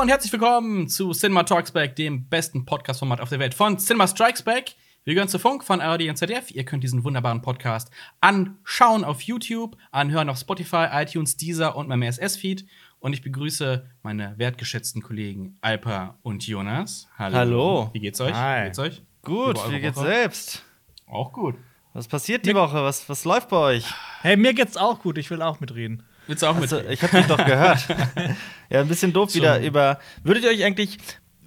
Hallo 0.00 0.06
und 0.06 0.12
herzlich 0.12 0.32
willkommen 0.32 0.88
zu 0.88 1.10
Cinema 1.10 1.42
Talks 1.42 1.72
Back, 1.72 1.94
dem 1.94 2.26
besten 2.26 2.64
Podcast-Format 2.64 3.20
auf 3.20 3.28
der 3.28 3.38
Welt 3.38 3.52
von 3.52 3.76
Cinema 3.76 4.06
Strikes 4.06 4.40
Back. 4.40 4.74
Wir 5.04 5.12
gehören 5.12 5.28
zu 5.28 5.38
Funk 5.38 5.62
von 5.62 5.82
ARD 5.82 6.08
und 6.08 6.16
ZDF. 6.16 6.50
Ihr 6.52 6.64
könnt 6.64 6.82
diesen 6.82 7.04
wunderbaren 7.04 7.42
Podcast 7.42 7.90
anschauen 8.22 9.04
auf 9.04 9.20
YouTube, 9.20 9.76
anhören 9.90 10.30
auf 10.30 10.38
Spotify, 10.38 10.86
iTunes, 10.92 11.36
Deezer 11.36 11.76
und 11.76 11.86
meinem 11.86 12.04
RSS-Feed. 12.04 12.64
Und 12.98 13.12
ich 13.12 13.20
begrüße 13.20 13.90
meine 14.02 14.38
wertgeschätzten 14.38 15.02
Kollegen 15.02 15.58
Alpa 15.60 16.16
und 16.22 16.46
Jonas. 16.46 17.06
Hallo. 17.18 17.36
Hallo. 17.36 17.90
Wie 17.92 18.00
geht's 18.00 18.22
euch? 18.22 18.32
Hi. 18.32 18.60
Wie 18.60 18.64
geht's 18.68 18.78
euch? 18.78 19.02
Gut, 19.20 19.70
wie 19.70 19.80
geht's 19.80 19.98
Woche? 19.98 20.06
selbst? 20.06 20.64
Auch 21.08 21.30
gut. 21.30 21.56
Was 21.92 22.08
passiert 22.08 22.46
die 22.46 22.54
Woche? 22.54 22.82
Was, 22.82 23.06
was 23.10 23.26
läuft 23.26 23.50
bei 23.50 23.56
euch? 23.58 23.84
Hey, 24.22 24.38
mir 24.38 24.54
geht's 24.54 24.78
auch 24.78 25.00
gut. 25.00 25.18
Ich 25.18 25.28
will 25.30 25.42
auch 25.42 25.60
mitreden. 25.60 26.04
Willst 26.30 26.44
du 26.44 26.46
auch 26.46 26.54
also, 26.54 26.76
mitreden? 26.76 26.92
Ich 26.92 27.02
hab 27.02 27.10
dich 27.10 27.26
doch 27.26 27.44
gehört. 27.44 27.88
ja, 28.70 28.80
ein 28.80 28.86
bisschen 28.86 29.12
doof 29.12 29.34
wieder 29.34 29.60
über. 29.60 29.98
Würdet 30.22 30.44
ihr 30.44 30.50
euch 30.50 30.64
eigentlich 30.64 30.98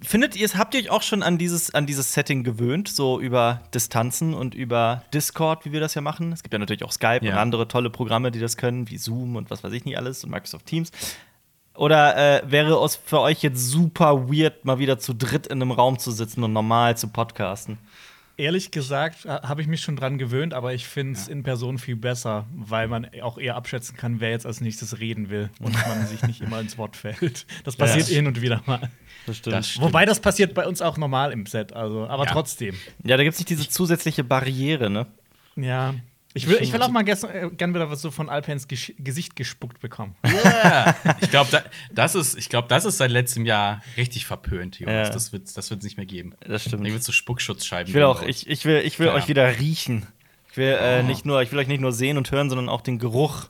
Findet 0.02 0.36
ihr 0.36 0.44
es, 0.44 0.56
habt 0.56 0.74
ihr 0.74 0.80
euch 0.80 0.90
auch 0.90 1.00
schon 1.00 1.22
an 1.22 1.38
dieses, 1.38 1.74
an 1.74 1.86
dieses 1.86 2.12
Setting 2.12 2.44
gewöhnt, 2.44 2.88
so 2.88 3.18
über 3.18 3.62
Distanzen 3.72 4.34
und 4.34 4.54
über 4.54 5.02
Discord, 5.14 5.64
wie 5.64 5.72
wir 5.72 5.80
das 5.80 5.94
ja 5.94 6.02
machen? 6.02 6.30
Es 6.30 6.42
gibt 6.42 6.52
ja 6.52 6.58
natürlich 6.58 6.84
auch 6.84 6.92
Skype 6.92 7.20
ja. 7.22 7.32
und 7.32 7.38
andere 7.38 7.68
tolle 7.68 7.88
Programme, 7.88 8.30
die 8.30 8.38
das 8.38 8.58
können, 8.58 8.90
wie 8.90 8.98
Zoom 8.98 9.36
und 9.36 9.50
was 9.50 9.64
weiß 9.64 9.72
ich 9.72 9.86
nicht 9.86 9.96
alles 9.96 10.22
und 10.22 10.30
Microsoft 10.30 10.66
Teams. 10.66 10.92
Oder 11.74 12.16
äh, 12.16 12.42
wäre 12.44 12.84
es 12.84 12.96
für 12.96 13.20
euch 13.20 13.42
jetzt 13.42 13.66
super 13.66 14.28
weird, 14.28 14.66
mal 14.66 14.78
wieder 14.78 14.98
zu 14.98 15.14
dritt 15.14 15.46
in 15.46 15.62
einem 15.62 15.70
Raum 15.70 15.98
zu 15.98 16.10
sitzen 16.10 16.44
und 16.44 16.52
normal 16.52 16.98
zu 16.98 17.08
podcasten? 17.08 17.78
Ehrlich 18.36 18.72
gesagt 18.72 19.26
habe 19.26 19.62
ich 19.62 19.68
mich 19.68 19.80
schon 19.80 19.94
dran 19.94 20.18
gewöhnt, 20.18 20.54
aber 20.54 20.74
ich 20.74 20.86
finde 20.86 21.12
es 21.18 21.26
ja. 21.26 21.32
in 21.32 21.44
Person 21.44 21.78
viel 21.78 21.94
besser, 21.94 22.46
weil 22.52 22.88
man 22.88 23.08
auch 23.22 23.38
eher 23.38 23.54
abschätzen 23.54 23.96
kann, 23.96 24.18
wer 24.18 24.30
jetzt 24.30 24.44
als 24.44 24.60
nächstes 24.60 24.98
reden 24.98 25.30
will 25.30 25.50
und 25.60 25.72
man 25.86 26.06
sich 26.06 26.22
nicht 26.22 26.40
immer 26.40 26.60
ins 26.60 26.76
Wort 26.76 26.96
fällt. 26.96 27.46
Das 27.64 27.76
passiert 27.76 28.08
ja. 28.08 28.16
hin 28.16 28.26
und 28.26 28.40
wieder 28.42 28.62
mal. 28.66 28.90
Das 29.26 29.36
stimmt. 29.38 29.54
das 29.54 29.70
stimmt. 29.70 29.86
Wobei 29.86 30.04
das 30.04 30.20
passiert 30.20 30.52
bei 30.54 30.66
uns 30.66 30.82
auch 30.82 30.96
normal 30.96 31.32
im 31.32 31.46
Set, 31.46 31.72
also, 31.72 32.06
aber 32.06 32.24
ja. 32.24 32.32
trotzdem. 32.32 32.74
Ja, 33.04 33.16
da 33.16 33.22
gibt 33.22 33.34
es 33.34 33.38
nicht 33.38 33.50
diese 33.50 33.68
zusätzliche 33.68 34.24
Barriere, 34.24 34.90
ne? 34.90 35.06
Ja. 35.56 35.94
Ich 36.36 36.48
will, 36.48 36.58
ich 36.60 36.72
will 36.72 36.82
auch 36.82 36.88
mal 36.88 37.08
äh, 37.08 37.50
gerne 37.50 37.74
wieder 37.74 37.90
was 37.90 38.02
so 38.02 38.10
von 38.10 38.28
Alpens 38.28 38.66
Gesicht 38.66 39.36
gespuckt 39.36 39.80
bekommen. 39.80 40.16
Yeah. 40.26 40.96
ich 41.20 41.30
glaube, 41.30 41.48
da, 41.52 41.62
das, 41.92 42.16
ist, 42.16 42.50
glaub, 42.50 42.68
das 42.68 42.84
ist 42.84 42.98
seit 42.98 43.12
letztem 43.12 43.46
Jahr 43.46 43.82
richtig 43.96 44.26
verpönt, 44.26 44.80
Jonas. 44.80 45.08
Ja. 45.08 45.14
Das 45.14 45.32
wird 45.32 45.46
es 45.46 45.54
das 45.54 45.70
nicht 45.70 45.96
mehr 45.96 46.06
geben. 46.06 46.34
Das 46.40 46.64
stimmt. 46.64 46.84
Da 46.84 46.92
wird 46.92 47.04
so 47.04 47.12
Spuckschutzscheiben. 47.12 47.88
Ich 47.88 47.94
will 47.94 48.02
auch, 48.02 48.22
ich, 48.22 48.48
ich 48.48 48.64
will, 48.64 48.82
ich 48.84 48.98
will 48.98 49.06
ja. 49.06 49.14
euch 49.14 49.28
wieder 49.28 49.60
riechen. 49.60 50.06
Ich 50.50 50.56
will, 50.56 50.76
äh, 50.80 51.02
oh. 51.02 51.06
nicht 51.06 51.24
nur, 51.24 51.40
ich 51.40 51.52
will 51.52 51.58
euch 51.60 51.68
nicht 51.68 51.80
nur 51.80 51.92
sehen 51.92 52.18
und 52.18 52.32
hören, 52.32 52.48
sondern 52.48 52.68
auch 52.68 52.80
den 52.80 52.98
Geruch 52.98 53.48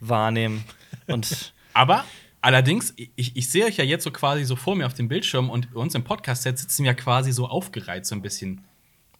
wahrnehmen. 0.00 0.64
Und 1.06 1.54
Aber 1.72 2.04
allerdings, 2.40 2.94
ich, 2.96 3.36
ich 3.36 3.48
sehe 3.48 3.64
euch 3.66 3.76
ja 3.76 3.84
jetzt 3.84 4.02
so 4.02 4.10
quasi 4.10 4.44
so 4.44 4.56
vor 4.56 4.74
mir 4.74 4.86
auf 4.86 4.94
dem 4.94 5.06
Bildschirm 5.06 5.50
und 5.50 5.74
uns 5.74 5.94
im 5.94 6.02
Podcast-Set 6.02 6.58
sitzen 6.58 6.82
wir 6.82 6.90
ja 6.90 6.94
quasi 6.94 7.30
so 7.30 7.46
aufgereiht, 7.46 8.06
so 8.06 8.16
ein 8.16 8.22
bisschen 8.22 8.64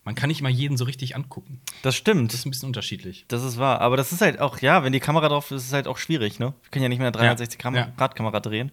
man 0.05 0.15
kann 0.15 0.29
nicht 0.29 0.43
mal 0.43 0.51
jeden 0.51 0.77
so 0.77 0.85
richtig 0.85 1.17
angucken. 1.17 1.61
Das 1.83 1.97
stimmt. 1.97 2.33
Das 2.33 2.41
ist 2.41 2.47
ein 2.47 2.51
bisschen 2.51 2.67
unterschiedlich. 2.67 3.25
Das 3.29 3.43
ist 3.43 3.59
wahr. 3.59 3.81
Aber 3.81 3.97
das 3.97 4.13
ist 4.13 4.21
halt 4.21 4.41
auch, 4.41 4.61
ja, 4.61 4.85
wenn 4.85 4.93
die 4.93 5.01
Kamera 5.01 5.29
drauf 5.29 5.51
ist, 5.51 5.63
ist 5.63 5.69
es 5.69 5.73
halt 5.73 5.89
auch 5.89 5.99
schwierig, 5.99 6.39
ne? 6.39 6.55
Wir 6.63 6.71
können 6.71 6.83
ja 6.83 6.89
nicht 6.91 6.99
mehr 6.99 7.09
eine 7.09 7.35
360-Grad-Kamera 7.35 8.41
drehen. 8.41 8.71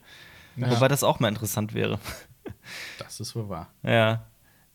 Ja. 0.58 0.70
Wobei 0.70 0.90
das 0.90 1.04
auch 1.04 1.20
mal 1.20 1.30
interessant 1.30 1.74
wäre. 1.74 2.00
Das 2.98 3.20
ist 3.20 3.36
wohl 3.36 3.50
wahr. 3.50 3.72
Ja. 3.84 4.26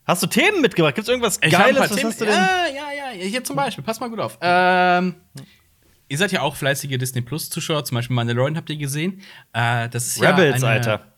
Hast 0.04 0.22
du 0.22 0.28
Themen 0.28 0.60
mitgebracht? 0.60 0.94
Gibt 0.94 1.06
es 1.06 1.08
irgendwas 1.08 1.38
ich 1.42 1.50
Geiles? 1.50 1.80
Was 1.80 1.90
Themen. 1.90 2.10
hast 2.10 2.20
du 2.20 2.24
denn? 2.24 2.34
Ja, 2.34 2.66
ja, 2.72 3.12
ja. 3.12 3.24
Hier 3.24 3.42
zum 3.42 3.56
Beispiel. 3.56 3.82
Pass 3.82 3.98
mal 3.98 4.08
gut 4.08 4.20
auf. 4.20 4.38
Ähm, 4.40 5.16
ihr 6.08 6.16
seid 6.16 6.30
ja 6.30 6.42
auch 6.42 6.54
fleißige 6.54 6.96
Disney 6.96 7.22
Plus-Zuschauer. 7.22 7.84
Zum 7.84 7.96
Beispiel 7.96 8.14
Mandalorian 8.14 8.56
habt 8.56 8.70
ihr 8.70 8.76
gesehen. 8.76 9.20
Äh, 9.52 9.88
das 9.88 10.06
ist 10.06 10.22
Rebels, 10.22 10.62
ja 10.62 10.68
eine, 10.68 10.78
Alter. 10.78 11.12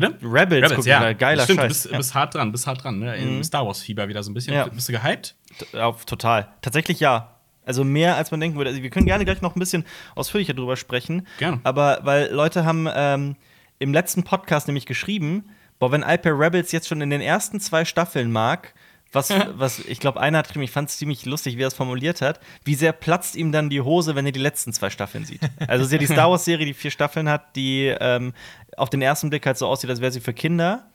Bitte? 0.00 0.18
Rebels, 0.22 0.70
Rebels 0.70 0.86
ja. 0.86 1.00
Mal. 1.00 1.14
geiler 1.14 1.44
Stimmt, 1.44 1.60
Scheiß. 1.60 1.66
Du 1.66 1.68
bist, 1.68 1.92
ja. 1.92 1.96
bist, 1.96 2.14
hart 2.14 2.34
dran, 2.34 2.52
bist 2.52 2.66
hart 2.66 2.84
dran, 2.84 2.98
ne? 2.98 3.16
Im 3.16 3.38
mhm. 3.38 3.44
Star 3.44 3.66
Wars-Fieber 3.66 4.08
wieder 4.08 4.22
so 4.22 4.30
ein 4.30 4.34
bisschen. 4.34 4.54
Ja. 4.54 4.66
Bist 4.66 4.88
du 4.88 4.92
gehypt? 4.92 5.34
Auf, 5.74 6.04
total. 6.04 6.48
Tatsächlich 6.62 7.00
ja. 7.00 7.34
Also 7.64 7.84
mehr 7.84 8.16
als 8.16 8.30
man 8.30 8.40
denken 8.40 8.56
würde. 8.56 8.70
Also 8.70 8.82
wir 8.82 8.90
können 8.90 9.06
gerne 9.06 9.24
gleich 9.24 9.42
noch 9.42 9.54
ein 9.54 9.58
bisschen 9.58 9.84
ausführlicher 10.14 10.54
drüber 10.54 10.76
sprechen. 10.76 11.26
Gerne. 11.38 11.60
Aber 11.64 12.00
weil 12.02 12.32
Leute 12.32 12.64
haben 12.64 12.88
ähm, 12.94 13.36
im 13.78 13.92
letzten 13.92 14.22
Podcast 14.22 14.68
nämlich 14.68 14.86
geschrieben, 14.86 15.50
boah, 15.78 15.92
wenn 15.92 16.02
Alper 16.02 16.38
Rebels 16.38 16.72
jetzt 16.72 16.88
schon 16.88 17.00
in 17.00 17.10
den 17.10 17.20
ersten 17.20 17.60
zwei 17.60 17.84
Staffeln 17.84 18.32
mag, 18.32 18.74
was, 19.12 19.30
was 19.54 19.80
ich 19.80 20.00
glaube, 20.00 20.20
einer 20.20 20.38
hat 20.38 20.48
geschrieben, 20.48 20.64
ich 20.64 20.70
fand 20.70 20.90
es 20.90 20.98
ziemlich 20.98 21.24
lustig, 21.26 21.56
wie 21.56 21.62
er 21.62 21.68
es 21.68 21.74
formuliert 21.74 22.20
hat. 22.20 22.40
Wie 22.64 22.74
sehr 22.74 22.92
platzt 22.92 23.36
ihm 23.36 23.52
dann 23.52 23.70
die 23.70 23.80
Hose, 23.80 24.14
wenn 24.14 24.26
er 24.26 24.32
die 24.32 24.40
letzten 24.40 24.72
zwei 24.72 24.90
Staffeln 24.90 25.24
sieht? 25.24 25.40
Also, 25.66 25.82
es 25.82 25.88
ist 25.88 25.92
ja 25.92 25.98
die 25.98 26.06
Star 26.12 26.30
Wars-Serie, 26.30 26.66
die 26.66 26.74
vier 26.74 26.90
Staffeln 26.90 27.28
hat, 27.28 27.56
die 27.56 27.94
ähm, 28.00 28.32
auf 28.78 28.90
den 28.90 29.02
ersten 29.02 29.30
Blick 29.30 29.46
halt 29.46 29.58
so 29.58 29.66
aussieht, 29.66 29.90
als 29.90 30.00
wäre 30.00 30.12
sie 30.12 30.20
für 30.20 30.32
Kinder. 30.32 30.88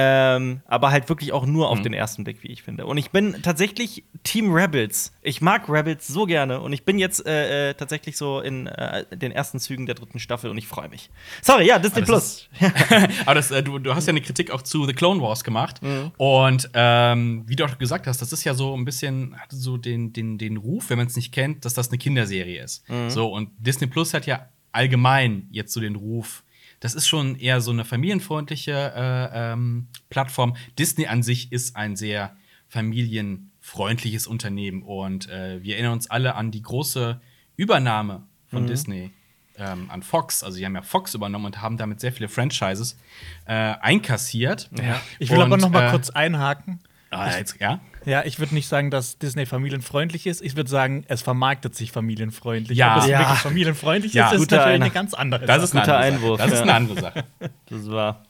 Ähm, 0.00 0.60
aber 0.66 0.92
halt 0.92 1.08
wirklich 1.08 1.32
auch 1.32 1.44
nur 1.44 1.70
auf 1.70 1.78
mhm. 1.78 1.84
den 1.84 1.92
ersten 1.92 2.22
Blick, 2.22 2.44
wie 2.44 2.48
ich 2.48 2.62
finde. 2.62 2.86
Und 2.86 2.98
ich 2.98 3.10
bin 3.10 3.34
tatsächlich 3.42 4.04
Team 4.22 4.52
Rebels. 4.52 5.12
Ich 5.22 5.40
mag 5.40 5.68
Rebels 5.68 6.06
so 6.06 6.24
gerne 6.24 6.60
und 6.60 6.72
ich 6.72 6.84
bin 6.84 7.00
jetzt 7.00 7.26
äh, 7.26 7.70
äh, 7.70 7.74
tatsächlich 7.74 8.16
so 8.16 8.38
in 8.38 8.68
äh, 8.68 9.04
den 9.16 9.32
ersten 9.32 9.58
Zügen 9.58 9.86
der 9.86 9.96
dritten 9.96 10.20
Staffel 10.20 10.50
und 10.50 10.58
ich 10.58 10.68
freue 10.68 10.88
mich. 10.88 11.10
Sorry, 11.42 11.66
ja, 11.66 11.80
Disney 11.80 12.02
Plus. 12.02 12.48
aber 13.26 13.34
das, 13.34 13.50
äh, 13.50 13.60
du, 13.60 13.80
du, 13.80 13.92
hast 13.92 14.06
ja 14.06 14.12
eine 14.12 14.20
Kritik 14.20 14.52
auch 14.52 14.62
zu 14.62 14.86
The 14.86 14.92
Clone 14.92 15.20
Wars 15.20 15.42
gemacht 15.42 15.82
mhm. 15.82 16.12
und 16.16 16.70
ähm, 16.74 17.42
wie 17.46 17.56
du 17.56 17.64
auch 17.64 17.76
gesagt 17.76 18.06
hast, 18.06 18.22
das 18.22 18.32
ist 18.32 18.44
ja 18.44 18.54
so 18.54 18.76
ein 18.76 18.84
bisschen 18.84 19.34
so 19.48 19.78
den, 19.78 20.12
den, 20.12 20.38
den 20.38 20.58
Ruf, 20.58 20.90
wenn 20.90 20.98
man 20.98 21.08
es 21.08 21.16
nicht 21.16 21.32
kennt, 21.32 21.64
dass 21.64 21.74
das 21.74 21.88
eine 21.88 21.98
Kinderserie 21.98 22.62
ist. 22.62 22.88
Mhm. 22.88 23.10
So 23.10 23.32
und 23.32 23.50
Disney 23.58 23.88
Plus 23.88 24.14
hat 24.14 24.26
ja 24.26 24.48
allgemein 24.70 25.48
jetzt 25.50 25.72
so 25.72 25.80
den 25.80 25.96
Ruf 25.96 26.44
das 26.80 26.94
ist 26.94 27.08
schon 27.08 27.36
eher 27.36 27.60
so 27.60 27.70
eine 27.70 27.84
familienfreundliche 27.84 28.72
äh, 28.72 29.52
ähm, 29.52 29.88
Plattform. 30.10 30.56
Disney 30.78 31.06
an 31.06 31.22
sich 31.22 31.52
ist 31.52 31.76
ein 31.76 31.96
sehr 31.96 32.36
familienfreundliches 32.68 34.26
Unternehmen 34.26 34.82
und 34.82 35.28
äh, 35.28 35.62
wir 35.62 35.74
erinnern 35.74 35.92
uns 35.92 36.10
alle 36.10 36.34
an 36.34 36.50
die 36.50 36.62
große 36.62 37.20
Übernahme 37.56 38.22
von 38.46 38.62
mhm. 38.62 38.66
Disney 38.68 39.10
ähm, 39.58 39.90
an 39.90 40.02
Fox. 40.02 40.42
Also, 40.42 40.56
sie 40.56 40.64
haben 40.64 40.74
ja 40.74 40.82
Fox 40.82 41.14
übernommen 41.14 41.46
und 41.46 41.60
haben 41.60 41.76
damit 41.76 42.00
sehr 42.00 42.12
viele 42.12 42.28
Franchises 42.28 42.98
äh, 43.46 43.52
einkassiert. 43.52 44.70
Ja. 44.78 45.00
Ich 45.18 45.30
will 45.30 45.38
und, 45.38 45.44
aber 45.44 45.56
noch 45.56 45.70
mal 45.70 45.88
äh, 45.88 45.90
kurz 45.90 46.10
einhaken. 46.10 46.80
Ah, 47.10 47.36
jetzt, 47.36 47.58
ja? 47.58 47.80
Ja, 48.08 48.24
ich 48.24 48.38
würde 48.38 48.54
nicht 48.54 48.68
sagen, 48.68 48.90
dass 48.90 49.18
Disney 49.18 49.44
familienfreundlich 49.44 50.26
ist. 50.26 50.40
Ich 50.40 50.56
würde 50.56 50.70
sagen, 50.70 51.04
es 51.08 51.20
vermarktet 51.20 51.74
sich 51.74 51.92
familienfreundlich. 51.92 52.78
Ja. 52.78 52.96
Ob 52.96 53.02
es 53.02 53.08
ja. 53.10 53.18
wirklich 53.18 53.38
familienfreundlich 53.40 54.14
ja. 54.14 54.30
ist, 54.30 54.40
ist 54.40 54.50
natürlich 54.50 54.80
eine 54.80 54.90
ganz 54.90 55.12
andere 55.12 55.44
das 55.44 55.62
Ist 55.62 55.74
ein 55.74 55.80
guter 55.80 55.98
Einwurf. 55.98 56.38
Das 56.38 56.52
ist 56.52 56.62
eine 56.62 56.74
andere 56.74 57.00
Sache. 57.00 57.24
Das 57.68 57.90
war. 57.90 58.24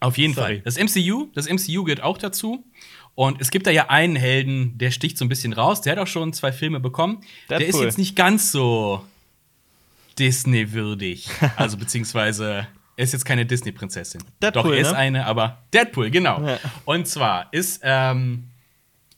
Auf 0.00 0.16
jeden 0.16 0.32
Sorry. 0.32 0.62
Fall. 0.62 0.62
Das 0.64 0.78
MCU, 0.78 1.28
das 1.34 1.46
MCU 1.46 1.84
gehört 1.84 2.02
auch 2.02 2.16
dazu. 2.16 2.64
Und 3.14 3.40
es 3.40 3.50
gibt 3.50 3.66
da 3.66 3.70
ja 3.70 3.90
einen 3.90 4.16
Helden, 4.16 4.78
der 4.78 4.92
sticht 4.92 5.18
so 5.18 5.24
ein 5.24 5.28
bisschen 5.28 5.52
raus. 5.52 5.82
Der 5.82 5.92
hat 5.92 5.98
auch 5.98 6.06
schon 6.06 6.32
zwei 6.32 6.52
Filme 6.52 6.80
bekommen. 6.80 7.20
Deadpool. 7.50 7.58
Der 7.58 7.68
ist 7.68 7.80
jetzt 7.80 7.98
nicht 7.98 8.16
ganz 8.16 8.50
so 8.50 9.04
Disney-würdig. 10.18 11.28
Also 11.56 11.76
beziehungsweise 11.76 12.66
er 12.98 13.04
ist 13.04 13.12
jetzt 13.12 13.24
keine 13.24 13.46
Disney-Prinzessin. 13.46 14.20
Doch, 14.40 14.66
er 14.66 14.76
ist 14.76 14.90
ne? 14.90 14.96
eine, 14.96 15.26
aber 15.26 15.62
Deadpool, 15.72 16.10
genau. 16.10 16.44
Ja. 16.44 16.58
Und 16.84 17.06
zwar 17.06 17.46
ist, 17.52 17.80
ähm, 17.84 18.48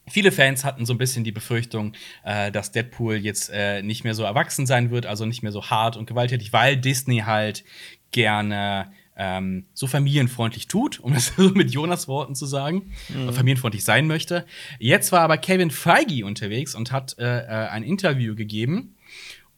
viele 0.07 0.31
Fans 0.31 0.63
hatten 0.63 0.85
so 0.85 0.93
ein 0.93 0.99
bisschen 0.99 1.23
die 1.23 1.31
Befürchtung, 1.31 1.93
äh, 2.23 2.51
dass 2.51 2.71
Deadpool 2.71 3.15
jetzt 3.15 3.49
äh, 3.51 3.81
nicht 3.81 4.03
mehr 4.03 4.13
so 4.13 4.21
erwachsen 4.21 4.67
sein 4.67 4.91
wird, 4.91 5.07
also 5.07 5.25
nicht 5.25 5.41
mehr 5.41 5.51
so 5.51 5.71
hart 5.71 5.97
und 5.97 6.05
gewalttätig, 6.05 6.53
weil 6.53 6.77
Disney 6.77 7.23
halt 7.25 7.63
gerne 8.11 8.91
ähm, 9.17 9.65
so 9.73 9.87
familienfreundlich 9.87 10.67
tut, 10.67 10.99
um 10.99 11.15
das 11.15 11.33
so 11.35 11.49
mit 11.49 11.71
Jonas 11.71 12.07
Worten 12.07 12.35
zu 12.35 12.45
sagen, 12.45 12.91
mhm. 13.09 13.33
familienfreundlich 13.33 13.83
sein 13.83 14.05
möchte. 14.05 14.45
Jetzt 14.77 15.11
war 15.11 15.21
aber 15.21 15.39
Kevin 15.39 15.71
Feige 15.71 16.23
unterwegs 16.27 16.75
und 16.75 16.91
hat 16.91 17.17
äh, 17.17 17.39
äh 17.39 17.69
ein 17.69 17.81
Interview 17.81 18.35
gegeben 18.35 18.95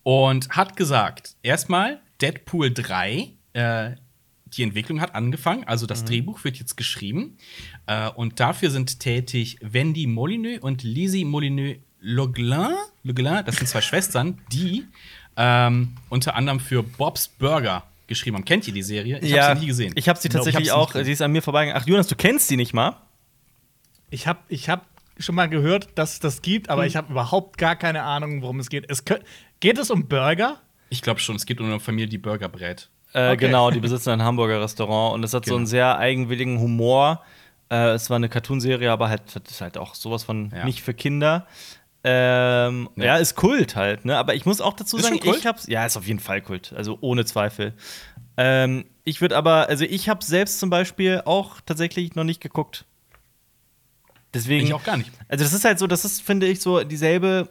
und 0.04 0.48
hat 0.52 0.78
gesagt, 0.78 1.36
erstmal 1.44 2.00
Deadpool 2.22 2.74
3 2.74 3.34
äh, 3.52 3.92
die 4.58 4.64
Entwicklung 4.64 5.02
hat 5.02 5.16
angefangen, 5.16 5.64
also 5.66 5.86
das 5.86 6.02
mhm. 6.02 6.08
Drehbuch 6.08 6.44
wird 6.44 6.58
jetzt 6.58 6.78
geschrieben. 6.78 7.38
Äh, 7.88 8.10
und 8.10 8.40
dafür 8.40 8.70
sind 8.70 9.00
tätig 9.00 9.58
Wendy 9.62 10.08
Molyneux 10.08 10.62
und 10.62 10.84
Lizzie 10.84 11.26
Molyneux 11.26 11.80
Leglin. 12.00 12.76
Leglin, 13.04 13.44
das 13.46 13.58
sind 13.58 13.68
zwei 13.68 13.82
Schwestern, 13.82 14.42
die 14.52 14.86
ähm, 15.36 15.96
unter 16.10 16.36
anderem 16.36 16.60
für 16.60 16.84
Bob's 16.84 17.28
Burger 17.28 17.84
geschrieben 18.08 18.38
haben. 18.38 18.46
Kennt 18.46 18.68
ihr 18.68 18.74
die 18.74 18.84
Serie? 18.84 19.20
Ich 19.22 19.32
ja, 19.32 19.48
habe 19.48 19.56
sie 19.56 19.62
nie 19.62 19.68
gesehen. 19.68 19.94
Ich 19.96 20.10
habe 20.10 20.20
sie 20.20 20.30
tatsächlich 20.30 20.70
no, 20.70 20.76
auch, 20.76 20.94
sie 20.94 21.12
ist 21.12 21.22
an 21.22 21.32
mir 21.32 21.42
vorbeigegangen. 21.42 21.82
Ach, 21.82 21.88
Jonas, 21.88 22.08
du 22.08 22.16
kennst 22.16 22.48
sie 22.48 22.58
nicht 22.58 22.74
mal? 22.74 22.98
Ich 24.10 24.28
habe 24.28 24.40
ich 24.50 24.70
hab 24.70 24.86
schon 25.18 25.36
mal 25.36 25.48
gehört, 25.48 25.90
dass 25.96 26.14
es 26.14 26.20
das 26.20 26.42
gibt, 26.42 26.70
aber 26.70 26.84
hm. 26.84 26.88
ich 26.88 26.96
habe 26.96 27.12
überhaupt 27.12 27.58
gar 27.58 27.76
keine 27.76 28.04
Ahnung, 28.04 28.42
worum 28.42 28.60
es 28.60 28.70
geht. 28.70 28.90
Es 28.90 29.04
geht 29.06 29.78
es 29.78 29.92
um 29.92 30.08
Burger? 30.08 30.62
Ich 30.90 31.02
glaube 31.02 31.20
schon, 31.20 31.36
es 31.36 31.46
geht 31.46 31.60
um 31.60 31.68
eine 31.68 31.80
Familie, 31.80 32.08
die 32.08 32.18
Burger 32.18 32.50
brät. 32.50 32.90
Äh, 33.14 33.28
okay. 33.30 33.38
Genau, 33.38 33.72
die 33.72 33.80
besitzen 33.80 34.10
ein 34.10 34.24
Hamburger 34.24 34.62
Restaurant 34.62 35.16
und 35.16 35.24
es 35.24 35.34
hat 35.34 35.44
genau. 35.44 35.54
so 35.54 35.58
einen 35.58 35.66
genau. 35.66 35.70
sehr 35.70 35.98
eigenwilligen 35.98 36.60
Humor. 36.60 37.24
Äh, 37.70 37.92
es 37.92 38.10
war 38.10 38.18
eine 38.18 38.30
Cartoonserie, 38.30 38.92
aber 38.92 39.10
halt 39.10 39.22
das 39.34 39.52
ist 39.52 39.62
halt 39.62 39.78
auch 39.78 39.96
sowas 39.96 40.24
von 40.24 40.52
ja. 40.56 40.66
nicht 40.66 40.82
für 40.82 40.94
Kinder. 40.94 41.48
Ähm, 42.04 42.90
ja. 42.96 43.06
ja. 43.06 43.18
ist 43.18 43.36
Kult 43.36 43.76
halt, 43.76 44.04
ne? 44.04 44.18
Aber 44.18 44.36
ich 44.36 44.46
muss 44.46 44.60
auch 44.60 44.74
dazu 44.74 44.98
ist 44.98 45.04
sagen, 45.04 45.20
ich 45.24 45.46
hab's. 45.46 45.68
Ja, 45.68 45.86
ist 45.86 45.96
auf 45.96 46.06
jeden 46.06 46.20
Fall 46.20 46.42
Kult. 46.42 46.74
Also 46.76 46.98
ohne 47.02 47.24
Zweifel. 47.24 47.74
Ähm, 48.36 48.86
ich 49.04 49.22
würde 49.22 49.38
aber, 49.38 49.70
also 49.70 49.86
ich 49.86 50.10
habe 50.10 50.24
selbst 50.24 50.60
zum 50.60 50.70
Beispiel 50.70 51.22
auch 51.26 51.62
tatsächlich 51.66 52.16
noch 52.16 52.24
nicht 52.24 52.42
geguckt. 52.42 52.86
Deswegen. 54.34 54.66
Ich 54.66 54.74
auch 54.74 54.84
gar 54.84 54.98
nicht. 54.98 55.12
Also, 55.28 55.44
das 55.44 55.54
ist 55.54 55.64
halt 55.64 55.80
so, 55.80 55.88
das 55.88 56.06
ist, 56.06 56.22
finde 56.22 56.48
ich, 56.48 56.60
so 56.60 56.84
dieselbe, 56.84 57.50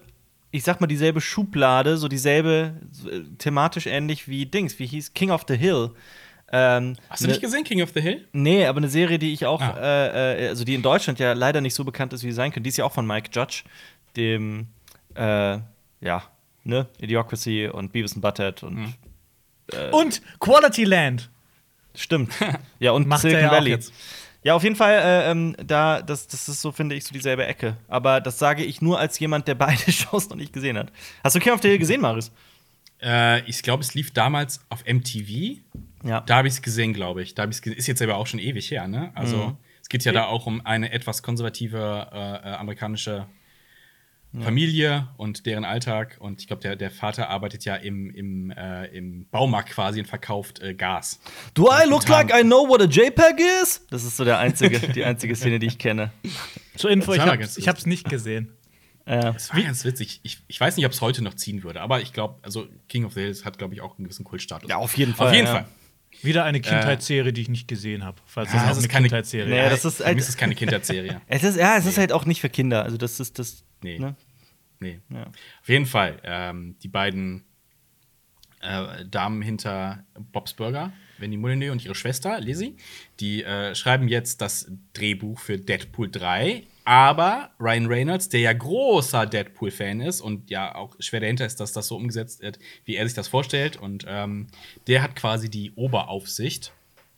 ich 0.52 0.62
sag 0.62 0.81
mal, 0.81 0.87
dieselbe 0.87 1.20
Schublade, 1.20 1.96
so 1.96 2.06
dieselbe, 2.08 2.75
so, 2.93 3.10
äh, 3.10 3.25
thematisch 3.38 3.87
ähnlich 3.87 4.28
wie 4.28 4.46
Dings, 4.46 4.78
wie 4.78 4.87
hieß 4.87 5.14
King 5.14 5.31
of 5.31 5.44
the 5.49 5.56
Hill. 5.56 5.90
Ähm, 6.52 6.96
Hast 7.08 7.25
du 7.25 7.28
nicht 7.28 7.37
ne, 7.37 7.49
gesehen, 7.49 7.64
King 7.64 7.82
of 7.82 7.90
the 7.94 8.02
Hill? 8.02 8.28
Nee, 8.32 8.66
aber 8.66 8.76
eine 8.76 8.88
Serie, 8.88 9.19
die 9.19 9.32
ich 9.32 9.46
auch, 9.46 9.62
ah. 9.62 9.78
äh, 9.81 10.44
äh, 10.44 10.49
also 10.49 10.64
die 10.64 10.75
in 10.75 10.82
Deutschland 10.82 11.19
ja 11.19 11.32
leider 11.32 11.62
nicht 11.62 11.75
so 11.75 11.82
bekannt 11.82 12.12
ist, 12.12 12.22
wie 12.22 12.28
sie 12.28 12.37
sein 12.37 12.52
könnte, 12.52 12.64
die 12.64 12.69
ist 12.69 12.76
ja 12.76 12.84
auch 12.84 12.93
von 12.93 13.06
Mike 13.06 13.31
Judge, 13.32 13.64
dem, 14.14 14.66
äh, 15.14 15.58
ja, 16.02 16.22
ne, 16.64 16.87
Idiocracy 17.00 17.69
und 17.69 17.93
Beavis 17.93 18.12
and 18.12 18.20
Butthead 18.20 18.62
und. 18.62 18.75
Mhm. 18.75 18.94
Äh, 19.72 19.90
und 19.90 20.20
Quality 20.38 20.84
Land. 20.84 21.31
Stimmt. 21.94 22.32
Ja, 22.78 22.93
und 22.93 23.06
Macht 23.06 23.22
Silicon 23.22 23.44
ja 23.44 23.50
Valley. 23.50 23.70
Jetzt. 23.70 23.93
Ja, 24.44 24.54
auf 24.54 24.64
jeden 24.64 24.74
Fall, 24.74 24.94
äh, 24.94 25.30
ähm, 25.30 25.54
da, 25.64 26.02
das, 26.02 26.26
das 26.26 26.48
ist 26.48 26.60
so, 26.60 26.72
finde 26.72 26.96
ich, 26.96 27.04
so 27.04 27.12
dieselbe 27.12 27.46
Ecke. 27.46 27.76
Aber 27.86 28.20
das 28.20 28.38
sage 28.38 28.64
ich 28.64 28.82
nur 28.82 28.98
als 28.98 29.18
jemand, 29.18 29.46
der 29.46 29.54
beide 29.54 29.90
Shows 29.92 30.28
noch 30.28 30.36
nicht 30.36 30.52
gesehen 30.52 30.76
hat. 30.76 30.90
Hast 31.22 31.36
du 31.36 31.40
King 31.40 31.52
of 31.52 31.62
the 31.62 31.68
Hill 31.68 31.78
gesehen, 31.78 32.00
Marius? 32.00 32.32
Äh, 33.00 33.48
ich 33.48 33.62
glaube, 33.62 33.82
es 33.82 33.94
lief 33.94 34.12
damals 34.12 34.60
auf 34.68 34.84
MTV. 34.84 35.58
Ja. 36.04 36.20
Da 36.22 36.36
habe 36.36 36.48
ich 36.48 36.54
es 36.54 36.62
gesehen, 36.62 36.92
glaube 36.92 37.22
ich. 37.22 37.34
Da 37.34 37.46
ich 37.48 37.64
Ist 37.64 37.86
jetzt 37.86 38.02
aber 38.02 38.16
auch 38.16 38.26
schon 38.26 38.40
ewig 38.40 38.70
her, 38.70 38.88
ne? 38.88 39.12
Also, 39.14 39.36
mhm. 39.36 39.56
es 39.80 39.88
geht 39.88 40.04
ja 40.04 40.12
da 40.12 40.24
auch 40.24 40.46
um 40.46 40.64
eine 40.66 40.92
etwas 40.92 41.22
konservative 41.22 42.08
äh, 42.12 42.50
äh 42.50 42.54
amerikanische 42.54 43.26
Familie 44.40 45.08
und 45.19 45.44
deren 45.44 45.64
Alltag. 45.64 46.17
Und 46.19 46.40
ich 46.40 46.46
glaube, 46.46 46.62
der, 46.62 46.75
der 46.76 46.90
Vater 46.90 47.29
arbeitet 47.29 47.64
ja 47.64 47.76
im, 47.76 48.11
im, 48.11 48.50
äh, 48.50 48.87
im 48.87 49.26
Baumarkt 49.31 49.70
quasi 49.70 50.00
und 50.00 50.06
verkauft 50.06 50.61
äh, 50.61 50.75
Gas. 50.75 51.20
Do 51.52 51.69
I 51.70 51.87
look 51.87 52.08
like 52.08 52.32
I 52.34 52.43
know 52.43 52.67
what 52.67 52.81
a 52.81 52.87
JPEG 52.87 53.40
is? 53.62 53.87
Das 53.90 54.05
ist 54.05 54.17
so 54.17 54.25
der 54.25 54.38
einzige, 54.38 54.79
die 54.81 55.05
einzige 55.05 55.37
Szene, 55.37 55.58
die 55.58 55.67
ich 55.67 55.79
kenne. 55.79 56.12
Zur 56.76 56.90
Info, 56.90 57.12
ich 57.12 57.20
habe 57.20 57.43
es 57.43 57.87
nicht 57.87 58.08
gesehen. 58.08 58.52
Ja. 59.06 59.32
Das 59.32 59.52
war 59.52 59.61
ganz 59.61 59.84
witzig. 59.84 60.20
Ich, 60.23 60.38
ich 60.46 60.61
weiß 60.61 60.76
nicht, 60.76 60.87
ob 60.87 60.93
es 60.93 61.00
heute 61.00 61.23
noch 61.23 61.35
ziehen 61.35 61.62
würde, 61.64 61.81
aber 61.81 62.00
ich 62.00 62.12
glaube, 62.12 62.37
also 62.43 62.67
King 62.88 63.05
of 63.05 63.14
the 63.14 63.20
Hills 63.20 63.44
hat, 63.44 63.58
glaube 63.58 63.75
ich, 63.75 63.81
auch 63.81 63.99
einen 63.99 64.05
gewissen 64.05 64.25
Kultstatus. 64.25 64.70
Ja, 64.70 64.76
auf 64.76 64.96
jeden 64.96 65.14
Fall. 65.14 65.28
Auf 65.28 65.35
jeden 65.35 65.46
ja. 65.46 65.52
Fall. 65.52 65.67
Wieder 66.22 66.44
eine 66.44 66.60
Kindheitsserie, 66.60 67.32
die 67.32 67.42
ich 67.42 67.48
nicht 67.48 67.69
gesehen 67.69 68.04
habe. 68.04 68.20
Falls 68.26 68.52
ja, 68.52 68.69
das, 68.69 68.78
ist 68.78 68.88
keine 68.88 69.08
Kindheitsserie. 69.08 69.48
Nee, 69.48 69.69
das 69.70 69.84
ist, 69.84 70.04
halt, 70.04 70.19
ist 70.19 70.38
keine 70.38 70.54
Kindheitsserie. 70.54 71.20
es 71.26 71.42
ist, 71.42 71.56
ja, 71.56 71.76
es 71.76 71.84
nee. 71.84 71.90
ist 71.90 71.98
halt 71.98 72.12
auch 72.12 72.24
nicht 72.24 72.40
für 72.40 72.48
Kinder. 72.48 72.84
Also 72.84 72.96
das 72.96 73.19
ist 73.20 73.38
das. 73.38 73.64
Nee. 73.82 73.98
Ne? 73.98 74.14
Nee. 74.78 75.00
Ja. 75.10 75.24
Auf 75.26 75.69
jeden 75.69 75.86
Fall. 75.86 76.20
Ähm, 76.24 76.76
die 76.82 76.88
beiden 76.88 77.44
äh, 78.60 79.04
Damen 79.04 79.42
hinter 79.42 80.04
Bob's 80.14 80.54
Burger, 80.54 80.92
Wendy 81.19 81.36
Molyneux 81.36 81.72
und 81.72 81.84
ihre 81.84 81.94
Schwester, 81.94 82.40
Lizzie, 82.40 82.76
die 83.20 83.42
äh, 83.42 83.75
schreiben 83.75 84.08
jetzt 84.08 84.40
das 84.40 84.70
Drehbuch 84.92 85.38
für 85.38 85.58
Deadpool 85.58 86.10
3. 86.10 86.64
Aber 86.84 87.50
Ryan 87.61 87.87
Reynolds, 87.87 88.29
der 88.29 88.40
ja 88.40 88.52
großer 88.52 89.26
Deadpool-Fan 89.26 90.00
ist 90.00 90.20
und 90.20 90.50
ja 90.50 90.75
auch 90.75 90.96
schwer 90.99 91.20
dahinter 91.20 91.46
ist, 91.46 91.61
dass 91.61 91.73
das 91.73 91.87
so 91.88 91.96
umgesetzt 91.96 92.43
wird, 92.43 92.58
wie 92.84 92.96
er 92.96 93.06
sich 93.06 93.14
das 93.14 93.29
vorstellt, 93.29 93.76
und 93.76 94.05
ähm, 94.08 94.49
der 94.87 95.02
hat 95.02 95.14
quasi 95.14 95.49
die 95.49 95.73
Oberaufsicht 95.76 96.73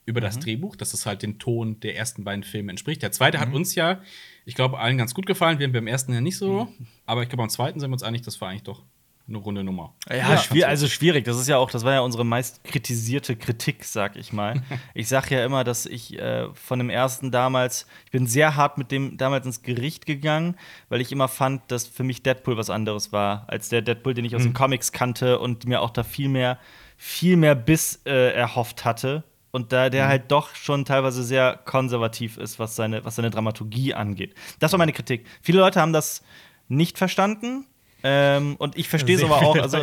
über 0.06 0.20
mhm. 0.20 0.24
das 0.24 0.38
Drehbuch, 0.38 0.76
dass 0.76 0.92
es 0.92 1.06
halt 1.06 1.22
den 1.22 1.38
Ton 1.38 1.80
der 1.80 1.96
ersten 1.96 2.24
beiden 2.24 2.44
Filme 2.44 2.70
entspricht. 2.70 3.02
Der 3.02 3.12
zweite 3.12 3.38
mhm. 3.38 3.42
hat 3.42 3.54
uns 3.54 3.74
ja, 3.74 4.02
ich 4.44 4.54
glaube, 4.54 4.78
allen 4.78 4.98
ganz 4.98 5.14
gut 5.14 5.26
gefallen. 5.26 5.58
Wir 5.58 5.66
haben 5.66 5.72
beim 5.72 5.86
ersten 5.86 6.12
ja 6.12 6.20
nicht 6.20 6.36
so, 6.36 6.64
mhm. 6.64 6.86
aber 7.06 7.22
ich 7.22 7.28
glaube, 7.28 7.42
beim 7.42 7.50
zweiten 7.50 7.80
sind 7.80 7.90
wir 7.90 7.94
uns 7.94 8.02
einig, 8.02 8.22
das 8.22 8.40
war 8.40 8.50
eigentlich 8.50 8.64
doch 8.64 8.82
eine 9.26 9.38
runde 9.38 9.64
Nummer. 9.64 9.94
Ja, 10.08 10.16
ja 10.16 10.38
schwierig, 10.38 10.66
also 10.66 10.86
schwierig. 10.86 11.24
Das 11.24 11.38
ist 11.38 11.48
ja 11.48 11.56
auch, 11.56 11.70
das 11.70 11.82
war 11.84 11.94
ja 11.94 12.00
unsere 12.00 12.24
meist 12.24 12.62
kritisierte 12.62 13.36
Kritik, 13.36 13.84
sag 13.84 14.16
ich 14.16 14.32
mal. 14.32 14.62
ich 14.94 15.08
sag 15.08 15.30
ja 15.30 15.44
immer, 15.44 15.64
dass 15.64 15.86
ich 15.86 16.18
äh, 16.18 16.52
von 16.52 16.78
dem 16.78 16.90
ersten 16.90 17.30
damals, 17.30 17.86
ich 18.04 18.10
bin 18.10 18.26
sehr 18.26 18.54
hart 18.56 18.76
mit 18.76 18.90
dem 18.90 19.16
damals 19.16 19.46
ins 19.46 19.62
Gericht 19.62 20.04
gegangen, 20.04 20.56
weil 20.90 21.00
ich 21.00 21.10
immer 21.10 21.28
fand, 21.28 21.62
dass 21.70 21.86
für 21.86 22.04
mich 22.04 22.22
Deadpool 22.22 22.58
was 22.58 22.68
anderes 22.68 23.12
war, 23.12 23.44
als 23.48 23.70
der 23.70 23.80
Deadpool, 23.80 24.12
den 24.12 24.26
ich 24.26 24.36
aus 24.36 24.42
mhm. 24.42 24.48
den 24.48 24.54
Comics 24.54 24.92
kannte 24.92 25.38
und 25.38 25.66
mir 25.66 25.80
auch 25.80 25.90
da 25.90 26.02
viel 26.02 26.28
mehr, 26.28 26.58
viel 26.98 27.36
mehr 27.38 27.54
Biss 27.54 28.02
äh, 28.04 28.32
erhofft 28.34 28.84
hatte. 28.84 29.24
Und 29.52 29.72
da 29.72 29.88
der 29.88 30.06
mhm. 30.06 30.08
halt 30.08 30.30
doch 30.32 30.54
schon 30.54 30.84
teilweise 30.84 31.22
sehr 31.22 31.60
konservativ 31.64 32.36
ist, 32.36 32.58
was 32.58 32.76
seine, 32.76 33.04
was 33.04 33.16
seine 33.16 33.30
Dramaturgie 33.30 33.94
angeht. 33.94 34.34
Das 34.58 34.72
war 34.72 34.78
meine 34.78 34.92
Kritik. 34.92 35.26
Viele 35.40 35.60
Leute 35.60 35.80
haben 35.80 35.92
das 35.92 36.22
nicht 36.68 36.98
verstanden, 36.98 37.66
ähm, 38.04 38.56
und 38.56 38.76
ich 38.76 38.88
verstehe 38.88 39.16
es 39.16 39.24
aber 39.24 39.38
auch. 39.38 39.56
Also, 39.56 39.78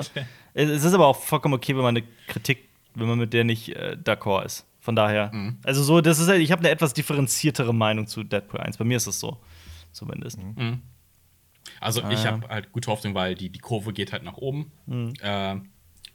es 0.54 0.84
ist 0.84 0.94
aber 0.94 1.08
auch 1.08 1.18
vollkommen 1.18 1.56
okay, 1.56 1.76
wenn 1.76 1.82
man 1.82 1.98
eine 1.98 2.06
Kritik, 2.28 2.70
wenn 2.94 3.08
man 3.08 3.18
mit 3.18 3.34
der 3.34 3.44
nicht 3.44 3.70
äh, 3.70 3.98
d'accord 4.02 4.46
ist. 4.46 4.66
Von 4.80 4.96
daher. 4.96 5.32
Mhm. 5.34 5.58
Also, 5.64 5.84
so, 5.84 6.02
das 6.02 6.20
ist 6.20 6.28
halt, 6.28 6.42
ich 6.42 6.52
habe 6.52 6.60
eine 6.60 6.70
etwas 6.70 6.94
differenziertere 6.94 7.74
Meinung 7.74 8.08
zu 8.08 8.24
Deadpool 8.24 8.60
1. 8.60 8.78
Bei 8.78 8.86
mir 8.86 8.98
ist 8.98 9.08
es 9.08 9.20
so. 9.20 9.38
Zumindest. 9.92 10.38
Mhm. 10.38 10.54
mhm. 10.56 10.82
Also, 11.80 12.08
ich 12.10 12.26
habe 12.26 12.48
halt 12.48 12.72
gute 12.72 12.92
Hoffnung, 12.92 13.16
weil 13.16 13.34
die, 13.34 13.50
die 13.50 13.60
Kurve 13.60 13.92
geht 13.92 14.12
halt 14.12 14.24
nach 14.24 14.38
oben. 14.38 14.72
Mhm. 14.86 15.14
Äh, 15.22 15.58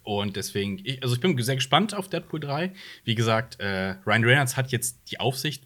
und 0.07 0.37
deswegen, 0.37 0.81
ich, 0.85 1.03
also 1.03 1.17
ich 1.17 1.21
bin 1.21 1.37
sehr 1.43 1.57
gespannt 1.57 1.93
auf 1.93 2.09
Deadpool 2.09 2.39
3. 2.39 2.73
Wie 3.03 3.17
gesagt, 3.17 3.59
äh, 3.59 3.97
Ryan 4.07 4.25
Reynolds 4.25 4.57
hat 4.57 4.71
jetzt 4.71 5.11
die 5.11 5.19
Aufsicht, 5.19 5.65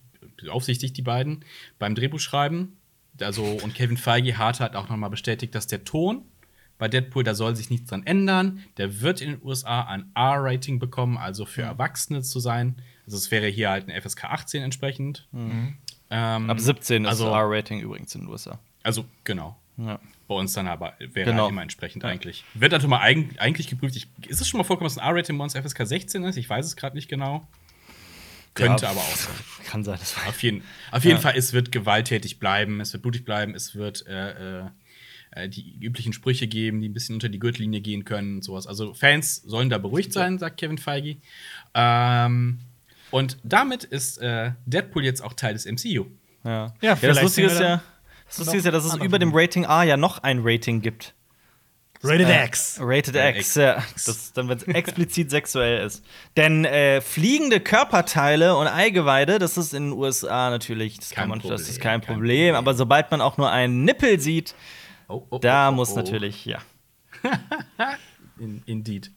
aufsichtigt 0.48 0.96
die 0.96 1.02
beiden 1.02 1.44
beim 1.78 1.94
Drehbuchschreiben. 1.94 2.80
Also, 3.22 3.44
und 3.44 3.75
Kevin 3.75 3.96
Feige 3.96 4.38
hat 4.38 4.61
halt 4.61 4.76
auch 4.76 4.88
nochmal 4.88 5.11
bestätigt, 5.11 5.55
dass 5.55 5.67
der 5.67 5.84
Ton 5.84 6.25
bei 6.78 6.88
Deadpool, 6.88 7.22
da 7.22 7.34
soll 7.34 7.55
sich 7.55 7.69
nichts 7.69 7.90
dran 7.90 8.06
ändern. 8.06 8.64
Der 8.78 9.02
wird 9.02 9.20
in 9.20 9.32
den 9.32 9.43
USA 9.44 9.82
ein 9.82 10.11
R-Rating 10.14 10.78
bekommen, 10.78 11.19
also 11.19 11.44
für 11.44 11.62
Erwachsene 11.62 12.22
zu 12.22 12.40
sein. 12.40 12.76
Also 13.05 13.19
es 13.19 13.31
wäre 13.31 13.46
hier 13.49 13.70
halt 13.70 13.88
ein 13.88 14.00
FSK 14.00 14.25
18 14.25 14.62
entsprechend. 14.62 15.28
Mhm. 15.31 15.76
Ähm, 16.08 16.50
Ab 16.50 16.58
17 16.58 17.06
also, 17.06 17.26
ist 17.26 17.32
R-Rating 17.32 17.81
übrigens 17.81 18.14
in 18.14 18.22
den 18.22 18.31
USA. 18.31 18.58
Also 18.82 19.05
genau. 19.25 19.56
Ja. 19.76 20.00
Bei 20.26 20.34
uns 20.34 20.52
dann 20.55 20.69
aber 20.69 20.94
wäre 20.99 21.31
genau. 21.31 21.43
halt 21.43 21.52
immer 21.52 21.62
entsprechend 21.62 22.02
ja. 22.02 22.08
eigentlich. 22.08 22.44
Wird 22.55 22.72
natürlich 22.72 22.90
mal 22.90 23.00
eig 23.00 23.38
eigentlich 23.38 23.69
geprüft. 23.69 23.96
Ich, 23.96 24.08
ist 24.26 24.40
es 24.40 24.49
schon 24.49 24.58
mal 24.58 24.64
vorgekommen, 24.64 24.88
dass 24.88 24.99
ein 24.99 25.06
R-Rating 25.06 25.37
bei 25.37 25.44
uns 25.44 25.55
FSK 25.55 25.87
16 25.87 26.25
ist? 26.25 26.37
Ich 26.37 26.49
weiß 26.49 26.64
es 26.64 26.76
gerade 26.76 26.96
nicht 26.96 27.08
genau. 27.08 27.46
Könnte 28.66 28.84
ja, 28.84 28.90
aber 28.90 29.00
auch 29.00 29.16
sein. 29.16 29.34
Kann 29.66 29.84
sein. 29.84 29.98
Das 30.00 30.16
auf 30.26 30.42
jeden, 30.42 30.62
auf 30.90 31.04
jeden 31.04 31.20
Fall, 31.20 31.34
es 31.36 31.52
wird 31.52 31.70
gewalttätig 31.70 32.38
bleiben, 32.38 32.80
es 32.80 32.92
wird 32.92 33.02
blutig 33.02 33.24
bleiben, 33.24 33.54
es 33.54 33.74
wird 33.74 34.06
äh, 34.06 34.62
äh, 34.62 34.70
äh, 35.32 35.48
die 35.48 35.78
üblichen 35.80 36.12
Sprüche 36.12 36.48
geben, 36.48 36.80
die 36.80 36.88
ein 36.88 36.92
bisschen 36.92 37.14
unter 37.14 37.28
die 37.28 37.38
Gürtellinie 37.38 37.81
gehen 37.81 38.05
können 38.05 38.36
und 38.36 38.44
sowas. 38.44 38.67
Also 38.67 38.94
Fans 38.94 39.36
sollen 39.36 39.70
da 39.70 39.79
beruhigt 39.79 40.12
sein, 40.12 40.38
sagt 40.38 40.58
Kevin 40.58 40.79
Feige. 40.79 41.19
Ähm, 41.74 42.60
und 43.10 43.38
damit 43.44 43.84
ist 43.84 44.19
äh, 44.19 44.52
Deadpool 44.67 45.05
jetzt 45.05 45.22
auch 45.22 45.34
Teil 45.34 45.52
des 45.55 45.67
MCU. 45.67 46.06
Ja, 46.44 46.74
ja, 46.81 46.94
ja 46.94 46.94
das 47.00 47.22
Lustige 47.22 47.46
ist 47.48 47.60
ja, 47.60 47.82
das 48.26 48.38
Lustige 48.38 48.58
ist 48.58 48.64
ja, 48.64 48.70
dass 48.70 48.84
es 48.84 48.94
über 48.96 49.19
dem 49.19 49.31
Rating 49.32 49.67
A 49.67 49.84
ja 49.84 49.96
noch 49.96 50.19
ein 50.19 50.40
Rating 50.43 50.81
gibt. 50.81 51.14
Rated 52.02 52.28
äh, 52.28 52.44
X. 52.46 52.78
Rated 52.80 53.14
X, 53.14 53.38
X, 53.38 53.54
ja. 53.56 53.84
Das, 53.92 54.32
dann, 54.32 54.48
wenn 54.48 54.56
es 54.58 54.64
explizit 54.64 55.30
sexuell 55.30 55.84
ist. 55.84 56.04
Denn 56.36 56.64
äh, 56.64 57.00
fliegende 57.00 57.60
Körperteile 57.60 58.56
und 58.56 58.69
Eigeweide, 58.69 59.38
das 59.38 59.58
ist 59.58 59.74
in 59.74 59.90
den 59.90 59.92
USA 59.98 60.50
natürlich, 60.50 60.98
das, 60.98 61.10
kein 61.10 61.28
man, 61.28 61.40
das 61.40 61.62
ist 61.62 61.80
kein, 61.80 62.00
kein 62.00 62.00
Problem. 62.00 62.20
Problem. 62.20 62.54
Aber 62.54 62.74
sobald 62.74 63.10
man 63.10 63.20
auch 63.20 63.36
nur 63.36 63.50
einen 63.50 63.84
Nippel 63.84 64.19
sieht, 64.19 64.54
Oh, 65.10 65.26
oh, 65.30 65.38
da 65.38 65.69
oh, 65.69 65.72
muss 65.72 65.92
oh. 65.92 65.96
natürlich, 65.96 66.44
ja. 66.44 66.62
In, 68.38 68.62
indeed. 68.64 69.10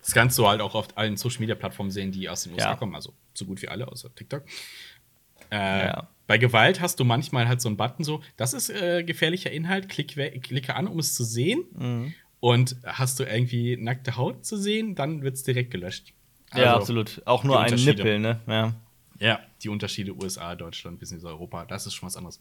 Das 0.00 0.12
kannst 0.12 0.38
du 0.38 0.46
halt 0.48 0.60
auch 0.60 0.74
auf 0.74 0.96
allen 0.96 1.16
Social 1.16 1.40
Media 1.40 1.54
Plattformen 1.54 1.90
sehen, 1.90 2.12
die 2.12 2.28
aus 2.28 2.44
den 2.44 2.54
USA 2.54 2.70
ja. 2.70 2.76
kommen, 2.76 2.94
also 2.94 3.12
so 3.34 3.44
gut 3.44 3.60
wie 3.60 3.68
alle, 3.68 3.88
außer 3.88 4.14
TikTok. 4.14 4.44
Äh, 5.50 5.86
ja. 5.86 6.08
Bei 6.26 6.38
Gewalt 6.38 6.80
hast 6.80 6.98
du 6.98 7.04
manchmal 7.04 7.48
halt 7.48 7.60
so 7.60 7.68
einen 7.68 7.76
Button, 7.76 8.04
so, 8.04 8.22
das 8.36 8.54
ist 8.54 8.70
äh, 8.70 9.02
gefährlicher 9.02 9.50
Inhalt, 9.50 9.88
klick, 9.88 10.14
klicke 10.42 10.74
an, 10.74 10.86
um 10.86 10.98
es 10.98 11.14
zu 11.14 11.24
sehen. 11.24 11.64
Mhm. 11.72 12.14
Und 12.42 12.74
hast 12.84 13.20
du 13.20 13.22
irgendwie 13.22 13.76
nackte 13.76 14.16
Haut 14.16 14.44
zu 14.44 14.56
sehen, 14.56 14.96
dann 14.96 15.22
wird 15.22 15.36
es 15.36 15.44
direkt 15.44 15.70
gelöscht. 15.70 16.12
Also, 16.50 16.64
ja, 16.64 16.74
absolut. 16.74 17.22
Auch 17.24 17.44
nur 17.44 17.60
ein 17.60 17.72
Nippel, 17.72 18.18
ne? 18.18 18.40
Ja. 18.48 18.74
ja, 19.20 19.40
die 19.62 19.68
Unterschiede 19.68 20.12
USA, 20.12 20.56
Deutschland, 20.56 20.98
bis 20.98 21.12
in 21.12 21.24
Europa, 21.24 21.64
das 21.66 21.86
ist 21.86 21.94
schon 21.94 22.08
was 22.08 22.16
anderes. 22.16 22.40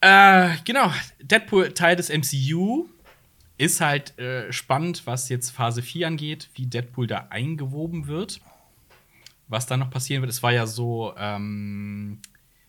Äh, 0.00 0.56
genau, 0.64 0.90
Deadpool 1.20 1.74
Teil 1.74 1.96
des 1.96 2.08
MCU 2.08 2.88
ist 3.58 3.82
halt 3.82 4.18
äh, 4.18 4.50
spannend, 4.54 5.06
was 5.06 5.28
jetzt 5.28 5.50
Phase 5.50 5.82
4 5.82 6.06
angeht, 6.06 6.48
wie 6.54 6.64
Deadpool 6.64 7.06
da 7.06 7.26
eingewoben 7.28 8.06
wird. 8.06 8.40
Was 9.48 9.66
da 9.66 9.76
noch 9.76 9.90
passieren 9.90 10.22
wird, 10.22 10.32
es 10.32 10.42
war 10.42 10.52
ja 10.54 10.66
so, 10.66 11.12
ähm, 11.18 12.20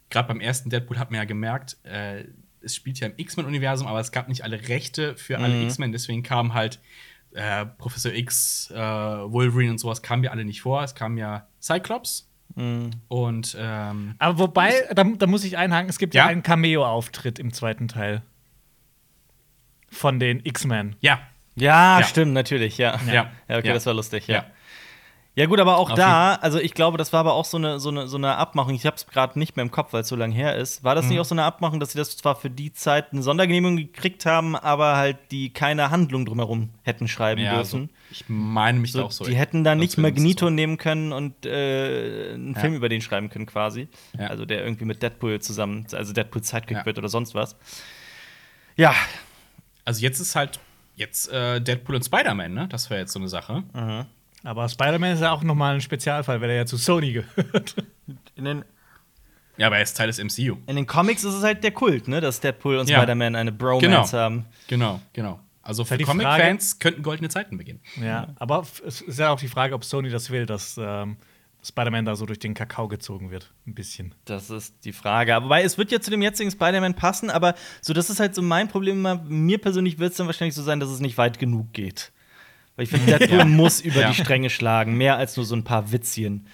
gerade 0.09 0.27
beim 0.27 0.41
ersten 0.41 0.69
Deadpool 0.69 0.99
hat 0.99 1.11
man 1.11 1.19
ja 1.19 1.23
gemerkt, 1.23 1.77
äh, 1.83 2.25
es 2.61 2.75
spielt 2.75 2.99
ja 2.99 3.07
im 3.07 3.13
X-Men-Universum, 3.17 3.87
aber 3.87 3.99
es 3.99 4.11
gab 4.11 4.27
nicht 4.27 4.43
alle 4.43 4.67
Rechte 4.67 5.15
für 5.15 5.37
alle 5.39 5.55
mhm. 5.55 5.63
X-Men, 5.63 5.91
deswegen 5.91 6.23
kam 6.23 6.53
halt 6.53 6.79
äh, 7.33 7.65
Professor 7.65 8.11
X, 8.11 8.71
äh, 8.71 8.77
Wolverine 8.77 9.71
und 9.71 9.77
sowas 9.77 10.01
kamen 10.01 10.23
ja 10.23 10.31
alle 10.31 10.45
nicht 10.45 10.61
vor. 10.61 10.83
Es 10.83 10.95
kam 10.95 11.17
ja 11.17 11.47
Cyclops, 11.61 12.29
Mhm. 12.55 12.91
Und 13.07 13.55
ähm, 13.59 14.15
aber 14.19 14.39
wobei, 14.39 14.73
da, 14.93 15.03
da, 15.03 15.27
muss 15.27 15.43
ich 15.43 15.57
einhaken, 15.57 15.89
es 15.89 15.99
gibt 15.99 16.13
ja, 16.13 16.23
ja 16.23 16.29
einen 16.29 16.43
Cameo-Auftritt 16.43 17.39
im 17.39 17.53
zweiten 17.53 17.87
Teil 17.87 18.23
von 19.89 20.19
den 20.19 20.41
X-Men. 20.43 20.95
Ja. 20.99 21.19
ja. 21.55 21.99
ja. 21.99 22.05
stimmt, 22.05 22.33
natürlich, 22.33 22.77
ja. 22.77 22.99
Ja, 23.07 23.31
ja 23.47 23.57
okay, 23.57 23.73
das 23.73 23.85
war 23.85 23.93
lustig, 23.93 24.27
ja. 24.27 24.45
Ja, 25.39 25.45
gut, 25.45 25.61
aber 25.61 25.77
auch 25.77 25.91
Auf 25.91 25.95
da, 25.95 26.35
also 26.35 26.59
ich 26.59 26.73
glaube, 26.73 26.97
das 26.97 27.13
war 27.13 27.21
aber 27.21 27.31
auch 27.31 27.45
so 27.45 27.55
eine, 27.55 27.79
so 27.79 27.87
eine, 27.87 28.09
so 28.09 28.17
eine 28.17 28.35
Abmachung. 28.35 28.75
Ich 28.75 28.85
habe 28.85 28.97
es 28.97 29.07
gerade 29.07 29.39
nicht 29.39 29.55
mehr 29.55 29.63
im 29.63 29.71
Kopf, 29.71 29.93
weil 29.93 30.01
es 30.01 30.09
so 30.09 30.17
lange 30.17 30.35
her 30.35 30.57
ist. 30.57 30.83
War 30.83 30.95
das 30.95 31.05
mhm. 31.05 31.11
nicht 31.11 31.19
auch 31.21 31.25
so 31.25 31.33
eine 31.33 31.43
Abmachung, 31.43 31.79
dass 31.79 31.93
sie 31.93 31.97
das 31.97 32.17
zwar 32.17 32.35
für 32.35 32.49
die 32.49 32.73
Zeit 32.73 33.13
eine 33.13 33.21
Sondergenehmigung 33.21 33.77
gekriegt 33.77 34.25
haben, 34.25 34.57
aber 34.57 34.97
halt 34.97 35.15
die 35.31 35.53
keine 35.53 35.91
Handlung 35.91 36.25
drumherum 36.25 36.71
hätten 36.83 37.07
schreiben 37.07 37.39
ja, 37.39 37.55
dürfen? 37.55 37.87
So, 37.87 38.11
ich 38.11 38.25
meine 38.27 38.79
mich 38.79 38.91
so, 38.91 39.05
auch 39.05 39.11
so. 39.11 39.23
Die 39.23 39.37
hätten 39.37 39.63
da 39.63 39.75
nicht 39.75 39.97
Magneto 39.97 40.47
so. 40.47 40.49
nehmen 40.49 40.77
können 40.77 41.13
und 41.13 41.45
äh, 41.45 42.33
einen 42.33 42.55
ja. 42.55 42.59
Film 42.59 42.73
über 42.73 42.89
den 42.89 42.99
schreiben 42.99 43.29
können, 43.29 43.45
quasi. 43.45 43.87
Ja. 44.19 44.27
Also 44.27 44.43
der 44.43 44.65
irgendwie 44.65 44.83
mit 44.83 45.01
Deadpool 45.01 45.39
zusammen, 45.39 45.87
also 45.93 46.11
Deadpool 46.11 46.43
Sidekick 46.43 46.85
wird 46.85 46.97
oder 46.97 47.07
sonst 47.07 47.33
was. 47.33 47.55
Ja. 48.75 48.93
Also 49.85 50.01
jetzt 50.01 50.19
ist 50.19 50.35
halt 50.35 50.59
jetzt 50.97 51.31
äh, 51.31 51.61
Deadpool 51.61 51.95
und 51.95 52.03
Spider-Man, 52.03 52.53
ne? 52.53 52.67
Das 52.67 52.89
wäre 52.89 52.99
jetzt 52.99 53.13
so 53.13 53.19
eine 53.19 53.29
Sache. 53.29 53.63
Mhm. 53.73 54.05
Aber 54.43 54.69
Spider-Man 54.69 55.13
ist 55.13 55.21
ja 55.21 55.31
auch 55.31 55.43
nochmal 55.43 55.75
ein 55.75 55.81
Spezialfall, 55.81 56.39
weil 56.41 56.49
er 56.49 56.55
ja 56.57 56.65
zu 56.65 56.77
Sony 56.77 57.11
gehört. 57.11 57.75
In 58.35 58.45
den 58.45 58.65
ja, 59.57 59.67
aber 59.67 59.75
er 59.75 59.83
ist 59.83 59.97
Teil 59.97 60.07
des 60.07 60.19
MCU. 60.19 60.55
In 60.67 60.77
den 60.77 60.87
Comics 60.87 61.25
ist 61.25 61.33
es 61.33 61.43
halt 61.43 61.65
der 61.65 61.71
Kult, 61.71 62.07
ne? 62.07 62.21
Dass 62.21 62.39
Deadpool 62.39 62.77
und 62.77 62.89
ja. 62.89 62.99
Spider-Man 62.99 63.35
eine 63.35 63.51
Bromance 63.51 64.11
genau. 64.11 64.23
haben. 64.23 64.45
Genau, 64.67 65.01
genau. 65.11 65.39
Also 65.61 65.83
für 65.83 65.97
Comic-Fans 65.97 66.79
könnten 66.79 67.03
goldene 67.03 67.27
Zeiten 67.27 67.57
beginnen. 67.57 67.81
Ja, 68.01 68.29
aber 68.37 68.65
es 68.87 69.01
ist 69.01 69.19
ja 69.19 69.31
auch 69.31 69.39
die 69.39 69.49
Frage, 69.49 69.75
ob 69.75 69.83
Sony 69.83 70.09
das 70.09 70.29
will, 70.29 70.45
dass 70.45 70.79
ähm, 70.81 71.17
Spider-Man 71.61 72.05
da 72.05 72.15
so 72.15 72.25
durch 72.25 72.39
den 72.39 72.53
Kakao 72.53 72.87
gezogen 72.87 73.31
wird. 73.31 73.53
Ein 73.67 73.75
bisschen. 73.75 74.15
Das 74.23 74.49
ist 74.49 74.85
die 74.85 74.93
Frage. 74.93 75.37
Wobei, 75.43 75.63
es 75.63 75.77
wird 75.77 75.91
ja 75.91 75.99
zu 75.99 76.09
dem 76.09 76.21
jetzigen 76.21 76.49
Spider-Man 76.49 76.93
passen, 76.93 77.29
aber 77.29 77.53
so, 77.81 77.91
das 77.91 78.09
ist 78.09 78.21
halt 78.21 78.35
so 78.35 78.41
mein 78.41 78.69
Problem 78.69 78.99
immer. 78.99 79.15
Mir 79.27 79.57
persönlich 79.57 79.99
wird 79.99 80.11
es 80.11 80.17
dann 80.17 80.27
wahrscheinlich 80.27 80.55
so 80.55 80.63
sein, 80.63 80.79
dass 80.79 80.89
es 80.89 81.01
nicht 81.01 81.17
weit 81.17 81.37
genug 81.37 81.73
geht. 81.73 82.13
Weil 82.79 82.85
ich 82.85 82.91
finde, 82.91 83.07
Deadpool 83.17 83.37
ja. 83.39 83.45
muss 83.45 83.81
über 83.81 83.99
ja. 83.99 84.07
die 84.07 84.15
Stränge 84.15 84.49
schlagen, 84.49 84.95
mehr 84.95 85.17
als 85.17 85.35
nur 85.35 85.45
so 85.45 85.53
ein 85.53 85.65
paar 85.65 85.91
Witzchen. 85.91 86.47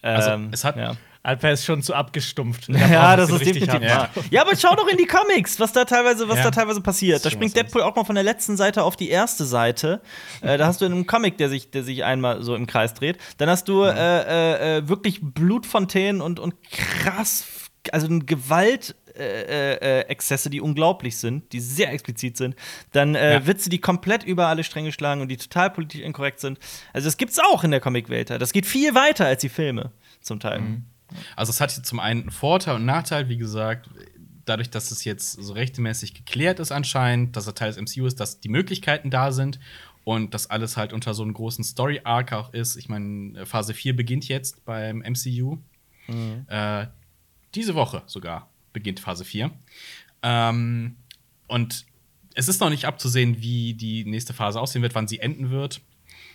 Also, 0.00 0.30
ähm, 0.30 0.50
es 0.52 0.62
hat. 0.62 0.76
Ja. 0.76 0.94
Alper 1.24 1.50
ist 1.50 1.64
schon 1.64 1.82
zu 1.82 1.92
abgestumpft. 1.92 2.68
Ja, 2.68 3.16
das 3.16 3.30
ist 3.30 3.40
definitiv 3.40 3.80
wahr. 3.80 4.10
Ja. 4.30 4.42
aber 4.42 4.54
schau 4.54 4.76
doch 4.76 4.86
in 4.86 4.96
die 4.96 5.06
Comics, 5.06 5.58
was 5.58 5.72
da 5.72 5.84
teilweise, 5.84 6.28
was 6.28 6.36
ja. 6.36 6.44
da 6.44 6.50
teilweise 6.52 6.80
passiert. 6.80 7.24
Da 7.24 7.30
springt 7.30 7.56
Deadpool 7.56 7.82
auch 7.82 7.96
mal 7.96 8.04
von 8.04 8.14
der 8.14 8.22
letzten 8.22 8.56
Seite 8.56 8.84
auf 8.84 8.94
die 8.94 9.08
erste 9.08 9.44
Seite. 9.44 10.02
äh, 10.40 10.56
da 10.56 10.68
hast 10.68 10.80
du 10.80 10.84
in 10.84 10.92
einem 10.92 11.08
Comic, 11.08 11.36
der 11.36 11.48
sich, 11.48 11.72
der 11.72 11.82
sich 11.82 12.04
einmal 12.04 12.44
so 12.44 12.54
im 12.54 12.68
Kreis 12.68 12.94
dreht. 12.94 13.18
Dann 13.38 13.50
hast 13.50 13.66
du 13.66 13.82
äh, 13.82 13.88
äh, 13.90 14.76
äh, 14.76 14.88
wirklich 14.88 15.18
Blutfontänen 15.20 16.22
und, 16.22 16.38
und 16.38 16.54
krass, 16.62 17.44
also 17.90 18.06
ein 18.06 18.26
Gewalt. 18.26 18.94
Äh, 19.18 19.74
äh, 19.76 20.00
Exzesse, 20.08 20.50
die 20.50 20.60
unglaublich 20.60 21.16
sind, 21.16 21.52
die 21.52 21.60
sehr 21.60 21.92
explizit 21.92 22.36
sind, 22.36 22.54
dann 22.92 23.14
äh, 23.14 23.34
ja. 23.34 23.46
Witze, 23.46 23.70
die 23.70 23.78
komplett 23.78 24.24
über 24.24 24.46
alle 24.46 24.62
Stränge 24.62 24.92
schlagen 24.92 25.20
und 25.20 25.28
die 25.28 25.36
total 25.36 25.70
politisch 25.70 26.00
inkorrekt 26.00 26.40
sind. 26.40 26.58
Also 26.92 27.06
das 27.06 27.16
gibt's 27.16 27.38
auch 27.38 27.64
in 27.64 27.70
der 27.70 27.80
Comicwelt. 27.80 28.30
Das 28.30 28.52
geht 28.52 28.66
viel 28.66 28.94
weiter 28.94 29.26
als 29.26 29.40
die 29.40 29.48
Filme 29.48 29.92
zum 30.20 30.40
Teil. 30.40 30.60
Mhm. 30.60 30.84
Also 31.34 31.50
es 31.50 31.60
hat 31.60 31.70
hier 31.70 31.82
zum 31.82 32.00
einen 32.00 32.22
einen 32.22 32.30
Vorteil 32.30 32.76
und 32.76 32.84
Nachteil, 32.84 33.28
wie 33.28 33.36
gesagt, 33.36 33.88
dadurch, 34.44 34.70
dass 34.70 34.90
es 34.90 35.04
jetzt 35.04 35.32
so 35.32 35.52
rechtmäßig 35.52 36.14
geklärt 36.14 36.60
ist 36.60 36.72
anscheinend, 36.72 37.36
dass 37.36 37.46
er 37.46 37.54
Teil 37.54 37.72
des 37.72 37.80
MCU 37.80 38.06
ist, 38.06 38.20
dass 38.20 38.40
die 38.40 38.48
Möglichkeiten 38.48 39.10
da 39.10 39.32
sind 39.32 39.58
und 40.04 40.34
dass 40.34 40.50
alles 40.50 40.76
halt 40.76 40.92
unter 40.92 41.14
so 41.14 41.22
einem 41.22 41.34
großen 41.34 41.64
Story-Arc 41.64 42.32
auch 42.32 42.52
ist. 42.52 42.76
Ich 42.76 42.88
meine, 42.88 43.46
Phase 43.46 43.74
4 43.74 43.96
beginnt 43.96 44.28
jetzt 44.28 44.64
beim 44.64 44.98
MCU. 44.98 45.58
Mhm. 46.06 46.46
Äh, 46.48 46.86
diese 47.54 47.74
Woche 47.74 48.02
sogar 48.06 48.48
beginnt 48.76 49.00
Phase 49.00 49.24
4. 49.24 49.50
Ähm, 50.22 50.96
und 51.46 51.86
es 52.34 52.46
ist 52.46 52.60
noch 52.60 52.68
nicht 52.68 52.84
abzusehen, 52.84 53.40
wie 53.40 53.72
die 53.72 54.04
nächste 54.04 54.34
Phase 54.34 54.60
aussehen 54.60 54.82
wird, 54.82 54.94
wann 54.94 55.08
sie 55.08 55.18
enden 55.18 55.50
wird. 55.50 55.80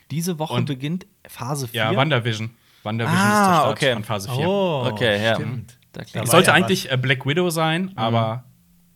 Diese 0.09 0.39
Woche 0.39 0.55
und, 0.55 0.65
beginnt 0.65 1.05
Phase 1.27 1.67
4? 1.67 1.79
Ja, 1.79 1.95
WandaVision. 1.95 2.49
WandaVision 2.81 3.21
ah, 3.21 3.27
ist 3.29 3.47
der 3.47 3.53
Start 3.53 3.77
okay. 3.77 3.93
von 3.93 4.03
Phase 4.03 4.31
4. 4.31 4.47
Oh, 4.47 4.87
okay, 4.91 5.23
ja. 5.23 5.35
Stimmt. 5.35 5.77
Es 6.13 6.31
sollte 6.31 6.47
ja 6.47 6.53
eigentlich 6.55 6.91
äh, 6.91 6.97
Black 6.97 7.27
Widow 7.27 7.51
sein, 7.51 7.83
mhm. 7.83 7.91
aber 7.95 8.45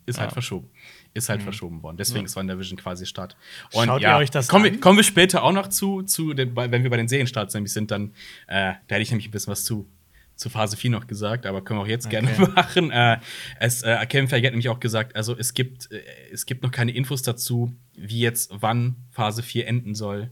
ist 0.06 0.18
halt 0.18 0.30
ja. 0.30 0.32
verschoben. 0.32 0.68
Ist 1.14 1.28
halt 1.28 1.40
mhm. 1.40 1.44
verschoben 1.44 1.82
worden. 1.84 1.96
Deswegen 1.98 2.22
mhm. 2.22 2.26
ist 2.26 2.34
WandaVision 2.34 2.76
quasi 2.76 3.06
Start. 3.06 3.36
Und 3.72 3.86
Schaut 3.86 4.02
ja, 4.02 4.16
ihr 4.16 4.18
euch 4.18 4.30
das 4.32 4.48
kommen, 4.48 4.64
wir, 4.64 4.80
kommen 4.80 4.96
wir 4.96 5.04
später 5.04 5.44
auch 5.44 5.52
noch 5.52 5.68
zu, 5.68 6.02
zu 6.02 6.34
den, 6.34 6.56
wenn 6.56 6.82
wir 6.82 6.90
bei 6.90 6.96
den 6.96 7.06
Serienstarts 7.06 7.54
nämlich 7.54 7.72
sind, 7.72 7.92
dann 7.92 8.12
äh, 8.48 8.74
da 8.88 8.94
hätte 8.96 9.02
ich 9.02 9.10
nämlich 9.10 9.28
ein 9.28 9.30
bisschen 9.30 9.52
was 9.52 9.64
zu 9.64 9.88
zu 10.36 10.50
Phase 10.50 10.76
4 10.76 10.90
noch 10.90 11.06
gesagt, 11.06 11.46
aber 11.46 11.64
können 11.64 11.80
wir 11.80 11.84
auch 11.84 11.88
jetzt 11.88 12.06
okay. 12.06 12.20
gerne 12.22 12.48
machen. 12.54 12.90
Äh, 12.90 13.18
es, 13.58 13.82
äh, 13.82 14.06
Kevin 14.06 14.28
Feige 14.28 14.46
hat 14.46 14.52
nämlich 14.52 14.68
auch 14.68 14.80
gesagt, 14.80 15.16
also 15.16 15.36
es 15.36 15.54
gibt, 15.54 15.90
äh, 15.90 16.02
es 16.30 16.46
gibt 16.46 16.62
noch 16.62 16.70
keine 16.70 16.92
Infos 16.92 17.22
dazu, 17.22 17.74
wie 17.94 18.20
jetzt 18.20 18.50
wann 18.52 18.96
Phase 19.10 19.42
4 19.42 19.66
enden 19.66 19.94
soll 19.94 20.30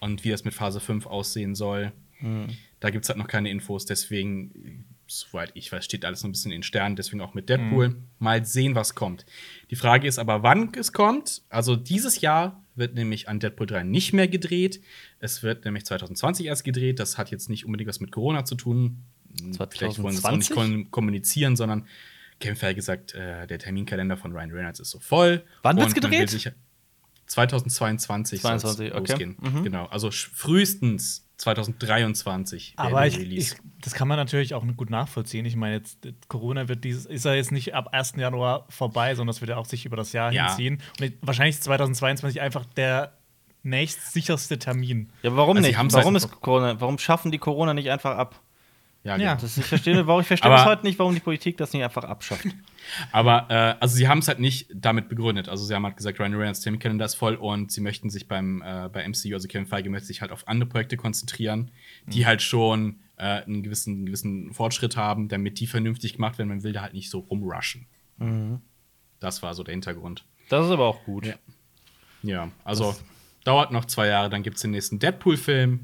und 0.00 0.24
wie 0.24 0.30
das 0.30 0.44
mit 0.44 0.54
Phase 0.54 0.80
5 0.80 1.06
aussehen 1.06 1.54
soll. 1.54 1.92
Mhm. 2.20 2.48
Da 2.80 2.90
gibt 2.90 3.04
es 3.04 3.08
halt 3.08 3.18
noch 3.18 3.28
keine 3.28 3.50
Infos, 3.50 3.86
deswegen, 3.86 4.84
soweit 5.06 5.50
ich 5.54 5.70
weiß, 5.70 5.84
steht 5.84 6.04
alles 6.04 6.22
noch 6.22 6.28
ein 6.28 6.32
bisschen 6.32 6.52
in 6.52 6.62
Sternen, 6.62 6.96
deswegen 6.96 7.20
auch 7.20 7.34
mit 7.34 7.48
Deadpool. 7.48 7.90
Mhm. 7.90 8.04
Mal 8.18 8.44
sehen, 8.44 8.74
was 8.74 8.94
kommt. 8.94 9.24
Die 9.70 9.76
Frage 9.76 10.06
ist 10.06 10.18
aber, 10.18 10.42
wann 10.42 10.72
es 10.76 10.92
kommt. 10.92 11.42
Also 11.48 11.76
dieses 11.76 12.20
Jahr 12.20 12.62
wird 12.74 12.94
nämlich 12.94 13.28
an 13.28 13.40
Deadpool 13.40 13.66
3 13.66 13.82
nicht 13.82 14.12
mehr 14.12 14.28
gedreht. 14.28 14.80
Es 15.20 15.42
wird 15.42 15.64
nämlich 15.64 15.84
2020 15.86 16.46
erst 16.46 16.64
gedreht. 16.64 16.98
Das 17.00 17.18
hat 17.18 17.30
jetzt 17.30 17.48
nicht 17.50 17.64
unbedingt 17.64 17.88
was 17.88 18.00
mit 18.00 18.12
Corona 18.12 18.44
zu 18.44 18.54
tun. 18.54 19.04
2020? 19.36 19.78
Vielleicht 19.78 20.02
wollen 20.02 20.12
sie 20.12 20.18
es 20.18 20.24
auch 20.52 20.66
nicht 20.66 20.90
kommunizieren, 20.90 21.56
sondern 21.56 21.86
Kevin 22.40 22.56
Feige 22.56 22.76
gesagt, 22.76 23.14
äh, 23.14 23.46
der 23.46 23.58
Terminkalender 23.58 24.16
von 24.16 24.32
Ryan 24.32 24.52
Reynolds 24.52 24.80
ist 24.80 24.90
so 24.90 25.00
voll. 25.00 25.44
Wann 25.62 25.76
wird's 25.76 25.94
gedreht? 25.94 26.54
2022 27.26 28.40
soll 28.40 28.54
es 28.54 28.64
okay. 28.64 28.88
losgehen. 28.88 29.36
Mhm. 29.40 29.64
Genau, 29.64 29.86
also 29.86 30.10
frühestens 30.10 31.26
2023. 31.36 32.74
Aber 32.76 33.06
ich, 33.06 33.18
ich, 33.18 33.54
das 33.80 33.94
kann 33.94 34.08
man 34.08 34.16
natürlich 34.16 34.54
auch 34.54 34.64
gut 34.76 34.90
nachvollziehen. 34.90 35.44
Ich 35.44 35.54
meine, 35.54 35.76
jetzt 35.76 35.98
Corona 36.28 36.68
wird 36.68 36.84
dieses, 36.84 37.06
ist 37.06 37.24
ja 37.24 37.34
jetzt 37.34 37.52
nicht 37.52 37.74
ab 37.74 37.88
1. 37.92 38.14
Januar 38.16 38.66
vorbei, 38.70 39.14
sondern 39.14 39.32
das 39.34 39.40
wird 39.40 39.50
ja 39.50 39.56
auch 39.56 39.66
sich 39.66 39.84
über 39.84 39.96
das 39.96 40.12
Jahr 40.12 40.32
ja. 40.32 40.48
hinziehen. 40.48 40.82
Und 41.00 41.12
wahrscheinlich 41.20 41.56
ist 41.56 41.64
2022 41.64 42.40
einfach 42.40 42.64
der 42.64 43.18
nächstsicherste 43.62 44.58
Termin. 44.58 45.10
Ja, 45.22 45.36
warum 45.36 45.56
also 45.56 45.68
nicht? 45.68 45.78
Warum 45.92 46.16
ist 46.16 46.30
Corona? 46.40 46.80
Warum 46.80 46.98
schaffen 46.98 47.30
die 47.30 47.38
Corona 47.38 47.74
nicht 47.74 47.90
einfach 47.90 48.16
ab? 48.16 48.40
Ja, 49.08 49.16
ja. 49.16 49.34
Das, 49.36 49.56
ich 49.56 49.64
verstehe, 49.64 50.06
warum, 50.06 50.20
ich 50.20 50.26
verstehe 50.26 50.52
bis 50.52 50.64
heute 50.66 50.84
nicht, 50.84 50.98
warum 50.98 51.14
die 51.14 51.20
Politik 51.20 51.56
das 51.56 51.72
nicht 51.72 51.82
einfach 51.82 52.04
abschafft. 52.04 52.44
Aber 53.12 53.46
äh, 53.48 53.74
also 53.80 53.96
sie 53.96 54.06
haben 54.06 54.18
es 54.18 54.28
halt 54.28 54.38
nicht 54.38 54.68
damit 54.74 55.08
begründet. 55.08 55.48
Also 55.48 55.64
sie 55.64 55.74
haben 55.74 55.84
halt 55.84 55.96
gesagt, 55.96 56.20
Ryan 56.20 56.34
Reynolds 56.34 56.60
Terminkalender 56.60 57.06
ist 57.06 57.14
voll 57.14 57.34
und 57.34 57.72
sie 57.72 57.80
möchten 57.80 58.10
sich 58.10 58.28
beim 58.28 58.62
äh, 58.62 58.90
bei 58.92 59.08
MCU, 59.08 59.32
also 59.32 59.48
Kevin 59.48 59.66
Feige 59.66 59.88
möchte 59.88 60.06
sich 60.06 60.20
halt 60.20 60.30
auf 60.30 60.46
andere 60.46 60.68
Projekte 60.68 60.98
konzentrieren, 60.98 61.70
die 62.06 62.20
mhm. 62.20 62.26
halt 62.26 62.42
schon 62.42 63.00
äh, 63.16 63.42
einen 63.42 63.62
gewissen, 63.62 63.94
einen 63.94 64.06
gewissen 64.06 64.52
Fortschritt 64.52 64.96
haben, 64.96 65.28
damit 65.28 65.58
die 65.58 65.66
vernünftig 65.66 66.14
gemacht 66.14 66.38
werden. 66.38 66.50
Man 66.50 66.62
will 66.62 66.72
da 66.72 66.82
halt 66.82 66.92
nicht 66.92 67.08
so 67.08 67.20
rumrushen. 67.20 67.86
Mhm. 68.18 68.60
Das 69.20 69.42
war 69.42 69.54
so 69.54 69.62
der 69.62 69.72
Hintergrund. 69.72 70.24
Das 70.50 70.66
ist 70.66 70.72
aber 70.72 70.86
auch 70.86 71.02
gut. 71.04 71.26
Ja, 71.26 71.34
ja 72.22 72.50
also 72.64 72.88
das 72.88 73.04
dauert 73.44 73.72
noch 73.72 73.86
zwei 73.86 74.08
Jahre, 74.08 74.28
dann 74.28 74.42
gibt 74.42 74.56
es 74.56 74.62
den 74.62 74.72
nächsten 74.72 74.98
Deadpool-Film. 74.98 75.80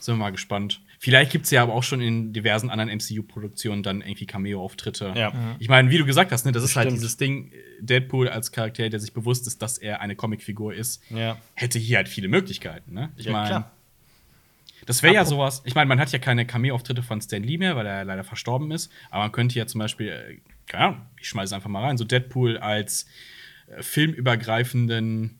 Sind 0.00 0.14
wir 0.14 0.18
mal 0.18 0.30
gespannt. 0.30 0.80
Vielleicht 0.98 1.30
gibt 1.30 1.44
es 1.44 1.52
ja 1.52 1.62
aber 1.62 1.74
auch 1.74 1.84
schon 1.84 2.00
in 2.00 2.32
diversen 2.32 2.70
anderen 2.70 2.90
MCU-Produktionen 2.90 3.82
dann 3.84 4.00
irgendwie 4.00 4.26
Cameo-Auftritte. 4.26 5.12
Ja. 5.16 5.32
Ich 5.60 5.68
meine, 5.68 5.90
wie 5.90 5.98
du 5.98 6.04
gesagt 6.04 6.32
hast, 6.32 6.44
ne, 6.44 6.50
das, 6.50 6.62
das 6.62 6.70
ist 6.72 6.76
halt 6.76 6.90
dieses 6.90 7.16
Ding, 7.16 7.52
Deadpool 7.80 8.28
als 8.28 8.50
Charakter, 8.50 8.88
der 8.88 8.98
sich 8.98 9.12
bewusst 9.12 9.46
ist, 9.46 9.62
dass 9.62 9.78
er 9.78 10.00
eine 10.00 10.16
Comicfigur 10.16 10.74
ist, 10.74 11.02
ja. 11.10 11.36
hätte 11.54 11.78
hier 11.78 11.98
halt 11.98 12.08
viele 12.08 12.26
Möglichkeiten. 12.26 12.94
Ne? 12.94 13.10
Ich 13.16 13.26
ja, 13.26 13.32
meine, 13.32 13.64
das 14.86 15.02
wäre 15.02 15.14
ja 15.14 15.24
sowas. 15.24 15.62
Ich 15.66 15.74
meine, 15.74 15.86
man 15.86 16.00
hat 16.00 16.10
ja 16.12 16.18
keine 16.18 16.46
Cameo-Auftritte 16.46 17.02
von 17.02 17.20
Stan 17.20 17.42
Lee 17.42 17.58
mehr, 17.58 17.76
weil 17.76 17.86
er 17.86 18.04
leider 18.04 18.24
verstorben 18.24 18.70
ist. 18.70 18.90
Aber 19.10 19.24
man 19.24 19.32
könnte 19.32 19.58
ja 19.58 19.66
zum 19.66 19.80
Beispiel, 19.80 20.08
äh, 20.08 20.38
keine 20.66 20.84
Ahnung, 20.84 21.00
ich 21.20 21.28
schmeiße 21.28 21.54
einfach 21.54 21.68
mal 21.68 21.84
rein, 21.84 21.96
so 21.96 22.04
Deadpool 22.04 22.58
als 22.58 23.06
äh, 23.68 23.82
filmübergreifenden 23.82 25.38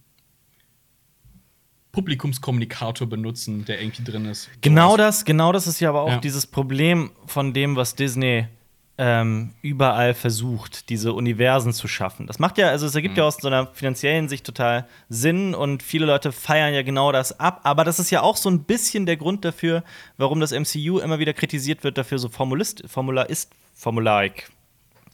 Publikumskommunikator 1.98 3.08
benutzen, 3.08 3.64
der 3.64 3.80
irgendwie 3.80 4.04
drin 4.04 4.24
ist. 4.26 4.48
Genau 4.60 4.96
das, 4.96 5.24
genau 5.24 5.50
das 5.50 5.66
ist 5.66 5.80
ja 5.80 5.88
aber 5.88 6.02
auch 6.02 6.10
ja. 6.10 6.18
dieses 6.18 6.46
Problem 6.46 7.10
von 7.26 7.52
dem, 7.52 7.74
was 7.74 7.96
Disney 7.96 8.46
ähm, 8.98 9.50
überall 9.62 10.14
versucht, 10.14 10.90
diese 10.90 11.12
Universen 11.12 11.72
zu 11.72 11.88
schaffen. 11.88 12.28
Das 12.28 12.38
macht 12.38 12.56
ja, 12.56 12.68
also 12.68 12.86
es 12.86 12.94
ergibt 12.94 13.14
mhm. 13.14 13.18
ja 13.18 13.24
aus 13.24 13.38
so 13.38 13.48
einer 13.48 13.66
finanziellen 13.66 14.28
Sicht 14.28 14.46
total 14.46 14.86
Sinn 15.08 15.56
und 15.56 15.82
viele 15.82 16.06
Leute 16.06 16.30
feiern 16.30 16.72
ja 16.72 16.82
genau 16.82 17.10
das 17.10 17.40
ab. 17.40 17.62
Aber 17.64 17.82
das 17.82 17.98
ist 17.98 18.10
ja 18.10 18.22
auch 18.22 18.36
so 18.36 18.48
ein 18.48 18.62
bisschen 18.62 19.04
der 19.04 19.16
Grund 19.16 19.44
dafür, 19.44 19.82
warum 20.18 20.38
das 20.38 20.52
MCU 20.52 21.00
immer 21.00 21.18
wieder 21.18 21.32
kritisiert 21.32 21.82
wird, 21.82 21.98
dafür 21.98 22.20
so 22.20 22.28
Formulist, 22.28 22.84
Formularist, 22.86 23.50
Formularik, 23.74 24.48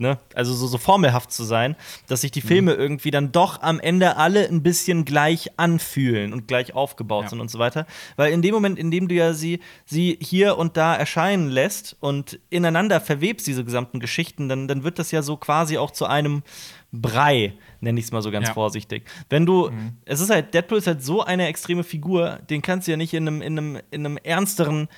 ne, 0.04 0.18
also 0.34 0.54
so, 0.54 0.66
so 0.66 0.78
formelhaft 0.78 1.32
zu 1.32 1.44
sein, 1.44 1.76
dass 2.06 2.20
sich 2.20 2.30
die 2.30 2.42
mhm. 2.42 2.49
Filme 2.49 2.75
mhm. 2.75 2.80
irgendwie 2.80 3.11
dann 3.11 3.32
doch 3.32 3.62
am 3.62 3.80
Ende 3.80 4.16
alle 4.16 4.46
ein 4.46 4.62
bisschen 4.62 5.04
gleich 5.04 5.58
anfühlen 5.58 6.32
und 6.32 6.46
gleich 6.46 6.75
aufgebaut 6.75 7.25
ja. 7.25 7.30
sind 7.30 7.40
und 7.40 7.50
so 7.50 7.58
weiter. 7.58 7.87
Weil 8.16 8.32
in 8.32 8.42
dem 8.42 8.54
Moment, 8.54 8.78
in 8.78 8.90
dem 8.90 9.08
du 9.08 9.14
ja 9.14 9.32
sie, 9.32 9.61
sie 9.87 10.18
hier 10.20 10.58
und 10.58 10.76
da 10.76 10.94
erscheinen 10.94 11.49
lässt 11.49 11.96
und 12.00 12.38
ineinander 12.50 13.00
verwebst, 13.00 13.46
diese 13.46 13.64
gesamten 13.64 13.99
Geschichten, 13.99 14.49
dann, 14.49 14.68
dann 14.68 14.84
wird 14.84 14.99
das 14.99 15.11
ja 15.11 15.23
so 15.23 15.37
quasi 15.37 15.78
auch 15.78 15.90
zu 15.90 16.06
einem 16.06 16.42
Brei, 16.92 17.54
nenne 17.80 17.99
ich 17.99 18.06
es 18.06 18.12
mal 18.12 18.23
so 18.23 18.30
ganz 18.30 18.49
ja. 18.49 18.54
vorsichtig. 18.54 19.04
Wenn 19.28 19.46
du, 19.46 19.70
mhm. 19.70 19.96
es 20.04 20.20
ist 20.20 20.30
halt, 20.30 20.54
Deadpool 20.54 20.78
ist 20.78 20.87
halt 20.87 21.02
so 21.02 21.25
eine 21.25 21.49
extreme 21.49 21.82
Figur, 21.82 22.38
den 22.50 22.62
kannst 22.62 22.87
du 22.87 22.92
ja 22.92 22.96
nicht 22.96 23.14
in 23.14 23.26
einem, 23.26 23.42
in 23.42 23.58
einem, 23.58 23.80
in 23.90 24.06
einem 24.06 24.16
ernsteren 24.18 24.88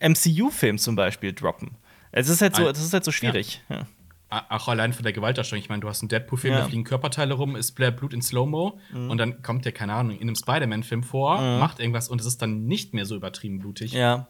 MCU-Film 0.00 0.78
zum 0.78 0.96
Beispiel 0.96 1.32
droppen. 1.32 1.76
Es 2.10 2.30
ist 2.30 2.40
halt 2.40 2.56
so, 2.56 2.66
es 2.66 2.82
ist 2.82 2.94
halt 2.94 3.04
so 3.04 3.12
schwierig. 3.12 3.60
Ja. 3.68 3.76
Ja. 3.76 3.86
Auch 4.28 4.66
allein 4.66 4.92
von 4.92 5.04
der 5.04 5.12
Gewaltdarstellung. 5.12 5.62
Ich 5.62 5.68
meine, 5.68 5.80
du 5.80 5.88
hast 5.88 6.02
einen 6.02 6.08
Deadpool-Film, 6.08 6.54
ja. 6.54 6.60
da 6.60 6.66
fliegen 6.66 6.82
Körperteile 6.82 7.34
rum, 7.34 7.54
ist 7.54 7.72
Blut 7.72 8.12
in 8.12 8.22
Slow-Mo 8.22 8.78
mhm. 8.92 9.10
und 9.10 9.18
dann 9.18 9.40
kommt 9.42 9.64
der, 9.64 9.70
keine 9.70 9.94
Ahnung, 9.94 10.16
in 10.16 10.22
einem 10.22 10.34
Spider-Man-Film 10.34 11.04
vor, 11.04 11.40
mhm. 11.40 11.60
macht 11.60 11.78
irgendwas 11.78 12.08
und 12.08 12.20
es 12.20 12.26
ist 12.26 12.42
dann 12.42 12.64
nicht 12.64 12.92
mehr 12.92 13.06
so 13.06 13.14
übertrieben 13.14 13.60
blutig. 13.60 13.92
Ja. 13.92 14.26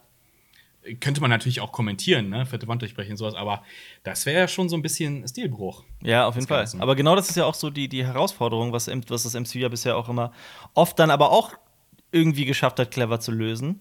Könnte 1.00 1.20
man 1.22 1.30
natürlich 1.30 1.60
auch 1.60 1.72
kommentieren, 1.72 2.28
ne? 2.28 2.44
Vierte 2.46 2.68
Wand 2.68 2.82
durchbrechen, 2.82 3.16
sowas, 3.16 3.34
aber 3.34 3.62
das 4.04 4.26
wäre 4.26 4.40
ja 4.40 4.48
schon 4.48 4.68
so 4.68 4.76
ein 4.76 4.82
bisschen 4.82 5.26
Stilbruch. 5.26 5.82
Ja, 6.02 6.28
auf 6.28 6.34
jeden 6.34 6.46
Fall. 6.46 6.68
Aber 6.78 6.94
genau 6.94 7.16
das 7.16 7.30
ist 7.30 7.36
ja 7.36 7.46
auch 7.46 7.54
so 7.54 7.70
die, 7.70 7.88
die 7.88 8.04
Herausforderung, 8.04 8.72
was, 8.72 8.88
was 9.08 9.22
das 9.22 9.34
MCU 9.34 9.58
ja 9.58 9.68
bisher 9.68 9.96
auch 9.96 10.08
immer 10.10 10.30
oft 10.74 10.98
dann 10.98 11.10
aber 11.10 11.32
auch 11.32 11.54
irgendwie 12.12 12.44
geschafft 12.44 12.78
hat, 12.78 12.90
clever 12.90 13.18
zu 13.18 13.32
lösen. 13.32 13.80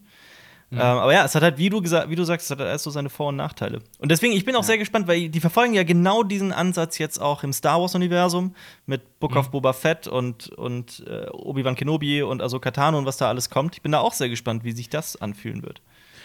Mhm. 0.70 0.78
Ähm, 0.78 0.82
aber 0.82 1.12
ja, 1.12 1.24
es 1.24 1.34
hat 1.34 1.42
halt, 1.42 1.58
wie 1.58 1.70
du, 1.70 1.80
gesagt, 1.80 2.10
wie 2.10 2.16
du 2.16 2.24
sagst, 2.24 2.46
es 2.46 2.50
hat 2.50 2.58
halt 2.58 2.68
alles 2.68 2.82
so 2.82 2.90
seine 2.90 3.08
Vor- 3.08 3.28
und 3.28 3.36
Nachteile. 3.36 3.80
Und 3.98 4.10
deswegen, 4.10 4.32
ich 4.34 4.44
bin 4.44 4.56
auch 4.56 4.60
ja. 4.60 4.66
sehr 4.66 4.78
gespannt, 4.78 5.06
weil 5.06 5.28
die 5.28 5.40
verfolgen 5.40 5.74
ja 5.74 5.84
genau 5.84 6.24
diesen 6.24 6.52
Ansatz 6.52 6.98
jetzt 6.98 7.20
auch 7.20 7.44
im 7.44 7.52
Star 7.52 7.80
Wars-Universum 7.80 8.54
mit 8.84 9.20
Book 9.20 9.32
mhm. 9.32 9.36
of 9.38 9.50
Boba 9.50 9.72
Fett 9.72 10.08
und, 10.08 10.48
und 10.48 11.04
äh, 11.06 11.28
Obi-Wan 11.30 11.76
Kenobi 11.76 12.22
und 12.22 12.42
Ahsoka 12.42 12.72
Tano 12.72 12.98
und 12.98 13.06
was 13.06 13.16
da 13.16 13.28
alles 13.28 13.48
kommt. 13.48 13.76
Ich 13.76 13.82
bin 13.82 13.92
da 13.92 14.00
auch 14.00 14.12
sehr 14.12 14.28
gespannt, 14.28 14.64
wie 14.64 14.72
sich 14.72 14.88
das 14.88 15.14
anfühlen 15.16 15.62
wird. 15.62 15.82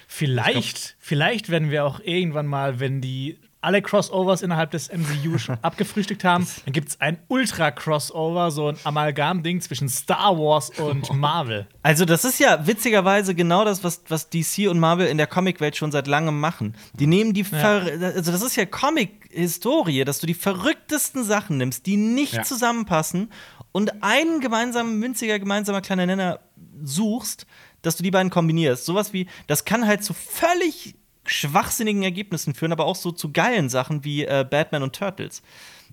Vielleicht, 0.07 0.97
vielleicht 0.99 1.49
werden 1.49 1.69
wir 1.69 1.85
auch 1.85 1.99
irgendwann 2.01 2.47
mal, 2.47 2.79
wenn 2.79 2.99
die 2.99 3.37
alle 3.61 3.81
Crossovers 3.81 4.41
innerhalb 4.41 4.71
des 4.71 4.91
MCU 4.91 5.37
schon 5.37 5.57
abgefrühstückt 5.61 6.23
haben. 6.23 6.47
Dann 6.65 6.73
gibt 6.73 6.89
es 6.89 6.99
ein 6.99 7.19
Ultra-Crossover, 7.27 8.51
so 8.51 8.69
ein 8.69 8.77
Amalgam-Ding 8.83 9.61
zwischen 9.61 9.87
Star 9.87 10.37
Wars 10.37 10.71
und 10.71 11.13
Marvel. 11.13 11.67
Also, 11.83 12.05
das 12.05 12.25
ist 12.25 12.39
ja 12.39 12.65
witzigerweise 12.65 13.35
genau 13.35 13.63
das, 13.63 13.83
was, 13.83 14.01
was 14.07 14.29
DC 14.29 14.69
und 14.69 14.79
Marvel 14.79 15.07
in 15.07 15.17
der 15.17 15.27
Comicwelt 15.27 15.75
schon 15.75 15.91
seit 15.91 16.07
langem 16.07 16.39
machen. 16.39 16.75
Die 16.93 17.07
nehmen 17.07 17.33
die, 17.33 17.45
ja. 17.51 17.77
also 17.79 18.31
das 18.31 18.41
ist 18.41 18.55
ja 18.55 18.65
Comic-Historie, 18.65 20.03
dass 20.03 20.19
du 20.19 20.27
die 20.27 20.33
verrücktesten 20.33 21.23
Sachen 21.23 21.57
nimmst, 21.57 21.85
die 21.85 21.97
nicht 21.97 22.33
ja. 22.33 22.43
zusammenpassen 22.43 23.31
und 23.71 24.03
einen 24.03 24.41
gemeinsamen, 24.41 24.99
münziger, 24.99 25.39
gemeinsamer 25.39 25.81
kleiner 25.81 26.05
Nenner 26.05 26.39
suchst, 26.83 27.45
dass 27.81 27.95
du 27.95 28.03
die 28.03 28.11
beiden 28.11 28.29
kombinierst. 28.29 28.85
Sowas 28.85 29.13
wie, 29.13 29.27
das 29.47 29.65
kann 29.65 29.87
halt 29.87 30.03
zu 30.03 30.13
völlig 30.13 30.95
schwachsinnigen 31.31 32.03
Ergebnissen 32.03 32.53
führen, 32.53 32.71
aber 32.71 32.85
auch 32.85 32.95
so 32.95 33.11
zu 33.11 33.31
geilen 33.31 33.69
Sachen 33.69 34.03
wie 34.03 34.25
äh, 34.25 34.45
Batman 34.49 34.83
und 34.83 34.95
Turtles. 34.95 35.41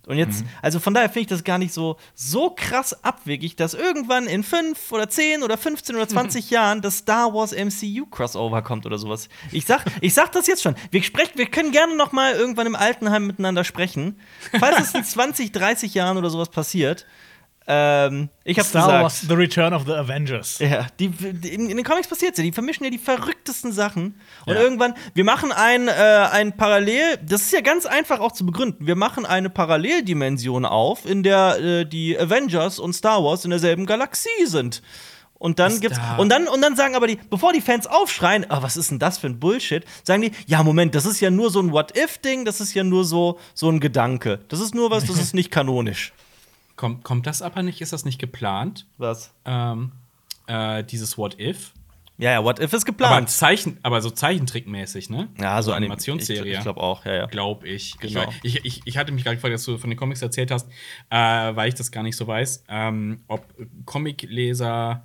Und 0.07 0.16
jetzt, 0.16 0.42
mhm. 0.42 0.49
also 0.62 0.80
von 0.80 0.95
daher 0.95 1.09
finde 1.09 1.21
ich 1.21 1.26
das 1.26 1.45
gar 1.45 1.59
nicht 1.59 1.75
so, 1.75 1.99
so 2.14 2.50
krass 2.50 3.04
abwegig, 3.04 3.57
dass 3.57 3.75
irgendwann 3.75 4.26
in 4.26 4.42
fünf 4.42 4.90
oder 4.90 5.11
zehn 5.11 5.42
oder 5.42 5.59
15 5.59 5.97
oder 5.97 6.09
20 6.09 6.47
mhm. 6.47 6.50
Jahren 6.54 6.83
das 6.83 6.99
Star 6.99 7.35
Wars 7.35 7.52
MCU 7.52 8.07
Crossover 8.07 8.62
kommt 8.62 8.87
oder 8.87 8.97
sowas. 8.97 9.28
Ich 9.52 9.66
sag, 9.66 9.85
ich 10.00 10.14
sag 10.14 10.33
das 10.33 10.47
jetzt 10.47 10.62
schon. 10.62 10.76
Wir 10.90 11.02
sprechen, 11.02 11.37
wir 11.37 11.47
können 11.47 11.73
gerne 11.73 11.95
noch 11.95 12.12
mal 12.12 12.33
irgendwann 12.35 12.66
im 12.66 12.75
Altenheim 12.75 13.26
miteinander 13.26 13.64
sprechen. 13.64 14.18
Falls 14.59 14.80
es 14.80 14.95
in 14.95 15.04
20, 15.18 15.52
30 15.52 15.92
Jahren 15.92 16.16
oder 16.16 16.30
sowas 16.30 16.49
passiert, 16.49 17.04
ähm, 17.70 18.30
ich 18.44 18.58
Star 18.62 18.87
gesagt, 18.87 19.02
Wars 19.02 19.20
The 19.20 19.34
Return 19.34 19.75
of 19.75 19.84
the 19.84 19.92
Avengers. 19.92 20.58
Ja, 20.58 20.87
die, 20.98 21.08
die 21.08 21.52
in, 21.52 21.68
in, 21.68 21.76
den 21.76 21.84
Comics 21.84 22.08
passiert 22.08 22.38
ja, 22.38 22.42
die 22.42 22.50
vermischen 22.50 22.82
ja 22.84 22.90
die 22.90 22.96
verrücktesten 22.96 23.72
Sachen. 23.72 24.18
Und 24.46 24.54
ja. 24.54 24.60
irgendwann, 24.60 24.94
wir 25.12 25.25
machen 25.25 25.52
ein, 25.52 25.87
äh, 25.87 25.92
ein 25.92 26.56
Parallel, 26.56 27.18
das 27.22 27.42
ist 27.42 27.52
ja 27.52 27.60
ganz 27.60 27.84
einfach 27.84 28.20
auch 28.20 28.32
zu 28.32 28.46
begründen. 28.46 28.87
Wir 28.87 28.96
machen 28.96 29.26
eine 29.26 29.50
Paralleldimension 29.50 30.64
auf, 30.64 31.04
in 31.04 31.22
der 31.22 31.58
äh, 31.60 31.84
die 31.84 32.18
Avengers 32.18 32.78
und 32.78 32.94
Star 32.94 33.22
Wars 33.22 33.44
in 33.44 33.50
derselben 33.50 33.84
Galaxie 33.84 34.46
sind. 34.46 34.80
Und 35.34 35.58
dann 35.58 35.78
gibt's 35.78 35.98
da? 35.98 36.16
und 36.16 36.30
dann 36.30 36.48
und 36.48 36.62
dann 36.62 36.75
sagen 36.75 36.96
aber 36.96 37.06
die, 37.06 37.18
bevor 37.28 37.52
die 37.52 37.60
Fans 37.60 37.86
aufschreien, 37.86 38.47
oh, 38.49 38.62
was 38.62 38.78
ist 38.78 38.90
denn 38.90 38.99
das 38.99 39.19
für 39.19 39.26
ein 39.26 39.38
Bullshit, 39.38 39.84
sagen 40.02 40.23
die, 40.23 40.32
ja 40.47 40.62
Moment, 40.62 40.95
das 40.95 41.04
ist 41.04 41.21
ja 41.21 41.30
nur 41.30 41.50
so 41.50 41.60
ein 41.60 41.71
What 41.71 41.97
If 41.97 42.16
Ding, 42.19 42.47
das 42.47 42.62
ist 42.62 42.73
ja 42.73 42.82
nur 42.82 43.04
so 43.04 43.38
so 43.52 43.71
ein 43.71 43.78
Gedanke. 43.78 44.40
Das 44.49 44.58
ist 44.58 44.75
nur 44.75 44.90
was, 44.90 45.04
das 45.04 45.19
ist 45.21 45.34
nicht 45.34 45.50
kanonisch. 45.50 46.14
Kommt, 46.78 47.02
kommt 47.02 47.26
das 47.26 47.43
aber 47.43 47.64
nicht? 47.64 47.80
Ist 47.80 47.93
das 47.93 48.04
nicht 48.04 48.21
geplant? 48.21 48.86
Was? 48.99 49.34
Ähm, 49.45 49.91
äh, 50.47 50.84
dieses 50.84 51.19
What 51.19 51.38
If? 51.41 51.73
Ja, 52.19 52.30
ja, 52.30 52.45
What 52.45 52.60
If 52.60 52.73
ist 52.73 52.84
geplant. 52.84 53.12
Aber, 53.12 53.26
Zeichen, 53.26 53.78
aber 53.82 54.00
so 54.00 54.10
Zeichentrickmäßig, 54.10 55.10
ne? 55.10 55.28
Ja, 55.41 55.60
so 55.60 55.73
eine 55.73 55.86
Animationsserie. 55.86 56.52
Ich, 56.52 56.58
ich 56.58 56.62
glaube 56.62 56.80
auch, 56.80 57.04
ja, 57.04 57.14
ja. 57.14 57.26
Glaube 57.26 57.67
ich. 57.67 57.99
Genau. 57.99 58.32
Ich, 58.45 58.64
ich, 58.64 58.82
ich, 58.84 58.97
hatte 58.97 59.10
mich 59.10 59.25
gerade 59.25 59.36
gefragt, 59.36 59.54
dass 59.54 59.64
du 59.64 59.76
von 59.76 59.91
den 59.91 59.99
Comics 59.99 60.23
erzählt 60.23 60.52
hast, 60.52 60.69
äh, 61.10 61.17
weil 61.17 61.69
ich 61.69 61.75
das 61.75 61.91
gar 61.91 62.04
nicht 62.04 62.17
so 62.17 62.28
weiß, 62.28 62.62
ähm, 62.69 63.23
ob 63.26 63.45
Comicleser 63.84 65.04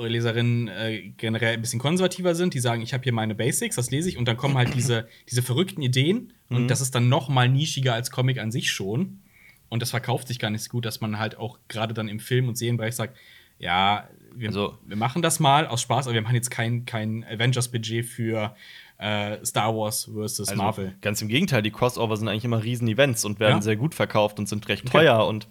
Leserinnen 0.00 0.68
äh, 0.68 1.12
generell 1.16 1.54
ein 1.54 1.62
bisschen 1.62 1.80
konservativer 1.80 2.34
sind, 2.34 2.52
die 2.52 2.60
sagen, 2.60 2.82
ich 2.82 2.92
habe 2.92 3.02
hier 3.02 3.14
meine 3.14 3.34
Basics, 3.34 3.76
das 3.76 3.90
lese 3.90 4.10
ich 4.10 4.18
und 4.18 4.28
dann 4.28 4.36
kommen 4.36 4.58
halt 4.58 4.74
diese, 4.74 5.08
diese 5.30 5.40
verrückten 5.40 5.80
Ideen 5.80 6.34
und 6.50 6.64
mhm. 6.64 6.68
das 6.68 6.82
ist 6.82 6.94
dann 6.94 7.08
noch 7.08 7.30
mal 7.30 7.48
nischiger 7.48 7.94
als 7.94 8.10
Comic 8.10 8.38
an 8.38 8.52
sich 8.52 8.70
schon. 8.70 9.22
Und 9.68 9.82
das 9.82 9.90
verkauft 9.90 10.28
sich 10.28 10.38
gar 10.38 10.50
nicht 10.50 10.64
so 10.64 10.70
gut, 10.70 10.84
dass 10.84 11.00
man 11.00 11.18
halt 11.18 11.38
auch 11.38 11.58
gerade 11.68 11.94
dann 11.94 12.08
im 12.08 12.20
Film- 12.20 12.48
und 12.48 12.56
Serienbereich 12.56 12.96
sagt, 12.96 13.16
ja, 13.58 14.08
wir, 14.34 14.48
also, 14.48 14.78
wir, 14.86 14.96
machen 14.96 15.20
das 15.20 15.40
mal 15.40 15.66
aus 15.66 15.82
Spaß, 15.82 16.06
aber 16.06 16.14
wir 16.14 16.22
machen 16.22 16.36
jetzt 16.36 16.50
kein, 16.50 16.84
kein 16.86 17.24
Avengers-Budget 17.24 18.04
für 18.04 18.54
äh, 18.98 19.44
Star 19.44 19.74
Wars 19.74 20.10
versus 20.12 20.48
also, 20.48 20.62
Marvel. 20.62 20.94
Ganz 21.00 21.20
im 21.22 21.28
Gegenteil, 21.28 21.62
die 21.62 21.70
Crossover 21.70 22.16
sind 22.16 22.28
eigentlich 22.28 22.44
immer 22.44 22.62
Riesen-Events 22.62 23.24
und 23.24 23.40
werden 23.40 23.56
ja. 23.56 23.62
sehr 23.62 23.76
gut 23.76 23.94
verkauft 23.94 24.38
und 24.38 24.48
sind 24.48 24.68
recht 24.68 24.86
okay. 24.86 24.98
teuer 24.98 25.26
und 25.26 25.48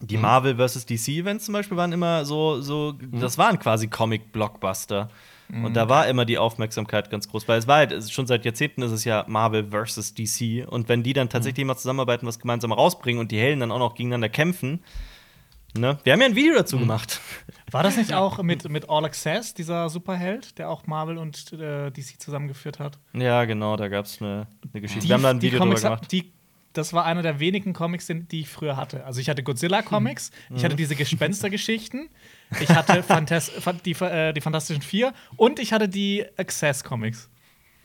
die 0.00 0.16
mhm. 0.16 0.22
Marvel 0.22 0.56
vs. 0.56 0.86
DC-Events 0.86 1.46
zum 1.46 1.54
Beispiel 1.54 1.76
waren 1.76 1.92
immer 1.92 2.24
so, 2.24 2.60
so 2.60 2.94
mhm. 2.98 3.20
das 3.20 3.38
waren 3.38 3.58
quasi 3.58 3.88
Comic-Blockbuster. 3.88 5.10
Und 5.48 5.74
da 5.74 5.88
war 5.88 6.08
immer 6.08 6.24
die 6.24 6.38
Aufmerksamkeit 6.38 7.08
ganz 7.10 7.28
groß, 7.28 7.46
weil 7.46 7.58
es 7.58 7.68
war 7.68 7.76
halt, 7.76 8.10
schon 8.10 8.26
seit 8.26 8.44
Jahrzehnten 8.44 8.82
ist 8.82 8.90
es 8.90 9.04
ja 9.04 9.24
Marvel 9.28 9.68
versus 9.70 10.12
DC. 10.14 10.66
Und 10.66 10.88
wenn 10.88 11.02
die 11.02 11.12
dann 11.12 11.28
tatsächlich 11.28 11.64
mhm. 11.64 11.68
mal 11.68 11.76
zusammenarbeiten, 11.76 12.26
was 12.26 12.38
gemeinsam 12.38 12.72
rausbringen 12.72 13.20
und 13.20 13.30
die 13.30 13.38
Helden 13.38 13.60
dann 13.60 13.70
auch 13.70 13.78
noch 13.78 13.94
gegeneinander 13.94 14.28
kämpfen, 14.28 14.82
ne? 15.74 15.98
Wir 16.02 16.12
haben 16.12 16.20
ja 16.20 16.26
ein 16.26 16.34
Video 16.34 16.54
dazu 16.54 16.76
mhm. 16.76 16.80
gemacht. 16.80 17.20
War 17.70 17.84
das 17.84 17.96
nicht 17.96 18.12
auch 18.12 18.42
mit, 18.42 18.68
mit 18.68 18.90
All 18.90 19.04
Access, 19.04 19.54
dieser 19.54 19.88
Superheld, 19.88 20.58
der 20.58 20.68
auch 20.68 20.86
Marvel 20.86 21.18
und 21.18 21.52
äh, 21.52 21.90
DC 21.90 22.20
zusammengeführt 22.20 22.80
hat? 22.80 22.98
Ja, 23.12 23.44
genau, 23.44 23.76
da 23.76 23.88
gab 23.88 24.06
es 24.06 24.20
eine, 24.20 24.48
eine, 24.72 24.80
Geschichte. 24.80 25.02
Die, 25.02 25.08
Wir 25.08 25.14
haben 25.14 25.22
da 25.22 25.30
ein 25.30 25.42
Video 25.42 25.60
Comics, 25.60 25.82
drüber 25.82 25.96
gemacht. 25.96 26.32
Das 26.72 26.92
war 26.92 27.06
einer 27.06 27.22
der 27.22 27.40
wenigen 27.40 27.72
Comics, 27.72 28.06
die 28.06 28.40
ich 28.40 28.48
früher 28.48 28.76
hatte. 28.76 29.04
Also 29.04 29.20
ich 29.20 29.30
hatte 29.30 29.42
Godzilla-Comics, 29.42 30.30
mhm. 30.50 30.56
ich 30.56 30.64
hatte 30.64 30.76
diese 30.76 30.94
Gespenster-Geschichten, 30.94 32.10
ich 32.60 32.68
hatte 32.70 33.02
Fantas 33.02 33.50
die, 33.84 33.92
äh, 33.92 34.32
die 34.32 34.40
Fantastischen 34.40 34.82
Vier 34.82 35.12
und 35.36 35.58
ich 35.58 35.72
hatte 35.72 35.88
die 35.88 36.24
Access-Comics. 36.36 37.30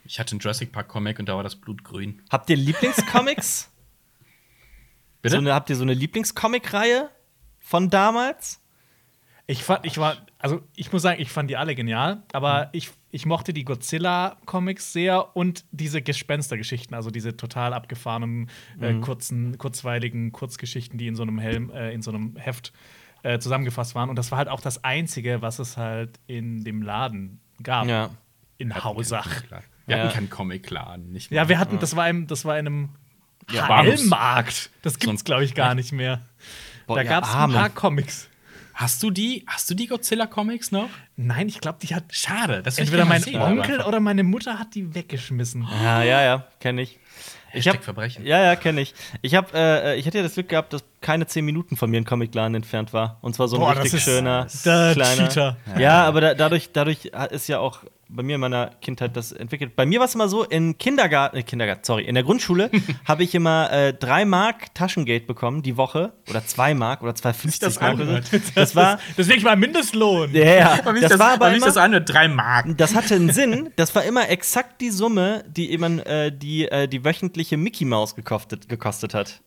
Ich 0.04 0.18
hatte 0.18 0.32
einen 0.32 0.40
Jurassic 0.40 0.72
Park-Comic 0.72 1.18
und 1.18 1.28
da 1.28 1.36
war 1.36 1.42
das 1.42 1.56
Blut 1.56 1.84
grün. 1.84 2.22
Habt 2.30 2.50
ihr 2.50 2.56
Lieblingscomics? 2.56 3.70
Bitte? 5.22 5.36
So 5.36 5.40
eine, 5.40 5.54
habt 5.54 5.70
ihr 5.70 5.76
so 5.76 5.82
eine 5.82 5.94
Lieblingscomic-Reihe 5.94 7.10
von 7.60 7.90
damals? 7.90 8.60
Ich 9.46 9.64
fand, 9.64 9.84
ich 9.86 9.98
war, 9.98 10.16
also 10.38 10.62
ich 10.76 10.92
muss 10.92 11.02
sagen, 11.02 11.20
ich 11.20 11.30
fand 11.30 11.50
die 11.50 11.56
alle 11.56 11.74
genial, 11.74 12.22
aber 12.32 12.66
mhm. 12.66 12.70
ich, 12.72 12.90
ich 13.10 13.26
mochte 13.26 13.52
die 13.52 13.64
Godzilla-Comics 13.64 14.92
sehr 14.92 15.36
und 15.36 15.64
diese 15.70 16.02
Gespenstergeschichten, 16.02 16.94
also 16.94 17.10
diese 17.10 17.36
total 17.36 17.74
abgefahrenen, 17.74 18.50
äh, 18.80 18.92
mhm. 18.92 19.00
kurzen, 19.00 19.58
kurzweiligen 19.58 20.32
Kurzgeschichten, 20.32 20.98
die 20.98 21.06
in 21.06 21.16
so 21.16 21.22
einem 21.22 21.38
Helm, 21.38 21.70
äh, 21.70 21.92
in 21.92 22.02
so 22.02 22.10
einem 22.10 22.36
Heft 22.36 22.68
äh, 22.68 23.01
zusammengefasst 23.38 23.94
waren. 23.94 24.10
Und 24.10 24.16
das 24.16 24.30
war 24.30 24.38
halt 24.38 24.48
auch 24.48 24.60
das 24.60 24.84
Einzige, 24.84 25.42
was 25.42 25.58
es 25.58 25.76
halt 25.76 26.18
in 26.26 26.64
dem 26.64 26.82
Laden 26.82 27.40
gab. 27.62 27.86
Ja. 27.86 28.10
In 28.58 28.74
Hausach. 28.74 29.42
Wir 29.86 29.98
hatten 29.98 30.14
keinen 30.14 30.30
Comic-Laden, 30.30 31.10
nicht 31.10 31.30
mehr. 31.30 31.42
Ja, 31.42 31.48
wir 31.48 31.58
hatten, 31.58 31.78
das 31.78 31.96
war, 31.96 32.08
im, 32.08 32.26
das 32.26 32.44
war 32.44 32.58
in 32.58 32.66
einem 32.66 32.88
ja, 33.50 33.66
HL-Markt. 33.66 34.70
Das 34.82 34.98
gibt's, 34.98 35.24
glaube 35.24 35.44
ich, 35.44 35.54
gar 35.54 35.74
nicht 35.74 35.92
mehr. 35.92 36.22
Boah, 36.86 36.96
da 36.96 37.04
gab 37.04 37.24
es 37.24 37.34
ein 37.34 37.52
paar 37.52 37.70
Comics. 37.70 38.28
Hast 38.74 39.02
du 39.02 39.10
die, 39.10 39.44
hast 39.46 39.68
du 39.68 39.74
die 39.74 39.86
Godzilla-Comics 39.86 40.72
noch? 40.72 40.88
Nein, 41.16 41.48
ich 41.48 41.60
glaube, 41.60 41.78
die 41.82 41.94
hat. 41.94 42.04
Schade. 42.10 42.62
Das 42.62 42.78
entweder 42.78 43.04
mein 43.04 43.22
sehen, 43.22 43.40
Onkel 43.40 43.80
oder 43.82 44.00
meine 44.00 44.22
Mutter 44.22 44.58
hat 44.58 44.74
die 44.74 44.94
weggeschmissen. 44.94 45.66
Ja, 45.82 46.02
ja, 46.02 46.22
ja, 46.22 46.46
kenne 46.58 46.82
ich. 46.82 46.98
Ich 47.54 47.68
hab, 47.68 47.82
Verbrechen. 47.82 48.24
Ja, 48.24 48.42
ja, 48.42 48.56
kenne 48.56 48.80
ich. 48.80 48.94
Ich 49.20 49.34
hab, 49.34 49.54
äh, 49.54 49.96
ich 49.96 50.06
hatte 50.06 50.18
ja 50.18 50.22
das 50.24 50.34
Glück 50.34 50.48
gehabt, 50.48 50.72
dass 50.72 50.84
keine 51.00 51.26
zehn 51.26 51.44
Minuten 51.44 51.76
von 51.76 51.90
mir 51.90 51.98
ein 51.98 52.04
Comicladen 52.04 52.54
entfernt 52.54 52.92
war. 52.92 53.18
Und 53.20 53.34
zwar 53.34 53.48
so 53.48 53.56
ein 53.56 53.60
Boah, 53.60 53.80
richtig 53.80 54.02
schöner, 54.02 54.46
kleiner. 54.62 55.28
Cheater. 55.28 55.56
Ja, 55.78 56.04
aber 56.04 56.20
da, 56.20 56.34
dadurch, 56.34 56.70
dadurch 56.72 57.10
ist 57.30 57.48
ja 57.48 57.58
auch 57.58 57.80
bei 58.14 58.22
mir 58.22 58.34
in 58.34 58.40
meiner 58.40 58.68
Kindheit 58.80 59.16
das 59.16 59.32
entwickelt. 59.32 59.74
Bei 59.76 59.86
mir 59.86 59.98
war 59.98 60.06
es 60.06 60.14
immer 60.14 60.28
so, 60.28 60.44
in 60.44 60.78
Kindergarten, 60.78 61.36
äh, 61.36 61.42
Kindergarten, 61.42 61.84
sorry, 61.84 62.04
in 62.04 62.14
der 62.14 62.24
Grundschule 62.24 62.70
habe 63.04 63.22
ich 63.24 63.34
immer 63.34 63.72
äh, 63.72 63.94
drei 63.94 64.24
Mark 64.24 64.74
Taschengeld 64.74 65.26
bekommen 65.26 65.62
die 65.62 65.76
Woche. 65.76 66.12
Oder 66.28 66.44
zwei 66.44 66.74
Mark 66.74 67.02
oder 67.02 67.12
2,50 67.12 67.60
das 67.60 67.80
Mark. 67.80 67.92
anhört. 67.92 68.30
Das 68.54 68.76
war. 68.76 68.98
Deswegen 69.16 69.42
mal 69.42 69.56
Mindestlohn. 69.56 70.32
Ja, 70.34 70.44
ja. 70.44 70.82
Das 70.82 71.00
das, 71.00 71.18
war 71.18 71.32
aber 71.32 71.54
immer, 71.54 71.66
das 71.66 71.76
anhört, 71.76 72.08
drei 72.08 72.28
Mark. 72.28 72.66
das 72.76 72.94
hatte 72.94 73.14
einen 73.14 73.32
Sinn. 73.32 73.70
Das 73.76 73.94
war 73.94 74.04
immer 74.04 74.28
exakt 74.28 74.80
die 74.80 74.90
Summe, 74.90 75.44
die 75.48 75.70
eben 75.70 75.98
äh, 76.00 76.30
die, 76.32 76.68
äh, 76.68 76.88
die 76.88 77.04
wöchentliche 77.04 77.56
Mickey 77.56 77.84
Maus 77.84 78.14
gekostet, 78.14 78.68
gekostet 78.68 79.14
hat. 79.14 79.40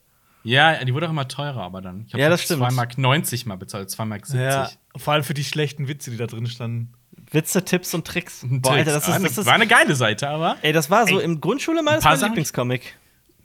Ja, 0.46 0.84
die 0.86 0.94
wurde 0.94 1.08
auch 1.08 1.12
immer 1.12 1.28
teurer, 1.28 1.62
aber 1.64 1.82
dann. 1.82 2.06
Ich 2.08 2.14
hab 2.14 2.20
Ja, 2.20 2.30
das 2.30 2.44
stimmt. 2.44 2.60
2 2.60 2.72
Mark 2.72 2.98
90 3.00 3.48
mal 3.48 3.58
bezahlt, 3.58 3.90
2 3.90 4.06
Mark 4.06 4.28
70. 4.28 4.40
Ja, 4.40 4.70
vor 4.96 5.14
allem 5.14 5.24
für 5.24 5.34
die 5.34 5.44
schlechten 5.44 5.88
Witze, 5.88 6.12
die 6.12 6.18
da 6.18 6.28
drin 6.28 6.46
standen. 6.46 6.94
Witze, 7.36 7.64
Tipps 7.64 7.94
und 7.94 8.08
Tricks. 8.08 8.42
Boah, 8.44 8.72
Tricks. 8.74 8.88
Alter, 8.88 8.92
das 8.94 9.10
Ah, 9.10 9.16
ist, 9.18 9.24
das 9.26 9.38
ist 9.38 9.46
war 9.46 9.54
eine 9.54 9.68
geile 9.68 9.96
Seite, 9.96 10.28
aber 10.30 10.58
Ey, 10.64 10.74
das 10.74 10.90
war 10.90 11.08
so 11.08 11.20
Ey, 11.20 11.26
im 11.26 11.40
Grundschule 11.40 11.84
mal 11.84 11.92
ein 11.92 11.96
das 11.98 12.04
paar 12.04 12.18
mein 12.18 12.26
Lieblingscomic. 12.30 12.96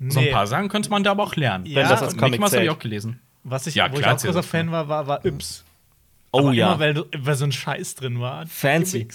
so 0.08 0.18
ein 0.20 0.24
Nee. 0.24 0.30
paar 0.32 0.46
Sachen 0.46 0.68
könnte 0.70 0.88
man 0.90 1.04
da 1.04 1.10
aber 1.10 1.24
auch 1.24 1.36
lernen. 1.36 1.64
Wenn 1.66 1.86
das 1.88 2.00
als 2.02 2.12
Mickey 2.14 2.24
Comic 2.24 2.40
Mouse 2.40 2.52
habe 2.54 2.64
ich 2.64 2.70
auch 2.70 2.78
gelesen. 2.78 3.20
Was 3.44 3.66
ich, 3.66 3.74
Ja, 3.74 3.90
wo 3.92 3.96
klar, 3.96 4.14
ich 4.16 4.20
auch 4.22 4.32
großer. 4.32 4.42
Fan 4.42 4.70
war, 4.72 4.88
war, 4.88 5.06
war 5.06 5.24
Yps. 5.26 5.64
Oh 6.32 6.38
Aber 6.40 6.52
ja. 6.52 6.68
Immer, 6.68 6.78
weil, 6.78 6.94
du- 6.94 7.06
weil 7.18 7.34
so 7.34 7.44
ein 7.44 7.50
Scheiß 7.50 7.96
drin 7.96 8.20
war. 8.20 8.46
Fancy. 8.46 9.08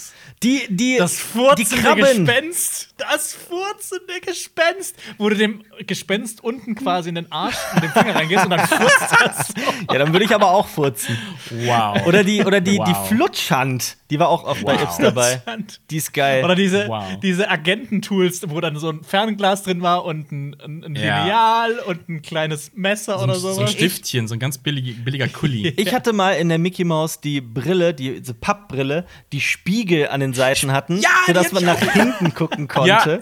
Die, 0.44 0.64
die, 0.70 0.98
Das 0.98 1.18
furzende. 1.18 1.96
Gespenst. 1.96 2.90
Das 2.98 3.34
furzende 3.34 4.20
Gespenst. 4.22 4.96
Wo 5.18 5.30
du 5.30 5.36
dem 5.38 5.64
Gespenst 5.88 6.44
unten 6.44 6.76
quasi 6.76 7.10
in 7.10 7.16
den 7.16 7.32
Arsch 7.32 7.56
und 7.74 7.84
den 7.84 7.92
Finger 7.92 8.16
reingehst 8.16 8.44
und 8.44 8.50
dann 8.52 8.68
furzt 8.68 9.12
das. 9.24 9.54
Ja, 9.92 10.00
dann 10.00 10.12
würde 10.14 10.26
ich 10.26 10.34
aber 10.36 10.50
auch 10.52 10.68
furzen. 10.68 11.18
Wow. 11.52 12.06
Oder 12.06 12.24
die, 12.24 12.44
oder 12.44 12.60
die, 12.60 12.78
Wow. 12.80 12.86
die 13.10 13.16
Flutschhand. 13.16 13.98
Die 14.10 14.20
war 14.20 14.28
auch 14.30 14.44
oft 14.44 14.64
bei 14.66 14.74
Wow. 14.74 14.84
Ips 14.84 14.98
dabei. 14.98 15.42
Die 15.90 15.98
ist 15.98 16.14
geil. 16.14 16.44
Oder 16.44 16.56
diese, 16.56 16.88
Wow. 16.88 17.04
diese 17.22 17.50
Agententools, 17.50 18.42
wo 18.50 18.60
dann 18.62 18.78
so 18.78 18.90
ein 18.90 19.04
Fernglas 19.04 19.64
drin 19.64 19.82
war 19.82 20.04
und 20.06 20.32
ein, 20.32 20.56
ein, 20.62 20.84
ein 20.84 20.96
Ja. 20.96 21.24
Lineal 21.24 21.80
und 21.88 22.10
ein 22.10 22.22
kleines 22.22 22.72
Messer 22.76 23.18
so, 23.20 23.24
oder 23.24 23.34
ein, 23.36 23.40
so 23.40 23.48
ein 23.50 23.56
sowas. 23.56 23.72
Stiftchen, 23.72 24.28
so 24.28 24.34
ein 24.36 24.40
ganz 24.40 24.58
billig, 24.58 25.04
billiger 25.04 25.28
Kuli. 25.28 25.70
ich 25.78 25.94
hatte 25.94 26.12
mal 26.14 26.32
in 26.34 26.50
der 26.50 26.58
Mickey 26.58 26.84
Maus 27.06 27.22
die 27.22 27.40
Brille, 27.40 27.94
die, 27.94 28.20
diese 28.20 28.34
Pappbrille, 28.34 29.06
die 29.32 29.40
Spiegel 29.40 30.08
an 30.08 30.22
den 30.22 30.34
Seiten 30.34 30.72
hatten, 30.72 30.98
Ja, 31.00 31.10
sodass 31.28 31.52
man 31.52 31.64
nach 31.64 31.78
hinten 31.80 32.34
gucken 32.34 32.68
konnte. 32.68 33.22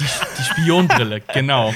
Die, 0.00 0.04
die 0.38 0.42
Spionbrille, 0.42 1.20
genau. 1.20 1.72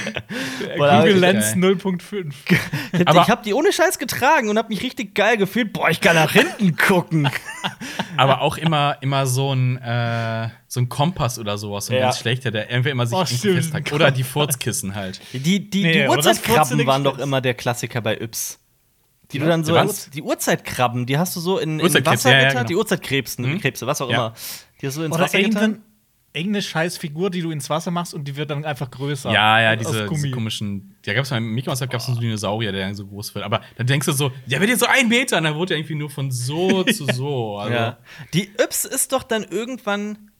Boah, 0.75 0.97
Google 0.97 1.19
Lens 1.19 1.53
0.5. 1.55 2.33
Ich, 2.99 3.07
Aber- 3.07 3.21
ich 3.21 3.29
habe 3.29 3.43
die 3.43 3.53
ohne 3.53 3.71
Scheiß 3.71 3.97
getragen 3.99 4.49
und 4.49 4.57
habe 4.57 4.69
mich 4.69 4.81
richtig 4.81 5.13
geil 5.15 5.37
gefühlt. 5.37 5.71
Boah, 5.71 5.89
ich 5.89 6.01
kann 6.01 6.15
nach 6.15 6.31
hinten 6.33 6.75
gucken. 6.75 7.29
Aber 8.17 8.41
auch 8.41 8.57
immer, 8.57 8.97
immer 9.01 9.25
so 9.27 9.53
ein, 9.53 9.77
äh, 9.77 10.49
so 10.67 10.79
ein 10.81 10.89
Kompass 10.89 11.37
oder 11.39 11.57
sowas, 11.57 11.85
so 11.85 11.93
ein 11.93 11.99
Ja. 11.99 12.05
ganz 12.05 12.19
schlechter, 12.19 12.49
der 12.51 12.69
irgendwie 12.71 12.89
immer 12.89 13.05
sich 13.05 13.17
Oh, 13.17 13.23
festhält. 13.25 13.93
Oder 13.93 14.09
die 14.11 14.23
Furzkissen 14.23 14.95
halt. 14.95 15.21
Die, 15.33 15.69
die, 15.69 15.83
Nee, 15.83 15.93
die 16.03 16.07
Uhrzeitkrabben 16.09 16.85
waren 16.87 17.03
doch 17.03 17.19
immer 17.19 17.39
der 17.39 17.53
Klassiker 17.53 18.01
bei 18.01 18.17
Yps. 18.19 18.59
Die 19.31 19.39
du 19.39 19.45
Ja, 19.45 19.49
dann 19.51 19.63
so 19.65 19.73
was? 19.73 20.09
die 20.09 20.21
Uhrzeitkrabben, 20.21 21.05
die 21.05 21.17
hast 21.17 21.35
du 21.35 21.39
so 21.41 21.57
in, 21.59 21.79
in 21.79 22.05
Wasser 22.05 22.31
ja, 22.31 22.35
ja, 22.37 22.41
getan, 22.43 22.57
genau. 22.59 22.67
die 22.67 22.75
Urzeitkrebsen, 22.75 23.59
Krebse, 23.59 23.85
was 23.85 24.01
auch 24.01 24.09
Ja. 24.09 24.15
immer. 24.27 24.33
Die 24.81 24.87
hast 24.87 24.97
du 24.97 25.03
ins 25.03 25.13
Oder 25.15 25.25
Wasser 25.25 25.37
getan. 25.39 25.61
irgendein, 25.63 25.81
irgendeine 26.33 26.61
Scheißfigur, 26.61 27.29
die 27.29 27.41
du 27.41 27.51
ins 27.51 27.69
Wasser 27.69 27.91
machst 27.91 28.13
und 28.13 28.25
die 28.25 28.35
wird 28.37 28.51
dann 28.51 28.63
einfach 28.63 28.89
größer. 28.89 29.31
Ja, 29.31 29.59
ja, 29.59 29.75
diese, 29.75 30.07
diese 30.07 30.31
komischen. 30.31 30.95
Ja, 31.05 31.13
gab's 31.13 31.29
mal 31.31 31.37
im 31.37 31.53
Mickey 31.53 31.67
Mouse 31.67 31.79
gab 31.81 31.93
es 31.95 32.05
so 32.05 32.11
einen 32.13 32.21
Dinosaurier, 32.21 32.71
der 32.71 32.85
dann 32.85 32.95
so 32.95 33.05
groß 33.05 33.35
wird. 33.35 33.43
Aber 33.43 33.61
dann 33.75 33.87
denkst 33.87 34.05
du 34.05 34.13
so, 34.13 34.31
der 34.45 34.59
wird 34.61 34.69
jetzt 34.69 34.79
so 34.79 34.85
ein 34.85 35.09
Meter 35.09 35.37
und 35.37 35.43
dann 35.43 35.55
wurde 35.55 35.73
er 35.73 35.79
irgendwie 35.79 35.95
nur 35.95 36.09
von 36.09 36.31
so 36.31 36.83
zu 36.83 37.05
so. 37.11 37.57
Also, 37.57 37.73
Ja. 37.73 37.97
Die 38.33 38.49
Yps 38.57 38.85
ist 38.85 39.11
doch 39.11 39.23
dann 39.23 39.43
irgendwann 39.43 40.31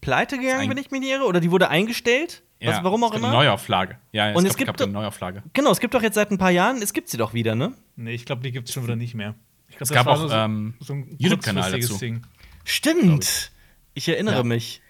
pleite 0.00 0.38
gegangen, 0.38 0.60
Ein- 0.60 0.70
wenn 0.70 0.78
ich 0.78 0.90
mich 0.92 1.00
nicht 1.00 1.10
irre, 1.10 1.24
oder 1.24 1.40
die 1.40 1.50
wurde 1.50 1.68
eingestellt. 1.68 2.42
Ja, 2.60 2.68
was, 2.70 2.84
warum 2.84 3.04
auch 3.04 3.12
immer. 3.14 3.28
Eine 3.28 3.36
Neuauflage. 3.36 3.98
Ja, 4.12 4.30
Und 4.32 4.44
es, 4.44 4.50
es 4.52 4.56
gab, 4.56 4.66
gibt 4.66 4.78
gab 4.78 4.82
eine 4.84 4.92
Neuauflage. 4.92 5.42
Genau, 5.52 5.70
es 5.70 5.80
gibt 5.80 5.94
doch 5.94 6.02
jetzt 6.02 6.14
seit 6.14 6.30
ein 6.30 6.38
paar 6.38 6.50
Jahren, 6.50 6.80
es 6.82 6.92
gibt 6.92 7.08
sie 7.08 7.16
doch 7.16 7.34
wieder, 7.34 7.54
ne? 7.54 7.72
Nee, 7.96 8.12
ich 8.14 8.24
glaube, 8.24 8.42
die 8.42 8.52
gibt 8.52 8.68
es 8.68 8.74
schon 8.74 8.84
wieder 8.84 8.96
nicht 8.96 9.14
mehr. 9.14 9.34
Ich 9.68 9.76
glaub, 9.76 9.82
Es 9.82 9.92
gab 9.94 10.06
auch, 10.06 10.16
so, 10.16 10.30
ähm, 10.30 10.74
so 10.80 10.94
ein 10.94 11.16
YouTube-Kanal 11.18 11.72
dazu. 11.72 11.98
Ding. 11.98 12.22
Stimmt. 12.64 13.50
Ich 13.94 14.08
erinnere 14.08 14.36
Ja. 14.36 14.42
mich. 14.42 14.80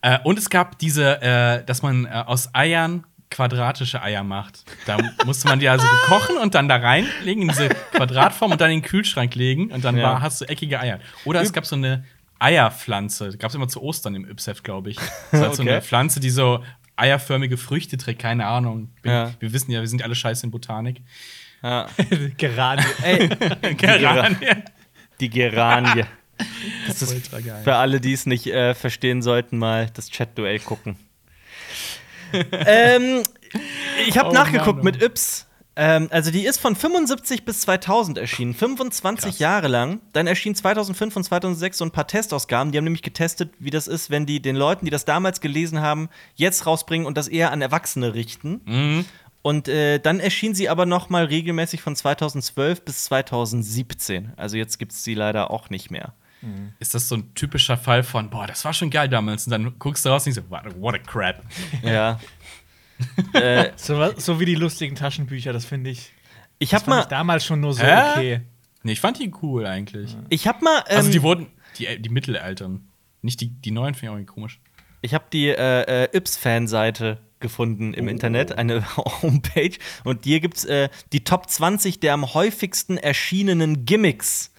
Äh, 0.00 0.18
und 0.24 0.38
es 0.38 0.50
gab 0.50 0.78
diese, 0.78 1.20
äh, 1.22 1.64
dass 1.64 1.82
man 1.82 2.06
äh, 2.06 2.08
aus 2.26 2.54
Eiern 2.54 3.04
quadratische 3.30 4.02
Eier 4.02 4.22
macht. 4.24 4.64
Da 4.86 4.98
musste 5.24 5.48
man 5.48 5.58
die 5.58 5.68
also 5.68 5.86
kochen 6.06 6.36
und 6.36 6.54
dann 6.54 6.68
da 6.68 6.76
reinlegen 6.76 7.42
in 7.42 7.48
diese 7.48 7.68
Quadratform 7.92 8.52
und 8.52 8.60
dann 8.60 8.70
in 8.70 8.80
den 8.80 8.86
Kühlschrank 8.86 9.34
legen 9.34 9.70
und 9.72 9.84
dann 9.84 9.96
Ja. 9.96 10.02
war, 10.04 10.20
hast 10.22 10.40
du 10.40 10.44
eckige 10.48 10.78
Eier. 10.80 10.98
Oder 11.24 11.40
es 11.40 11.52
gab 11.52 11.64
so 11.64 11.76
eine 11.76 12.04
Eierpflanze, 12.38 13.36
gab 13.38 13.48
es 13.50 13.54
immer 13.54 13.68
zu 13.68 13.82
Ostern 13.82 14.14
im 14.14 14.28
Ypsheft, 14.28 14.64
glaube 14.64 14.90
ich. 14.90 14.98
Das 15.30 15.40
war 15.40 15.54
so 15.54 15.62
Okay. 15.62 15.72
eine 15.72 15.82
Pflanze, 15.82 16.20
die 16.20 16.30
so 16.30 16.62
eierförmige 17.02 17.56
Früchte 17.56 17.96
trägt, 17.98 18.22
keine 18.22 18.46
Ahnung. 18.46 18.90
Bin, 19.02 19.12
Ja. 19.12 19.34
Wir 19.40 19.52
wissen 19.52 19.70
ja, 19.70 19.80
wir 19.80 19.88
sind 19.88 20.02
alle 20.02 20.14
scheiße 20.14 20.46
in 20.46 20.50
Botanik. 20.50 21.02
Ja. 21.62 21.88
Gerade. 22.38 22.84
Ey, 23.02 23.28
Geranie. 23.76 24.36
die 25.20 25.28
Geranie. 25.30 26.04
Das 26.88 27.00
ist 27.00 27.14
Ultra 27.14 27.38
geil. 27.38 27.60
für 27.62 27.76
alle, 27.76 28.00
die 28.00 28.12
es 28.14 28.26
nicht 28.26 28.48
äh, 28.48 28.74
verstehen 28.74 29.22
sollten, 29.22 29.58
mal 29.58 29.88
das 29.94 30.08
Chat-Duell 30.08 30.58
gucken. 30.58 30.96
ähm, 32.32 33.22
ich 34.08 34.18
habe 34.18 34.30
Oh 34.30 34.32
nachgeguckt 34.32 34.82
Mann, 34.82 34.94
oh. 34.94 34.96
mit 34.96 35.02
Yps. 35.02 35.46
Ähm, 35.74 36.08
also 36.10 36.30
die 36.30 36.44
ist 36.44 36.60
von 36.60 36.76
75 36.76 37.44
bis 37.44 37.62
2000 37.62 38.18
erschienen, 38.18 38.54
25 38.54 39.24
Krass. 39.24 39.38
Jahre 39.38 39.68
lang. 39.68 40.00
Dann 40.12 40.26
erschien 40.26 40.54
2005 40.54 41.16
und 41.16 41.24
2006 41.24 41.78
so 41.78 41.84
ein 41.84 41.90
paar 41.90 42.06
Testausgaben. 42.06 42.72
Die 42.72 42.78
haben 42.78 42.84
nämlich 42.84 43.02
getestet, 43.02 43.54
wie 43.58 43.70
das 43.70 43.86
ist, 43.86 44.10
wenn 44.10 44.26
die 44.26 44.40
den 44.40 44.56
Leuten, 44.56 44.84
die 44.84 44.90
das 44.90 45.04
damals 45.04 45.40
gelesen 45.40 45.80
haben, 45.80 46.08
jetzt 46.34 46.66
rausbringen 46.66 47.06
und 47.06 47.16
das 47.16 47.28
eher 47.28 47.52
an 47.52 47.62
Erwachsene 47.62 48.14
richten. 48.14 48.60
Mhm. 48.64 49.04
Und 49.40 49.66
äh, 49.66 49.98
dann 49.98 50.20
erschien 50.20 50.54
sie 50.54 50.68
aber 50.68 50.86
noch 50.86 51.08
mal 51.08 51.24
regelmäßig 51.24 51.82
von 51.82 51.96
2012 51.96 52.84
bis 52.84 53.04
2017. 53.04 54.32
Also 54.36 54.56
jetzt 54.56 54.78
gibt 54.78 54.92
es 54.92 55.02
sie 55.02 55.14
leider 55.14 55.50
auch 55.50 55.68
nicht 55.68 55.90
mehr. 55.90 56.14
Ist 56.80 56.94
das 56.94 57.08
so 57.08 57.16
ein 57.16 57.34
typischer 57.34 57.76
Fall 57.76 58.02
von, 58.02 58.28
boah, 58.28 58.48
das 58.48 58.64
war 58.64 58.72
schon 58.72 58.90
geil 58.90 59.08
damals. 59.08 59.46
Und 59.46 59.52
dann 59.52 59.78
guckst 59.78 60.04
du 60.04 60.08
raus 60.08 60.26
und 60.26 60.34
denkst 60.34 60.48
so, 60.48 60.54
what, 60.54 60.80
what 60.80 60.94
a 60.94 60.98
crap. 60.98 61.42
Ja. 61.82 62.18
äh, 63.34 63.70
So, 63.76 64.12
so 64.16 64.40
wie 64.40 64.44
die 64.44 64.54
lustigen 64.54 64.94
Taschenbücher, 64.96 65.52
das 65.52 65.64
finde 65.64 65.90
ich. 65.90 66.12
ich 66.58 66.74
habe 66.74 66.88
mal, 66.88 67.00
ich 67.00 67.06
damals 67.06 67.44
schon 67.44 67.60
nur 67.60 67.74
so 67.74 67.82
Hä? 67.82 68.10
okay. 68.12 68.40
Nee, 68.84 68.92
ich 68.92 69.00
fand 69.00 69.18
die 69.18 69.32
cool 69.42 69.66
eigentlich. 69.66 70.16
ich 70.28 70.46
habe 70.46 70.64
mal, 70.64 70.82
ähm, 70.88 70.96
Also 70.98 71.10
die 71.10 71.22
wurden, 71.22 71.46
die, 71.78 72.00
die 72.02 72.08
Mittelaltern. 72.08 72.88
Nicht 73.22 73.40
die, 73.40 73.48
die 73.50 73.70
neuen 73.70 73.94
finde 73.94 74.06
ich 74.06 74.10
auch 74.10 74.14
irgendwie 74.16 74.32
komisch. 74.34 74.60
ich 75.02 75.14
habe 75.14 75.24
die 75.32 75.48
äh, 75.48 76.04
äh, 76.04 76.08
Yps-Fanseite 76.16 77.18
gefunden 77.38 77.92
Oh. 77.94 77.98
im 77.98 78.08
Internet, 78.08 78.52
eine 78.58 78.84
Homepage. 79.22 79.76
Und 80.04 80.24
hier 80.24 80.40
gibt's 80.40 80.64
äh, 80.64 80.88
die 81.12 81.22
Top 81.24 81.48
20 81.48 82.00
der 82.00 82.14
am 82.14 82.34
häufigsten 82.34 82.96
erschienenen 82.96 83.84
Gimmicks. 83.84 84.50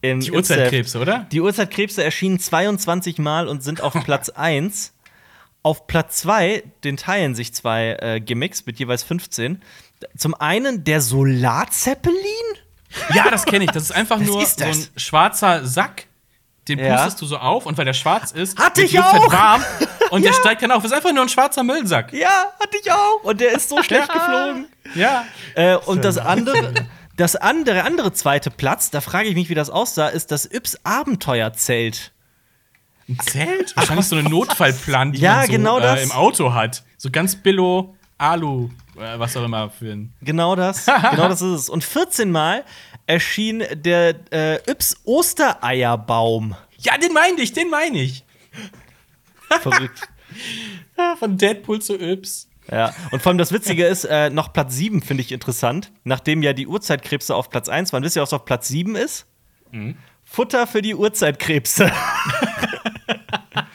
Im 0.00 0.20
Die. 0.20 0.30
Uhrzeitkrebse, 0.30 0.98
oder? 1.00 1.26
Die 1.32 1.40
Uhrzeitkrebse 1.40 2.04
erschienen 2.04 2.38
22 2.38 3.18
Mal 3.18 3.48
und 3.48 3.62
sind 3.64 3.80
auf 3.80 3.92
Platz 4.04 4.28
1. 4.28 4.94
Auf 5.68 5.86
Platz 5.86 6.16
2, 6.22 6.62
den 6.82 6.96
teilen 6.96 7.34
sich 7.34 7.52
zwei 7.52 7.98
äh, 8.00 8.20
Gimmicks 8.20 8.64
mit 8.64 8.78
jeweils 8.78 9.02
15. 9.02 9.62
Zum 10.16 10.34
einen 10.34 10.82
der 10.84 11.02
Solarzeppelin. 11.02 12.16
Ja, 13.14 13.28
das 13.30 13.44
kenne 13.44 13.64
ich. 13.64 13.70
Das 13.70 13.82
ist 13.82 13.90
einfach 13.92 14.18
nur 14.18 14.40
ist 14.42 14.60
so 14.60 14.64
ein 14.64 14.86
schwarzer 14.96 15.66
Sack. 15.66 16.06
Den 16.68 16.78
Ja. 16.78 16.94
pustest 16.96 17.20
du 17.20 17.26
so 17.26 17.36
auf 17.36 17.66
und 17.66 17.76
weil 17.76 17.84
der 17.84 17.92
schwarz 17.92 18.30
ist, 18.32 18.58
Hatte 18.58 18.80
wird 18.80 18.92
ich 18.94 18.98
halt 18.98 19.22
auch. 19.22 19.30
warm 19.32 19.62
und 20.10 20.22
der 20.22 20.32
Ja. 20.32 20.38
steigt 20.38 20.62
dann 20.62 20.70
auf. 20.70 20.82
Das 20.82 20.90
ist 20.92 20.96
einfach 20.96 21.12
nur 21.12 21.22
ein 21.22 21.28
schwarzer 21.28 21.62
Müllsack. 21.62 22.14
Ja, 22.14 22.30
hatte 22.58 22.78
ich 22.82 22.90
auch. 22.90 23.22
Und 23.24 23.38
der 23.42 23.52
ist 23.52 23.68
so 23.68 23.82
schlecht 23.82 24.08
Ja. 24.08 24.14
geflogen. 24.14 24.68
Ja. 24.94 25.24
Äh, 25.54 25.76
und 25.76 26.02
das 26.02 26.16
andere, 26.16 26.72
das 27.18 27.36
andere, 27.36 27.84
andere 27.84 28.14
zweite 28.14 28.50
Platz, 28.50 28.88
da 28.90 29.02
frage 29.02 29.28
ich 29.28 29.34
mich, 29.34 29.50
wie 29.50 29.54
das 29.54 29.68
aussah, 29.68 30.08
ist 30.08 30.30
das 30.30 30.46
Yps 30.50 30.78
Abenteuerzelt. 30.84 32.12
Ein 33.08 33.18
Zelt? 33.20 33.76
Wahrscheinlich 33.76 34.06
so 34.06 34.16
eine 34.16 34.28
Notfallplan, 34.30 35.12
die 35.12 35.20
Ja, 35.20 35.36
man 35.36 35.46
so, 35.46 35.52
genau 35.52 35.80
das. 35.80 36.00
Äh, 36.00 36.04
im 36.04 36.12
Auto 36.12 36.52
hat. 36.52 36.82
So 36.96 37.10
ganz 37.10 37.36
billo 37.36 37.94
Alu, 38.18 38.68
äh, 38.96 39.18
was 39.18 39.36
auch 39.36 39.44
immer 39.44 39.70
für 39.70 39.92
ein. 39.92 40.12
Genau 40.20 40.56
das. 40.56 40.86
genau 40.86 41.28
das 41.28 41.40
ist 41.40 41.60
es. 41.60 41.68
Und 41.70 41.84
14 41.84 42.30
Mal 42.30 42.64
erschien 43.06 43.62
der 43.72 44.14
äh, 44.32 44.70
Yps 44.70 44.96
Ostereierbaum. 45.04 46.54
Ja, 46.78 46.98
den 46.98 47.12
meine 47.12 47.40
ich, 47.40 47.52
den 47.52 47.70
meine 47.70 47.98
ich. 48.00 48.24
Verrückt. 49.60 50.08
Von 51.18 51.38
Deadpool 51.38 51.80
zu 51.80 51.94
Yps. 51.98 52.48
Ja, 52.70 52.94
und 53.12 53.22
vor 53.22 53.30
allem 53.30 53.38
das 53.38 53.50
Witzige 53.50 53.86
ist, 53.86 54.04
äh, 54.04 54.28
noch 54.28 54.52
Platz 54.52 54.74
7 54.74 55.00
finde 55.00 55.22
ich 55.22 55.32
interessant. 55.32 55.90
Nachdem 56.04 56.42
ja 56.42 56.52
die 56.52 56.66
Urzeitkrebse 56.66 57.34
auf 57.34 57.48
Platz 57.48 57.70
1 57.70 57.94
waren, 57.94 58.02
wisst 58.02 58.16
ihr, 58.16 58.22
was 58.22 58.34
auf 58.34 58.44
Platz 58.44 58.68
7 58.68 58.94
ist? 58.94 59.24
Futter 60.24 60.66
für 60.66 60.82
die 60.82 60.94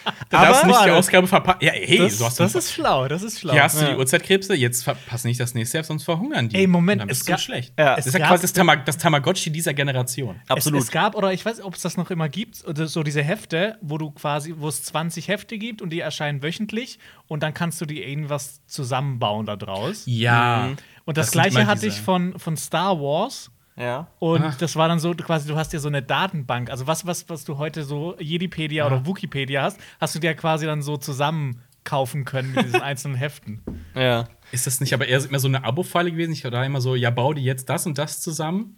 Urzeitkrebse. 0.05 0.25
Da 0.29 0.41
darfst 0.45 0.63
du 0.63 0.67
nicht 0.67 0.85
die 0.85 0.89
Ausgabe 0.91 1.27
verpassen. 1.27 1.59
Ja, 1.61 1.71
hey, 1.73 1.97
das, 1.99 2.17
du 2.17 2.25
hast 2.25 2.39
das 2.39 2.55
ist 2.55 2.71
schlau, 2.71 3.07
das 3.07 3.23
ist 3.23 3.39
schlau. 3.39 3.53
Hier 3.53 3.63
hast 3.63 3.81
du 3.81 3.85
die 3.85 3.95
Uhrzeitkrebse, 3.95 4.55
jetzt 4.55 4.83
verpass 4.83 5.23
nicht 5.23 5.39
das 5.39 5.53
nächste, 5.53 5.83
sonst 5.83 6.03
verhungern 6.03 6.49
die. 6.49 6.55
Ey, 6.57 6.67
Moment, 6.67 7.01
dann 7.01 7.09
es 7.09 7.19
bist 7.19 7.27
du 7.29 7.31
gab- 7.33 7.39
schlecht. 7.41 7.73
Ja. 7.77 7.95
Das 7.95 8.05
Es 8.05 8.13
ist 8.13 8.19
ja 8.19 8.27
quasi 8.27 8.41
das, 8.41 8.53
Tama 8.53 8.75
das 8.77 8.97
Tamagotchi 8.97 9.51
dieser 9.51 9.73
Generation. 9.73 10.39
Absolut. 10.47 10.79
Es, 10.79 10.85
es 10.85 10.91
gab, 10.91 11.15
oder 11.15 11.31
ich 11.33 11.45
weiß 11.45 11.57
nicht, 11.57 11.65
ob 11.65 11.75
es 11.75 11.81
das 11.81 11.97
noch 11.97 12.09
immer 12.11 12.29
gibt, 12.29 12.65
oder 12.65 12.87
so 12.87 13.03
diese 13.03 13.23
Hefte, 13.23 13.77
wo 13.81 13.97
du 13.97 14.11
quasi, 14.11 14.53
wo 14.57 14.67
es 14.67 14.83
20 14.83 15.27
Hefte 15.27 15.57
gibt 15.57 15.81
und 15.81 15.89
die 15.91 15.99
erscheinen 15.99 16.41
wöchentlich 16.43 16.99
und 17.27 17.43
dann 17.43 17.53
kannst 17.53 17.79
du 17.81 17.85
die 17.85 18.01
irgendwas 18.03 18.61
zusammenbauen 18.67 19.45
da 19.45 19.55
draus. 19.55 20.03
Ja. 20.05 20.71
Und 21.05 21.17
das, 21.17 21.27
Das 21.27 21.31
gleiche 21.31 21.67
hatte 21.67 21.85
ich 21.87 21.99
von, 21.99 22.37
von 22.39 22.55
Star 22.57 22.99
Wars. 22.99 23.51
Ja. 23.75 24.07
Und 24.19 24.41
Ah. 24.43 24.55
das 24.59 24.75
war 24.75 24.88
dann 24.88 24.99
so, 24.99 25.13
quasi, 25.13 25.47
du 25.47 25.55
hast 25.55 25.73
ja 25.73 25.79
so 25.79 25.88
eine 25.88 26.01
Datenbank. 26.03 26.69
Also 26.69 26.88
was, 26.88 27.05
was, 27.05 27.27
was 27.29 27.43
du 27.45 27.57
heute 27.57 27.83
so 27.83 28.15
Jedipedia 28.19 28.86
oder 28.86 29.05
Wikipedia 29.05 29.63
hast, 29.63 29.79
hast 29.99 30.15
du 30.15 30.19
dir 30.19 30.33
quasi 30.36 30.65
dann 30.65 30.81
so 30.81 30.97
zusammen 30.97 31.62
kaufen 31.83 32.23
können 32.25 32.53
mit 32.53 32.65
diesen 32.65 32.81
einzelnen 32.81 33.15
Heften. 33.17 33.62
Ja. 33.95 34.27
Ist 34.51 34.67
das 34.67 34.79
nicht 34.79 34.93
aber 34.93 35.07
eher 35.07 35.23
immer 35.25 35.39
so 35.39 35.47
eine 35.47 35.63
Abo-Falle 35.63 36.12
gewesen? 36.12 36.31
Ich 36.33 36.43
war 36.43 36.51
da 36.51 36.63
immer 36.63 36.79
so, 36.81 36.95
ja, 36.95 37.09
bau 37.09 37.33
dir 37.33 37.41
jetzt 37.41 37.67
das 37.69 37.86
und 37.86 37.97
das 37.97 38.21
zusammen. 38.21 38.77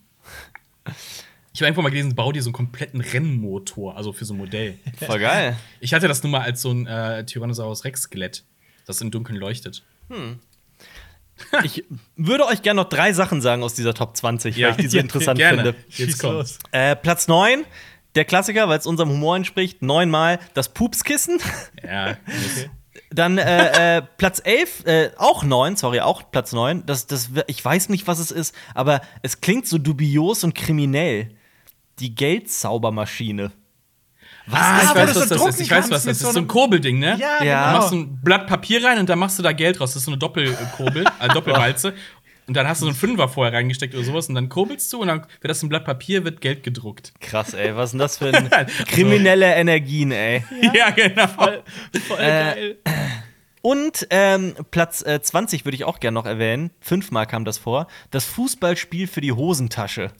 Ich 1.53 1.62
habe 1.62 1.67
einfach 1.67 1.84
mal 1.84 1.89
gelesen, 1.89 2.15
bau 2.15 2.31
dir 2.31 2.41
so 2.41 2.49
einen 2.49 2.53
kompletten 2.53 3.01
Rennmotor, 3.01 3.95
also 3.95 4.12
für 4.12 4.25
so 4.25 4.34
ein 4.34 4.38
Modell. 4.38 4.77
Voll 5.05 5.19
geil. 5.19 5.55
Ich 5.79 5.93
hatte 5.93 6.08
das 6.08 6.21
nur 6.23 6.31
mal 6.31 6.41
als 6.41 6.62
so 6.62 6.71
ein 6.71 6.86
äh, 6.88 7.25
Tyrannosaurus 7.25 7.84
Rex-Skelett, 7.86 8.43
das 8.86 9.01
im 9.01 9.12
Dunkeln 9.12 9.38
leuchtet. 9.39 9.84
Ich 11.63 11.84
würde 12.15 12.45
euch 12.45 12.62
gerne 12.62 12.82
noch 12.82 12.89
drei 12.89 13.13
Sachen 13.13 13.41
sagen 13.41 13.63
aus 13.63 13.74
dieser 13.74 13.93
Top 13.93 14.15
20, 14.15 14.62
weil 14.62 14.71
ich 14.71 14.78
die 14.78 14.88
so 14.88 14.98
interessant 14.98 15.38
gerne. 15.38 15.63
finde. 15.63 15.76
Jetzt 15.89 15.95
Schieß 15.95 16.19
komm. 16.19 16.34
los. 16.34 16.60
Äh, 16.71 16.95
Platz 16.95 17.28
9, 17.28 17.65
der 18.15 18.26
Klassiker, 18.26 18.69
weil 18.69 18.80
es 18.80 18.86
unserem 18.86 19.10
Humor 19.10 19.36
entspricht, 19.36 19.82
neunmal 19.82 20.39
das 20.54 20.69
Pupskissen. 20.69 21.39
Ja, 21.84 22.17
Dann 23.12 23.38
äh, 23.38 23.98
äh, 23.98 24.02
Platz 24.17 24.41
11, 24.43 24.86
äh, 24.86 25.12
auch 25.17 25.43
9, 25.43 25.76
sorry, 25.76 26.00
auch 26.00 26.32
Platz 26.32 26.54
9. 26.54 26.86
Das, 26.86 27.08
das, 27.08 27.30
ich 27.48 27.63
weiß 27.63 27.89
nicht, 27.89 28.08
was 28.08 28.19
es 28.19 28.32
ist, 28.32 28.56
aber 28.74 29.02
es 29.21 29.41
klingt 29.41 29.67
so 29.67 29.78
dubios 29.78 30.43
und 30.43 30.56
kriminell. 30.56 31.30
Die 32.00 32.13
Geldzaubermaschine. 32.13 33.52
Was? 34.47 34.60
Ah, 34.60 34.79
ich 34.84 34.95
weiß, 34.95 35.15
was 35.15 35.27
das 35.29 35.45
ist. 35.45 35.62
Ich 35.62 35.71
weiß, 35.71 35.86
was 35.91 36.03
das 36.03 36.17
ist. 36.17 36.19
so 36.19 36.31
So 36.31 36.39
ein 36.39 36.47
Kurbelding, 36.47 36.99
ne? 36.99 37.17
Ja, 37.19 37.43
Ja. 37.43 37.63
Du 37.63 37.67
genau. 37.67 37.79
machst 37.79 37.93
ein 37.93 38.19
Blatt 38.21 38.47
Papier 38.47 38.84
rein 38.84 38.99
und 38.99 39.10
dann 39.10 39.17
machst 39.19 39.39
du 39.39 39.43
da 39.43 39.51
Geld 39.51 39.79
raus. 39.81 39.91
Das 39.93 39.97
ist 39.97 40.05
so 40.05 40.12
eine 40.12 40.17
Doppelkurbel, 40.19 41.05
äh, 41.19 41.27
Doppelwalze. 41.29 41.93
Und 42.47 42.55
dann 42.55 42.67
hast 42.67 42.79
du 42.81 42.86
so 42.86 42.89
einen 42.89 42.95
Fünfer 42.95 43.27
vorher 43.27 43.53
reingesteckt 43.58 43.95
oder 43.95 44.03
sowas 44.03 44.29
und 44.29 44.36
dann 44.36 44.49
kurbelst 44.49 44.93
du 44.93 45.01
und 45.01 45.08
dann 45.08 45.21
wird 45.21 45.49
das 45.49 45.63
ein 45.63 45.69
Blatt 45.69 45.84
Papier, 45.84 46.23
wird 46.25 46.41
Geld 46.41 46.62
gedruckt. 46.62 47.12
Krass, 47.19 47.55
ey, 47.55 47.75
was 47.75 47.86
ist 47.86 47.91
denn 47.93 47.99
das 47.99 48.17
für 48.19 48.31
ein 48.31 48.67
kriminelle 48.88 49.47
Energien, 49.55 50.12
ey. 50.12 50.43
Ja, 50.75 50.91
genau. 50.91 51.25
Voll 51.25 51.63
geil. 52.19 52.77
Und 53.65 54.06
ähm, 54.12 54.54
Platz 54.69 55.01
äh, 55.01 55.19
20 55.19 55.65
würde 55.65 55.75
ich 55.75 55.86
auch 55.86 55.99
gerne 55.99 56.13
noch 56.13 56.28
erwähnen. 56.28 56.69
Fünfmal 56.82 57.25
kam 57.25 57.45
das 57.45 57.58
vor. 57.58 57.88
Das 58.12 58.23
Fußballspiel 58.25 59.08
für 59.08 59.21
die 59.21 59.32
Hosentasche. 59.32 60.12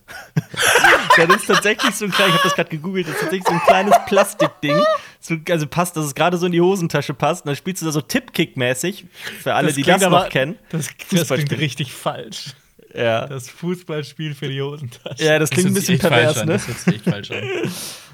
das 1.16 1.36
ist 1.36 1.46
tatsächlich 1.46 1.94
so 1.94 2.06
ein 2.06 2.12
kleines, 2.12 2.34
ich 2.34 2.40
habe 2.40 2.50
das 2.50 2.56
gerade 2.56 2.70
gegoogelt, 2.72 3.06
das 3.06 3.14
ist 3.14 3.22
tatsächlich 3.22 3.48
so 3.48 3.54
ein 3.54 3.62
kleines 3.68 3.94
Plastikding. 4.08 4.76
So, 5.20 5.36
also 5.52 5.68
passt, 5.68 5.96
dass 5.96 6.06
es 6.08 6.16
gerade 6.16 6.40
so 6.40 6.48
in 6.48 6.54
die 6.54 6.62
Hosentasche 6.62 7.14
passt. 7.14 7.44
Und 7.44 7.50
dann 7.50 7.56
spielst 7.56 7.84
du 7.84 7.86
da 7.86 7.92
so 7.92 8.00
Tippkick-mäßig. 8.00 9.06
Für 9.44 9.54
alle, 9.54 9.72
die 9.72 9.84
klingt 9.84 10.02
das 10.02 10.10
noch 10.10 10.22
aber- 10.22 10.30
kennen. 10.30 10.58
Das, 10.70 10.90
das 11.12 11.30
klingt 11.30 11.52
richtig 11.52 11.94
falsch. 11.94 12.56
Ja. 12.96 13.28
Das 13.28 13.48
Fußballspiel 13.52 14.34
für 14.34 14.50
die 14.50 14.60
Hosentasche. 14.60 15.24
ja, 15.24 15.38
das 15.38 15.52
klingt 15.52 15.68
ein 15.68 15.76
hört 15.76 15.86
sich 15.86 16.00
bisschen 16.00 16.10
pervers, 16.10 16.44
ne? 16.46 16.54
Das 16.54 16.68
hört 16.68 16.80
sich 16.80 16.96
echt 16.96 17.04
falsch 17.04 17.30
an. 17.30 17.44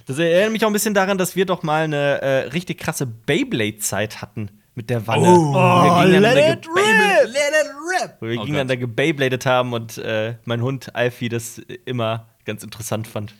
Das 0.07 0.19
erinnert 0.19 0.51
mich 0.51 0.65
auch 0.65 0.69
ein 0.69 0.73
bisschen 0.73 0.93
daran, 0.93 1.17
dass 1.17 1.37
wir 1.37 1.45
doch 1.45 1.63
mal 1.63 1.85
eine 1.85 2.21
äh, 2.21 2.37
richtig 2.49 2.79
krasse 2.79 3.05
Beyblade-Zeit 3.05 4.21
hatten 4.21 4.49
mit 4.81 4.89
der 4.89 5.05
Wanne. 5.05 5.27
Oh. 5.27 5.53
wir 5.53 6.05
gingen 6.05 6.21
let 6.21 6.35
dann 6.37 6.57
it 6.57 6.67
rip! 6.67 7.27
Let 7.27 7.35
it 7.35 7.71
rip! 8.01 8.15
wo 8.19 8.25
wir 8.27 8.39
Oh 8.41 8.45
dann 8.57 8.67
da 8.67 8.75
gebeyblades 8.75 9.45
haben 9.45 9.73
und 9.73 9.97
äh, 9.99 10.35
mein 10.45 10.61
Hund 10.61 10.95
Alfie 10.95 11.29
das 11.29 11.59
immer 11.85 12.27
ganz 12.45 12.63
interessant 12.63 13.07
fand. 13.07 13.33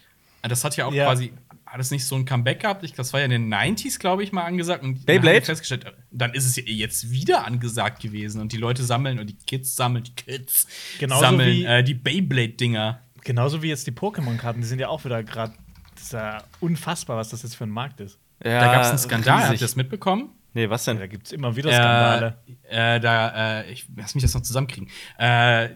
Ah, 0.44 0.48
Das 0.48 0.64
hat 0.64 0.78
ja 0.78 0.86
auch 0.86 0.94
Ja. 0.94 1.06
quasi, 1.06 1.34
hat 1.66 1.80
es 1.80 1.90
nicht 1.92 2.06
so 2.06 2.16
ein 2.16 2.26
Comeback 2.26 2.60
gehabt? 2.62 2.84
Ich, 2.84 2.94
das 2.94 3.12
war 3.14 3.20
ja 3.22 3.26
in 3.26 3.32
den 3.32 3.54
90s, 3.54 3.98
glaube 4.00 4.24
ich, 4.24 4.32
mal 4.32 4.44
angesagt. 4.44 4.84
Und 4.84 4.98
dann 4.98 5.06
Beyblade? 5.06 5.38
wir 5.38 5.42
festgestellt, 5.44 5.86
dann 6.12 6.34
ist 6.34 6.46
es 6.46 6.56
ja 6.58 6.64
jetzt 6.66 7.10
wieder 7.12 7.46
angesagt 7.48 8.02
gewesen. 8.02 8.40
Und 8.42 8.52
die 8.52 8.58
Leute 8.58 8.84
sammeln 8.84 9.18
und 9.20 9.28
die 9.28 9.38
Kids 9.48 9.76
sammeln, 9.76 10.04
die 10.04 10.14
Kids 10.16 10.68
Genauso 11.00 11.22
sammeln 11.22 11.50
wie- 11.50 11.66
äh, 11.66 11.84
die 11.84 11.94
Beyblade-Dinger. 11.96 13.00
Genauso 13.24 13.62
wie 13.64 13.70
jetzt 13.70 13.88
die 13.88 13.92
Pokémon-Karten, 13.92 14.62
die 14.62 14.68
sind 14.68 14.80
ja 14.80 14.90
auch 14.90 15.04
wieder 15.06 15.24
gerade. 15.24 15.54
Das 15.96 16.04
ist 16.04 16.14
ja 16.14 16.44
unfassbar, 16.60 17.18
was 17.18 17.30
das 17.30 17.42
jetzt 17.44 17.56
für 17.56 17.64
ein 17.66 17.70
Markt 17.70 18.00
ist. 18.00 18.18
Ja, 18.44 18.60
Da 18.60 18.74
gab 18.74 18.82
es 18.84 18.90
einen 18.90 18.98
Skandal, 18.98 19.34
habt 19.36 19.44
ihr 19.46 19.52
riesig. 19.54 19.60
das 19.62 19.76
mitbekommen? 19.76 20.30
Nee, 20.54 20.70
was 20.70 20.86
denn? 20.86 21.00
Da 21.00 21.08
gibt 21.08 21.28
es 21.28 21.32
immer 21.32 21.56
wieder 21.56 21.72
Skandale. 21.72 22.38
Äh, 22.70 22.96
äh, 22.96 23.00
da, 23.00 23.62
äh, 23.62 23.72
ich 23.72 23.88
lass 23.96 24.16
mich 24.16 24.24
das 24.24 24.34
noch 24.34 24.42
zusammenkriegen. 24.42 24.90
Äh, 25.18 25.70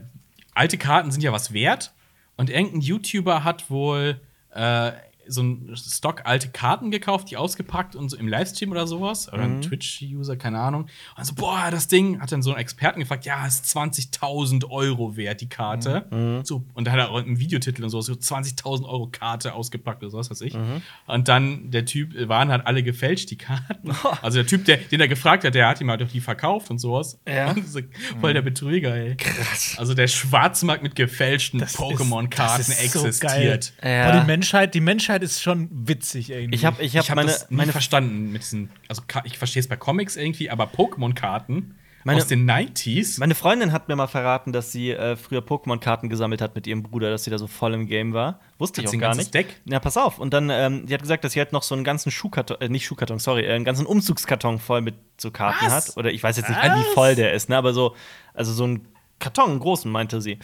alte 0.54 0.78
Karten 0.78 1.12
sind 1.12 1.22
ja 1.22 1.32
was 1.32 1.54
wert 1.54 1.94
und 2.38 2.50
irgendein 2.50 2.82
YouTuber 2.82 3.44
hat 3.44 3.70
wohl 3.70 4.20
äh, 4.54 4.92
so 5.28 5.42
ein 5.44 5.76
Stock 5.76 6.22
alte 6.26 6.50
Karten 6.50 6.92
gekauft, 6.92 7.32
die 7.32 7.38
ausgepackt 7.38 7.96
und 7.96 8.10
so 8.10 8.18
im 8.18 8.28
Livestream 8.28 8.72
oder 8.72 8.88
sowas. 8.88 9.32
Oder 9.32 9.48
Mhm. 9.48 9.56
ein 9.58 9.62
Twitch-User, 9.62 10.36
keine 10.38 10.60
Ahnung. 10.60 10.88
Und 11.18 11.26
so, 11.26 11.34
boah, 11.36 11.68
das 11.72 11.88
Ding, 11.88 12.20
hat 12.22 12.32
dann 12.32 12.42
so 12.42 12.52
einen 12.52 12.60
Experten 12.60 13.00
gefragt, 13.00 13.26
ja, 13.26 13.46
ist 13.46 13.66
20.000 13.66 14.70
Euro 14.70 15.18
wert, 15.18 15.42
die 15.42 15.50
Karte. 15.50 16.06
Mhm. 16.12 16.46
So, 16.46 16.64
und 16.74 16.86
da 16.88 16.92
hat 16.92 17.00
er 17.00 17.12
auch 17.12 17.18
einen 17.22 17.40
Videotitel 17.40 17.84
und 17.84 17.90
so, 17.90 18.02
so 18.02 18.14
20.000 18.14 18.86
Euro 18.86 19.08
Karte 19.08 19.54
ausgepackt 19.54 20.04
oder 20.04 20.12
sowas, 20.12 20.30
weiß 20.30 20.42
ich. 20.42 20.54
Mhm. 20.54 20.82
Und 21.08 21.28
dann 21.28 21.72
der 21.72 21.86
Typ, 21.86 22.16
äh, 22.16 22.28
waren 22.30 22.50
halt 22.52 22.66
alle 22.68 22.84
gefälscht, 22.84 23.32
die 23.32 23.38
Karten. 23.38 23.66
Also 24.22 24.38
der 24.40 24.48
Typ, 24.48 24.66
der, 24.66 24.78
den 24.78 25.00
er 25.00 25.08
gefragt 25.08 25.44
hat, 25.44 25.56
der 25.56 25.68
hat 25.68 25.82
ihm 25.82 25.90
halt 25.90 26.02
auch 26.02 26.08
die 26.08 26.22
verkauft 26.22 26.70
und 26.72 26.80
sowas. 26.80 27.20
Ja. 27.28 27.52
Und 27.52 27.68
so, 27.68 27.80
voll 28.22 28.34
der 28.34 28.42
Betrüger, 28.42 28.96
ey. 28.96 29.16
Krass. 29.16 29.76
Also 29.78 29.94
der 29.94 30.08
Schwarzmarkt 30.08 30.84
mit 30.84 30.96
gefälschten 30.96 31.62
Pokémon-Karten 31.62 32.58
das 32.58 32.70
ist 32.70 32.94
so 32.94 33.06
existiert. 33.06 33.74
geil. 33.82 33.92
Ja. 33.92 34.10
Aber 34.10 34.20
die 34.22 34.26
Menschheit, 34.28 34.74
die 34.74 34.82
Menschheit 34.82 35.15
ist 35.24 35.42
schon 35.42 35.70
witzig 35.72 36.30
irgendwie. 36.30 36.56
Ich 36.56 36.66
habe 36.66 36.82
ich 36.82 36.94
ich 36.94 36.98
hab 36.98 37.10
habe 37.10 37.16
meine, 37.22 37.32
das 37.32 37.50
nie 37.50 37.58
meine 37.58 37.72
verstanden 37.72 38.32
mit 38.32 38.42
diesen, 38.44 38.70
also 38.88 39.02
ich 39.24 39.38
verstehe 39.38 39.60
es 39.62 39.68
bei 39.68 39.76
Comics 39.78 40.16
irgendwie, 40.16 40.50
aber 40.50 40.66
Pokémon-Karten 40.66 41.76
Meine- 42.04 42.18
aus 42.22 42.28
den 42.28 42.46
90s. 42.50 43.20
Meine 43.20 43.34
Freundin 43.36 43.72
hat 43.72 43.88
mir 43.88 43.96
mal 43.96 44.08
verraten, 44.08 44.52
dass 44.54 44.72
sie 44.72 44.92
äh, 44.92 45.16
früher 45.16 45.42
Pokémon-Karten 45.42 46.08
gesammelt 46.10 46.42
hat 46.42 46.54
mit 46.56 46.68
ihrem 46.68 46.84
Bruder, 46.84 47.10
dass 47.10 47.24
sie 47.24 47.32
da 47.32 47.38
so 47.38 47.48
voll 47.48 47.74
im 47.74 47.88
Game 47.88 48.14
war. 48.14 48.40
Wusste 48.60 48.82
ich 48.82 48.86
Hat 48.86 48.90
auch 48.90 48.92
sie 48.92 48.98
ein 48.98 49.02
gar 49.02 49.16
nicht. 49.16 49.34
Deck? 49.34 49.62
Ja, 49.66 49.80
pass 49.80 49.98
auf. 49.98 50.20
Und 50.20 50.34
dann, 50.34 50.50
ähm, 50.52 50.86
die 50.86 50.94
hat 50.94 51.02
gesagt, 51.02 51.24
dass 51.24 51.34
sie 51.34 51.40
halt 51.40 51.52
noch 51.52 51.64
so 51.64 51.74
einen 51.74 51.84
ganzen 51.84 52.12
Schuhkarton, 52.12 52.58
äh, 52.62 52.70
nicht 52.70 52.86
Schuhkarton, 52.86 53.18
sorry, 53.20 53.46
äh, 53.46 53.54
einen 53.54 53.66
ganzen 53.66 53.86
Umzugskarton 53.86 54.60
voll 54.60 54.82
mit 54.82 54.96
so 55.18 55.32
Karten 55.32 55.66
Was? 55.66 55.90
hat. 55.90 55.98
Oder 55.98 56.12
ich 56.12 56.22
weiß 56.22 56.38
jetzt 56.38 56.50
nicht, 56.50 56.62
Was? 56.62 56.78
wie 56.80 56.94
voll 56.94 57.16
der 57.16 57.34
ist, 57.34 57.50
ne? 57.50 57.58
Aber 57.58 57.74
so, 57.74 57.96
also 58.34 58.54
so 58.54 58.66
ein 58.68 58.88
Karton, 59.18 59.52
einen 59.52 59.60
großen, 59.60 59.90
meinte 59.92 60.22
sie. 60.22 60.38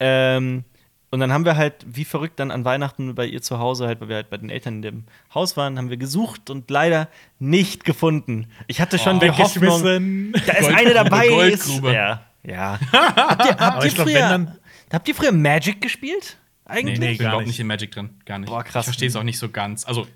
Ähm, 0.00 0.64
und 1.10 1.20
dann 1.20 1.32
haben 1.32 1.44
wir 1.44 1.56
halt, 1.56 1.74
wie 1.86 2.04
verrückt, 2.04 2.38
dann 2.40 2.50
an 2.50 2.64
Weihnachten 2.64 3.14
bei 3.14 3.26
ihr 3.26 3.40
zu 3.42 3.58
Hause, 3.58 3.86
halt, 3.86 4.00
weil 4.00 4.08
wir 4.08 4.16
halt 4.16 4.30
bei 4.30 4.36
den 4.36 4.50
Eltern 4.50 4.76
in 4.76 4.82
dem 4.82 5.04
Haus 5.34 5.56
waren, 5.56 5.78
haben 5.78 5.88
wir 5.90 5.96
gesucht 5.96 6.50
und 6.50 6.70
leider 6.70 7.08
nicht 7.38 7.84
gefunden. 7.84 8.48
Ich 8.66 8.80
hatte 8.80 8.98
schon 8.98 9.16
Oh. 9.16 9.20
die 9.20 9.30
Hoffnung, 9.30 10.32
da 10.32 10.52
ist 10.52 10.60
Gold- 10.62 10.74
eine 10.76 10.94
dabei. 10.94 11.26
ist-. 11.28 11.80
Ja, 11.82 12.24
ja. 12.42 12.78
habt 12.92 13.44
ihr, 13.44 13.56
habt 13.56 13.84
ihr 13.84 13.90
glaub, 13.90 14.06
früher, 14.08 14.18
dann- 14.20 14.58
habt 14.92 15.08
ihr 15.08 15.14
früher 15.14 15.32
Magic 15.32 15.80
gespielt? 15.80 16.36
Eigentlich? 16.64 16.98
Nee, 16.98 17.12
ich 17.12 17.18
bin 17.18 17.28
überhaupt 17.28 17.46
nicht. 17.46 17.60
in 17.60 17.66
Magic 17.68 17.92
drin. 17.92 18.10
Gar 18.24 18.40
nicht. 18.40 18.48
Boah, 18.48 18.64
krass. 18.64 18.84
Ich 18.84 18.86
verstehe 18.86 19.08
es 19.08 19.14
auch 19.16 19.22
nicht 19.22 19.38
so 19.38 19.48
ganz. 19.48 19.84
Also, 19.86 20.06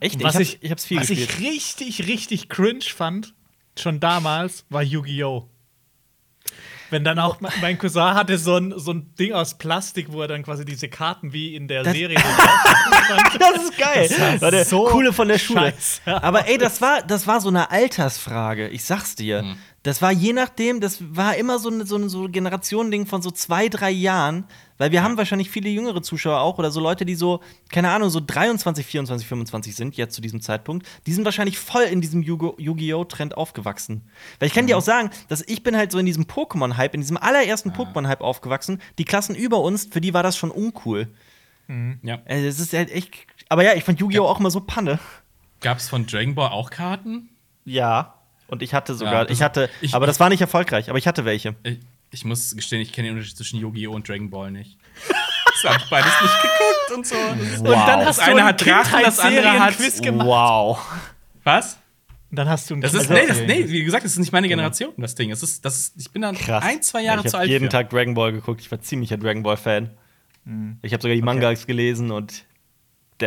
Echt? 0.00 0.22
Was 0.22 0.36
ich, 0.38 0.48
ich, 0.48 0.54
hab, 0.56 0.62
ich 0.64 0.70
hab's 0.70 0.84
viel 0.86 0.98
was 1.00 1.08
gespielt. 1.08 1.30
ich 1.38 1.46
richtig, 1.46 2.06
richtig 2.08 2.48
cringe 2.48 2.80
fand, 2.82 3.34
schon 3.78 4.00
damals, 4.00 4.64
war 4.70 4.82
Yu-Gi-Oh! 4.82 5.46
Wenn 6.90 7.04
dann 7.04 7.18
auch 7.18 7.40
me- 7.40 7.48
mein 7.60 7.78
Cousin 7.78 8.14
hatte 8.14 8.36
so 8.38 8.56
ein, 8.56 8.74
so 8.76 8.92
ein 8.92 9.14
Ding 9.14 9.32
aus 9.32 9.56
Plastik, 9.58 10.12
wo 10.12 10.22
er 10.22 10.28
dann 10.28 10.42
quasi 10.42 10.64
diese 10.64 10.88
Karten 10.88 11.32
wie 11.32 11.54
in 11.54 11.68
der 11.68 11.84
Das- 11.84 11.92
Serie 11.94 12.16
das 13.38 13.62
ist 13.64 13.78
geil. 13.78 14.08
Das 14.08 14.40
war 14.42 14.50
der 14.50 14.64
so 14.64 14.84
coole 14.86 15.12
von 15.12 15.28
der 15.28 15.38
Schule. 15.38 15.72
scheiße. 15.72 16.22
Aber 16.22 16.46
ey, 16.48 16.58
das 16.58 16.80
war, 16.80 17.02
das 17.02 17.26
war 17.26 17.40
so 17.40 17.48
eine 17.48 17.70
Altersfrage. 17.70 18.68
Ich 18.68 18.84
sag's 18.84 19.14
dir. 19.14 19.40
Hm. 19.42 19.56
Das 19.82 20.02
war 20.02 20.12
je 20.12 20.34
nachdem, 20.34 20.80
das 20.82 20.98
war 21.16 21.36
immer 21.36 21.58
so 21.58 21.70
ein 21.70 21.86
so 21.86 21.96
ein 21.96 22.10
so 22.10 22.28
Generationending 22.28 23.06
von 23.06 23.22
so 23.22 23.30
zwei, 23.30 23.68
drei 23.70 23.90
Jahren. 23.90 24.44
Weil 24.76 24.92
wir 24.92 25.02
haben 25.02 25.16
wahrscheinlich 25.16 25.48
viele 25.50 25.70
jüngere 25.70 26.02
Zuschauer 26.02 26.40
auch 26.40 26.58
oder 26.58 26.70
so 26.70 26.80
Leute, 26.80 27.04
die 27.06 27.14
so, 27.14 27.40
keine 27.70 27.90
Ahnung, 27.90 28.10
so 28.10 28.20
23, 28.24 28.84
24, 28.84 29.26
25 29.26 29.74
sind 29.74 29.96
jetzt 29.96 30.14
zu 30.14 30.20
diesem 30.20 30.40
Zeitpunkt. 30.42 30.86
Die 31.06 31.12
sind 31.12 31.24
wahrscheinlich 31.24 31.58
voll 31.58 31.82
in 31.84 32.00
diesem 32.02 32.22
Yu- 32.22 32.54
Yu-Gi-Oh!-Trend 32.58 33.36
aufgewachsen. 33.38 34.02
Weil 34.38 34.48
ich 34.48 34.54
kann 34.54 34.64
Mhm. 34.64 34.68
dir 34.68 34.78
auch 34.78 34.82
sagen, 34.82 35.10
dass 35.28 35.42
ich 35.46 35.62
bin 35.62 35.76
halt 35.76 35.92
so 35.92 35.98
in 35.98 36.06
diesem 36.06 36.24
Pokémon-Hype, 36.24 36.94
in 36.94 37.00
diesem 37.00 37.16
allerersten 37.16 37.72
Pokémon-Hype 37.72 38.20
aufgewachsen. 38.22 38.80
Die 38.98 39.04
Klassen 39.04 39.34
über 39.34 39.60
uns, 39.60 39.86
für 39.90 40.00
die 40.02 40.12
war 40.14 40.22
das 40.22 40.36
schon 40.36 40.50
uncool. 40.50 41.08
ja. 42.02 42.18
Also, 42.26 42.46
es 42.46 42.58
ist 42.60 42.72
halt 42.74 42.90
echt. 42.90 43.14
Aber 43.48 43.64
ja, 43.64 43.74
ich 43.74 43.84
fand 43.84 44.00
Yu-Gi-Oh! 44.00 44.26
auch 44.26 44.40
immer 44.40 44.50
so 44.50 44.60
Panne. 44.60 44.98
Gab 45.60 45.78
es 45.78 45.88
von 45.88 46.06
Dragon 46.06 46.34
Ball 46.34 46.50
auch 46.50 46.70
Karten? 46.70 47.28
Ja. 47.64 48.14
Und 48.50 48.62
ich 48.62 48.74
hatte 48.74 48.94
sogar, 48.94 49.12
Ja, 49.14 49.24
das- 49.24 49.36
ich 49.36 49.42
hatte, 49.42 49.70
ich- 49.80 49.94
aber 49.94 50.06
das 50.06 50.20
war 50.20 50.28
nicht 50.28 50.40
erfolgreich, 50.40 50.88
aber 50.90 50.98
ich 50.98 51.06
hatte 51.06 51.24
welche. 51.24 51.54
Ich, 51.62 51.78
ich 52.10 52.24
muss 52.24 52.54
gestehen, 52.56 52.80
ich 52.80 52.92
kenne 52.92 53.08
den 53.08 53.14
Unterschied 53.16 53.36
zwischen 53.36 53.60
Yu-Gi-Oh! 53.60 53.92
und 53.92 54.08
Dragon 54.08 54.28
Ball 54.30 54.50
nicht. 54.50 54.76
Das 55.62 55.72
hab 55.74 55.82
ich 55.82 55.90
beides 55.90 56.10
nicht 56.22 56.42
geguckt 56.42 56.92
und 56.96 57.06
so. 57.06 57.14
Wow. 57.14 57.68
Und 57.68 57.88
dann 57.88 57.98
Das 58.00 58.08
hast 58.08 58.18
du 58.18 58.22
eine 58.30 58.40
ein 58.40 58.46
hat 58.46 58.64
Drachen, 58.66 59.02
das 59.04 59.18
andere 59.20 59.60
hat- 59.60 59.76
Kindheitsserien-Quiz 59.76 60.02
gemacht. 60.02 60.26
Wow. 60.26 60.78
Was? 61.44 61.78
Dann 62.32 62.48
hast 62.48 62.70
du 62.70 62.74
ein 62.74 62.80
das 62.80 62.94
ist, 62.94 63.10
nee, 63.10 63.26
das, 63.26 63.40
nee, 63.40 63.68
wie 63.68 63.82
gesagt, 63.82 64.04
das 64.04 64.12
ist 64.12 64.18
nicht 64.18 64.32
meine 64.32 64.46
Generation, 64.48 64.92
das 64.96 65.16
Ding. 65.16 65.30
Das 65.30 65.42
ist, 65.42 65.64
das 65.64 65.78
ist, 65.78 65.94
ich 66.00 66.10
bin 66.12 66.22
dann 66.22 66.36
Krass. 66.36 66.64
ein, 66.64 66.80
zwei 66.80 67.02
Jahre 67.02 67.24
ja, 67.24 67.28
zu 67.30 67.36
alt. 67.36 67.46
Ich 67.48 67.52
habe 67.54 67.62
jeden 67.62 67.70
Tag 67.70 67.90
Dragon 67.90 68.14
Ball 68.14 68.30
geguckt. 68.32 68.60
Ich 68.60 68.70
war 68.70 68.80
ziemlicher 68.80 69.16
Dragon 69.16 69.42
Ball-Fan. 69.42 69.90
Mhm. 70.44 70.78
Ich 70.82 70.92
habe 70.92 71.02
sogar 71.02 71.16
die 71.16 71.22
Mangas 71.22 71.58
okay. 71.62 71.66
gelesen 71.66 72.10
und 72.12 72.44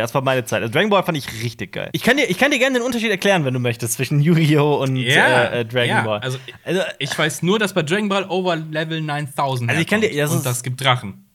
das 0.02 0.14
war 0.14 0.22
meine 0.22 0.44
Zeit. 0.44 0.62
Also 0.62 0.72
Dragon 0.72 0.90
Ball 0.90 1.02
fand 1.02 1.18
ich 1.18 1.42
richtig 1.42 1.72
geil. 1.72 1.90
Ich 1.92 2.02
kann 2.02 2.16
dir, 2.16 2.28
ich 2.28 2.38
kann 2.38 2.50
dir 2.50 2.58
gerne 2.58 2.78
den 2.78 2.84
Unterschied 2.84 3.10
erklären, 3.10 3.44
wenn 3.44 3.54
du 3.54 3.60
möchtest, 3.60 3.94
zwischen 3.94 4.20
Yu-Gi-Oh! 4.20 4.82
und 4.82 4.96
ja, 4.96 5.44
äh, 5.44 5.60
äh, 5.60 5.64
Dragon 5.64 5.88
ja. 5.88 6.02
Ball. 6.02 6.20
Also, 6.20 6.38
also, 6.64 6.82
ich 6.98 7.16
weiß 7.16 7.42
nur, 7.42 7.58
dass 7.58 7.72
bei 7.72 7.82
Dragon 7.82 8.08
Ball 8.08 8.24
over 8.28 8.56
Level 8.56 9.00
9000 9.00 9.70
also 9.70 9.80
ich 9.80 9.86
kann 9.86 10.00
dir, 10.00 10.14
das 10.14 10.32
und 10.32 10.44
das 10.44 10.62
gibt 10.62 10.82
Drachen. 10.82 11.26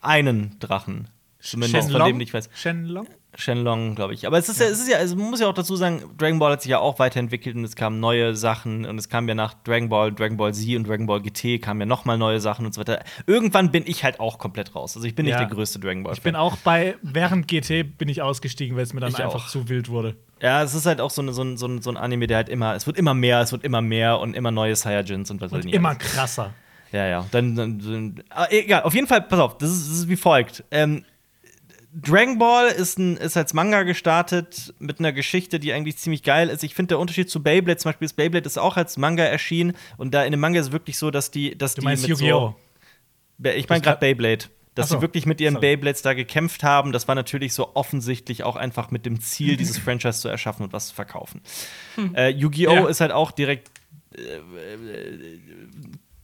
Einen 0.00 0.58
Drachen. 0.60 1.08
Zumindest 1.40 1.88
Shenlong? 1.88 2.00
von 2.00 2.10
dem 2.10 2.20
ich 2.20 2.32
weiß. 2.32 2.50
Shenlong? 2.54 3.08
Shenlong, 3.36 3.94
glaube 3.94 4.14
ich. 4.14 4.26
Aber 4.26 4.38
es 4.38 4.48
ist 4.48 4.60
ja, 4.60 4.66
es 4.66 4.80
ist 4.80 4.88
ja, 4.88 4.96
also 4.96 5.14
man 5.14 5.30
muss 5.30 5.40
ja 5.40 5.46
auch 5.46 5.54
dazu 5.54 5.76
sagen, 5.76 6.02
Dragon 6.16 6.38
Ball 6.38 6.52
hat 6.52 6.62
sich 6.62 6.70
ja 6.70 6.78
auch 6.78 6.98
weiterentwickelt 6.98 7.54
und 7.54 7.64
es 7.64 7.76
kamen 7.76 8.00
neue 8.00 8.34
Sachen 8.34 8.86
und 8.86 8.98
es 8.98 9.08
kam 9.08 9.28
ja 9.28 9.34
nach 9.34 9.54
Dragon 9.64 9.88
Ball, 9.88 10.12
Dragon 10.12 10.36
Ball 10.36 10.54
Z 10.54 10.76
und 10.76 10.88
Dragon 10.88 11.06
Ball 11.06 11.20
GT 11.20 11.60
kamen 11.60 11.80
ja 11.80 11.86
nochmal 11.86 12.16
neue 12.18 12.40
Sachen 12.40 12.64
und 12.64 12.74
so 12.74 12.80
weiter. 12.80 13.04
Irgendwann 13.26 13.70
bin 13.70 13.84
ich 13.86 14.04
halt 14.04 14.20
auch 14.20 14.38
komplett 14.38 14.74
raus. 14.74 14.96
Also 14.96 15.06
ich 15.06 15.14
bin 15.14 15.26
ja. 15.26 15.38
nicht 15.38 15.50
der 15.50 15.54
größte 15.54 15.78
Dragon 15.78 16.02
Ball. 16.02 16.14
-Fan. 16.14 16.16
Ich 16.16 16.22
bin 16.22 16.34
auch 16.34 16.56
bei, 16.58 16.96
während 17.02 17.46
GT 17.46 17.98
bin 17.98 18.08
ich 18.08 18.22
ausgestiegen, 18.22 18.76
weil 18.76 18.84
es 18.84 18.94
mir 18.94 19.00
dann 19.00 19.10
ich 19.10 19.22
einfach 19.22 19.46
auch. 19.46 19.48
zu 19.48 19.68
wild 19.68 19.90
wurde. 19.90 20.16
Ja, 20.40 20.62
es 20.62 20.74
ist 20.74 20.86
halt 20.86 21.00
auch 21.00 21.10
so, 21.10 21.22
eine, 21.22 21.32
so, 21.32 21.42
ein, 21.42 21.56
so, 21.56 21.66
ein, 21.66 21.82
so 21.82 21.90
ein 21.90 21.96
Anime, 21.96 22.26
der 22.26 22.38
halt 22.38 22.48
immer, 22.48 22.74
es 22.74 22.86
wird 22.86 22.96
immer 22.96 23.14
mehr, 23.14 23.40
es 23.40 23.52
wird 23.52 23.64
immer 23.64 23.80
mehr 23.80 24.18
und 24.18 24.34
immer 24.34 24.50
neue 24.50 24.76
Saiyajins 24.76 25.30
und 25.30 25.40
was 25.40 25.52
und 25.52 25.66
immer 25.66 25.90
alles. 25.90 25.98
krasser. 25.98 26.52
Ja, 26.92 27.06
ja. 27.06 27.26
Dann, 27.30 27.56
dann, 27.56 27.78
dann 27.78 28.24
ah, 28.30 28.46
egal, 28.50 28.82
auf 28.82 28.94
jeden 28.94 29.06
Fall, 29.06 29.22
pass 29.22 29.40
auf, 29.40 29.58
das 29.58 29.70
ist, 29.70 29.88
das 29.88 29.98
ist 29.98 30.08
wie 30.08 30.16
folgt. 30.16 30.64
Ähm, 30.70 31.04
Dragon 31.92 32.38
Ball 32.38 32.68
ist, 32.68 32.98
ein, 32.98 33.16
ist 33.16 33.36
als 33.36 33.54
Manga 33.54 33.82
gestartet 33.82 34.74
mit 34.78 34.98
einer 34.98 35.12
Geschichte, 35.12 35.58
die 35.58 35.72
eigentlich 35.72 35.96
ziemlich 35.96 36.22
geil 36.22 36.48
ist. 36.48 36.62
Ich 36.62 36.74
finde, 36.74 36.88
der 36.88 36.98
Unterschied 36.98 37.30
zu 37.30 37.42
Beyblade, 37.42 37.78
zum 37.78 37.90
Beispiel 37.90 38.06
ist 38.06 38.14
Beyblade 38.14 38.46
ist 38.46 38.58
auch 38.58 38.76
als 38.76 38.96
Manga 38.96 39.24
erschienen 39.24 39.74
und 39.96 40.12
da 40.12 40.24
in 40.24 40.30
dem 40.30 40.40
Manga 40.40 40.60
ist 40.60 40.66
es 40.66 40.72
wirklich 40.72 40.98
so, 40.98 41.10
dass 41.10 41.30
die. 41.30 41.56
Dass 41.56 41.74
du 41.74 41.80
die 41.80 41.86
meinst 41.86 42.06
Yu-Gi-Oh! 42.06 42.54
So, 43.38 43.50
ich 43.50 43.68
meine 43.68 43.82
gerade 43.82 44.00
Beyblade. 44.00 44.46
Dass 44.74 44.90
so. 44.90 44.96
sie 44.96 45.02
wirklich 45.02 45.24
mit 45.24 45.40
ihren 45.40 45.54
Sorry. 45.54 45.76
Beyblades 45.76 46.02
da 46.02 46.12
gekämpft 46.12 46.62
haben, 46.62 46.92
das 46.92 47.08
war 47.08 47.14
natürlich 47.14 47.54
so 47.54 47.74
offensichtlich 47.74 48.44
auch 48.44 48.56
einfach 48.56 48.90
mit 48.90 49.06
dem 49.06 49.20
Ziel, 49.20 49.56
dieses 49.56 49.78
Franchise 49.78 50.20
zu 50.20 50.28
erschaffen 50.28 50.64
und 50.64 50.74
was 50.74 50.88
zu 50.88 50.94
verkaufen. 50.94 51.40
Hm. 51.94 52.14
Äh, 52.14 52.28
Yu-Gi-Oh! 52.28 52.74
Ja. 52.74 52.86
ist 52.86 53.00
halt 53.00 53.12
auch 53.12 53.30
direkt 53.30 53.70
äh, 54.14 54.20
äh, 54.20 55.40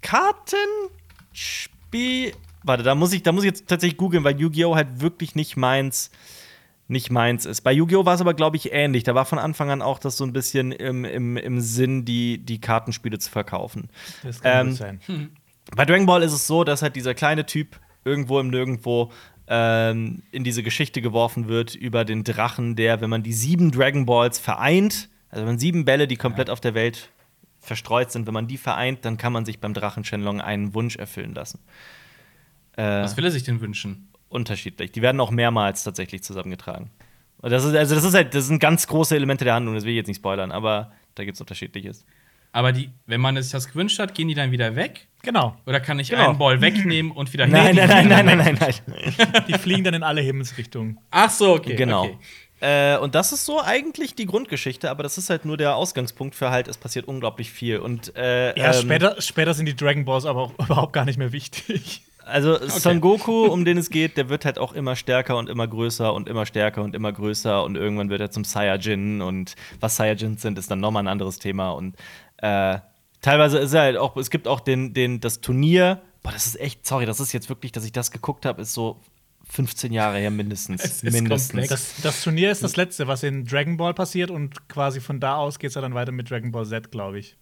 Kartenspiel 0.03 2.35
Warte, 2.64 2.83
da 2.83 2.94
muss 2.94 3.12
ich, 3.12 3.22
da 3.22 3.33
muss 3.33 3.44
ich 3.44 3.48
jetzt 3.48 3.68
tatsächlich 3.68 3.98
googeln, 3.98 4.25
weil 4.25 4.40
Yu-Gi-Oh! 4.40 4.75
halt 4.75 5.01
wirklich 5.01 5.35
nicht 5.35 5.57
meins, 5.57 6.11
nicht 6.88 7.11
meins 7.11 7.46
ist. 7.46 7.62
Bei 7.62 7.72
Yu-Gi-Oh! 7.72 8.05
war 8.05 8.14
es 8.14 8.20
aber, 8.20 8.35
glaube 8.35 8.57
ich, 8.57 8.72
ähnlich. 8.72 9.03
Da 9.05 9.14
war 9.14 9.25
von 9.25 9.38
Anfang 9.38 9.70
an 9.70 9.83
auch 9.83 9.98
das 9.98 10.16
so 10.16 10.25
ein 10.25 10.33
bisschen 10.33 10.72
im, 10.72 11.05
im, 11.05 11.37
im 11.37 11.61
Sinn, 11.61 12.05
die, 12.05 12.38
die 12.38 12.61
Kartenspiele 12.61 13.18
zu 13.18 13.31
verkaufen. 13.31 13.88
Das 14.22 14.40
kann 14.40 14.68
ähm, 14.68 14.72
sein. 14.75 15.01
Hm. 15.07 15.31
Bei 15.77 15.85
Dragon 15.85 16.07
Ball 16.07 16.22
ist 16.22 16.33
es 16.33 16.46
so, 16.46 16.64
dass 16.64 16.83
halt 16.83 16.96
dieser 16.96 17.14
kleine 17.14 17.46
Typ 17.46 17.79
irgendwo 18.05 18.40
im 18.40 18.48
Nirgendwo 18.48 19.12
ähm, 19.46 20.22
in 20.33 20.44
diese 20.44 20.62
Geschichte 20.62 21.03
geworfen 21.03 21.48
wird 21.48 21.75
über 21.75 22.05
den 22.05 22.25
Drachen, 22.25 22.77
der, 22.77 23.01
wenn 23.01 23.11
man 23.11 23.22
die 23.22 23.33
sieben 23.33 23.70
Dragon 23.70 24.07
Balls 24.07 24.38
vereint, 24.38 25.09
also 25.31 25.42
wenn 25.42 25.53
man 25.53 25.59
sieben 25.59 25.85
Bälle, 25.85 26.07
die 26.07 26.16
komplett 26.16 26.48
ja. 26.48 26.53
auf 26.53 26.61
der 26.61 26.75
Welt 26.75 27.11
verstreut 27.61 28.11
sind, 28.11 28.27
wenn 28.27 28.35
man 28.35 28.48
die 28.48 28.59
vereint, 28.59 29.05
dann 29.05 29.16
kann 29.16 29.33
man 29.33 29.44
sich 29.44 29.61
beim 29.61 29.72
Drachen 29.72 30.05
Shenlong 30.05 30.40
einen 30.40 30.75
Wunsch 30.75 30.96
erfüllen 30.96 31.35
lassen. 31.35 31.61
Äh, 32.76 32.82
Was 32.82 33.16
will 33.16 33.24
er 33.24 33.30
sich 33.30 33.44
denn 33.44 33.61
wünschen? 33.61 34.08
Unterschiedlich. 34.28 34.92
Die 34.92 35.02
werden 35.02 35.20
auch 35.20 35.30
mehrmals 35.30 35.85
tatsächlich 35.85 36.22
zusammengetragen. 36.22 36.90
Das 37.42 37.64
ist, 37.64 37.74
also 37.74 37.94
das 37.94 38.04
ist 38.04 38.14
halt, 38.14 38.35
das 38.35 38.46
sind 38.46 38.61
ganz 38.61 38.87
große 38.87 39.16
Elemente 39.16 39.44
der 39.44 39.54
Handlung, 39.54 39.74
das 39.74 39.85
will 39.85 39.90
ich 39.90 39.96
jetzt 39.96 40.06
nicht 40.06 40.18
spoilern, 40.18 40.52
aber 40.52 40.92
da 41.16 41.24
gibt 41.24 41.35
es 41.35 41.40
unterschiedliches. 41.40 42.06
Aber 42.52 42.72
die, 42.72 42.90
wenn 43.06 43.20
man 43.20 43.40
sich 43.42 43.50
das 43.50 43.68
gewünscht 43.68 43.98
hat, 43.98 44.14
gehen 44.14 44.28
die 44.28 44.35
dann 44.35 44.52
wieder 44.52 44.76
weg? 44.76 45.08
Genau. 45.22 45.56
Oder 45.66 45.80
kann 45.80 45.98
ich 45.98 46.11
genau. 46.11 46.28
einen 46.28 46.38
Ball 46.38 46.61
wegnehmen 46.61 47.11
und 47.11 47.32
wieder 47.32 47.46
Nein, 47.48 47.74
nein, 47.74 47.88
nein, 47.88 48.08
nein, 48.08 48.26
nein, 48.26 48.58
nein, 48.61 48.74
nein. 48.87 49.44
Die 49.48 49.54
fliegen 49.54 49.85
dann 49.85 49.94
in 49.94 50.02
alle 50.02 50.20
Himmelsrichtungen. 50.20 51.00
Ach 51.11 51.30
so, 51.30 51.54
okay. 51.54 51.74
Genau. 51.74 52.04
Okay. 52.04 52.18
Äh, 52.61 52.98
und 52.98 53.14
das 53.14 53.32
ist 53.32 53.44
so 53.44 53.61
eigentlich 53.61 54.14
die 54.14 54.26
Grundgeschichte, 54.26 54.90
aber 54.90 55.02
das 55.02 55.18
ist 55.18 55.30
halt 55.30 55.44
nur 55.44 55.56
der 55.56 55.74
Ausgangspunkt 55.74 56.37
für 56.37 56.50
halt, 56.50 56.68
es 56.68 56.76
passiert 56.76 57.08
unglaublich 57.08 57.50
viel. 57.50 57.78
Und, 57.78 58.14
äh, 58.16 58.56
ja, 58.56 58.66
ähm, 58.66 58.80
später, 58.80 59.20
später 59.20 59.54
sind 59.54 59.66
die 59.66 59.74
Dragon 59.74 60.04
Balls 60.04 60.26
aber 60.26 60.42
auch 60.42 60.52
überhaupt 60.58 60.92
gar 60.92 61.04
nicht 61.04 61.18
mehr 61.18 61.32
wichtig. 61.32 62.02
Also 62.24 62.56
okay. 62.56 62.68
Son 62.68 63.00
Goku, 63.00 63.46
um 63.46 63.64
den 63.64 63.78
es 63.78 63.90
geht, 63.90 64.16
der 64.16 64.28
wird 64.28 64.44
halt 64.44 64.58
auch 64.58 64.72
immer 64.72 64.96
stärker 64.96 65.37
und 65.37 65.48
immer 65.48 65.66
größer 65.66 66.12
und 66.12 66.28
immer 66.28 66.46
stärker 66.46 66.82
und 66.82 66.94
immer 66.94 67.12
größer 67.12 67.64
und 67.64 67.76
irgendwann 67.76 68.11
wird 68.11 68.20
er 68.20 68.30
zum 68.30 68.44
Saiyajin 68.44 69.20
und 69.22 69.56
was 69.80 69.96
Saiyajins 69.96 70.42
sind, 70.42 70.58
ist 70.58 70.70
dann 70.70 70.80
nochmal 70.80 71.02
ein 71.02 71.08
anderes 71.08 71.38
Thema 71.38 71.70
und 71.70 71.96
äh, 72.38 72.78
teilweise 73.20 73.58
ist 73.58 73.72
er 73.72 73.82
halt 73.82 73.96
auch, 73.96 74.16
es 74.16 74.30
gibt 74.30 74.46
auch 74.46 74.61
den, 74.61 74.94
den, 74.94 75.20
das 75.20 75.40
Turnier, 75.40 76.02
boah, 76.22 76.32
das 76.32 76.46
ist 76.46 76.61
echt, 76.61 76.87
sorry, 76.87 77.06
das 77.06 77.20
ist 77.20 77.32
jetzt 77.32 77.48
wirklich, 77.48 77.72
dass 77.72 77.85
ich 77.85 77.92
das 77.92 78.11
geguckt 78.11 78.46
habe, 78.46 78.62
ist 78.62 78.74
so 78.74 79.00
15 79.48 79.92
Jahre 79.92 80.18
her 80.18 80.30
mindestens. 80.30 81.02
mindestens. 81.02 81.68
Das, 81.68 81.94
das, 82.02 82.22
Turnier 82.22 82.50
ist 82.50 82.62
das 82.62 82.76
letzte, 82.76 83.06
was 83.06 83.22
in 83.22 83.44
Dragon 83.44 83.76
Ball 83.76 83.92
passiert 83.92 84.30
und 84.30 84.68
quasi 84.68 85.00
von 85.00 85.20
da 85.20 85.37
aus 85.37 85.58
geht 85.58 85.68
es 85.68 85.74
ja 85.74 85.80
dann 85.80 85.94
weiter 85.94 86.12
mit 86.12 86.30
Dragon 86.30 86.52
Ball 86.52 86.64
Z, 86.64 86.90
glaube 86.90 87.18
ich. 87.18 87.37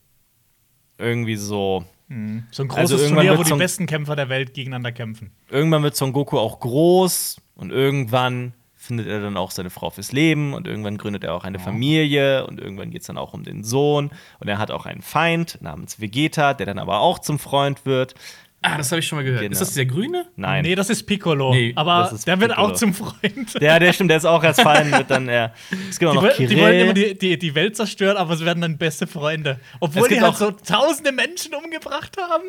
Irgendwie 0.98 1.36
so. 1.36 1.84
Mhm. 2.10 2.44
So 2.50 2.64
ein 2.64 2.70
also 2.70 2.96
großes 2.96 3.02
also 3.02 3.14
Turnier, 3.14 3.38
wo 3.38 3.42
die 3.44 3.54
besten 3.54 3.86
Kämpfer 3.86 4.16
der 4.16 4.28
Welt 4.28 4.52
gegeneinander 4.52 4.90
kämpfen. 4.92 5.30
Irgendwann 5.48 5.82
wird 5.84 5.96
Son 5.96 6.12
Goku 6.12 6.38
auch 6.38 6.58
groß 6.58 7.40
und 7.54 7.70
irgendwann 7.70 8.52
findet 8.74 9.06
er 9.06 9.20
dann 9.20 9.36
auch 9.36 9.52
seine 9.52 9.70
Frau 9.70 9.90
fürs 9.90 10.10
Leben 10.10 10.52
und 10.52 10.66
irgendwann 10.66 10.98
gründet 10.98 11.22
er 11.22 11.34
auch 11.34 11.44
eine 11.44 11.58
ja. 11.58 11.64
Familie 11.64 12.46
und 12.46 12.60
irgendwann 12.60 12.90
geht 12.90 13.02
es 13.02 13.06
dann 13.06 13.18
auch 13.18 13.32
um 13.32 13.44
den 13.44 13.62
Sohn 13.62 14.10
und 14.40 14.48
er 14.48 14.58
hat 14.58 14.72
auch 14.72 14.86
einen 14.86 15.02
Feind 15.02 15.58
namens 15.60 16.00
Vegeta, 16.00 16.54
der 16.54 16.66
dann 16.66 16.78
aber 16.78 17.00
auch 17.00 17.20
zum 17.20 17.38
Freund 17.38 17.86
wird. 17.86 18.14
Ah, 18.62 18.76
das 18.76 18.90
habe 18.92 18.98
ich 19.00 19.06
schon 19.06 19.16
mal 19.16 19.24
gehört. 19.24 19.40
Genau. 19.40 19.52
Ist 19.52 19.60
das 19.60 19.72
der 19.72 19.86
Grüne? 19.86 20.26
Nein. 20.36 20.62
Nee, 20.62 20.74
das 20.74 20.90
ist 20.90 21.04
Piccolo. 21.04 21.54
Nee, 21.54 21.72
aber 21.76 22.10
ist 22.12 22.26
der 22.26 22.36
Piccolo. 22.36 22.48
wird 22.48 22.58
auch 22.58 22.72
zum 22.74 22.92
Freund. 22.92 23.54
Ja, 23.58 23.78
der 23.78 23.92
stimmt, 23.94 24.10
der 24.10 24.18
ist 24.18 24.26
auch 24.26 24.42
als 24.42 24.60
Feind. 24.60 24.92
Wird 24.92 25.10
dann, 25.10 25.28
ja. 25.28 25.54
Es 25.88 25.98
gibt 25.98 26.10
auch 26.10 26.14
noch 26.14 26.36
die, 26.36 26.46
die 26.46 26.58
wollen 26.58 26.80
immer 26.80 26.92
die, 26.92 27.16
die, 27.16 27.38
die 27.38 27.54
Welt 27.54 27.76
zerstören, 27.76 28.18
aber 28.18 28.36
sie 28.36 28.44
werden 28.44 28.60
dann 28.60 28.76
beste 28.76 29.06
Freunde. 29.06 29.58
Obwohl 29.80 30.08
die 30.08 30.20
halt 30.20 30.36
so 30.36 30.50
tausende 30.50 31.12
Menschen 31.12 31.54
umgebracht 31.54 32.16
haben. 32.20 32.44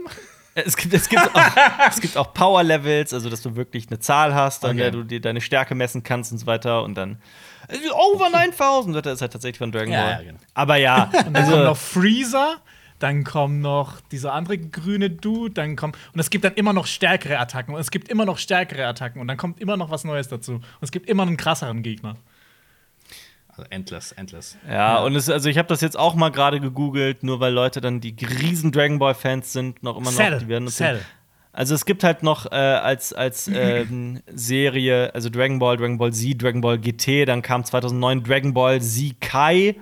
Es 0.53 0.75
gibt, 0.75 0.93
es 0.93 1.07
gibt 1.07 1.23
auch, 1.33 1.41
es 1.89 2.01
gibt 2.01 2.17
auch 2.17 2.33
Power-Levels, 2.33 3.13
also 3.13 3.29
dass 3.29 3.41
du 3.41 3.55
wirklich 3.55 3.87
eine 3.87 3.99
Zahl 3.99 4.35
hast, 4.35 4.65
an 4.65 4.71
okay. 4.71 4.79
der 4.79 4.91
du 4.91 5.03
dir 5.03 5.21
deine 5.21 5.39
Stärke 5.39 5.75
messen 5.75 6.03
kannst 6.03 6.33
und 6.33 6.39
so 6.39 6.45
weiter. 6.45 6.83
Und 6.83 6.95
dann 6.95 7.21
over 7.93 8.29
9000. 8.29 9.05
Das 9.05 9.13
ist 9.13 9.21
halt 9.21 9.31
tatsächlich 9.31 9.59
von 9.59 9.71
Dragon 9.71 9.93
Ball. 9.93 10.11
Ja, 10.11 10.21
genau. 10.21 10.39
Aber 10.53 10.75
ja. 10.75 11.05
Und 11.05 11.13
dann 11.13 11.35
also, 11.37 11.51
kommt 11.51 11.63
noch 11.63 11.77
Freezer 11.77 12.57
dann 13.01 13.23
kommt 13.23 13.61
noch 13.61 13.99
dieser 14.11 14.33
andere 14.33 14.57
grüne 14.57 15.09
Dude, 15.09 15.53
dann 15.53 15.75
kommt 15.75 15.97
und 16.13 16.19
es 16.19 16.29
gibt 16.29 16.43
dann 16.43 16.53
immer 16.53 16.73
noch 16.73 16.85
stärkere 16.85 17.39
Attacken 17.39 17.73
und 17.73 17.81
es 17.81 17.91
gibt 17.91 18.09
immer 18.09 18.25
noch 18.25 18.37
stärkere 18.37 18.85
Attacken 18.85 19.19
und 19.21 19.27
dann 19.27 19.37
kommt 19.37 19.59
immer 19.59 19.75
noch 19.75 19.89
was 19.89 20.03
Neues 20.03 20.27
dazu 20.27 20.53
und 20.53 20.63
es 20.81 20.91
gibt 20.91 21.09
immer 21.09 21.23
einen 21.23 21.37
krasseren 21.37 21.81
Gegner. 21.81 22.15
Also 23.47 23.63
endless, 23.69 24.11
endless. 24.13 24.57
Ja, 24.67 24.73
ja. 24.73 25.03
und 25.03 25.15
es, 25.15 25.29
also 25.29 25.49
ich 25.49 25.57
habe 25.57 25.67
das 25.67 25.81
jetzt 25.81 25.97
auch 25.97 26.15
mal 26.15 26.29
gerade 26.29 26.59
gegoogelt, 26.59 27.23
nur 27.23 27.39
weil 27.39 27.53
Leute 27.53 27.81
dann 27.81 27.99
die 27.99 28.15
riesen 28.23 28.71
Dragon 28.71 28.99
Ball 28.99 29.15
Fans 29.15 29.51
sind, 29.51 29.81
noch 29.83 29.97
immer 29.97 30.11
Cell. 30.11 30.31
noch, 30.31 30.39
die 30.39 30.47
werden 30.47 30.67
Cell. 30.67 31.01
Also 31.53 31.75
es 31.75 31.85
gibt 31.85 32.03
halt 32.03 32.23
noch 32.23 32.49
äh, 32.51 32.55
als, 32.55 33.13
als 33.13 33.47
ähm, 33.53 34.21
Serie, 34.31 35.13
also 35.13 35.29
Dragon 35.29 35.59
Ball, 35.59 35.75
Dragon 35.75 35.97
Ball 35.97 36.13
Z, 36.13 36.41
Dragon 36.41 36.61
Ball 36.61 36.77
GT, 36.77 37.25
dann 37.27 37.41
kam 37.41 37.65
2009 37.65 38.23
Dragon 38.23 38.53
Ball 38.53 38.79
Z 38.81 39.19
Kai 39.19 39.75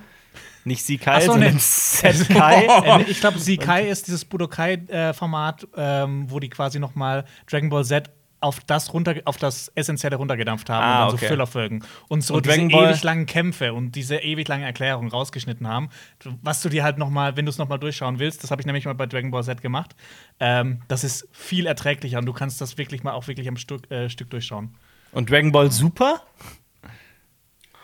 nicht 0.69 0.83
Sikai, 0.83 1.21
so, 1.21 1.33
sondern 1.33 1.53
nee. 1.53 1.59
Setkai. 1.59 2.67
Äh, 2.79 3.03
ich 3.03 3.19
glaube, 3.19 3.39
Sikai 3.39 3.89
ist 3.89 4.07
dieses 4.07 4.23
Budokai-Format, 4.23 5.67
ähm, 5.75 6.25
wo 6.29 6.39
die 6.39 6.49
quasi 6.49 6.79
noch 6.79 6.95
mal 6.95 7.25
Dragon 7.47 7.69
Ball 7.69 7.83
Z 7.83 8.09
auf 8.41 8.61
das 8.61 8.93
runter, 8.93 9.15
auf 9.25 9.37
das 9.37 9.69
Essentielle 9.75 10.15
runtergedampft 10.15 10.69
haben 10.69 10.83
ah, 10.83 11.03
und 11.03 11.07
dann 11.07 11.15
okay. 11.15 11.25
so 11.25 11.29
Füllerfolgen. 11.29 11.83
Und 12.07 12.21
so 12.21 12.35
und 12.35 12.45
diese 12.45 12.61
ewig 12.61 13.03
langen 13.03 13.25
Kämpfe 13.25 13.73
und 13.73 13.93
diese 13.93 14.17
ewig 14.17 14.47
langen 14.47 14.63
Erklärungen 14.63 15.09
rausgeschnitten 15.09 15.67
haben. 15.67 15.89
Was 16.41 16.61
du 16.61 16.69
dir 16.69 16.83
halt 16.83 16.97
noch 16.97 17.09
mal, 17.09 17.35
wenn 17.35 17.45
du 17.45 17.49
es 17.49 17.57
noch 17.57 17.67
mal 17.67 17.77
durchschauen 17.77 18.19
willst, 18.19 18.43
das 18.43 18.51
habe 18.51 18.61
ich 18.61 18.65
nämlich 18.65 18.85
mal 18.85 18.95
bei 18.95 19.07
Dragon 19.07 19.31
Ball 19.31 19.43
Z 19.43 19.61
gemacht, 19.61 19.95
ähm, 20.39 20.81
das 20.87 21.03
ist 21.03 21.27
viel 21.31 21.65
erträglicher 21.65 22.19
und 22.19 22.25
du 22.25 22.33
kannst 22.33 22.61
das 22.61 22.77
wirklich 22.77 23.03
mal 23.03 23.11
auch 23.11 23.27
wirklich 23.27 23.47
am 23.49 23.57
Stück, 23.57 23.91
äh, 23.91 24.09
Stück 24.09 24.29
durchschauen. 24.29 24.75
Und 25.11 25.29
Dragon 25.29 25.51
Ball 25.51 25.71
Super? 25.71 26.21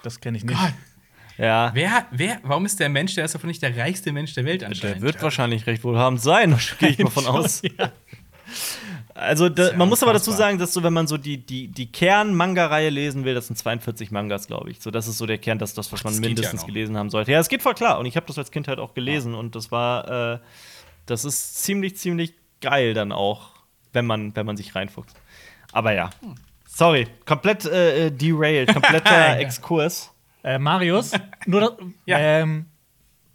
Das 0.04 0.21
kenne 0.21 0.38
ich 0.38 0.45
nicht. 0.45 0.58
Gott. 0.58 0.74
Ja. 1.38 1.71
Wer, 1.74 2.06
wer, 2.12 2.39
warum 2.43 2.65
ist 2.65 2.80
der 2.80 2.89
Mensch, 2.89 3.15
der 3.15 3.26
ist 3.26 3.36
davon 3.36 3.48
nicht 3.48 3.62
der 3.62 3.76
reichste 3.76 4.12
Mensch 4.12 4.34
der 4.34 4.45
Welt 4.45 4.63
anscheinend? 4.63 4.98
Der 4.98 5.02
wird 5.02 5.21
wahrscheinlich 5.21 5.67
recht 5.67 5.84
wohlhabend 5.84 6.21
sein, 6.21 6.58
gehe 6.80 6.89
ich 6.89 7.00
mal 7.00 7.10
von 7.10 7.28
aus. 7.28 7.62
Ja. 7.62 7.91
Also, 9.13 9.48
da, 9.48 9.71
ja 9.71 9.78
man 9.78 9.88
muss 9.88 10.04
aber 10.04 10.13
dazu 10.13 10.32
sagen, 10.32 10.60
dass 10.60 10.74
so, 10.74 10.84
wenn 10.84 10.93
man 10.93 11.08
so 11.08 11.17
die, 11.17 11.38
die, 11.38 11.69
die 11.69 11.91
Kern-Manga-Reihe 11.91 12.89
lesen 12.89 13.24
will, 13.24 13.34
das 13.34 13.48
sind 13.48 13.58
42 13.58 14.12
Mangas, 14.12 14.48
glaube 14.48 14.69
ich. 14.71 14.82
So, 14.82 14.91
das 14.91 15.08
ist 15.08 15.17
so 15.17 15.26
der 15.26 15.38
Kern, 15.38 15.58
das, 15.58 15.74
das 15.74 15.91
was 15.91 16.04
man 16.04 16.13
das 16.13 16.19
mindestens 16.19 16.62
ja 16.62 16.67
gelesen 16.67 16.98
haben 16.98 17.10
sollte. 17.10 17.32
Ja, 17.32 17.39
es 17.39 17.48
geht 17.48 17.62
voll 17.62 17.76
klar. 17.76 17.98
Und 17.98 18.06
ich 18.06 18.17
habe 18.17 18.26
das 18.28 18.38
als 18.38 18.52
Kind 18.52 18.67
halt 18.67 18.80
auch 18.80 18.93
gelesen. 18.93 19.34
Ja. 19.34 19.39
Und 19.39 19.56
das 19.56 19.71
war, 19.71 20.34
äh, 20.34 20.39
das 21.06 21.24
ist 21.24 21.63
ziemlich, 21.63 21.98
ziemlich 21.98 22.34
geil 22.60 22.93
dann 22.93 23.14
auch, 23.14 23.51
wenn 23.93 24.05
man, 24.05 24.36
wenn 24.36 24.45
man 24.45 24.57
sich 24.57 24.76
reinfuchst. 24.76 25.16
Aber 25.72 25.93
ja. 25.93 26.10
Hm. 26.22 26.36
Sorry, 26.68 27.07
komplett 27.26 27.66
äh, 27.66 28.07
äh 28.07 28.12
derailed, 28.12 28.74
kompletter 28.74 29.39
Exkurs. 29.39 30.12
Äh, 30.46 30.60
Marius, 30.60 31.12
nur 31.48 31.76
ja. 32.06 32.20
ähm, 32.20 32.68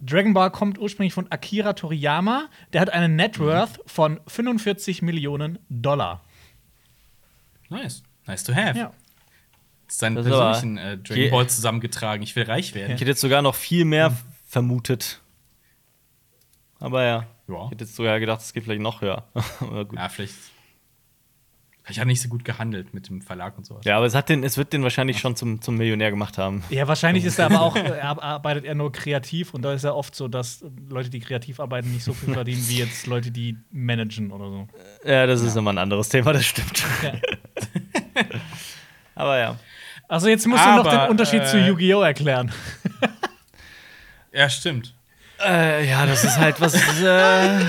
Dragon 0.01 0.33
Ball 0.33 0.53
kommt 0.53 0.79
ursprünglich 0.79 1.13
von 1.13 1.31
Akira 1.31 1.73
Toriyama. 1.73 2.49
Der 2.73 2.81
hat 2.81 2.91
einen 2.91 3.17
Net 3.17 3.41
Worth 3.41 3.79
mhm. 3.79 3.83
von 3.87 4.21
45 4.29 5.03
Millionen 5.03 5.59
Dollar. 5.69 6.23
Nice. 7.69 8.05
Nice 8.27 8.45
to 8.45 8.55
have. 8.55 8.79
Ja. 8.79 8.93
Seinen 9.89 10.15
persönlichen 10.15 10.79
äh, 10.79 10.99
Dragon 10.99 11.31
Ball 11.31 11.49
zusammengetragen. 11.49 12.23
Ich 12.23 12.37
will 12.37 12.45
reich 12.45 12.77
werden. 12.77 12.95
Ich 12.95 13.01
hätte 13.01 13.11
jetzt 13.11 13.21
sogar 13.21 13.43
noch 13.43 13.57
viel 13.57 13.85
mehr 13.85 14.11
mhm. 14.11 14.17
vermutet. 14.47 15.21
Aber 16.79 17.03
ja. 17.03 17.27
ja. 17.49 17.65
Ich 17.65 17.71
hätte 17.73 17.85
jetzt 17.85 17.97
sogar 17.97 18.21
gedacht, 18.21 18.41
es 18.41 18.53
geht 18.53 18.63
vielleicht 18.63 18.83
noch 18.83 19.03
höher. 19.03 19.25
ja, 19.97 20.09
vielleicht 20.09 20.35
ich 21.91 21.99
habe 21.99 22.09
nicht 22.09 22.22
so 22.22 22.28
gut 22.28 22.45
gehandelt 22.45 22.95
mit 22.95 23.09
dem 23.09 23.20
Verlag 23.20 23.59
und 23.59 23.66
sowas. 23.66 23.84
Ja, 23.84 23.97
aber 23.97 24.07
es, 24.07 24.14
hat 24.14 24.28
den, 24.28 24.45
es 24.45 24.57
wird 24.57 24.72
den 24.72 24.82
wahrscheinlich 24.82 25.18
schon 25.18 25.36
zum, 25.36 25.61
zum 25.61 25.76
Millionär 25.76 26.11
gemacht 26.11 26.38
haben. 26.38 26.62
Ja, 26.70 26.86
wahrscheinlich 26.88 27.24
ist 27.24 27.38
er 27.38 27.47
aber 27.47 27.61
auch, 27.61 27.76
er 27.76 28.22
arbeitet 28.22 28.64
er 28.64 28.74
nur 28.74 28.93
kreativ 28.93 29.55
und 29.55 29.62
da 29.62 29.72
ist 29.72 29.84
ja 29.84 29.93
oft 29.93 30.14
so, 30.14 30.28
dass 30.28 30.64
Leute, 30.88 31.11
die 31.11 31.20
kreativ 31.20 31.61
arbeiten, 31.61 31.93
nicht 31.93 32.05
so 32.05 32.12
viel 32.12 32.32
verdienen 32.34 32.64
wie 32.68 32.78
jetzt 32.78 33.07
Leute, 33.07 33.30
die 33.30 33.59
managen 33.70 34.30
oder 34.30 34.49
so. 34.49 34.68
Ja, 35.05 35.26
das 35.26 35.43
ist 35.43 35.55
ja. 35.55 35.61
immer 35.61 35.72
ein 35.72 35.78
anderes 35.78 36.09
Thema, 36.09 36.32
das 36.32 36.47
stimmt. 36.47 36.84
Ja. 37.03 37.12
aber 39.14 39.38
ja. 39.38 39.57
Also 40.09 40.28
jetzt 40.28 40.47
musst 40.47 40.62
aber, 40.62 40.82
du 40.82 40.91
noch 40.91 41.03
den 41.05 41.11
Unterschied 41.11 41.43
äh, 41.43 41.47
zu 41.47 41.59
Yu-Gi-Oh! 41.59 42.03
erklären. 42.03 42.53
ja, 44.32 44.49
stimmt. 44.49 44.95
Äh, 45.43 45.88
ja, 45.88 46.05
das 46.07 46.24
ist 46.24 46.36
halt 46.36 46.61
was. 46.61 46.74
Äh 46.74 47.61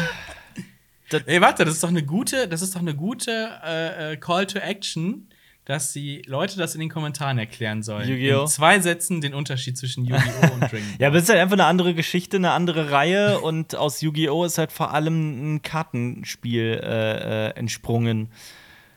das 1.13 1.23
Ey, 1.25 1.41
warte, 1.41 1.65
das 1.65 1.75
ist 1.75 1.83
doch 1.83 1.89
eine 1.89 2.03
gute, 2.03 2.47
das 2.47 2.61
ist 2.61 2.75
doch 2.75 2.81
eine 2.81 2.95
gute 2.95 3.49
äh, 3.65 4.13
äh, 4.13 4.17
Call 4.17 4.47
to 4.47 4.59
Action, 4.59 5.27
dass 5.65 5.93
die 5.93 6.21
Leute 6.25 6.57
das 6.57 6.73
in 6.73 6.79
den 6.79 6.89
Kommentaren 6.89 7.37
erklären 7.37 7.83
sollen. 7.83 8.07
Yu-Gi-Oh! 8.07 8.41
In 8.41 8.47
zwei 8.47 8.79
Sätzen 8.79 9.21
den 9.21 9.33
Unterschied 9.33 9.77
zwischen 9.77 10.05
Yu-Gi-Oh! 10.05 10.53
und 10.53 10.61
Dragon 10.61 10.69
Ball. 10.71 10.97
ja, 10.99 11.07
aber 11.07 11.17
es 11.17 11.23
ist 11.23 11.29
halt 11.29 11.39
einfach 11.39 11.53
eine 11.53 11.65
andere 11.65 11.93
Geschichte, 11.93 12.37
eine 12.37 12.51
andere 12.51 12.91
Reihe 12.91 13.39
und 13.39 13.75
aus 13.75 14.01
Yu-Gi-Oh! 14.01 14.45
ist 14.45 14.57
halt 14.57 14.71
vor 14.71 14.93
allem 14.93 15.55
ein 15.55 15.61
Kartenspiel 15.61 16.81
äh, 16.83 17.47
äh, 17.47 17.49
entsprungen. 17.51 18.29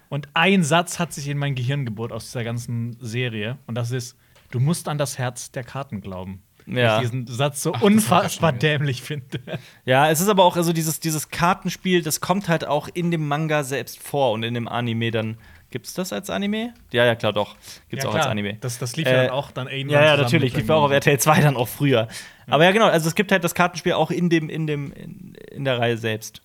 Und 0.08 0.28
ein 0.34 0.62
Satz 0.62 1.00
hat 1.00 1.12
sich 1.12 1.28
in 1.28 1.38
mein 1.38 1.56
Gehirn 1.56 1.84
gebohrt 1.84 2.12
aus 2.12 2.26
dieser 2.26 2.44
ganzen 2.44 2.96
Serie 3.00 3.58
und 3.66 3.74
das 3.74 3.90
ist: 3.90 4.16
Du 4.52 4.60
musst 4.60 4.86
an 4.88 4.96
das 4.96 5.18
Herz 5.18 5.50
der 5.50 5.64
Karten 5.64 6.00
glauben 6.00 6.43
ja. 6.66 6.96
ich 6.96 7.02
diesen 7.02 7.26
Satz 7.26 7.62
so 7.62 7.74
Ach, 7.74 7.82
unfassbar 7.82 8.52
dämlich 8.52 9.02
finde. 9.02 9.40
Ja, 9.84 10.10
es 10.10 10.20
ist 10.20 10.28
aber 10.28 10.44
auch 10.44 10.56
also 10.56 10.72
dieses, 10.72 11.00
dieses 11.00 11.30
Kartenspiel, 11.30 12.02
das 12.02 12.20
kommt 12.20 12.48
halt 12.48 12.66
auch 12.66 12.88
in 12.92 13.10
dem 13.10 13.26
Manga 13.28 13.64
selbst 13.64 14.02
vor 14.02 14.32
und 14.32 14.42
in 14.42 14.54
dem 14.54 14.68
Anime 14.68 15.10
dann. 15.10 15.36
Gibt 15.70 15.86
es 15.86 15.94
das 15.94 16.12
als 16.12 16.30
Anime? 16.30 16.72
Ja, 16.92 17.04
ja, 17.04 17.16
klar, 17.16 17.32
doch. 17.32 17.56
Gibt 17.88 18.00
es 18.00 18.04
ja, 18.04 18.10
auch 18.10 18.14
als 18.14 18.26
Anime. 18.26 18.58
Das, 18.60 18.78
das 18.78 18.94
lief 18.94 19.08
äh, 19.08 19.10
ja 19.10 19.22
dann 19.24 19.30
auch 19.30 19.50
dann 19.50 19.66
irgendwann. 19.66 20.02
Ja, 20.02 20.14
ja, 20.14 20.16
natürlich. 20.16 20.54
Lief 20.54 20.70
auch 20.70 20.84
auf 20.84 20.92
RTL 20.92 21.18
2 21.18 21.40
dann 21.40 21.56
auch 21.56 21.66
früher. 21.66 22.02
Ja. 22.02 22.08
Aber 22.46 22.64
ja, 22.64 22.70
genau. 22.70 22.86
Also, 22.86 23.08
es 23.08 23.16
gibt 23.16 23.32
halt 23.32 23.42
das 23.42 23.56
Kartenspiel 23.56 23.94
auch 23.94 24.12
in, 24.12 24.30
dem, 24.30 24.48
in, 24.48 24.68
dem, 24.68 24.92
in, 24.92 25.34
in 25.50 25.64
der 25.64 25.80
Reihe 25.80 25.98
selbst. 25.98 26.42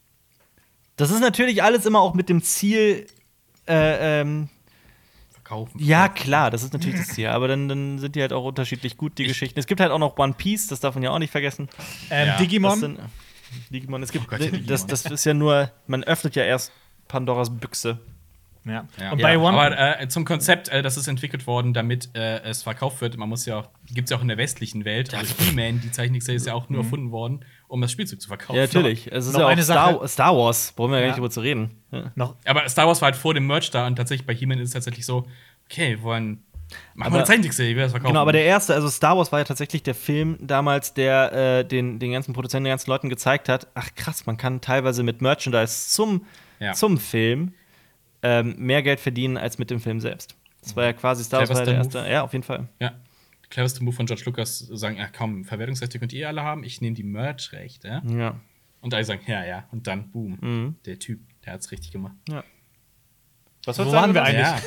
Das 0.95 1.11
ist 1.11 1.19
natürlich 1.19 1.61
alles 1.61 1.85
immer 1.85 2.01
auch 2.01 2.15
mit 2.15 2.27
dem 2.27 2.41
Ziel, 2.41 3.05
äh, 3.67 4.21
ähm, 4.21 4.49
kaufen. 5.49 5.79
Ja, 5.79 6.07
klar, 6.07 6.51
das 6.51 6.63
ist 6.63 6.73
natürlich 6.73 6.99
das 6.99 7.07
Ziel. 7.09 7.27
Aber 7.27 7.47
dann, 7.47 7.67
dann 7.67 7.99
sind 7.99 8.15
die 8.15 8.21
halt 8.21 8.31
auch 8.31 8.45
unterschiedlich 8.45 8.97
gut, 8.97 9.17
die 9.17 9.23
ich 9.23 9.29
Geschichten. 9.29 9.59
Es 9.59 9.65
gibt 9.65 9.81
halt 9.81 9.91
auch 9.91 9.99
noch 9.99 10.17
One 10.17 10.33
Piece, 10.33 10.67
das 10.67 10.79
darf 10.79 10.93
man 10.93 11.03
ja 11.03 11.09
auch 11.09 11.19
nicht 11.19 11.31
vergessen. 11.31 11.67
Ähm, 12.09 12.27
ja. 12.27 12.37
Digimon. 12.37 12.79
Sind, 12.79 12.99
Digimon, 13.71 14.03
es 14.03 14.11
gibt, 14.11 14.25
oh 14.25 14.29
Gott, 14.29 14.39
Digimon. 14.39 14.67
Das, 14.67 14.85
das 14.85 15.05
ist 15.05 15.25
ja 15.25 15.33
nur, 15.33 15.71
man 15.87 16.03
öffnet 16.03 16.35
ja 16.35 16.43
erst 16.43 16.71
Pandoras 17.07 17.49
Büchse. 17.49 17.99
Ja. 18.65 18.87
ja. 18.99 19.11
Und 19.11 19.21
bei 19.21 19.33
ja, 19.33 19.39
One 19.39 19.57
aber 19.57 20.01
äh, 20.01 20.07
zum 20.09 20.25
Konzept, 20.25 20.67
äh, 20.69 20.83
das 20.83 20.97
ist 20.97 21.07
entwickelt 21.07 21.47
worden, 21.47 21.73
damit 21.73 22.09
äh, 22.15 22.41
es 22.41 22.61
verkauft 22.61 23.01
wird. 23.01 23.17
Man 23.17 23.29
muss 23.29 23.45
ja 23.45 23.57
auch, 23.59 23.69
gibt 23.87 24.05
es 24.05 24.11
ja 24.11 24.17
auch 24.17 24.21
in 24.21 24.27
der 24.27 24.37
westlichen 24.37 24.85
Welt. 24.85 25.15
Also 25.15 25.33
He-Man, 25.39 25.81
die 25.81 25.91
Zeichentrickserie 25.91 26.37
ist 26.37 26.45
ja 26.45 26.53
auch 26.53 26.69
nur 26.69 26.79
mhm. 26.79 26.85
erfunden 26.85 27.11
worden, 27.11 27.45
um 27.69 27.81
das 27.81 27.91
Spielzeug 27.91 28.19
zu 28.19 28.27
verkaufen. 28.27 28.55
Ja, 28.57 28.63
natürlich. 28.63 29.07
Es 29.11 29.27
ist 29.27 29.33
noch 29.33 29.41
ja 29.41 29.47
auch 29.47 29.61
Star, 29.61 30.07
Star, 30.07 30.35
Wars. 30.35 30.73
Brauchen 30.75 30.91
wir 30.91 30.97
ja 30.97 31.03
gar 31.03 31.07
nicht 31.09 31.17
drüber 31.17 31.29
zu 31.29 31.39
reden. 31.39 31.81
Noch. 32.15 32.35
Aber 32.45 32.67
Star 32.67 32.87
Wars 32.87 33.01
war 33.01 33.07
halt 33.07 33.15
vor 33.15 33.33
dem 33.33 33.47
Merch 33.47 33.71
da 33.71 33.87
und 33.87 33.95
tatsächlich 33.95 34.27
bei 34.27 34.33
He-Man 34.33 34.59
ist 34.59 34.69
es 34.69 34.73
tatsächlich 34.73 35.05
so, 35.05 35.25
okay, 35.65 35.91
wir 35.91 36.01
wollen 36.03 36.43
Machen 36.93 37.13
wir 37.13 37.17
eine 37.17 37.25
Zeichentrickserie, 37.25 37.75
wie 37.75 37.79
das 37.79 37.91
verkaufen. 37.91 38.11
Genau, 38.11 38.21
aber 38.21 38.31
der 38.31 38.43
erste, 38.43 38.75
also 38.75 38.89
Star 38.89 39.17
Wars 39.17 39.31
war 39.31 39.39
ja 39.39 39.45
tatsächlich 39.45 39.81
der 39.81 39.95
Film 39.95 40.37
damals, 40.39 40.93
der 40.93 41.31
äh, 41.33 41.65
den, 41.65 41.97
den 41.97 42.11
ganzen 42.11 42.33
Produzenten, 42.33 42.65
den 42.65 42.71
ganzen 42.71 42.89
Leuten 42.89 43.09
gezeigt 43.09 43.49
hat, 43.49 43.67
ach 43.73 43.89
krass, 43.95 44.25
man 44.27 44.37
kann 44.37 44.61
teilweise 44.61 45.01
mit 45.01 45.21
Merchandise 45.21 45.89
zum, 45.89 46.25
ja. 46.59 46.73
zum 46.73 46.99
Film 46.99 47.53
ähm, 48.21 48.55
mehr 48.57 48.83
Geld 48.83 48.99
verdienen 48.99 49.37
als 49.37 49.57
mit 49.57 49.71
dem 49.71 49.79
Film 49.79 49.99
selbst. 49.99 50.35
Das 50.61 50.75
war 50.75 50.83
ja 50.83 50.93
quasi 50.93 51.23
Star 51.23 51.39
Wars 51.39 51.57
war 51.57 51.65
der 51.65 51.75
erste. 51.75 52.07
Ja, 52.07 52.21
auf 52.23 52.33
jeden 52.33 52.43
Fall. 52.43 52.67
Ja. 52.79 52.91
Cleverste 53.49 53.83
Move 53.83 53.95
von 53.95 54.05
George 54.05 54.23
Lucas, 54.25 54.59
sagen, 54.59 54.97
ja 54.97 55.07
kaum, 55.07 55.43
Verwertungsrechte 55.43 55.99
könnt 55.99 56.13
ihr 56.13 56.27
alle 56.27 56.43
haben, 56.43 56.63
ich 56.63 56.81
nehme 56.81 56.95
die 56.95 57.03
Merch-Rechte. 57.03 58.01
Ja. 58.05 58.39
Und 58.81 58.93
alle 58.93 59.03
sagen, 59.03 59.21
ja, 59.27 59.43
ja. 59.45 59.67
Und 59.71 59.87
dann, 59.87 60.11
boom, 60.11 60.37
mhm. 60.39 60.75
der 60.85 60.99
Typ, 60.99 61.19
der 61.45 61.53
hat's 61.53 61.71
richtig 61.71 61.91
gemacht. 61.91 62.15
Ja. 62.27 62.43
Was 63.65 63.79
Wo 63.79 63.91
waren 63.91 64.13
wir 64.13 64.23
eigentlich? 64.23 64.45
Ja. 64.45 64.61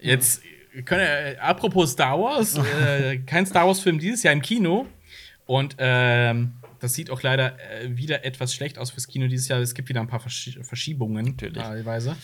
Jetzt, 0.00 0.42
können, 0.84 1.06
äh, 1.06 1.36
apropos 1.38 1.92
Star 1.92 2.18
Wars, 2.18 2.56
äh, 2.86 3.18
kein 3.18 3.46
Star 3.46 3.66
Wars-Film 3.66 3.98
dieses 3.98 4.22
Jahr 4.22 4.32
im 4.32 4.42
Kino. 4.42 4.86
Und 5.46 5.76
ähm, 5.78 6.54
das 6.80 6.94
sieht 6.94 7.10
auch 7.10 7.22
leider 7.22 7.58
äh, 7.70 7.96
wieder 7.96 8.24
etwas 8.24 8.54
schlecht 8.54 8.78
aus 8.78 8.90
fürs 8.90 9.06
Kino 9.06 9.28
dieses 9.28 9.48
Jahr. 9.48 9.60
Es 9.60 9.74
gibt 9.74 9.88
wieder 9.88 10.00
ein 10.00 10.08
paar 10.08 10.20
Versch 10.20 10.58
Verschiebungen 10.62 11.26
Natürlich. 11.26 11.62
teilweise. 11.62 12.16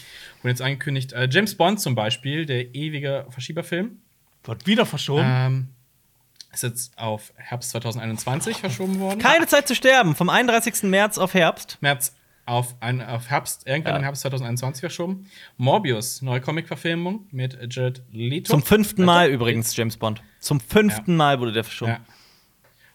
Und 0.43 0.51
jetzt 0.51 0.63
angekündigt, 0.63 1.13
äh, 1.13 1.29
James 1.31 1.55
Bond 1.55 1.81
zum 1.81 1.95
Beispiel, 1.95 2.45
der 2.45 2.75
ewige 2.75 3.27
Verschieberfilm. 3.31 3.99
Wird 4.45 4.67
wieder 4.67 4.87
verschoben. 4.87 5.25
Ähm, 5.27 5.69
ist 6.53 6.63
jetzt 6.63 6.99
auf 6.99 7.33
Herbst 7.37 7.71
2021 7.71 8.57
verschoben 8.59 8.99
worden. 9.01 9.19
Keine 9.19 9.47
Zeit 9.47 9.69
zu 9.69 9.75
sterben, 9.75 10.15
vom 10.15 10.29
31. 10.29 10.85
März 10.85 11.19
auf 11.19 11.35
Herbst. 11.35 11.79
März 11.81 12.15
auf, 12.47 12.75
ein, 12.81 13.03
auf 13.03 13.29
Herbst, 13.29 13.67
irgendwann 13.67 13.93
ja. 13.93 13.99
im 13.99 14.05
Herbst 14.05 14.23
2021 14.23 14.81
verschoben. 14.81 15.27
Morbius, 15.59 16.23
neue 16.23 16.41
Comic-Verfilmung 16.41 17.27
mit 17.31 17.59
Jared 17.71 18.03
Leto. 18.11 18.51
Zum 18.51 18.63
fünften 18.63 19.05
Mal 19.05 19.29
übrigens, 19.29 19.77
James 19.77 19.99
Bond. 19.99 20.23
Zum 20.41 20.59
fünften 20.59 21.13
ja. 21.13 21.17
Mal 21.17 21.41
wurde 21.41 21.53
der 21.53 21.65
verschoben. 21.65 21.93
Ja. 21.93 22.01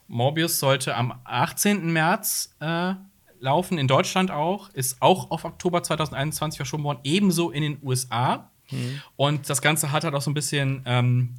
Morbius 0.08 0.60
sollte 0.60 0.96
am 0.96 1.20
18. 1.24 1.92
März 1.94 2.56
äh, 2.60 2.94
laufen, 3.40 3.78
in 3.78 3.88
Deutschland 3.88 4.32
auch, 4.32 4.70
ist 4.70 5.02
auch 5.02 5.30
auf 5.30 5.46
Oktober 5.46 5.84
2021 5.84 6.58
verschoben 6.58 6.84
worden, 6.84 7.00
ebenso 7.04 7.52
in 7.52 7.62
den 7.62 7.80
USA. 7.84 8.50
Mhm. 8.72 9.02
Und 9.16 9.50
das 9.50 9.62
Ganze 9.62 9.92
hat 9.92 10.04
halt 10.04 10.14
auch 10.14 10.22
so 10.22 10.32
ein 10.32 10.34
bisschen 10.34 10.82
ähm, 10.86 11.36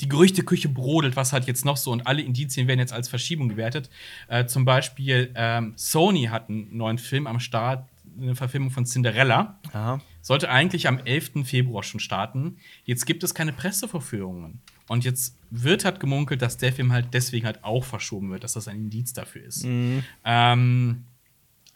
die 0.00 0.08
Gerüchteküche 0.08 0.68
brodelt, 0.68 1.16
was 1.16 1.32
halt 1.32 1.46
jetzt 1.46 1.64
noch 1.64 1.76
so 1.76 1.92
und 1.92 2.06
alle 2.06 2.22
Indizien 2.22 2.66
werden 2.68 2.80
jetzt 2.80 2.92
als 2.92 3.08
Verschiebung 3.08 3.48
gewertet. 3.48 3.90
Äh, 4.28 4.46
zum 4.46 4.64
Beispiel 4.64 5.30
ähm, 5.34 5.74
Sony 5.76 6.24
hat 6.24 6.48
einen 6.48 6.76
neuen 6.76 6.98
Film 6.98 7.26
am 7.26 7.40
Start, 7.40 7.86
eine 8.18 8.34
Verfilmung 8.34 8.70
von 8.70 8.86
Cinderella. 8.86 9.58
Aha. 9.72 10.00
Sollte 10.22 10.50
eigentlich 10.50 10.88
am 10.88 10.98
11. 10.98 11.44
Februar 11.44 11.82
schon 11.82 12.00
starten. 12.00 12.56
Jetzt 12.84 13.06
gibt 13.06 13.22
es 13.24 13.34
keine 13.34 13.52
Presseverführungen. 13.52 14.60
Und 14.88 15.04
jetzt 15.04 15.36
wird 15.50 15.84
halt 15.84 16.00
gemunkelt, 16.00 16.42
dass 16.42 16.56
der 16.56 16.72
Film 16.72 16.92
halt 16.92 17.08
deswegen 17.12 17.46
halt 17.46 17.62
auch 17.62 17.84
verschoben 17.84 18.30
wird, 18.30 18.42
dass 18.44 18.54
das 18.54 18.68
ein 18.68 18.76
Indiz 18.76 19.12
dafür 19.12 19.44
ist. 19.44 19.64
Mhm. 19.64 20.02
Ähm, 20.24 21.04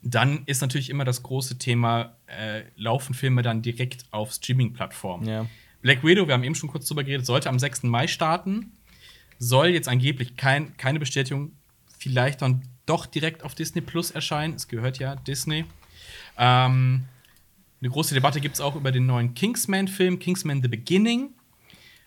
dann 0.05 0.43
ist 0.45 0.61
natürlich 0.61 0.91
immer 0.91 1.05
das 1.05 1.23
große 1.23 1.59
Thema, 1.59 2.17
äh, 2.27 2.63
laufen 2.77 3.15
Filme 3.15 3.43
dann 3.43 3.63
direkt 3.63 4.05
auf 4.11 4.33
Streaming-Plattformen. 4.33 5.27
Ja. 5.27 5.47
Black 5.81 6.05
Widow, 6.05 6.27
wir 6.27 6.35
haben 6.35 6.45
eben 6.45 6.55
schon 6.55 6.69
kurz 6.69 6.87
drüber 6.87 7.05
geredet, 7.05 7.27
sollte 7.27 7.49
am 7.49 7.59
6. 7.59 7.85
Mai 7.85 8.07
starten. 8.07 8.73
Soll 9.39 9.69
jetzt 9.69 9.89
angeblich 9.89 10.37
kein, 10.37 10.77
keine 10.77 10.99
Bestätigung, 10.99 11.53
vielleicht 11.99 12.43
dann 12.43 12.63
doch 12.87 13.07
direkt 13.07 13.43
auf 13.43 13.55
Disney 13.55 13.81
Plus 13.81 14.11
erscheinen. 14.11 14.55
Es 14.55 14.69
gehört 14.69 14.99
ja 14.99 15.17
Disney. 15.17 15.65
Ähm, 16.37 17.05
eine 17.81 17.91
große 17.91 18.15
Debatte 18.15 18.41
gibt 18.41 18.55
es 18.55 18.61
auch 18.61 18.77
über 18.77 18.93
den 18.93 19.07
neuen 19.07 19.35
Kingsman-Film, 19.35 20.19
Kingsman 20.19 20.63
The 20.63 20.69
Beginning. 20.69 21.31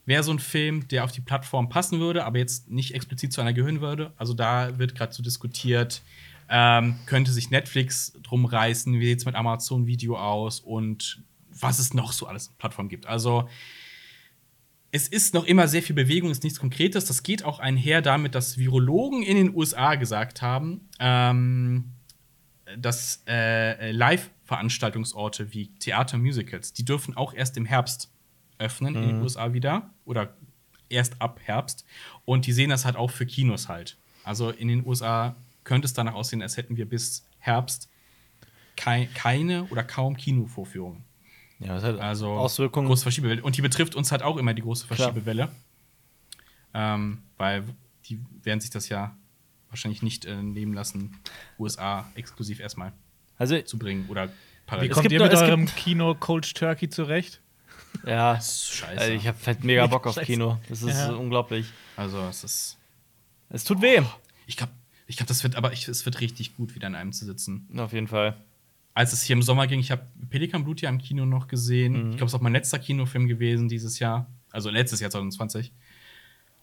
Wäre 0.06 0.24
so 0.24 0.32
ein 0.32 0.40
Film, 0.40 0.88
der 0.88 1.04
auf 1.04 1.12
die 1.12 1.22
Plattform 1.22 1.70
passen 1.70 2.00
würde, 2.00 2.26
aber 2.26 2.38
jetzt 2.38 2.70
nicht 2.70 2.94
explizit 2.94 3.34
zu 3.34 3.42
einer 3.42 3.54
gehören 3.54 3.82
würde. 3.82 4.14
Also 4.18 4.34
da 4.34 4.78
wird 4.80 4.96
gerade 4.96 5.14
so 5.14 5.22
diskutiert, 5.22 6.02
ähm, 6.50 6.96
könnte 7.06 7.32
sich 7.32 7.50
Netflix 7.50 8.14
drum 8.24 8.46
reißen, 8.46 9.00
wie 9.00 9.06
sieht 9.06 9.20
es 9.20 9.26
mit 9.26 9.36
Amazon 9.36 9.86
Video 9.86 10.18
aus 10.18 10.60
und 10.60 11.24
was 11.50 11.80
es 11.80 11.94
noch 11.94 12.12
so 12.12 12.28
alles 12.28 12.50
Plattformen 12.58 12.90
gibt. 12.90 13.06
Also 13.08 13.50
es 14.92 15.08
ist 15.08 15.34
noch 15.34 15.46
immer 15.46 15.68
sehr 15.68 15.84
viel 15.84 15.96
Bewegung, 15.96 16.32
ist 16.32 16.44
nichts 16.44 16.60
Konkretes. 16.60 17.06
Das 17.06 17.24
geht 17.24 17.44
auch 17.44 17.60
einher 17.60 18.02
damit, 18.02 18.36
dass 18.36 18.58
Virologen 18.58 19.24
in 19.24 19.36
den 19.36 19.56
USA 19.56 19.96
gesagt 19.96 20.42
haben, 20.42 20.88
ähm, 21.00 21.92
dass 22.78 23.24
äh, 23.28 23.92
Live-Veranstaltungsorte 23.92 25.54
wie 25.54 25.68
Theater, 25.80 26.18
Musicals, 26.18 26.74
die 26.74 26.86
dürfen 26.86 27.16
auch 27.16 27.34
erst 27.34 27.58
im 27.58 27.66
Herbst 27.66 28.12
öffnen 28.60 28.94
mhm. 28.94 29.02
in 29.02 29.08
den 29.08 29.18
mhm. 29.18 29.24
USA 29.24 29.54
wieder 29.54 29.94
oder 30.06 30.36
erst 30.90 31.22
ab 31.22 31.40
Herbst. 31.44 31.86
Und 32.26 32.46
die 32.46 32.54
sehen 32.54 32.70
das 32.70 32.86
halt 32.86 32.96
auch 32.96 33.12
für 33.12 33.26
Kinos 33.26 33.68
halt. 33.68 33.98
Also 34.24 34.50
in 34.50 34.68
den 34.68 34.86
USA 34.86 35.36
könnte 35.68 35.86
es 35.86 35.94
danach 35.94 36.14
aussehen, 36.14 36.42
als 36.42 36.56
hätten 36.56 36.78
wir 36.78 36.88
bis 36.88 37.28
Herbst 37.40 37.90
kei 38.78 39.10
keine 39.14 39.66
oder 39.66 39.84
kaum 39.84 40.16
Kinovorführungen. 40.16 41.04
Ja, 41.60 41.76
das 41.76 41.84
hat 41.84 42.00
also 42.00 42.30
Auswirkungen. 42.30 42.88
Große 42.88 43.04
Verschiebewelle. 43.04 43.44
Und 43.44 43.58
die 43.58 43.62
betrifft 43.62 43.96
uns 43.96 44.12
halt 44.12 44.24
auch 44.24 44.38
immer 44.38 44.54
die 44.54 44.62
große 44.62 44.88
Verschiebewelle. 44.88 45.52
Ähm, 46.74 47.24
weil 47.38 47.64
die 48.06 48.20
werden 48.44 48.62
sich 48.62 48.70
das 48.70 48.88
ja 48.88 49.18
wahrscheinlich 49.70 50.02
nicht 50.02 50.26
äh, 50.26 50.42
nehmen 50.42 50.74
lassen, 50.74 51.20
USA 51.60 52.10
exklusiv 52.16 52.60
erstmal 52.60 52.94
also, 53.38 53.60
zu 53.62 53.78
bringen 53.78 54.06
oder 54.08 54.30
parallel. 54.66 54.90
Wie 54.90 54.94
kommt 54.94 55.12
ihr 55.12 55.22
mit 55.22 55.34
eurem 55.34 55.66
Kino 55.66 56.16
Cold 56.16 56.56
Turkey 56.56 56.90
zurecht? 56.90 57.42
Ja, 58.06 58.36
scheiße. 58.36 59.02
Also 59.02 59.14
ich 59.14 59.28
habe 59.28 59.38
halt 59.46 59.64
mega 59.64 59.88
Bock 59.88 60.08
auf 60.08 60.16
Kino. 60.22 60.60
Das 60.70 60.82
ist 60.82 60.98
ja. 60.98 61.12
unglaublich. 61.12 61.68
Also 61.98 62.22
es 62.30 62.44
ist. 62.44 62.78
Es 63.50 63.64
tut 63.64 63.82
weh. 63.82 64.02
Ich 64.46 64.56
glaube, 64.56 64.72
ich 65.08 65.18
glaube, 65.18 65.30
das 65.30 65.44
wird, 65.44 65.56
aber 65.56 65.74
ich, 65.74 65.88
es 65.88 66.06
wird 66.06 66.20
richtig 66.20 66.56
gut, 66.56 66.76
wieder 66.76 66.88
in 66.88 66.96
einem 66.96 67.14
zu 67.14 67.26
sitzen. 67.26 67.68
Auf 67.78 67.94
jeden 67.94 68.08
Fall. 68.08 68.36
Als 68.94 69.14
es 69.14 69.24
hier 69.24 69.36
im 69.36 69.42
Sommer 69.42 69.68
ging, 69.68 69.80
ich 69.80 69.92
habe 69.92 70.06
Pelikan 70.30 70.64
Blut 70.64 70.82
ja 70.82 70.90
im 70.90 70.98
Kino 70.98 71.26
noch 71.26 71.48
gesehen. 71.48 71.94
Mhm. 71.94 72.12
Ich 72.12 72.18
glaube, 72.18 72.26
es 72.26 72.34
ist 72.34 72.36
auch 72.36 72.42
mein 72.42 72.54
letzter 72.54 72.80
Kinofilm 72.80 73.28
gewesen 73.28 73.70
dieses 73.70 74.00
Jahr. 74.00 74.28
Also 74.52 74.70
letztes 74.70 75.00
Jahr 75.00 75.10
2020. 75.10 75.72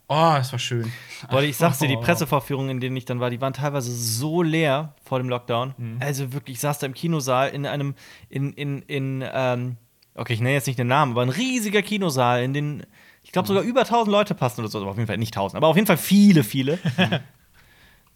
Oh, 0.08 0.34
es 0.38 0.52
war 0.52 0.58
schön. 0.58 0.92
Boah, 1.30 1.42
ich 1.42 1.56
sag's 1.56 1.78
dir, 1.78 1.88
die 1.88 1.96
Pressevorführungen, 1.96 2.72
in 2.72 2.80
denen 2.80 2.96
ich 2.96 3.06
dann 3.06 3.20
war, 3.20 3.30
die 3.30 3.40
waren 3.40 3.54
teilweise 3.54 3.94
so 3.94 4.42
leer 4.42 4.94
vor 5.02 5.18
dem 5.18 5.30
Lockdown. 5.30 5.74
Mhm. 5.78 5.96
Also 6.00 6.32
wirklich, 6.34 6.56
ich 6.56 6.60
saß 6.60 6.78
da 6.78 6.86
im 6.86 6.92
Kinosaal 6.92 7.48
in 7.50 7.64
einem, 7.64 7.94
in, 8.28 8.52
in, 8.52 8.82
in, 8.82 9.24
ähm, 9.32 9.76
okay, 10.14 10.34
ich 10.34 10.40
nenne 10.40 10.52
jetzt 10.52 10.66
nicht 10.66 10.78
den 10.78 10.88
Namen, 10.88 11.12
aber 11.12 11.22
ein 11.22 11.30
riesiger 11.30 11.80
Kinosaal, 11.80 12.42
in 12.42 12.52
den, 12.52 12.82
ich 13.22 13.32
glaube, 13.32 13.48
sogar 13.48 13.62
über 13.62 13.80
1000 13.80 14.12
Leute 14.12 14.34
passen 14.34 14.60
oder 14.60 14.68
so. 14.68 14.80
Aber 14.82 14.90
auf 14.90 14.96
jeden 14.98 15.06
Fall 15.06 15.16
nicht 15.16 15.34
1000, 15.34 15.56
aber 15.56 15.68
auf 15.68 15.76
jeden 15.76 15.86
Fall 15.86 15.96
viele, 15.96 16.44
viele. 16.44 16.78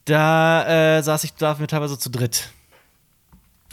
da 0.08 0.98
äh, 0.98 1.02
saß 1.02 1.24
ich 1.24 1.34
da 1.34 1.56
mit 1.58 1.70
teilweise 1.70 1.98
zu 1.98 2.10
dritt. 2.10 2.50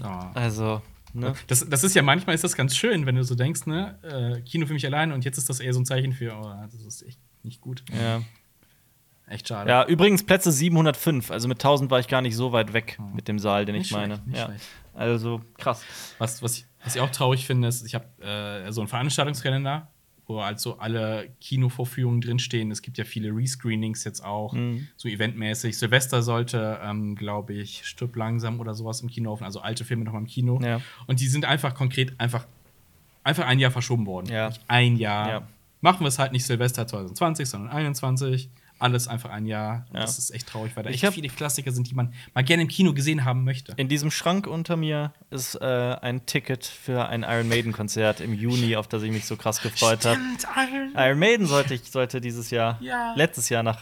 Oh. 0.03 0.07
Also, 0.33 0.81
ne? 1.13 1.33
Das, 1.47 1.67
das 1.67 1.83
ist 1.83 1.95
ja 1.95 2.01
manchmal 2.01 2.35
ist 2.35 2.43
das 2.43 2.55
ganz 2.55 2.75
schön, 2.75 3.05
wenn 3.05 3.15
du 3.15 3.23
so 3.23 3.35
denkst, 3.35 3.65
ne, 3.65 3.97
äh, 4.03 4.41
Kino 4.41 4.65
für 4.65 4.73
mich 4.73 4.85
allein 4.85 5.11
und 5.11 5.25
jetzt 5.25 5.37
ist 5.37 5.49
das 5.49 5.59
eher 5.59 5.73
so 5.73 5.79
ein 5.79 5.85
Zeichen 5.85 6.13
für, 6.13 6.35
oh, 6.35 6.53
das 6.71 6.81
ist 6.81 7.03
echt 7.03 7.19
nicht 7.43 7.61
gut. 7.61 7.83
Ja. 7.93 8.21
Echt 9.27 9.47
schade. 9.47 9.69
Ja, 9.69 9.85
übrigens 9.85 10.23
Plätze 10.23 10.51
705. 10.51 11.31
Also 11.31 11.47
mit 11.47 11.57
1000 11.57 11.89
war 11.89 11.99
ich 11.99 12.07
gar 12.07 12.21
nicht 12.21 12.35
so 12.35 12.51
weit 12.51 12.73
weg 12.73 12.97
oh. 12.99 13.03
mit 13.15 13.27
dem 13.27 13.39
Saal, 13.39 13.65
den 13.65 13.75
nicht 13.75 13.87
ich 13.87 13.91
meine. 13.91 14.17
Schlecht, 14.17 14.37
ja. 14.37 14.45
Schlecht. 14.45 14.65
Also 14.93 15.41
krass. 15.57 15.83
Was, 16.19 16.43
was, 16.43 16.57
ich, 16.57 16.65
was 16.83 16.95
ich 16.95 17.01
auch 17.01 17.09
traurig 17.09 17.45
finde, 17.45 17.67
ist, 17.67 17.85
ich 17.85 17.95
habe 17.95 18.05
äh, 18.21 18.71
so 18.71 18.81
einen 18.81 18.87
Veranstaltungskalender, 18.87 19.87
wo 20.27 20.39
also 20.39 20.77
alle 20.77 21.29
Kinovorführungen 21.41 22.21
drinstehen. 22.21 22.71
Es 22.71 22.81
gibt 22.81 22.97
ja 22.97 23.03
viele 23.03 23.29
Rescreenings 23.29 24.03
jetzt 24.03 24.23
auch, 24.23 24.53
mhm. 24.53 24.87
so 24.97 25.07
eventmäßig. 25.07 25.77
Silvester 25.77 26.21
sollte, 26.21 26.79
ähm, 26.83 27.15
glaube 27.15 27.53
ich, 27.53 27.85
Stirb 27.85 28.15
langsam 28.15 28.59
oder 28.59 28.73
sowas 28.73 29.01
im 29.01 29.09
Kino 29.09 29.29
laufen, 29.29 29.43
also 29.43 29.59
alte 29.59 29.85
Filme 29.85 30.03
nochmal 30.03 30.21
im 30.21 30.27
Kino. 30.27 30.59
Ja. 30.61 30.81
Und 31.07 31.19
die 31.19 31.27
sind 31.27 31.45
einfach 31.45 31.75
konkret 31.75 32.19
einfach, 32.19 32.45
einfach 33.23 33.45
ein 33.45 33.59
Jahr 33.59 33.71
verschoben 33.71 34.05
worden. 34.05 34.31
Ja. 34.31 34.51
Ein 34.67 34.97
Jahr. 34.97 35.29
Ja 35.29 35.47
machen 35.85 36.01
wir 36.01 36.07
es 36.07 36.17
halt 36.17 36.31
nicht 36.31 36.45
Silvester 36.45 36.87
2020, 36.87 37.47
sondern 37.47 37.69
2021. 37.69 38.49
Alles 38.85 39.07
einfach 39.07 39.31
ein 39.31 39.47
Jahr. 39.47 39.87
Ja. 39.91 40.01
Das 40.01 40.19
ist 40.19 40.29
echt 40.29 40.47
traurig, 40.47 40.75
weil 40.75 40.83
da 40.83 40.91
echt 40.91 41.03
viele 41.07 41.27
Klassiker 41.27 41.71
sind, 41.71 41.89
die 41.89 41.95
man 41.95 42.13
mal 42.35 42.43
gerne 42.43 42.61
im 42.61 42.67
Kino 42.67 42.93
gesehen 42.93 43.25
haben 43.25 43.43
möchte. 43.43 43.73
In 43.77 43.87
diesem 43.87 44.11
Schrank 44.11 44.45
unter 44.45 44.77
mir 44.77 45.11
ist 45.31 45.55
äh, 45.55 45.65
ein 45.65 46.27
Ticket 46.27 46.65
für 46.65 47.07
ein 47.07 47.23
Iron 47.23 47.47
Maiden-Konzert 47.47 48.21
im 48.21 48.35
Juni, 48.35 48.75
auf 48.75 48.87
das 48.87 49.01
ich 49.01 49.11
mich 49.11 49.25
so 49.25 49.37
krass 49.37 49.59
gefreut 49.61 50.05
habe. 50.05 50.19
Iron, 50.55 50.93
Iron 50.95 51.17
Maiden 51.17 51.47
sollte 51.47 51.73
ich 51.73 51.89
sollte 51.89 52.21
dieses 52.21 52.51
Jahr, 52.51 52.77
ja. 52.79 53.15
letztes 53.15 53.49
Jahr 53.49 53.63
nach 53.63 53.81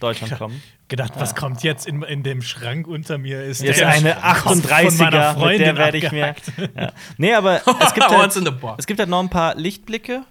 Deutschland 0.00 0.38
kommen. 0.38 0.62
Gedacht, 0.88 1.12
was 1.16 1.34
ah. 1.34 1.38
kommt 1.38 1.62
jetzt 1.62 1.86
in, 1.86 2.02
in 2.02 2.22
dem 2.22 2.40
Schrank 2.40 2.86
unter 2.86 3.18
mir? 3.18 3.44
Ist 3.44 3.62
jetzt 3.62 3.82
eine 3.82 4.16
38er, 4.22 5.46
mit 5.46 5.60
der 5.60 5.76
werde 5.76 5.98
ich 5.98 6.10
mir. 6.10 6.34
Ja. 6.74 6.92
Nee, 7.18 7.34
aber 7.34 7.56
es 7.80 7.92
gibt, 7.92 8.08
halt, 8.08 8.34
es 8.78 8.86
gibt 8.86 8.98
halt 8.98 9.10
noch 9.10 9.20
ein 9.20 9.28
paar 9.28 9.54
Lichtblicke 9.56 10.24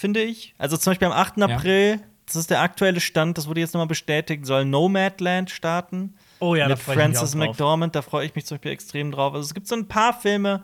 finde 0.00 0.22
ich. 0.22 0.54
Also 0.56 0.78
zum 0.78 0.92
Beispiel 0.92 1.08
am 1.08 1.12
8. 1.12 1.36
Ja. 1.36 1.46
April, 1.46 2.00
das 2.30 2.36
ist 2.36 2.50
der 2.50 2.60
aktuelle 2.60 3.00
Stand, 3.00 3.36
das 3.38 3.48
wurde 3.48 3.60
jetzt 3.60 3.74
nochmal 3.74 3.88
bestätigt, 3.88 4.46
soll 4.46 4.64
Nomadland 4.64 5.50
starten. 5.50 6.14
Oh 6.38 6.54
ja, 6.54 6.68
mit 6.68 6.78
Francis 6.78 7.34
McDormand, 7.34 7.94
da 7.94 8.02
freue 8.02 8.24
ich 8.24 8.34
mich 8.34 8.46
zum 8.46 8.56
Beispiel 8.56 8.70
extrem 8.70 9.10
drauf. 9.10 9.34
Also 9.34 9.46
es 9.46 9.54
gibt 9.54 9.66
so 9.66 9.74
ein 9.74 9.88
paar 9.88 10.18
Filme, 10.18 10.62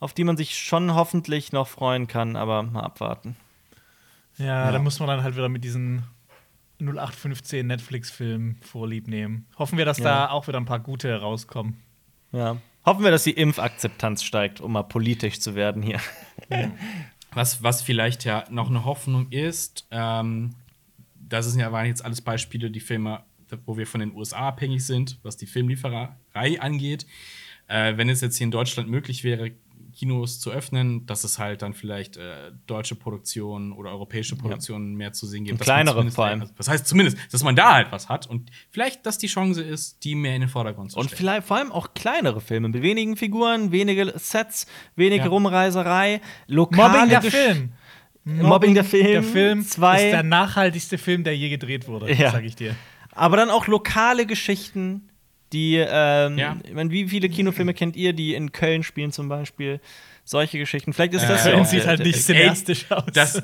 auf 0.00 0.12
die 0.12 0.24
man 0.24 0.36
sich 0.36 0.58
schon 0.58 0.94
hoffentlich 0.94 1.52
noch 1.52 1.68
freuen 1.68 2.08
kann, 2.08 2.34
aber 2.34 2.64
mal 2.64 2.82
abwarten. 2.82 3.36
Ja, 4.38 4.66
ja. 4.66 4.72
da 4.72 4.78
muss 4.80 4.98
man 4.98 5.08
dann 5.08 5.22
halt 5.22 5.36
wieder 5.36 5.48
mit 5.48 5.62
diesen 5.62 6.02
0815 6.80 7.66
Netflix-Filmen 7.66 8.58
vorlieb 8.60 9.06
nehmen. 9.06 9.46
Hoffen 9.58 9.78
wir, 9.78 9.84
dass 9.84 9.98
ja. 9.98 10.04
da 10.04 10.30
auch 10.30 10.48
wieder 10.48 10.58
ein 10.58 10.64
paar 10.64 10.80
gute 10.80 11.20
rauskommen. 11.20 11.80
Ja. 12.32 12.56
Hoffen 12.84 13.04
wir, 13.04 13.10
dass 13.10 13.24
die 13.24 13.32
Impfakzeptanz 13.32 14.24
steigt, 14.24 14.60
um 14.60 14.72
mal 14.72 14.82
politisch 14.82 15.40
zu 15.40 15.54
werden 15.54 15.82
hier. 15.82 16.00
Ja. 16.48 16.70
Was, 17.32 17.62
was 17.62 17.82
vielleicht 17.82 18.24
ja 18.24 18.44
noch 18.50 18.70
eine 18.70 18.84
Hoffnung 18.84 19.28
ist, 19.30 19.86
ähm, 19.92 20.56
das 21.30 21.46
sind 21.46 21.60
ja 21.60 21.72
waren 21.72 21.86
jetzt 21.86 22.04
alles 22.04 22.20
Beispiele, 22.20 22.70
die 22.70 22.80
Filme, 22.80 23.22
wo 23.66 23.76
wir 23.76 23.86
von 23.86 24.00
den 24.00 24.14
USA 24.14 24.48
abhängig 24.48 24.84
sind, 24.84 25.18
was 25.22 25.36
die 25.36 25.46
Filmlieferei 25.46 26.60
angeht. 26.60 27.06
Äh, 27.66 27.96
wenn 27.96 28.08
es 28.08 28.20
jetzt 28.20 28.36
hier 28.36 28.44
in 28.44 28.50
Deutschland 28.50 28.88
möglich 28.88 29.24
wäre, 29.24 29.52
Kinos 29.92 30.40
zu 30.40 30.50
öffnen, 30.50 31.06
dass 31.06 31.24
es 31.24 31.38
halt 31.38 31.62
dann 31.62 31.74
vielleicht 31.74 32.16
äh, 32.16 32.52
deutsche 32.66 32.94
Produktionen 32.94 33.72
oder 33.72 33.90
europäische 33.90 34.36
Produktionen 34.36 34.92
ja. 34.92 34.98
mehr 34.98 35.12
zu 35.12 35.26
sehen 35.26 35.44
gibt. 35.44 35.60
kleinere 35.60 36.10
vor 36.10 36.26
allem. 36.26 36.48
Das 36.56 36.68
heißt 36.68 36.86
zumindest, 36.86 37.18
dass 37.32 37.42
man 37.42 37.56
da 37.56 37.74
halt 37.74 37.92
was 37.92 38.08
hat 38.08 38.26
und 38.26 38.50
vielleicht, 38.70 39.06
dass 39.06 39.18
die 39.18 39.26
Chance 39.26 39.62
ist, 39.62 40.04
die 40.04 40.14
mehr 40.14 40.34
in 40.34 40.42
den 40.42 40.48
Vordergrund 40.48 40.90
zu 40.90 40.94
stellen. 40.94 41.10
Und 41.10 41.16
vielleicht 41.16 41.46
vor 41.46 41.56
allem 41.56 41.72
auch 41.72 41.94
kleinere 41.94 42.40
Filme 42.40 42.68
mit 42.68 42.82
wenigen 42.82 43.16
Figuren, 43.16 43.72
wenige 43.72 44.12
Sets, 44.16 44.66
wenige 44.96 45.24
ja. 45.24 45.30
Rumreiserei, 45.30 46.20
lokale 46.46 46.92
Mobbing 46.92 47.08
der 47.10 47.22
Film. 47.22 47.72
Mobbing, 48.24 48.48
Mobbing 48.48 48.74
der 48.74 48.84
Film. 48.84 49.06
Der 49.06 49.22
Film 49.22 49.64
zwei. 49.64 50.04
ist 50.04 50.12
der 50.12 50.22
nachhaltigste 50.22 50.98
Film, 50.98 51.24
der 51.24 51.36
je 51.36 51.48
gedreht 51.48 51.88
wurde, 51.88 52.12
ja. 52.12 52.30
sag 52.30 52.44
ich 52.44 52.56
dir. 52.56 52.74
Aber 53.12 53.36
dann 53.36 53.50
auch 53.50 53.66
lokale 53.66 54.26
Geschichten, 54.26 55.08
die, 55.52 55.76
ähm, 55.76 56.38
ja. 56.38 56.56
ich 56.62 56.74
meine, 56.74 56.90
wie 56.90 57.08
viele 57.08 57.28
Kinofilme 57.28 57.74
kennt 57.74 57.96
ihr, 57.96 58.12
die 58.12 58.34
in 58.34 58.52
Köln 58.52 58.82
spielen 58.82 59.10
zum 59.12 59.28
Beispiel? 59.28 59.80
Solche 60.24 60.58
Geschichten. 60.58 60.92
Vielleicht 60.92 61.14
ist 61.14 61.28
das 61.28 61.44
äh, 61.44 61.56
ja 61.56 61.64
sieht 61.64 61.86
halt 61.86 62.04
nicht 62.04 62.22
cineastisch 62.22 62.90
aus. 62.90 63.04
Das, 63.12 63.42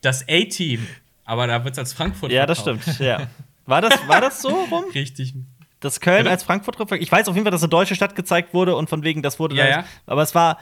das 0.00 0.22
A-Team. 0.28 0.86
Aber 1.24 1.46
da 1.46 1.64
wird 1.64 1.74
es 1.74 1.78
als 1.78 1.92
Frankfurt 1.92 2.30
Ja, 2.30 2.46
das 2.46 2.60
stimmt. 2.60 2.98
Ja. 3.00 3.28
War 3.66 3.80
das, 3.80 4.08
war 4.08 4.20
das 4.20 4.42
so 4.42 4.48
rum? 4.48 4.84
Richtig. 4.94 5.34
Dass 5.80 6.00
Köln 6.00 6.26
als 6.26 6.42
Frankfurt 6.42 6.76
Ich 7.00 7.10
weiß 7.10 7.28
auf 7.28 7.34
jeden 7.34 7.44
Fall, 7.44 7.52
dass 7.52 7.62
eine 7.62 7.70
deutsche 7.70 7.94
Stadt 7.94 8.14
gezeigt 8.14 8.52
wurde 8.52 8.76
und 8.76 8.90
von 8.90 9.02
wegen, 9.02 9.22
das 9.22 9.38
wurde. 9.38 9.56
Ja, 9.56 9.68
ja. 9.68 9.84
Aber 10.06 10.22
es 10.22 10.34
war. 10.34 10.58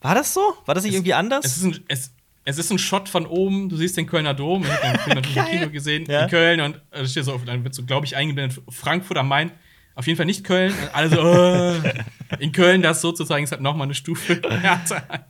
War 0.00 0.14
das 0.14 0.32
so? 0.34 0.40
War 0.66 0.74
das 0.74 0.84
nicht 0.84 0.92
es, 0.92 0.98
irgendwie 0.98 1.14
anders? 1.14 1.44
Es 1.44 1.56
ist, 1.56 1.64
ein, 1.64 1.84
es, 1.88 2.12
es 2.44 2.58
ist 2.58 2.70
ein 2.70 2.78
Shot 2.78 3.08
von 3.08 3.26
oben. 3.26 3.68
Du 3.68 3.76
siehst 3.76 3.96
den 3.96 4.06
Kölner 4.06 4.34
Dom. 4.34 4.62
Ich 4.64 4.70
habe 4.70 4.82
den 4.82 4.98
Film 5.00 5.14
natürlich 5.16 5.36
im 5.36 5.44
Kino 5.46 5.70
gesehen. 5.70 6.04
Ja. 6.08 6.24
In 6.24 6.30
Köln. 6.30 6.60
Und 6.60 6.80
äh, 6.90 7.06
steht 7.06 7.24
so, 7.24 7.38
dann 7.38 7.64
wird 7.64 7.74
so, 7.74 7.84
glaube 7.84 8.06
ich, 8.06 8.16
eingeblendet 8.16 8.60
Frankfurt 8.68 9.16
am 9.16 9.28
Main. 9.28 9.52
Auf 9.94 10.06
jeden 10.06 10.16
Fall 10.16 10.26
nicht 10.26 10.44
Köln. 10.44 10.74
Also 10.92 11.20
äh, 11.20 11.94
in 12.38 12.52
Köln 12.52 12.82
das 12.82 13.00
sozusagen 13.00 13.44
ist 13.44 13.52
halt 13.52 13.60
noch 13.60 13.76
mal 13.76 13.84
eine 13.84 13.94
Stufe 13.94 14.40
härter. 14.60 15.26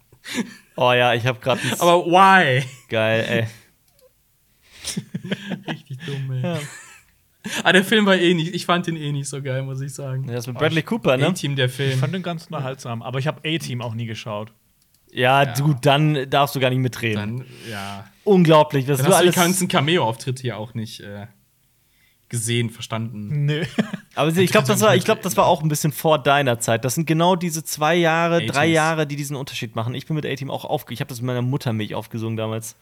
Oh 0.76 0.92
ja, 0.92 1.14
ich 1.14 1.26
habe 1.26 1.40
gerade. 1.40 1.60
Aber 1.78 2.06
why? 2.06 2.64
Geil, 2.88 3.24
ey. 3.28 3.46
Richtig 5.68 5.98
dumm, 6.06 6.32
ey. 6.32 6.42
Ja. 6.42 6.58
Ah, 7.64 7.72
der 7.72 7.84
Film 7.84 8.06
war 8.06 8.16
eh 8.16 8.34
nicht, 8.34 8.54
ich 8.54 8.66
fand 8.66 8.86
ihn 8.86 8.96
eh 8.96 9.10
nicht 9.10 9.28
so 9.28 9.42
geil, 9.42 9.62
muss 9.62 9.80
ich 9.80 9.92
sagen. 9.92 10.28
Ja, 10.28 10.34
das 10.34 10.46
mit 10.46 10.56
Bradley 10.56 10.82
Cooper, 10.82 11.16
ne? 11.16 11.26
A-Team, 11.26 11.56
der 11.56 11.68
Film. 11.68 11.90
Ich 11.90 11.96
fand 11.96 12.14
den 12.14 12.22
ganz 12.22 12.46
unterhaltsam, 12.46 13.02
aber 13.02 13.18
ich 13.18 13.26
habe 13.26 13.40
A-Team 13.44 13.82
auch 13.82 13.94
nie 13.94 14.06
geschaut. 14.06 14.52
Ja, 15.12 15.42
ja, 15.42 15.52
du, 15.52 15.74
dann 15.74 16.28
darfst 16.28 16.56
du 16.56 16.60
gar 16.60 16.70
nicht 16.70 16.78
mitreden. 16.78 17.38
Dann, 17.38 17.46
ja. 17.70 18.06
Unglaublich, 18.24 18.88
was 18.88 18.98
dann 18.98 19.06
du 19.06 19.12
hast 19.12 19.20
alles. 19.20 19.34
Du 19.34 19.40
ganzen 19.40 19.68
Cameo-Auftritt 19.68 20.40
hier 20.40 20.56
auch 20.56 20.74
nicht. 20.74 21.00
Äh 21.00 21.26
gesehen, 22.32 22.70
verstanden. 22.70 23.44
Nö. 23.44 23.62
Aber 24.14 24.34
ich 24.34 24.50
glaube, 24.50 24.66
das, 24.66 24.80
war, 24.80 24.96
glaub, 24.98 25.20
das 25.20 25.36
war 25.36 25.46
auch 25.46 25.62
ein 25.62 25.68
bisschen 25.68 25.92
vor 25.92 26.18
deiner 26.18 26.58
Zeit. 26.58 26.82
Das 26.84 26.94
sind 26.94 27.06
genau 27.06 27.36
diese 27.36 27.62
zwei 27.62 27.94
Jahre, 27.94 28.44
drei 28.46 28.66
Jahre, 28.66 29.06
die 29.06 29.16
diesen 29.16 29.36
Unterschied 29.36 29.76
machen. 29.76 29.94
Ich 29.94 30.06
bin 30.06 30.16
mit 30.16 30.24
A-Team 30.24 30.50
auch 30.50 30.64
aufge. 30.64 30.94
Ich 30.94 31.00
habe 31.00 31.08
das 31.08 31.20
mit 31.20 31.26
meiner 31.26 31.42
Mutter 31.42 31.74
mich 31.74 31.94
aufgesungen 31.94 32.38
damals. 32.38 32.74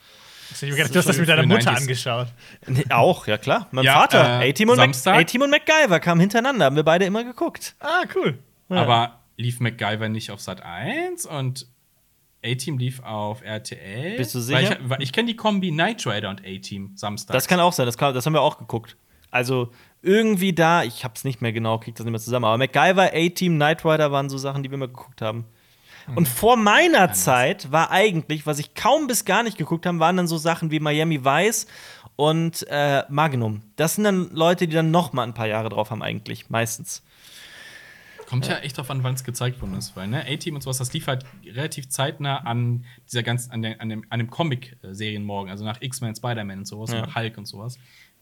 Ich 0.53 0.63
habe 0.63 0.77
gedacht, 0.77 0.95
du 0.95 0.99
hast 1.01 1.09
das 1.09 1.19
mit 1.19 1.29
deiner 1.29 1.47
Mutter 1.47 1.77
angeschaut. 1.77 2.29
Nee, 2.69 2.85
auch, 2.91 3.27
ja 3.27 3.39
klar. 3.39 3.67
Mein 3.73 3.85
ja, 3.85 3.95
Vater. 3.95 4.41
Äh, 4.41 4.51
A-Team 4.51 4.71
und, 4.71 4.79
und, 4.79 5.51
MacGyver 5.51 5.99
kamen 5.99 6.21
hintereinander, 6.21 6.67
haben 6.67 6.77
wir 6.77 6.85
beide 6.85 7.05
immer 7.05 7.25
geguckt. 7.25 7.75
Ah, 7.81 8.05
cool. 8.15 8.39
Ja. 8.69 8.77
Aber 8.77 9.21
lief 9.37 9.59
MacGyver 9.59 10.09
nicht 10.09 10.31
auf 10.31 10.41
Sat 10.41 10.63
1 10.63 11.27
und 11.27 11.67
A-Team 12.45 12.79
lief 12.79 13.03
auf 13.03 13.43
RTL? 13.43 14.17
Bist 14.17 14.35
du 14.35 14.41
sicher? 14.41 14.79
Weil 14.83 15.03
ich, 15.03 15.09
ich 15.09 15.13
kenne 15.13 15.29
die 15.29 15.37
Kombi 15.37 15.71
Knight 15.71 16.07
Rider 16.07 16.31
und 16.31 16.43
A-Team 16.45 16.93
Samstag. 16.95 17.35
Das 17.35 17.47
kann 17.47 17.61
auch 17.61 17.73
sein, 17.73 17.87
das, 17.87 17.99
kann, 17.99 18.15
das 18.15 18.25
haben 18.27 18.33
wir 18.33 18.41
auch 18.41 18.59
geguckt. 18.59 18.97
Also 19.31 19.71
irgendwie 20.03 20.53
da, 20.53 20.83
ich 20.83 21.05
hab's 21.05 21.25
nicht 21.25 21.41
mehr 21.43 21.53
genau, 21.53 21.79
krieg 21.79 21.95
das 21.95 22.05
nicht 22.05 22.13
mehr 22.13 22.21
zusammen, 22.21 22.47
aber 22.47 22.59
MacGyver, 22.59 23.13
A-Team, 23.13 23.57
Knight 23.57 23.85
Rider 23.85 24.11
waren 24.11 24.31
so 24.31 24.39
Sachen, 24.39 24.63
die 24.63 24.71
wir 24.71 24.75
immer 24.75 24.89
geguckt 24.89 25.21
haben. 25.21 25.45
Mhm. 26.09 26.17
Und 26.17 26.29
vor 26.29 26.57
meiner 26.57 27.03
Anders. 27.03 27.25
Zeit 27.25 27.71
war 27.71 27.91
eigentlich, 27.91 28.47
was 28.47 28.59
ich 28.59 28.75
kaum 28.75 29.07
bis 29.07 29.25
gar 29.25 29.43
nicht 29.43 29.59
geguckt 29.59 29.87
habe, 29.87 29.99
waren 29.99 30.17
dann 30.17 30.27
so 30.27 30.39
Sachen 30.39 30.71
wie 30.71 30.81
Miami 30.81 31.25
Vice 31.25 31.67
und 32.17 32.67
äh, 32.69 33.05
Magnum. 33.09 33.63
Das 33.77 33.95
sind 33.95 34.05
dann 34.05 34.31
Leute, 34.33 34.67
die 34.67 34.75
dann 34.75 34.91
noch 34.91 35.13
mal 35.13 35.23
ein 35.25 35.35
paar 35.35 35.47
Jahre 35.47 35.69
drauf 35.69 35.91
haben 35.91 36.03
eigentlich, 36.03 36.51
meistens. 36.51 37.03
Kommt 38.31 38.47
ja, 38.47 38.55
ja 38.55 38.59
echt 38.61 38.79
drauf 38.79 38.89
an, 38.91 39.03
wann 39.03 39.15
es 39.15 39.25
gezeigt 39.25 39.61
worden 39.61 39.75
ist, 39.75 39.97
weil 39.97 40.07
ne, 40.07 40.25
A-Team 40.25 40.55
und 40.55 40.63
sowas, 40.63 40.79
das 40.79 40.93
lief 40.93 41.09
halt 41.09 41.25
relativ 41.45 41.89
zeitnah 41.89 42.39
an 42.39 42.85
dieser 43.09 43.25
ganz, 43.25 43.51
an, 43.51 43.63
der, 43.63 43.81
an 43.81 43.89
dem, 43.89 44.05
an 44.09 44.21
dem 44.21 44.31
Comic-Serienmorgen, 44.31 45.51
also 45.51 45.65
nach 45.65 45.83
X-Men, 45.83 46.15
Spider-Man 46.15 46.61
und 46.61 46.65
sowas 46.65 46.93
ja. 46.93 47.03
und 47.03 47.15
Hulk 47.15 47.37
und 47.37 47.47
sowas 47.47 47.79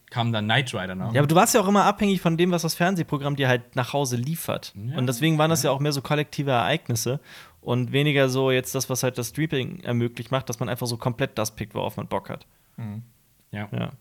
kam 0.09 0.31
dann 0.31 0.45
Knight 0.45 0.73
Rider 0.73 0.95
noch. 0.95 1.13
Ja, 1.13 1.21
aber 1.21 1.27
du 1.27 1.35
warst 1.35 1.53
ja 1.53 1.61
auch 1.61 1.67
immer 1.67 1.83
abhängig 1.83 2.21
von 2.21 2.37
dem, 2.37 2.51
was 2.51 2.63
das 2.63 2.73
Fernsehprogramm 2.73 3.35
dir 3.35 3.47
halt 3.47 3.75
nach 3.75 3.93
Hause 3.93 4.15
liefert. 4.15 4.73
Ja, 4.75 4.97
und 4.97 5.07
deswegen 5.07 5.37
waren 5.37 5.49
das 5.49 5.63
ja. 5.63 5.69
ja 5.69 5.75
auch 5.75 5.79
mehr 5.79 5.91
so 5.91 6.01
kollektive 6.01 6.51
Ereignisse 6.51 7.19
und 7.61 7.91
weniger 7.91 8.29
so 8.29 8.51
jetzt 8.51 8.73
das, 8.75 8.89
was 8.89 9.03
halt 9.03 9.17
das 9.17 9.29
Streaming 9.29 9.81
ermöglicht 9.81 10.31
macht, 10.31 10.49
dass 10.49 10.59
man 10.59 10.69
einfach 10.69 10.87
so 10.87 10.97
komplett 10.97 11.37
das 11.37 11.55
pickt, 11.55 11.75
worauf 11.75 11.97
man 11.97 12.07
Bock 12.07 12.29
hat. 12.29 12.47
Mhm. 12.77 13.03
Ja. 13.51 13.69
ja. 13.71 13.91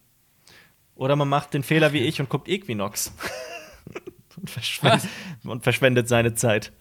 Oder 0.94 1.16
man 1.16 1.28
macht 1.28 1.54
den 1.54 1.62
Fehler 1.62 1.92
wie 1.92 2.00
ich 2.00 2.20
und 2.20 2.28
guckt 2.28 2.48
Equinox. 2.48 3.12
und, 4.40 4.50
verschwendet, 4.50 5.08
und, 5.44 5.62
verschwendet, 5.62 6.08
seine 6.08 6.34
Zeit. 6.34 6.72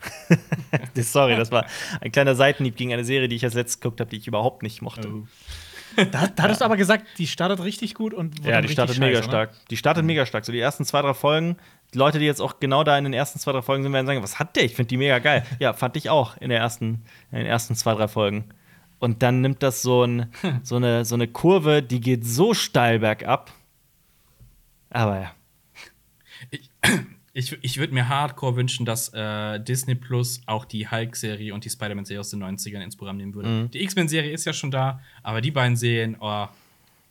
Sorry, 0.95 1.36
das 1.36 1.51
war 1.51 1.66
ein 2.01 2.12
kleiner 2.12 2.36
Seitenhieb 2.36 2.76
gegen 2.76 2.93
eine 2.93 3.03
Serie, 3.03 3.28
die 3.28 3.36
ich 3.36 3.43
als 3.43 3.53
letztes 3.53 3.80
geguckt 3.80 3.99
habe, 3.99 4.10
die 4.10 4.18
ich 4.18 4.28
überhaupt 4.28 4.64
nicht 4.64 4.82
mochte. 4.82 5.10
Oh. 5.10 5.28
Da, 5.95 6.28
da 6.28 6.43
hattest 6.43 6.62
du 6.62 6.66
aber 6.66 6.78
gesagt, 6.78 7.08
die 7.18 7.26
startet 7.26 7.64
richtig 7.64 7.95
gut 7.95 8.14
und 8.14 8.45
Ja, 8.45 8.62
die 8.62 8.68
startet 8.68 8.99
mega 8.99 9.18
scheiße, 9.18 9.30
stark. 9.30 9.68
Die 9.70 9.78
startet 9.78 10.03
mhm. 10.03 10.08
mega 10.08 10.26
stark. 10.26 10.45
So 10.45 10.51
die 10.51 10.60
ersten 10.60 10.86
zwei, 10.86 11.01
drei 11.01 11.16
Folgen, 11.16 11.58
die 11.93 11.97
Leute, 11.97 12.20
die 12.20 12.26
jetzt 12.26 12.41
auch 12.41 12.60
genau 12.60 12.84
da 12.84 12.97
in 12.97 13.03
den 13.03 13.14
ersten 13.14 13.39
zwei, 13.39 13.51
drei 13.51 13.64
Folgen 13.64 13.84
sind, 13.84 13.93
werden 13.93 14.05
sagen, 14.05 14.22
was 14.22 14.38
hat 14.38 14.55
der? 14.55 14.66
Ich 14.66 14.76
finde 14.76 14.89
die 14.89 14.97
mega 14.97 15.20
geil. 15.20 15.43
Ja, 15.60 15.74
fand 15.74 15.95
ich 15.97 16.10
auch 16.10 16.38
in, 16.38 16.49
der 16.49 16.60
ersten, 16.60 17.05
in 17.32 17.39
den 17.39 17.47
ersten 17.47 17.76
zwei, 17.76 17.95
drei 17.95 18.08
Folgen. 18.08 18.45
Und 18.99 19.24
dann 19.24 19.41
nimmt 19.41 19.64
das 19.64 19.82
so, 19.82 20.03
ein, 20.03 20.32
so, 20.64 20.76
eine, 20.76 21.05
so 21.05 21.16
eine 21.16 21.28
Kurve, 21.28 21.82
die 21.82 22.01
geht 22.01 22.26
so 22.26 22.53
steil 22.53 22.99
bergab. 22.99 23.51
Aber 24.89 25.20
ja. 25.20 25.32
Ich, 26.51 26.70
ich, 27.38 27.56
ich 27.62 27.78
würde 27.78 27.94
mir 27.94 28.10
hardcore 28.10 28.56
wünschen, 28.56 28.84
dass 28.84 29.14
äh, 29.14 29.60
Disney 29.60 29.94
Plus 29.94 30.42
auch 30.48 30.66
die 30.66 30.90
Hulk-Serie 30.90 31.54
und 31.54 31.64
die 31.66 31.70
Spider-Man-Serie 31.70 32.20
aus 32.20 32.32
den 32.32 32.44
90ern 32.44 32.82
ins 32.82 32.96
Programm 32.96 33.18
nehmen 33.18 33.36
würde. 33.36 33.48
Mhm. 33.48 33.72
Die 33.72 33.84
X-Men-Serie 33.84 34.32
ist 34.32 34.46
ja 34.46 34.54
schon 34.54 34.72
da, 34.72 35.02
aber 35.22 35.40
die 35.40 35.52
beiden 35.52 35.78
Serien, 35.78 36.18
oh, 36.20 36.48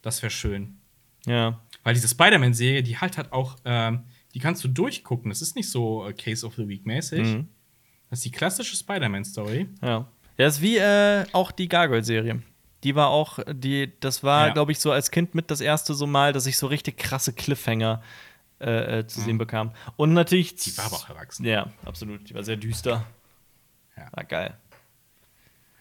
das 0.03 0.21
wäre 0.23 0.31
schön. 0.31 0.79
Ja. 1.27 1.61
Weil 1.85 1.95
diese 1.95 2.09
Spider-Man-Serie, 2.09 2.83
die 2.83 2.99
halt 2.99 3.19
hat 3.19 3.31
auch, 3.31 3.55
ähm, 3.65 4.01
die 4.35 4.41
kannst 4.41 4.65
du 4.65 4.69
durchgucken. 4.69 5.29
Das 5.29 5.43
ist 5.43 5.55
nicht 5.55 5.71
so 5.71 6.05
äh, 6.09 6.13
Case 6.13 6.45
of 6.45 6.57
the 6.57 6.67
Week 6.67 6.85
mäßig. 6.85 7.23
Mhm. 7.23 7.49
Das 8.11 8.19
ist 8.19 8.25
die 8.25 8.33
klassische 8.33 8.75
Spider-Man-Story. 8.77 9.69
Ja. 9.81 9.89
Ja, 9.89 10.07
das 10.39 10.57
ist 10.57 10.63
wie 10.63 10.77
äh, 10.79 11.25
auch 11.33 11.53
die 11.53 11.69
Gargoyle-Serie. 11.69 12.43
Die 12.83 12.95
war 12.97 13.11
auch, 13.11 13.39
die, 13.53 13.93
das 14.01 14.25
war, 14.25 14.49
ja. 14.49 14.53
glaube 14.53 14.73
ich, 14.73 14.81
so 14.81 14.91
als 14.91 15.13
Kind 15.13 15.37
mit 15.37 15.53
das 15.53 15.61
erste 15.61 15.95
so 15.95 16.09
Mal, 16.09 16.33
dass 16.33 16.47
ich 16.47 16.59
so 16.59 16.67
richtig 16.67 16.97
krasse 16.99 17.33
Cliffhanger 17.33 18.03
äh, 18.61 19.01
äh, 19.01 19.07
zu 19.07 19.21
sehen 19.21 19.39
bekam. 19.39 19.73
Und 19.97 20.13
natürlich. 20.13 20.55
Die 20.57 20.77
war 20.79 20.87
aber 20.87 20.97
auch 20.97 21.09
erwachsen. 21.09 21.45
Ja, 21.45 21.71
absolut. 21.85 22.29
Die 22.29 22.35
war 22.35 22.43
sehr 22.43 22.57
düster. 22.57 23.07
Ja. 23.97 24.09
War 24.13 24.25
geil. 24.25 24.57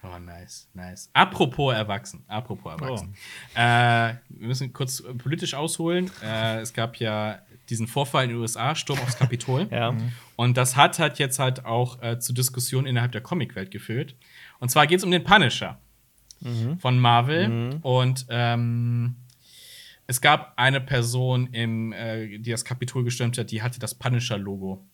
Oh, 0.03 0.19
nice, 0.19 0.67
nice. 0.73 1.09
Apropos 1.13 1.73
erwachsen, 1.73 2.23
apropos 2.28 2.73
erwachsen. 2.73 3.15
Oh. 3.55 3.59
Äh, 3.59 4.15
wir 4.30 4.47
müssen 4.47 4.71
kurz 4.73 5.03
politisch 5.17 5.53
ausholen. 5.53 6.11
Äh, 6.23 6.59
es 6.59 6.73
gab 6.73 6.97
ja 6.97 7.39
diesen 7.69 7.88
Vorfall 7.88 8.26
in 8.26 8.32
den 8.32 8.39
USA, 8.39 8.76
Sturm 8.76 8.99
aufs 8.99 9.17
Kapitol. 9.17 9.67
ja. 9.71 9.93
Mhm. 9.93 10.11
Und 10.36 10.57
das 10.57 10.76
hat 10.76 10.99
halt 10.99 11.17
jetzt 11.17 11.39
halt 11.39 11.65
auch 11.65 12.01
äh, 12.03 12.19
zu 12.19 12.34
Diskussionen 12.34 12.88
innerhalb 12.88 13.11
der 13.13 13.21
Comicwelt 13.21 13.71
geführt. 13.71 14.15
Und 14.59 14.69
zwar 14.69 14.86
geht 14.86 14.99
es 14.99 15.03
um 15.03 15.11
den 15.11 15.23
Punisher 15.23 15.80
mhm. 16.41 16.78
von 16.80 16.99
Marvel. 16.99 17.47
Mhm. 17.47 17.80
Und 17.82 18.26
ähm, 18.30 19.15
es 20.08 20.22
gab 20.22 20.53
eine 20.58 20.82
Person, 20.82 21.47
im, 21.47 21.91
äh, 21.93 22.38
die 22.38 22.51
das 22.51 22.66
Kapitol 22.66 23.03
gestürmt 23.03 23.38
hat, 23.38 23.51
die 23.51 23.62
hatte 23.62 23.80
das 23.80 23.95
Punisher-Logo 23.95 24.86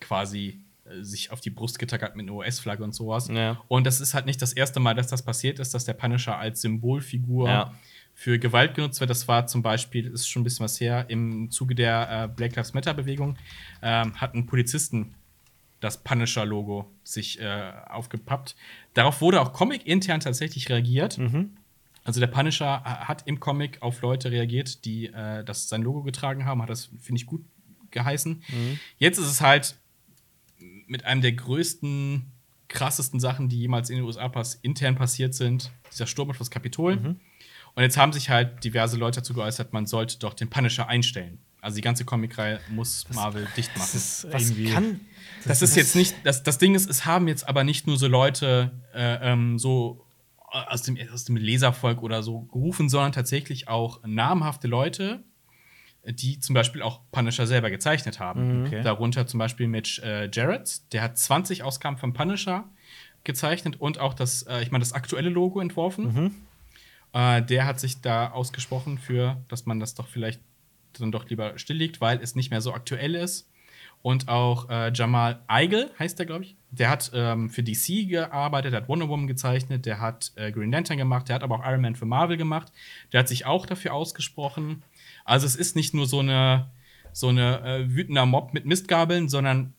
quasi 0.00 0.60
äh, 0.84 1.02
sich 1.02 1.30
auf 1.30 1.40
die 1.40 1.50
Brust 1.50 1.78
getackert 1.78 2.16
mit 2.16 2.24
einer 2.24 2.36
US-Flagge 2.36 2.82
und 2.82 2.94
sowas. 2.94 3.28
Ja. 3.28 3.60
Und 3.68 3.86
das 3.86 4.00
ist 4.00 4.14
halt 4.14 4.26
nicht 4.26 4.42
das 4.42 4.52
erste 4.52 4.80
Mal, 4.80 4.94
dass 4.94 5.06
das 5.06 5.24
passiert 5.24 5.58
ist, 5.58 5.74
dass 5.74 5.84
der 5.84 5.94
Punisher 5.94 6.36
als 6.36 6.60
Symbolfigur 6.62 7.48
ja. 7.48 7.74
für 8.14 8.38
Gewalt 8.38 8.74
genutzt 8.74 8.98
wird. 9.00 9.10
Das 9.10 9.28
war 9.28 9.46
zum 9.46 9.62
Beispiel, 9.62 10.06
ist 10.06 10.28
schon 10.28 10.42
ein 10.42 10.44
bisschen 10.44 10.64
was 10.64 10.80
her, 10.80 11.06
im 11.08 11.50
Zuge 11.50 11.74
der 11.74 12.24
äh, 12.24 12.28
Black 12.28 12.56
Lives 12.56 12.74
Matter-Bewegung 12.74 13.36
ähm, 13.82 14.20
hatten 14.20 14.46
Polizisten 14.46 15.14
das 15.78 16.02
Punisher-Logo 16.02 16.90
sich 17.04 17.40
äh, 17.40 17.72
aufgepappt. 17.88 18.56
Darauf 18.94 19.20
wurde 19.20 19.40
auch 19.40 19.52
Comic-intern 19.52 20.20
tatsächlich 20.20 20.68
reagiert. 20.70 21.18
Mhm. 21.18 21.56
Also 22.06 22.20
der 22.20 22.28
Punisher 22.28 22.84
hat 22.84 23.26
im 23.26 23.40
Comic 23.40 23.82
auf 23.82 24.00
Leute 24.00 24.30
reagiert, 24.30 24.84
die 24.84 25.06
äh, 25.06 25.44
das 25.44 25.68
sein 25.68 25.82
Logo 25.82 26.02
getragen 26.02 26.44
haben, 26.44 26.62
hat 26.62 26.70
das, 26.70 26.90
finde 27.00 27.20
ich, 27.20 27.26
gut 27.26 27.44
geheißen. 27.90 28.44
Mhm. 28.48 28.78
Jetzt 28.98 29.18
ist 29.18 29.26
es 29.26 29.40
halt 29.40 29.76
mit 30.86 31.04
einem 31.04 31.20
der 31.20 31.32
größten, 31.32 32.26
krassesten 32.68 33.18
Sachen, 33.18 33.48
die 33.48 33.58
jemals 33.58 33.90
in 33.90 33.96
den 33.96 34.04
USA 34.04 34.28
pass 34.28 34.54
intern 34.54 34.94
passiert 34.94 35.34
sind, 35.34 35.72
dieser 35.92 36.06
Sturm 36.06 36.30
auf 36.30 36.38
das 36.38 36.50
Kapitol. 36.50 36.96
Mhm. 36.96 37.20
Und 37.74 37.82
jetzt 37.82 37.96
haben 37.96 38.12
sich 38.12 38.30
halt 38.30 38.62
diverse 38.64 38.96
Leute 38.96 39.20
dazu 39.20 39.34
geäußert, 39.34 39.72
man 39.72 39.86
sollte 39.86 40.18
doch 40.18 40.34
den 40.34 40.48
Punisher 40.48 40.88
einstellen. 40.88 41.38
Also 41.60 41.76
die 41.76 41.82
ganze 41.82 42.04
Comicreihe 42.04 42.60
muss 42.70 43.04
das, 43.08 43.16
Marvel 43.16 43.48
dicht 43.56 43.76
machen. 43.76 43.90
Das 43.92 43.94
ist, 43.94 44.26
was 44.30 44.54
kann, 44.72 45.00
das, 45.44 45.58
das 45.58 45.70
ist 45.70 45.76
jetzt 45.76 45.96
nicht, 45.96 46.14
das, 46.22 46.44
das 46.44 46.58
Ding 46.58 46.76
ist, 46.76 46.88
es 46.88 47.04
haben 47.04 47.26
jetzt 47.26 47.48
aber 47.48 47.64
nicht 47.64 47.88
nur 47.88 47.98
so 47.98 48.06
Leute 48.06 48.70
äh, 48.94 49.32
ähm, 49.32 49.58
so 49.58 50.05
aus 50.48 50.82
dem, 50.82 50.98
aus 51.12 51.24
dem 51.24 51.36
Leservolk 51.36 52.02
oder 52.02 52.22
so 52.22 52.42
gerufen, 52.42 52.88
sondern 52.88 53.12
tatsächlich 53.12 53.68
auch 53.68 54.00
namhafte 54.04 54.68
Leute, 54.68 55.24
die 56.04 56.38
zum 56.38 56.54
Beispiel 56.54 56.82
auch 56.82 57.00
Punisher 57.10 57.46
selber 57.46 57.70
gezeichnet 57.70 58.20
haben. 58.20 58.60
Mhm. 58.60 58.66
Okay. 58.66 58.82
Darunter 58.82 59.26
zum 59.26 59.38
Beispiel 59.38 59.66
Mitch 59.66 60.00
äh, 60.02 60.30
Jarrett, 60.32 60.92
der 60.92 61.02
hat 61.02 61.18
20 61.18 61.62
Ausgaben 61.62 61.96
von 61.96 62.12
Punisher 62.12 62.64
gezeichnet 63.24 63.80
und 63.80 63.98
auch 63.98 64.14
das, 64.14 64.42
äh, 64.42 64.62
ich 64.62 64.70
meine, 64.70 64.82
das 64.82 64.92
aktuelle 64.92 65.30
Logo 65.30 65.60
entworfen. 65.60 66.04
Mhm. 66.14 66.34
Äh, 67.12 67.42
der 67.42 67.66
hat 67.66 67.80
sich 67.80 68.00
da 68.00 68.30
ausgesprochen 68.30 68.98
für, 68.98 69.42
dass 69.48 69.66
man 69.66 69.80
das 69.80 69.94
doch 69.94 70.06
vielleicht 70.06 70.40
dann 70.98 71.12
doch 71.12 71.28
lieber 71.28 71.58
stilllegt, 71.58 72.00
weil 72.00 72.20
es 72.22 72.34
nicht 72.34 72.50
mehr 72.50 72.60
so 72.60 72.72
aktuell 72.72 73.14
ist. 73.14 73.50
Und 74.02 74.28
auch 74.28 74.68
äh, 74.70 74.92
Jamal 74.94 75.42
Eigel 75.48 75.90
heißt 75.98 76.18
der, 76.18 76.26
glaube 76.26 76.44
ich. 76.44 76.56
Der 76.78 76.90
hat 76.90 77.10
ähm, 77.14 77.48
für 77.50 77.62
DC 77.62 78.08
gearbeitet, 78.08 78.72
der 78.72 78.82
hat 78.82 78.88
Wonder 78.88 79.08
Woman 79.08 79.26
gezeichnet, 79.26 79.86
der 79.86 80.00
hat 80.00 80.32
äh, 80.36 80.52
Green 80.52 80.70
Lantern 80.70 80.98
gemacht, 80.98 81.28
der 81.28 81.36
hat 81.36 81.42
aber 81.42 81.56
auch 81.56 81.66
Iron 81.66 81.80
Man 81.80 81.96
für 81.96 82.06
Marvel 82.06 82.36
gemacht. 82.36 82.72
Der 83.12 83.20
hat 83.20 83.28
sich 83.28 83.46
auch 83.46 83.66
dafür 83.66 83.94
ausgesprochen. 83.94 84.82
Also 85.24 85.46
es 85.46 85.56
ist 85.56 85.76
nicht 85.76 85.94
nur 85.94 86.06
so 86.06 86.20
eine, 86.20 86.70
so 87.12 87.28
eine 87.28 87.60
äh, 87.62 87.94
wütender 87.94 88.26
Mob 88.26 88.52
mit 88.52 88.66
Mistgabeln, 88.66 89.28
sondern 89.28 89.74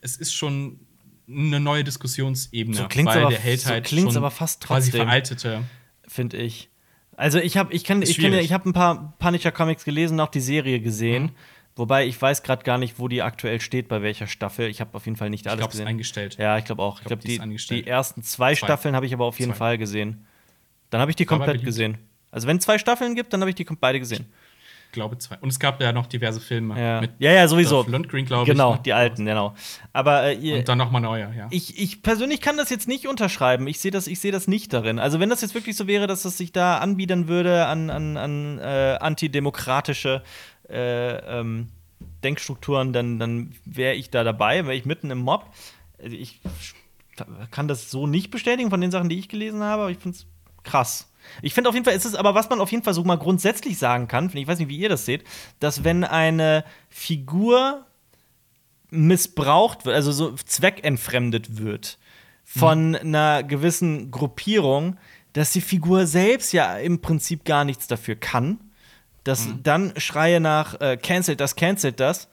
es 0.00 0.16
ist 0.16 0.34
schon 0.34 0.80
eine 1.28 1.60
neue 1.60 1.84
Diskussionsebene, 1.84 2.76
so 2.76 2.88
klingt's 2.88 3.14
weil 3.14 3.22
aber, 3.22 3.30
der 3.30 3.38
hält 3.38 3.64
halt 3.66 3.86
so 3.86 3.94
klingt's 3.94 4.16
aber 4.16 4.30
fast 4.30 4.62
trotzdem, 4.62 4.92
quasi 4.92 5.04
veraltete, 5.04 5.62
finde 6.06 6.36
ich. 6.36 6.70
Also 7.16 7.38
ich 7.38 7.56
habe 7.56 7.72
ich 7.72 7.84
kann 7.84 8.02
ich 8.02 8.18
kenne 8.18 8.40
ich 8.40 8.52
habe 8.52 8.68
ein 8.68 8.72
paar 8.72 9.14
Punisher 9.18 9.52
Comics 9.52 9.84
gelesen, 9.84 10.18
auch 10.20 10.30
die 10.30 10.40
Serie 10.40 10.80
gesehen. 10.80 11.24
Mhm. 11.24 11.30
Wobei 11.74 12.06
ich 12.06 12.20
weiß 12.20 12.42
gerade 12.42 12.64
gar 12.64 12.76
nicht, 12.76 12.98
wo 12.98 13.08
die 13.08 13.22
aktuell 13.22 13.60
steht, 13.60 13.88
bei 13.88 14.02
welcher 14.02 14.26
Staffel. 14.26 14.68
Ich 14.68 14.80
habe 14.80 14.94
auf 14.94 15.06
jeden 15.06 15.16
Fall 15.16 15.30
nicht 15.30 15.46
alles 15.46 15.54
ich 15.54 15.60
glaub, 15.60 15.70
gesehen. 15.70 15.86
eingestellt. 15.86 16.36
Ja, 16.38 16.58
ich 16.58 16.66
glaube 16.66 16.82
auch. 16.82 17.00
Ich 17.00 17.06
glaube, 17.06 17.22
glaub, 17.22 17.48
die, 17.48 17.56
die, 17.56 17.86
ersten 17.86 18.22
zwei, 18.22 18.54
zwei. 18.54 18.66
Staffeln 18.66 18.94
habe 18.94 19.06
ich 19.06 19.14
aber 19.14 19.24
auf 19.24 19.38
jeden 19.38 19.52
zwei. 19.52 19.58
Fall 19.58 19.78
gesehen. 19.78 20.26
Dann 20.90 21.00
habe 21.00 21.10
ich 21.10 21.16
die 21.16 21.24
komplett 21.24 21.64
gesehen. 21.64 21.96
Also 22.30 22.46
wenn 22.46 22.58
es 22.58 22.64
zwei 22.64 22.78
Staffeln 22.78 23.14
gibt, 23.14 23.32
dann 23.32 23.40
habe 23.40 23.50
ich 23.50 23.54
die 23.54 23.64
beide 23.64 23.98
gesehen. 23.98 24.26
Ich 24.86 24.94
glaube 24.94 25.16
zwei. 25.16 25.38
Und 25.38 25.48
es 25.48 25.58
gab 25.58 25.80
ja 25.80 25.90
noch 25.90 26.04
diverse 26.04 26.38
Filme. 26.38 26.78
Ja, 26.78 27.00
mit 27.00 27.12
ja, 27.18 27.32
ja, 27.32 27.48
sowieso. 27.48 27.82
Lundgren, 27.88 28.26
glaube 28.26 28.42
ich. 28.42 28.50
Genau, 28.50 28.74
ne? 28.74 28.80
die 28.84 28.92
alten, 28.92 29.24
genau. 29.24 29.54
Aber 29.94 30.24
äh, 30.34 30.58
Und 30.58 30.68
dann 30.68 30.76
nochmal 30.76 31.00
neue, 31.00 31.32
ja. 31.34 31.46
Ich, 31.50 31.80
ich 31.80 32.02
persönlich 32.02 32.42
kann 32.42 32.58
das 32.58 32.68
jetzt 32.68 32.88
nicht 32.88 33.08
unterschreiben. 33.08 33.66
Ich 33.68 33.80
sehe 33.80 33.90
das, 33.90 34.04
seh 34.04 34.30
das 34.30 34.48
nicht 34.48 34.70
darin. 34.74 34.98
Also 34.98 35.18
wenn 35.18 35.30
das 35.30 35.40
jetzt 35.40 35.54
wirklich 35.54 35.76
so 35.76 35.86
wäre, 35.86 36.06
dass 36.06 36.26
es 36.26 36.36
sich 36.36 36.52
da 36.52 36.76
anbiedern 36.76 37.26
würde 37.26 37.64
an, 37.64 37.88
an, 37.88 38.18
an 38.18 38.58
äh, 38.58 38.98
antidemokratische 39.00 40.22
äh, 40.72 41.40
ähm, 41.40 41.68
Denkstrukturen, 42.24 42.92
dann, 42.92 43.18
dann 43.18 43.52
wäre 43.64 43.94
ich 43.94 44.10
da 44.10 44.24
dabei, 44.24 44.64
wäre 44.64 44.74
ich 44.74 44.84
mitten 44.84 45.10
im 45.10 45.18
Mob. 45.18 45.46
Also 46.02 46.16
ich 46.16 46.40
kann 47.50 47.68
das 47.68 47.90
so 47.90 48.06
nicht 48.06 48.30
bestätigen 48.30 48.70
von 48.70 48.80
den 48.80 48.90
Sachen, 48.90 49.08
die 49.08 49.18
ich 49.18 49.28
gelesen 49.28 49.62
habe, 49.62 49.82
aber 49.82 49.90
ich 49.90 49.98
finde 49.98 50.16
es 50.16 50.26
krass. 50.64 51.12
Ich 51.40 51.54
finde 51.54 51.68
auf 51.68 51.74
jeden 51.74 51.84
Fall, 51.84 51.94
ist 51.94 52.04
es 52.04 52.14
aber, 52.14 52.34
was 52.34 52.50
man 52.50 52.60
auf 52.60 52.72
jeden 52.72 52.82
Fall 52.82 52.94
so 52.94 53.04
mal 53.04 53.18
grundsätzlich 53.18 53.78
sagen 53.78 54.08
kann, 54.08 54.30
ich 54.34 54.46
weiß 54.46 54.58
nicht, 54.58 54.68
wie 54.68 54.78
ihr 54.78 54.88
das 54.88 55.04
seht, 55.04 55.24
dass 55.60 55.84
wenn 55.84 56.04
eine 56.04 56.64
Figur 56.88 57.86
missbraucht 58.90 59.84
wird, 59.84 59.94
also 59.94 60.10
so 60.12 60.32
zweckentfremdet 60.32 61.58
wird 61.58 61.98
von 62.44 62.90
mhm. 62.90 62.96
einer 62.96 63.42
gewissen 63.42 64.10
Gruppierung, 64.10 64.98
dass 65.32 65.52
die 65.52 65.60
Figur 65.60 66.06
selbst 66.06 66.52
ja 66.52 66.76
im 66.76 67.00
Prinzip 67.00 67.44
gar 67.44 67.64
nichts 67.64 67.86
dafür 67.86 68.16
kann 68.16 68.58
dass 69.24 69.46
mhm. 69.46 69.62
dann 69.62 69.92
Schreie 69.96 70.40
nach 70.40 70.80
äh, 70.80 70.96
cancelt 70.96 71.40
das, 71.40 71.56
cancelt 71.56 72.00
das, 72.00 72.28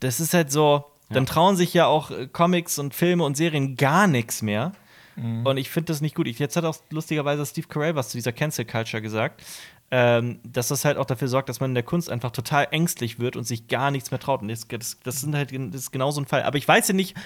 das 0.00 0.20
ist 0.20 0.34
halt 0.34 0.50
so, 0.50 0.84
ja. 1.08 1.14
dann 1.14 1.26
trauen 1.26 1.56
sich 1.56 1.74
ja 1.74 1.86
auch 1.86 2.10
äh, 2.10 2.26
Comics 2.26 2.78
und 2.78 2.94
Filme 2.94 3.24
und 3.24 3.36
Serien 3.36 3.76
gar 3.76 4.06
nichts 4.06 4.42
mehr. 4.42 4.72
Mhm. 5.16 5.46
Und 5.46 5.56
ich 5.56 5.70
finde 5.70 5.86
das 5.86 6.00
nicht 6.00 6.14
gut. 6.14 6.26
Ich, 6.26 6.38
jetzt 6.38 6.56
hat 6.56 6.64
auch 6.64 6.76
lustigerweise 6.90 7.44
Steve 7.46 7.68
Carell 7.68 7.94
was 7.94 8.08
zu 8.08 8.18
dieser 8.18 8.32
Cancel 8.32 8.64
Culture 8.64 9.00
gesagt, 9.00 9.42
ähm, 9.90 10.40
dass 10.42 10.68
das 10.68 10.84
halt 10.84 10.96
auch 10.96 11.04
dafür 11.04 11.28
sorgt, 11.28 11.48
dass 11.48 11.60
man 11.60 11.70
in 11.70 11.74
der 11.74 11.84
Kunst 11.84 12.10
einfach 12.10 12.30
total 12.30 12.68
ängstlich 12.70 13.20
wird 13.20 13.36
und 13.36 13.44
sich 13.44 13.68
gar 13.68 13.90
nichts 13.90 14.10
mehr 14.10 14.18
traut. 14.18 14.42
Und 14.42 14.48
das, 14.48 14.66
das, 14.66 14.98
das, 15.02 15.20
sind 15.20 15.34
halt, 15.36 15.52
das 15.52 15.82
ist 15.82 15.90
genau 15.92 16.10
so 16.10 16.20
ein 16.20 16.26
Fall. 16.26 16.42
Aber 16.42 16.58
ich 16.58 16.66
weiß 16.66 16.88
ja 16.88 16.94
nicht, 16.94 17.16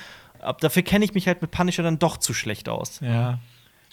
ob 0.42 0.60
dafür 0.60 0.82
kenne 0.82 1.04
ich 1.04 1.14
mich 1.14 1.26
halt 1.26 1.40
mit 1.40 1.50
Punisher 1.50 1.82
dann 1.82 1.98
doch 1.98 2.16
zu 2.18 2.34
schlecht 2.34 2.68
aus. 2.68 3.00
Ja. 3.00 3.38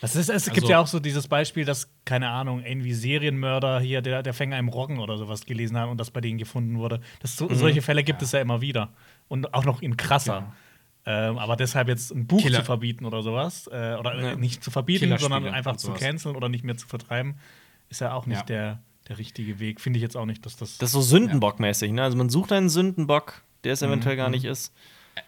Das 0.01 0.15
ist, 0.15 0.29
es 0.29 0.47
also, 0.47 0.51
gibt 0.51 0.67
ja 0.67 0.79
auch 0.79 0.87
so 0.87 0.99
dieses 0.99 1.27
Beispiel, 1.27 1.65
dass, 1.65 1.89
keine 2.03 2.29
Ahnung, 2.29 2.63
irgendwie 2.63 2.93
Serienmörder 2.93 3.79
hier, 3.79 4.01
der, 4.01 4.23
der 4.23 4.33
Fänger 4.33 4.57
im 4.59 4.67
Roggen 4.67 4.99
oder 4.99 5.17
sowas 5.17 5.45
gelesen 5.45 5.77
haben 5.77 5.91
und 5.91 5.97
das 5.97 6.11
bei 6.11 6.21
denen 6.21 6.37
gefunden 6.37 6.77
wurde. 6.77 6.99
Das, 7.21 7.37
so, 7.37 7.47
mhm. 7.47 7.55
Solche 7.55 7.81
Fälle 7.81 8.03
gibt 8.03 8.21
ja. 8.21 8.25
es 8.25 8.31
ja 8.33 8.41
immer 8.41 8.61
wieder. 8.61 8.89
Und 9.27 9.53
auch 9.53 9.63
noch 9.63 9.81
in 9.81 9.95
krasser. 9.97 10.53
Ja. 11.05 11.29
Ähm, 11.29 11.37
aber 11.37 11.55
deshalb 11.55 11.87
jetzt 11.87 12.11
ein 12.11 12.25
Buch 12.27 12.41
Killer. 12.41 12.59
zu 12.59 12.65
verbieten 12.65 13.05
oder 13.05 13.21
sowas, 13.21 13.67
äh, 13.67 13.95
oder 13.99 14.19
ja. 14.19 14.35
nicht 14.35 14.63
zu 14.63 14.71
verbieten, 14.71 15.15
sondern 15.17 15.47
einfach 15.47 15.77
zu 15.77 15.93
canceln 15.93 16.35
oder 16.35 16.49
nicht 16.49 16.63
mehr 16.63 16.77
zu 16.77 16.87
vertreiben, 16.87 17.35
ist 17.89 18.01
ja 18.01 18.13
auch 18.13 18.25
nicht 18.25 18.49
der, 18.49 18.81
der 19.07 19.19
richtige 19.19 19.59
Weg. 19.59 19.81
Finde 19.81 19.97
ich 19.97 20.03
jetzt 20.03 20.17
auch 20.17 20.25
nicht, 20.25 20.45
dass 20.45 20.57
das. 20.57 20.79
Das 20.79 20.89
ist 20.89 20.93
so 20.93 21.01
Sündenbock-mäßig, 21.01 21.91
ne? 21.91 22.03
Also 22.03 22.17
man 22.17 22.29
sucht 22.29 22.51
einen 22.51 22.69
Sündenbock, 22.69 23.43
der 23.63 23.73
es 23.73 23.83
eventuell 23.83 24.15
mhm. 24.15 24.19
gar 24.19 24.29
nicht 24.29 24.45
ist. 24.45 24.73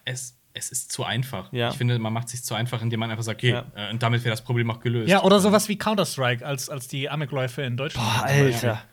Es, 0.04 0.37
es 0.58 0.72
ist 0.72 0.92
zu 0.92 1.04
einfach. 1.04 1.52
Ja. 1.54 1.70
Ich 1.70 1.76
finde, 1.76 1.98
man 2.00 2.12
macht 2.12 2.26
es 2.26 2.32
sich 2.32 2.44
zu 2.44 2.56
einfach, 2.56 2.82
indem 2.82 3.00
man 3.00 3.12
einfach 3.12 3.24
sagt, 3.24 3.40
okay, 3.40 3.52
ja. 3.52 3.66
äh, 3.76 3.92
und 3.92 4.02
damit 4.02 4.24
wäre 4.24 4.32
das 4.32 4.44
Problem 4.44 4.70
auch 4.72 4.80
gelöst. 4.80 5.10
Ja, 5.10 5.24
oder 5.24 5.40
sowas 5.40 5.70
wie 5.70 5.78
Counter-Strike, 5.78 6.46
als, 6.46 6.70
als 6.70 6.88
die 6.88 7.10
Amokläufe 7.10 7.62
in 7.62 7.78
Deutschland. 7.78 8.08
Boah, 8.08 8.24
Alter. 8.24 8.84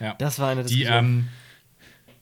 Ja. 0.00 0.14
Das 0.18 0.38
war 0.38 0.50
eine 0.50 0.64
Die, 0.64 0.84
ähm, 0.84 1.28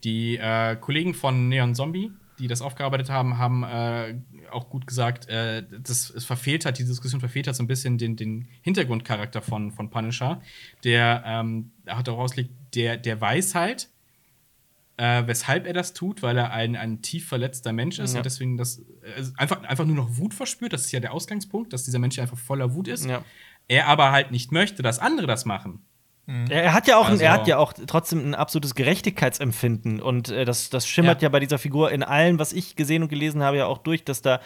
die 0.04 0.36
äh, 0.36 0.76
Kollegen 0.76 1.14
von 1.14 1.48
Neon 1.48 1.74
Zombie, 1.74 2.12
die 2.38 2.48
das 2.48 2.60
aufgearbeitet 2.60 3.08
haben, 3.08 3.38
haben 3.38 3.62
äh, 3.62 4.14
auch 4.50 4.68
gut 4.68 4.86
gesagt, 4.86 5.28
äh, 5.28 5.62
das 5.80 6.10
es 6.10 6.24
verfehlt 6.24 6.66
hat, 6.66 6.78
die 6.78 6.84
Diskussion 6.84 7.20
verfehlt 7.20 7.46
hat 7.46 7.54
so 7.54 7.62
ein 7.62 7.68
bisschen 7.68 7.98
den, 7.98 8.16
den 8.16 8.48
Hintergrundcharakter 8.62 9.42
von, 9.42 9.70
von 9.70 9.90
Punisher, 9.90 10.40
der 10.84 11.22
ähm, 11.26 11.70
hat 11.86 12.08
auch 12.08 12.18
auslegt, 12.18 12.50
der, 12.74 12.96
der 12.96 13.20
weiß 13.20 13.54
halt, 13.54 13.88
äh, 14.96 15.22
weshalb 15.26 15.66
er 15.66 15.72
das 15.72 15.94
tut, 15.94 16.22
weil 16.22 16.36
er 16.36 16.52
ein, 16.52 16.76
ein 16.76 17.02
tief 17.02 17.28
verletzter 17.28 17.72
Mensch 17.72 17.98
ist 17.98 18.12
ja. 18.12 18.20
und 18.20 18.26
deswegen 18.26 18.56
das 18.56 18.78
äh, 18.78 19.22
einfach, 19.36 19.62
einfach 19.62 19.84
nur 19.84 19.96
noch 19.96 20.16
Wut 20.18 20.34
verspürt. 20.34 20.72
Das 20.72 20.84
ist 20.84 20.92
ja 20.92 21.00
der 21.00 21.12
Ausgangspunkt, 21.12 21.72
dass 21.72 21.84
dieser 21.84 21.98
Mensch 21.98 22.18
einfach 22.18 22.38
voller 22.38 22.74
Wut 22.74 22.88
ist. 22.88 23.06
Ja. 23.06 23.24
Er 23.68 23.88
aber 23.88 24.12
halt 24.12 24.30
nicht 24.30 24.52
möchte, 24.52 24.82
dass 24.82 24.98
andere 24.98 25.26
das 25.26 25.44
machen. 25.44 25.84
Mhm. 26.26 26.46
Er 26.50 26.72
hat 26.72 26.86
ja 26.86 26.98
auch, 26.98 27.08
also, 27.08 27.22
er 27.22 27.32
hat 27.32 27.48
ja 27.48 27.58
auch 27.58 27.72
trotzdem 27.72 28.20
ein 28.20 28.34
absolutes 28.34 28.74
Gerechtigkeitsempfinden 28.74 30.00
und 30.00 30.28
äh, 30.28 30.44
das, 30.44 30.70
das 30.70 30.86
schimmert 30.86 31.20
ja. 31.22 31.26
ja 31.26 31.30
bei 31.30 31.40
dieser 31.40 31.58
Figur 31.58 31.90
in 31.90 32.02
allem, 32.02 32.38
was 32.38 32.52
ich 32.52 32.76
gesehen 32.76 33.02
und 33.02 33.08
gelesen 33.08 33.42
habe, 33.42 33.56
ja 33.56 33.66
auch 33.66 33.78
durch, 33.78 34.04
dass 34.04 34.22
da 34.22 34.40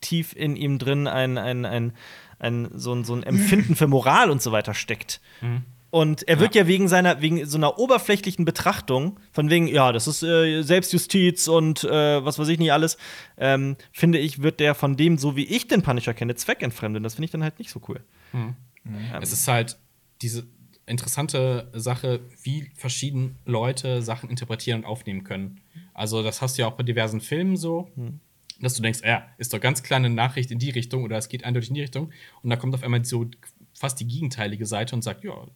tief 0.00 0.36
in 0.36 0.56
ihm 0.56 0.78
drin 0.78 1.08
ein, 1.08 1.38
ein, 1.38 1.64
ein, 1.64 1.92
ein, 2.38 2.68
so, 2.74 2.94
ein, 2.94 3.04
so 3.04 3.14
ein 3.14 3.22
Empfinden 3.22 3.74
für 3.74 3.88
Moral 3.88 4.30
und 4.30 4.40
so 4.40 4.52
weiter 4.52 4.74
steckt. 4.74 5.20
Mhm. 5.40 5.64
Und 5.96 6.28
er 6.28 6.40
wird 6.40 6.54
ja. 6.54 6.60
ja, 6.60 6.68
wegen 6.68 6.88
seiner, 6.88 7.22
wegen 7.22 7.46
so 7.46 7.56
einer 7.56 7.78
oberflächlichen 7.78 8.44
Betrachtung, 8.44 9.18
von 9.32 9.48
wegen, 9.48 9.66
ja, 9.66 9.92
das 9.92 10.06
ist 10.06 10.22
äh, 10.22 10.60
Selbstjustiz 10.60 11.48
und 11.48 11.84
äh, 11.84 12.22
was 12.22 12.38
weiß 12.38 12.48
ich 12.48 12.58
nicht 12.58 12.70
alles, 12.70 12.98
ähm, 13.38 13.76
finde 13.92 14.18
ich, 14.18 14.42
wird 14.42 14.60
der 14.60 14.74
von 14.74 14.98
dem, 14.98 15.16
so 15.16 15.36
wie 15.36 15.46
ich 15.46 15.68
den 15.68 15.80
Punisher 15.80 16.12
kenne, 16.12 16.34
zweckentfremden. 16.34 17.02
Das 17.02 17.14
finde 17.14 17.24
ich 17.24 17.30
dann 17.30 17.42
halt 17.42 17.58
nicht 17.58 17.70
so 17.70 17.80
cool. 17.88 18.04
Mhm. 18.34 18.56
Mhm. 18.84 18.98
Es 19.22 19.32
ist 19.32 19.48
halt 19.48 19.78
diese 20.20 20.46
interessante 20.84 21.70
Sache, 21.72 22.20
wie 22.42 22.70
verschieden 22.74 23.36
Leute 23.46 24.02
Sachen 24.02 24.28
interpretieren 24.28 24.80
und 24.80 24.84
aufnehmen 24.84 25.24
können. 25.24 25.62
Also, 25.94 26.22
das 26.22 26.42
hast 26.42 26.58
du 26.58 26.62
ja 26.62 26.68
auch 26.68 26.74
bei 26.74 26.82
diversen 26.82 27.22
Filmen 27.22 27.56
so. 27.56 27.90
Mhm 27.96 28.20
dass 28.58 28.72
du 28.72 28.80
denkst, 28.80 29.00
ja, 29.04 29.28
ist 29.36 29.52
doch 29.52 29.60
ganz 29.60 29.82
klar 29.82 29.98
eine 29.98 30.08
Nachricht 30.08 30.50
in 30.50 30.58
die 30.58 30.70
Richtung 30.70 31.04
oder 31.04 31.18
es 31.18 31.28
geht 31.28 31.44
eindeutig 31.44 31.68
in 31.68 31.74
die 31.74 31.82
Richtung. 31.82 32.10
Und 32.42 32.48
da 32.48 32.56
kommt 32.56 32.74
auf 32.74 32.82
einmal 32.82 33.04
so 33.04 33.26
fast 33.74 34.00
die 34.00 34.06
gegenteilige 34.06 34.64
Seite 34.64 34.96
und 34.96 35.02
sagt, 35.02 35.24
ja, 35.24 35.46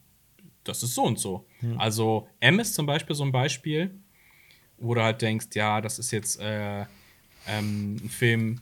das 0.63 0.83
ist 0.83 0.95
so 0.95 1.03
und 1.03 1.19
so. 1.19 1.45
Mhm. 1.61 1.79
Also 1.79 2.27
M 2.39 2.59
ist 2.59 2.75
zum 2.75 2.85
Beispiel 2.85 3.15
so 3.15 3.23
ein 3.23 3.31
Beispiel, 3.31 3.91
wo 4.77 4.93
du 4.93 5.03
halt 5.03 5.21
denkst, 5.21 5.47
ja, 5.53 5.81
das 5.81 5.99
ist 5.99 6.11
jetzt 6.11 6.39
äh, 6.39 6.85
ähm, 7.47 7.95
ein 7.95 8.09
Film, 8.09 8.61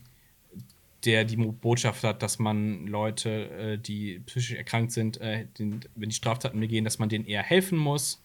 der 1.06 1.24
die 1.24 1.38
Botschaft 1.38 2.04
hat, 2.04 2.22
dass 2.22 2.40
man 2.40 2.88
Leute, 2.88 3.50
äh, 3.50 3.78
die 3.78 4.20
psychisch 4.20 4.54
erkrankt 4.54 4.92
sind, 4.92 5.20
äh, 5.22 5.46
den, 5.58 5.82
wenn 5.96 6.10
die 6.10 6.16
Straftaten 6.16 6.60
begehen, 6.60 6.84
dass 6.84 7.00
man 7.00 7.10
denen 7.10 7.26
eher 7.26 7.44
helfen 7.44 7.78
muss, 7.78 8.22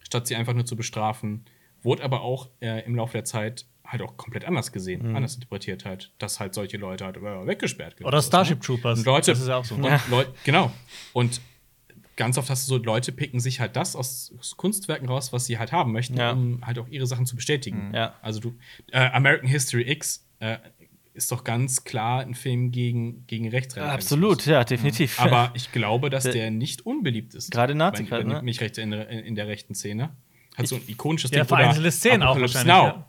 statt 0.00 0.26
sie 0.26 0.36
einfach 0.36 0.54
nur 0.54 0.66
zu 0.66 0.76
bestrafen. 0.76 1.44
Wurde 1.82 2.02
aber 2.02 2.22
auch 2.22 2.48
äh, 2.60 2.84
im 2.84 2.96
Laufe 2.96 3.12
der 3.12 3.24
Zeit 3.24 3.64
halt 3.84 4.02
auch 4.02 4.16
komplett 4.16 4.44
anders 4.44 4.70
gesehen, 4.72 5.08
mhm. 5.08 5.16
anders 5.16 5.34
interpretiert 5.34 5.84
halt, 5.84 6.12
dass 6.18 6.38
halt 6.38 6.54
solche 6.54 6.76
Leute 6.76 7.04
halt 7.04 7.20
weggesperrt 7.20 7.96
Oder 8.04 8.22
Starship 8.22 8.58
ne? 8.58 8.64
Troopers. 8.64 8.98
Und 9.00 9.04
Leute, 9.04 9.32
das 9.32 9.40
ist 9.40 9.48
ja 9.48 9.56
auch 9.56 9.64
so. 9.64 9.76
Ja. 9.76 10.00
Leute, 10.10 10.32
genau. 10.44 10.72
Und 11.12 11.40
ganz 12.20 12.36
oft 12.36 12.50
hast 12.50 12.68
du 12.68 12.76
so, 12.76 12.82
Leute 12.82 13.12
picken 13.12 13.40
sich 13.40 13.60
halt 13.60 13.76
das 13.76 13.96
aus 13.96 14.30
Kunstwerken 14.58 15.08
raus, 15.08 15.32
was 15.32 15.46
sie 15.46 15.58
halt 15.58 15.72
haben 15.72 15.90
möchten, 15.90 16.18
ja. 16.18 16.32
um 16.32 16.60
halt 16.66 16.78
auch 16.78 16.86
ihre 16.86 17.06
Sachen 17.06 17.24
zu 17.24 17.34
bestätigen. 17.34 17.88
Mhm. 17.88 17.94
Ja. 17.94 18.14
Also 18.20 18.40
du, 18.40 18.54
äh, 18.92 18.98
American 18.98 19.48
History 19.48 19.90
X 19.90 20.28
äh, 20.38 20.58
ist 21.14 21.32
doch 21.32 21.44
ganz 21.44 21.84
klar 21.84 22.20
ein 22.20 22.34
Film 22.34 22.72
gegen, 22.72 23.26
gegen 23.26 23.48
Rechtsradikalismus. 23.48 24.12
Absolut, 24.12 24.44
ja, 24.44 24.64
definitiv. 24.64 25.18
Mhm. 25.18 25.24
Aber 25.24 25.50
ich 25.54 25.72
glaube, 25.72 26.10
dass 26.10 26.24
der 26.24 26.50
nicht 26.50 26.84
unbeliebt 26.84 27.34
ist. 27.34 27.50
Gerade 27.52 27.74
Nazi, 27.74 28.10
wenn, 28.10 28.26
ne? 28.26 28.42
mich 28.42 28.60
recht 28.60 28.76
in, 28.76 28.92
in, 28.92 29.34
der 29.34 29.48
rechten 29.48 29.74
Szene. 29.74 30.10
Hat 30.58 30.68
so 30.68 30.76
ein 30.76 30.82
ikonisches 30.88 31.30
ja, 31.30 31.44
Ding. 31.44 31.58
Ja, 31.58 31.90
Szenen 31.90 32.22
auch 32.22 32.38
wahrscheinlich. 32.38 32.66
Now. 32.66 32.84
Ja. 32.84 33.06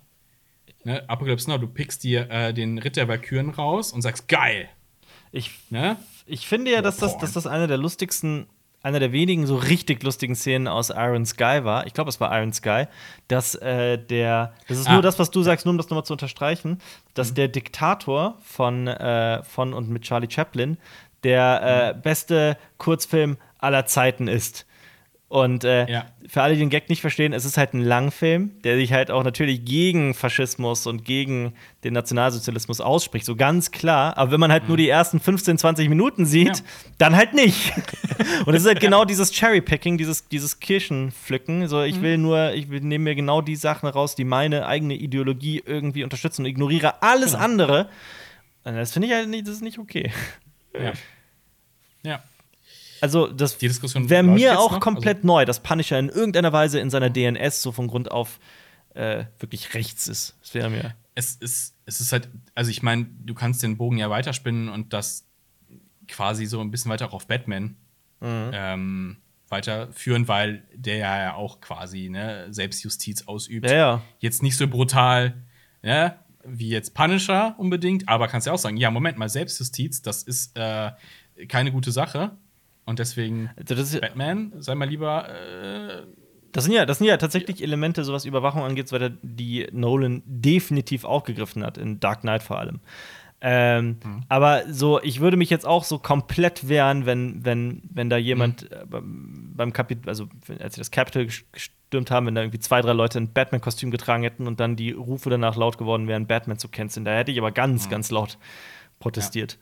Ne, 0.85 1.09
Apocalypse 1.09 1.49
Now, 1.49 1.57
du 1.57 1.67
pickst 1.67 2.01
dir 2.05 2.31
äh, 2.31 2.53
den 2.53 2.77
Ritter 2.77 3.09
Valkyren 3.09 3.49
raus 3.49 3.91
und 3.91 4.03
sagst, 4.03 4.29
geil. 4.29 4.69
Ich, 5.33 5.51
ne? 5.69 5.97
ich 6.25 6.47
finde 6.47 6.71
ja, 6.71 6.81
dass 6.81 6.95
das, 6.95 7.17
dass 7.17 7.33
das 7.33 7.45
eine 7.45 7.67
der 7.67 7.77
lustigsten 7.77 8.47
einer 8.83 8.99
der 8.99 9.11
wenigen 9.11 9.45
so 9.45 9.55
richtig 9.55 10.03
lustigen 10.03 10.35
Szenen 10.35 10.67
aus 10.67 10.89
Iron 10.89 11.25
Sky 11.25 11.63
war, 11.63 11.85
ich 11.85 11.93
glaube, 11.93 12.09
es 12.09 12.19
war 12.19 12.35
Iron 12.37 12.51
Sky, 12.53 12.85
dass 13.27 13.55
äh, 13.55 13.97
der, 13.97 14.53
das 14.67 14.79
ist 14.79 14.87
ah. 14.87 14.93
nur 14.93 15.01
das, 15.01 15.19
was 15.19 15.29
du 15.31 15.43
sagst, 15.43 15.65
nur 15.65 15.71
um 15.71 15.77
das 15.77 15.89
nochmal 15.89 16.05
zu 16.05 16.13
unterstreichen, 16.13 16.79
dass 17.13 17.31
mhm. 17.31 17.35
der 17.35 17.47
Diktator 17.49 18.37
von, 18.41 18.87
äh, 18.87 19.43
von 19.43 19.73
und 19.73 19.89
mit 19.89 20.03
Charlie 20.03 20.29
Chaplin 20.29 20.77
der 21.23 21.61
äh, 21.61 21.93
mhm. 21.93 22.01
beste 22.01 22.57
Kurzfilm 22.77 23.37
aller 23.59 23.85
Zeiten 23.85 24.27
ist. 24.27 24.65
Und 25.31 25.63
äh, 25.63 25.89
ja. 25.89 26.05
für 26.27 26.41
alle, 26.41 26.55
die 26.55 26.59
den 26.59 26.69
Gag 26.69 26.89
nicht 26.89 26.99
verstehen, 26.99 27.31
es 27.31 27.45
ist 27.45 27.55
halt 27.55 27.73
ein 27.73 27.79
Langfilm, 27.79 28.51
der 28.65 28.75
sich 28.75 28.91
halt 28.91 29.09
auch 29.09 29.23
natürlich 29.23 29.63
gegen 29.63 30.13
Faschismus 30.13 30.87
und 30.87 31.05
gegen 31.05 31.53
den 31.85 31.93
Nationalsozialismus 31.93 32.81
ausspricht, 32.81 33.25
so 33.25 33.37
ganz 33.37 33.71
klar. 33.71 34.17
Aber 34.17 34.33
wenn 34.33 34.41
man 34.41 34.51
halt 34.51 34.63
mhm. 34.63 34.67
nur 34.67 34.77
die 34.77 34.89
ersten 34.89 35.21
15, 35.21 35.57
20 35.57 35.87
Minuten 35.87 36.25
sieht, 36.25 36.57
ja. 36.57 36.63
dann 36.97 37.15
halt 37.15 37.33
nicht. 37.33 37.71
und 38.45 38.55
es 38.55 38.63
ist 38.63 38.67
halt 38.67 38.81
genau 38.81 39.05
dieses 39.05 39.31
Cherry-Picking, 39.31 39.97
dieses, 39.97 40.27
dieses 40.27 40.59
Kirchenpflücken. 40.59 41.69
So, 41.69 41.81
ich 41.81 41.99
mhm. 41.99 42.01
will 42.01 42.17
nur, 42.17 42.51
ich 42.51 42.67
nehme 42.67 43.05
mir 43.05 43.15
genau 43.15 43.39
die 43.39 43.55
Sachen 43.55 43.87
raus, 43.87 44.15
die 44.15 44.25
meine 44.25 44.65
eigene 44.65 44.95
Ideologie 44.95 45.63
irgendwie 45.65 46.03
unterstützen 46.03 46.41
und 46.41 46.47
ignoriere 46.47 47.01
alles 47.01 47.31
genau. 47.31 47.45
andere. 47.45 47.89
Das 48.65 48.91
finde 48.91 49.07
ich 49.07 49.13
halt 49.13 49.29
nicht, 49.29 49.47
das 49.47 49.55
ist 49.55 49.61
nicht 49.61 49.79
okay. 49.79 50.11
Ja. 50.77 50.91
Ja. 52.03 52.23
Also, 53.01 53.27
das 53.27 53.61
wäre 53.61 54.23
mir 54.23 54.59
auch 54.59 54.73
noch? 54.73 54.79
komplett 54.79 55.17
also 55.17 55.27
neu, 55.27 55.45
dass 55.45 55.59
Punisher 55.61 55.97
in 55.99 56.09
irgendeiner 56.09 56.53
Weise 56.53 56.79
in 56.79 56.89
seiner 56.89 57.09
DNS 57.09 57.61
so 57.61 57.71
von 57.71 57.87
Grund 57.87 58.11
auf 58.11 58.39
äh, 58.93 59.25
wirklich 59.39 59.73
rechts 59.73 60.07
ist. 60.07 60.37
Das 60.41 60.53
wäre 60.53 60.69
mir. 60.69 60.95
Es 61.15 61.35
ist, 61.35 61.75
es 61.85 61.99
ist 61.99 62.11
halt, 62.11 62.29
also 62.55 62.71
ich 62.71 62.83
meine, 62.83 63.07
du 63.25 63.33
kannst 63.33 63.63
den 63.63 63.77
Bogen 63.77 63.97
ja 63.97 64.09
weiterspinnen 64.09 64.69
und 64.69 64.93
das 64.93 65.27
quasi 66.07 66.45
so 66.45 66.61
ein 66.61 66.71
bisschen 66.71 66.91
weiter 66.91 67.07
auch 67.07 67.13
auf 67.13 67.27
Batman 67.27 67.75
mhm. 68.19 68.51
ähm, 68.53 69.17
weiterführen, 69.49 70.27
weil 70.27 70.63
der 70.73 70.97
ja 70.97 71.33
auch 71.33 71.59
quasi 71.59 72.09
ne, 72.09 72.47
Selbstjustiz 72.51 73.27
ausübt. 73.27 73.69
Ja, 73.69 73.75
ja. 73.75 74.01
Jetzt 74.19 74.43
nicht 74.43 74.57
so 74.57 74.67
brutal, 74.67 75.33
ne, 75.81 76.15
wie 76.43 76.69
jetzt 76.69 76.93
Punisher 76.93 77.55
unbedingt, 77.57 78.07
aber 78.07 78.27
kannst 78.27 78.47
ja 78.47 78.53
auch 78.53 78.59
sagen, 78.59 78.77
ja, 78.77 78.89
Moment 78.91 79.17
mal, 79.17 79.29
Selbstjustiz, 79.29 80.01
das 80.01 80.23
ist 80.23 80.57
äh, 80.57 80.91
keine 81.47 81.71
gute 81.71 81.91
Sache. 81.91 82.37
Und 82.85 82.99
deswegen 82.99 83.49
also 83.69 83.99
Batman, 83.99 84.53
sei 84.57 84.75
mal 84.75 84.87
lieber. 84.87 85.29
Äh, 85.29 86.03
das 86.51 86.65
sind 86.65 86.73
ja, 86.73 86.85
das 86.85 86.97
sind 86.97 87.07
ja 87.07 87.17
tatsächlich 87.17 87.63
Elemente, 87.63 88.03
so 88.03 88.11
was 88.11 88.25
Überwachung 88.25 88.63
angeht, 88.63 88.91
weil 88.91 89.17
die 89.21 89.67
Nolan 89.71 90.21
definitiv 90.25 91.05
aufgegriffen 91.05 91.63
hat, 91.63 91.77
in 91.77 91.99
Dark 91.99 92.21
Knight 92.21 92.43
vor 92.43 92.59
allem. 92.59 92.81
Ähm, 93.43 93.97
mhm. 94.03 94.23
Aber 94.29 94.63
so, 94.71 95.01
ich 95.01 95.19
würde 95.19 95.35
mich 95.35 95.49
jetzt 95.49 95.65
auch 95.65 95.83
so 95.83 95.97
komplett 95.97 96.67
wehren, 96.67 97.07
wenn, 97.07 97.43
wenn, 97.43 97.81
wenn 97.91 98.09
da 98.09 98.17
jemand 98.17 98.69
mhm. 98.69 99.53
beim 99.55 99.73
Kapitel, 99.73 100.07
also 100.09 100.27
als 100.59 100.75
sie 100.75 100.81
das 100.81 100.91
Capitol 100.91 101.27
gestürmt 101.51 102.11
haben, 102.11 102.27
wenn 102.27 102.35
da 102.35 102.41
irgendwie 102.41 102.59
zwei, 102.59 102.81
drei 102.81 102.93
Leute 102.93 103.19
ein 103.19 103.33
Batman-Kostüm 103.33 103.89
getragen 103.89 104.21
hätten 104.21 104.45
und 104.45 104.59
dann 104.59 104.75
die 104.75 104.91
Rufe 104.91 105.31
danach 105.31 105.55
laut 105.55 105.79
geworden 105.79 106.07
wären, 106.07 106.27
Batman 106.27 106.59
zu 106.59 106.69
canceln. 106.69 107.03
Da 107.03 107.15
hätte 107.15 107.31
ich 107.31 107.39
aber 107.39 107.51
ganz, 107.51 107.85
mhm. 107.85 107.89
ganz 107.89 108.11
laut 108.11 108.37
protestiert. 108.99 109.53
Ja. 109.53 109.59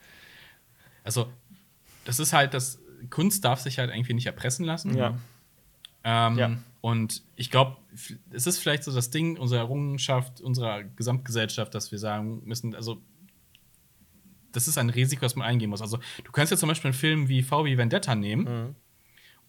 Also, 1.05 1.27
das 2.03 2.19
ist 2.19 2.33
halt 2.33 2.53
das 2.53 2.81
Kunst 3.09 3.45
darf 3.45 3.59
sich 3.59 3.79
halt 3.79 3.91
irgendwie 3.91 4.13
nicht 4.13 4.25
erpressen 4.25 4.65
lassen. 4.65 4.95
Ja. 4.95 5.17
Ähm, 6.03 6.37
ja. 6.37 6.57
Und 6.81 7.23
ich 7.35 7.51
glaube, 7.51 7.77
es 8.31 8.47
ist 8.47 8.59
vielleicht 8.59 8.83
so 8.83 8.93
das 8.93 9.09
Ding 9.11 9.37
unserer 9.37 9.59
Errungenschaft, 9.59 10.41
unserer 10.41 10.83
Gesamtgesellschaft, 10.83 11.73
dass 11.75 11.91
wir 11.91 11.99
sagen 11.99 12.41
müssen, 12.45 12.73
also 12.73 13.01
das 14.51 14.67
ist 14.67 14.77
ein 14.77 14.89
Risiko, 14.89 15.21
das 15.21 15.35
man 15.35 15.47
eingehen 15.47 15.69
muss. 15.69 15.81
Also 15.81 15.99
du 16.23 16.31
kannst 16.31 16.51
jetzt 16.51 16.61
zum 16.61 16.69
Beispiel 16.69 16.89
einen 16.89 16.97
Film 16.97 17.27
wie 17.27 17.43
VW 17.43 17.77
Vendetta 17.77 18.15
nehmen 18.15 18.43
mhm. 18.43 18.75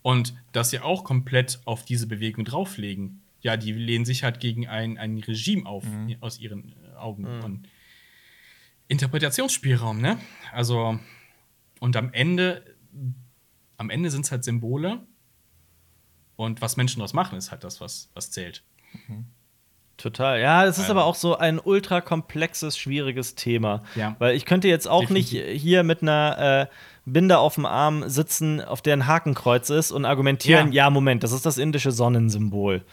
und 0.03 0.35
das 0.53 0.73
ja 0.73 0.83
auch 0.83 1.05
komplett 1.05 1.61
auf 1.65 1.85
diese 1.85 2.07
Bewegung 2.07 2.45
drauflegen. 2.45 3.23
Ja, 3.43 3.57
die 3.57 3.73
lehnen 3.73 4.05
sich 4.05 4.25
halt 4.25 4.41
gegen 4.41 4.69
ein, 4.69 4.99
ein 4.99 5.19
Regime 5.19 5.65
auf, 5.67 5.85
mhm. 5.85 6.17
aus 6.21 6.39
ihren 6.39 6.75
Augen. 6.97 7.23
Mhm. 7.23 7.45
Und 7.45 7.69
Interpretationsspielraum, 8.89 10.01
ne? 10.01 10.19
Also 10.53 10.99
Und 11.81 11.97
am 11.97 12.13
Ende, 12.13 12.77
am 13.81 13.89
Ende 13.89 14.11
sind 14.11 14.26
es 14.26 14.31
halt 14.31 14.45
Symbole. 14.45 15.01
Und 16.37 16.61
was 16.61 16.76
Menschen 16.76 16.99
daraus 16.99 17.14
machen, 17.14 17.37
ist 17.39 17.51
halt 17.51 17.64
das, 17.64 17.81
was, 17.81 18.11
was 18.14 18.31
zählt. 18.31 18.62
Mhm. 19.09 19.24
Total. 19.97 20.41
Ja, 20.41 20.64
es 20.64 20.76
ist 20.76 20.85
also. 20.85 20.93
aber 20.93 21.05
auch 21.05 21.14
so 21.14 21.37
ein 21.37 21.59
ultra 21.59 22.01
komplexes, 22.01 22.78
schwieriges 22.78 23.35
Thema. 23.35 23.83
Ja. 23.95 24.16
Weil 24.18 24.37
ich 24.37 24.45
könnte 24.45 24.68
jetzt 24.68 24.87
auch 24.87 25.01
Definitiv. 25.01 25.47
nicht 25.47 25.61
hier 25.62 25.83
mit 25.83 26.03
einer 26.03 26.68
äh, 26.70 26.74
Binde 27.11 27.39
auf 27.39 27.55
dem 27.55 27.66
Arm 27.66 28.09
sitzen, 28.09 28.61
auf 28.61 28.83
der 28.83 28.97
ein 28.97 29.07
Hakenkreuz 29.07 29.70
ist 29.70 29.93
und 29.93 30.05
argumentieren, 30.05 30.72
ja, 30.72 30.85
ja 30.85 30.91
Moment, 30.91 31.22
das 31.22 31.33
ist 31.33 31.45
das 31.45 31.59
indische 31.59 31.91
Sonnensymbol. 31.91 32.85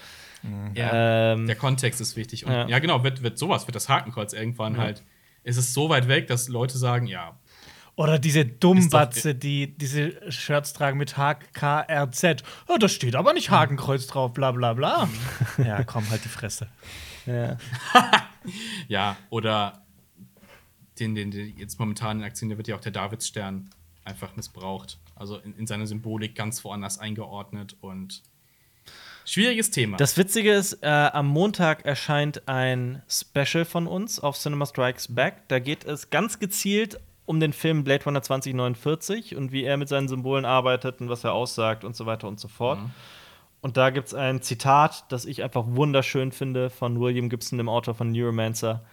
Ja. 0.74 1.34
Ähm, 1.34 1.48
Der 1.48 1.56
Kontext 1.56 2.00
ist 2.00 2.16
wichtig. 2.16 2.46
Und 2.46 2.52
ja, 2.52 2.68
ja 2.68 2.80
genau, 2.80 3.04
wird, 3.04 3.24
wird 3.24 3.38
sowas, 3.38 3.68
wird 3.68 3.76
das 3.76 3.90
Hakenkreuz 3.90 4.34
irgendwann 4.34 4.76
ja. 4.76 4.82
halt, 4.82 5.04
ist 5.44 5.58
es 5.58 5.74
so 5.74 5.90
weit 5.90 6.08
weg, 6.08 6.28
dass 6.28 6.48
Leute 6.48 6.78
sagen, 6.78 7.08
ja. 7.08 7.38
Oder 7.98 8.20
diese 8.20 8.46
Dummbatze, 8.46 9.34
die 9.34 9.76
diese 9.76 10.32
Shirts 10.32 10.74
tragen 10.74 11.00
mit 11.00 11.18
HKRZ. 11.18 12.44
Oh, 12.68 12.78
da 12.78 12.88
steht 12.88 13.16
aber 13.16 13.34
nicht 13.34 13.50
Hakenkreuz 13.50 14.06
drauf, 14.06 14.34
bla 14.34 14.52
bla 14.52 14.76
bla. 14.76 15.10
ja, 15.58 15.84
komm, 15.84 16.08
halt 16.12 16.24
die 16.24 16.30
Fresse. 16.30 16.68
Ja, 17.26 17.58
ja 18.88 19.18
oder 19.32 19.82
den, 21.00 21.16
den, 21.16 21.32
den 21.32 21.58
jetzt 21.58 21.80
momentan 21.80 22.20
in 22.20 22.24
Aktion, 22.24 22.52
da 22.52 22.58
wird 22.58 22.68
ja 22.68 22.76
auch 22.76 22.82
der 22.82 22.92
Davidsstern 22.92 23.72
einfach 24.06 24.36
missbraucht. 24.36 25.00
Also 25.16 25.38
in, 25.38 25.56
in 25.58 25.66
seiner 25.66 25.88
Symbolik 25.88 26.36
ganz 26.36 26.64
woanders 26.64 27.00
eingeordnet 27.00 27.76
und 27.82 28.22
Schwieriges 29.26 29.72
Thema. 29.72 29.98
Das 29.98 30.16
Witzige 30.16 30.54
ist, 30.54 30.82
äh, 30.84 30.88
am 30.88 31.28
Montag 31.28 31.84
erscheint 31.84 32.48
ein 32.48 33.02
Special 33.10 33.66
von 33.66 33.86
uns 33.86 34.22
auf 34.22 34.38
Cinema 34.38 34.66
Strikes 34.66 35.14
Back. 35.14 35.50
Da 35.50 35.60
geht 35.60 35.84
es 35.84 36.10
ganz 36.10 36.40
gezielt 36.40 36.98
um 37.28 37.40
den 37.40 37.54
Film 37.54 37.84
Blade 37.84 38.06
Runner 38.06 38.22
2049 38.22 39.36
und 39.36 39.52
wie 39.52 39.66
er 39.66 39.78
mit 39.78 39.90
seinen 39.90 40.08
Symbolen 40.08 40.46
arbeitet 40.46 41.02
und 41.02 41.10
was 41.10 41.24
er 41.24 41.34
aussagt 41.34 41.84
und 41.84 41.96
so 41.96 42.06
weiter 42.06 42.28
und 42.28 42.40
so 42.40 42.48
fort. 42.48 42.80
Mhm. 42.80 42.92
Und 43.60 43.76
da 43.76 43.90
gibt 43.90 44.08
es 44.08 44.14
ein 44.14 44.42
Zitat, 44.42 45.06
das 45.10 45.26
ich 45.26 45.44
einfach 45.44 45.66
wunderschön 45.68 46.32
finde, 46.32 46.70
von 46.70 47.00
William 47.02 47.28
Gibson, 47.30 47.58
dem 47.58 47.68
Autor 47.68 47.96
von 47.96 48.12
Neuromancer. 48.12 48.86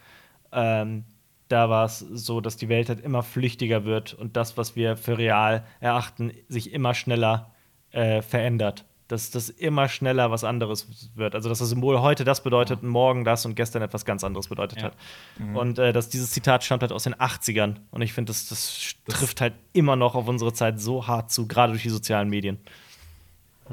Ähm, 0.51 1.05
da 1.49 1.71
war 1.71 1.85
es 1.85 2.01
so, 2.01 2.41
dass 2.41 2.57
die 2.57 2.69
Welt 2.69 2.89
halt 2.89 3.01
immer 3.01 3.23
flüchtiger 3.23 3.85
wird 3.85 4.15
und 4.15 4.37
das, 4.37 4.57
was 4.57 4.75
wir 4.75 4.97
für 4.97 5.17
real 5.17 5.65
erachten, 5.79 6.33
sich 6.49 6.73
immer 6.73 6.95
schneller 6.95 7.53
äh, 7.93 8.21
verändert 8.21 8.85
dass 9.09 9.31
das 9.31 9.51
immer 9.51 9.89
schneller 9.89 10.31
was 10.31 10.45
anderes 10.45 11.11
wird. 11.15 11.35
Also, 11.35 11.49
dass 11.49 11.59
das 11.59 11.69
Symbol 11.69 12.01
heute 12.01 12.25
das 12.25 12.43
bedeutet, 12.43 12.83
mhm. 12.83 12.89
morgen 12.89 13.25
das 13.25 13.45
und 13.45 13.55
gestern 13.55 13.83
etwas 13.83 14.05
ganz 14.05 14.25
anderes 14.25 14.49
bedeutet 14.49 14.79
ja. 14.79 14.85
hat. 14.85 14.97
Mhm. 15.39 15.57
Und 15.57 15.79
äh, 15.79 15.93
dass 15.93 16.09
dieses 16.09 16.31
Zitat 16.31 16.65
stammt 16.65 16.83
halt 16.83 16.93
aus 16.93 17.05
den 17.05 17.15
80ern. 17.15 17.77
Und 17.91 18.03
ich 18.03 18.13
finde, 18.13 18.31
das, 18.31 18.49
das, 18.49 18.95
das, 19.05 19.19
trifft 19.19 19.41
halt 19.41 19.55
immer 19.73 19.97
noch 19.97 20.15
auf 20.15 20.27
unsere 20.27 20.53
Zeit 20.53 20.81
so 20.81 21.07
hart 21.07 21.31
zu, 21.31 21.47
gerade 21.47 21.73
durch 21.73 21.83
die 21.83 21.91
sozialen 21.91 22.29
Medien. 22.31 22.59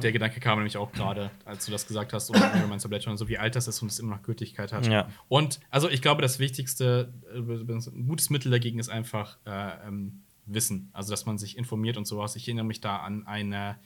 Der 0.02 0.14
Gedanke 0.14 0.40
kam 0.40 0.60
nämlich 0.60 0.78
auch 0.78 0.92
gerade, 0.94 1.32
als 1.44 1.66
du 1.66 1.72
das 1.72 1.86
gesagt 1.86 2.14
hast, 2.14 2.30
oder 2.30 3.18
so 3.18 3.28
wie 3.28 3.38
alt 3.38 3.56
das 3.56 3.68
ist 3.68 3.82
und 3.82 3.92
es 3.92 4.00
immer 4.00 4.16
noch 4.16 4.24
Gültigkeit 4.24 4.72
hat. 4.72 4.88
Ja. 4.88 5.10
Und 5.28 5.60
also 5.70 5.90
ich 5.90 6.02
glaube, 6.02 6.22
das 6.22 6.40
Wichtigste, 6.40 7.14
äh, 7.34 7.38
ein 7.38 8.08
gutes 8.08 8.30
Mittel 8.30 8.52
dagegen 8.52 8.80
ist 8.80 8.90
einfach 8.90 9.38
äh, 9.46 9.88
ähm, 9.88 10.24
Wissen. 10.46 10.90
Also, 10.94 11.12
dass 11.12 11.26
man 11.26 11.38
sich 11.38 11.58
informiert 11.58 11.98
und 11.98 12.06
sowas. 12.06 12.36
Ich 12.36 12.48
erinnere 12.48 12.66
mich 12.66 12.82
da 12.82 12.98
an 12.98 13.28
eine 13.28 13.78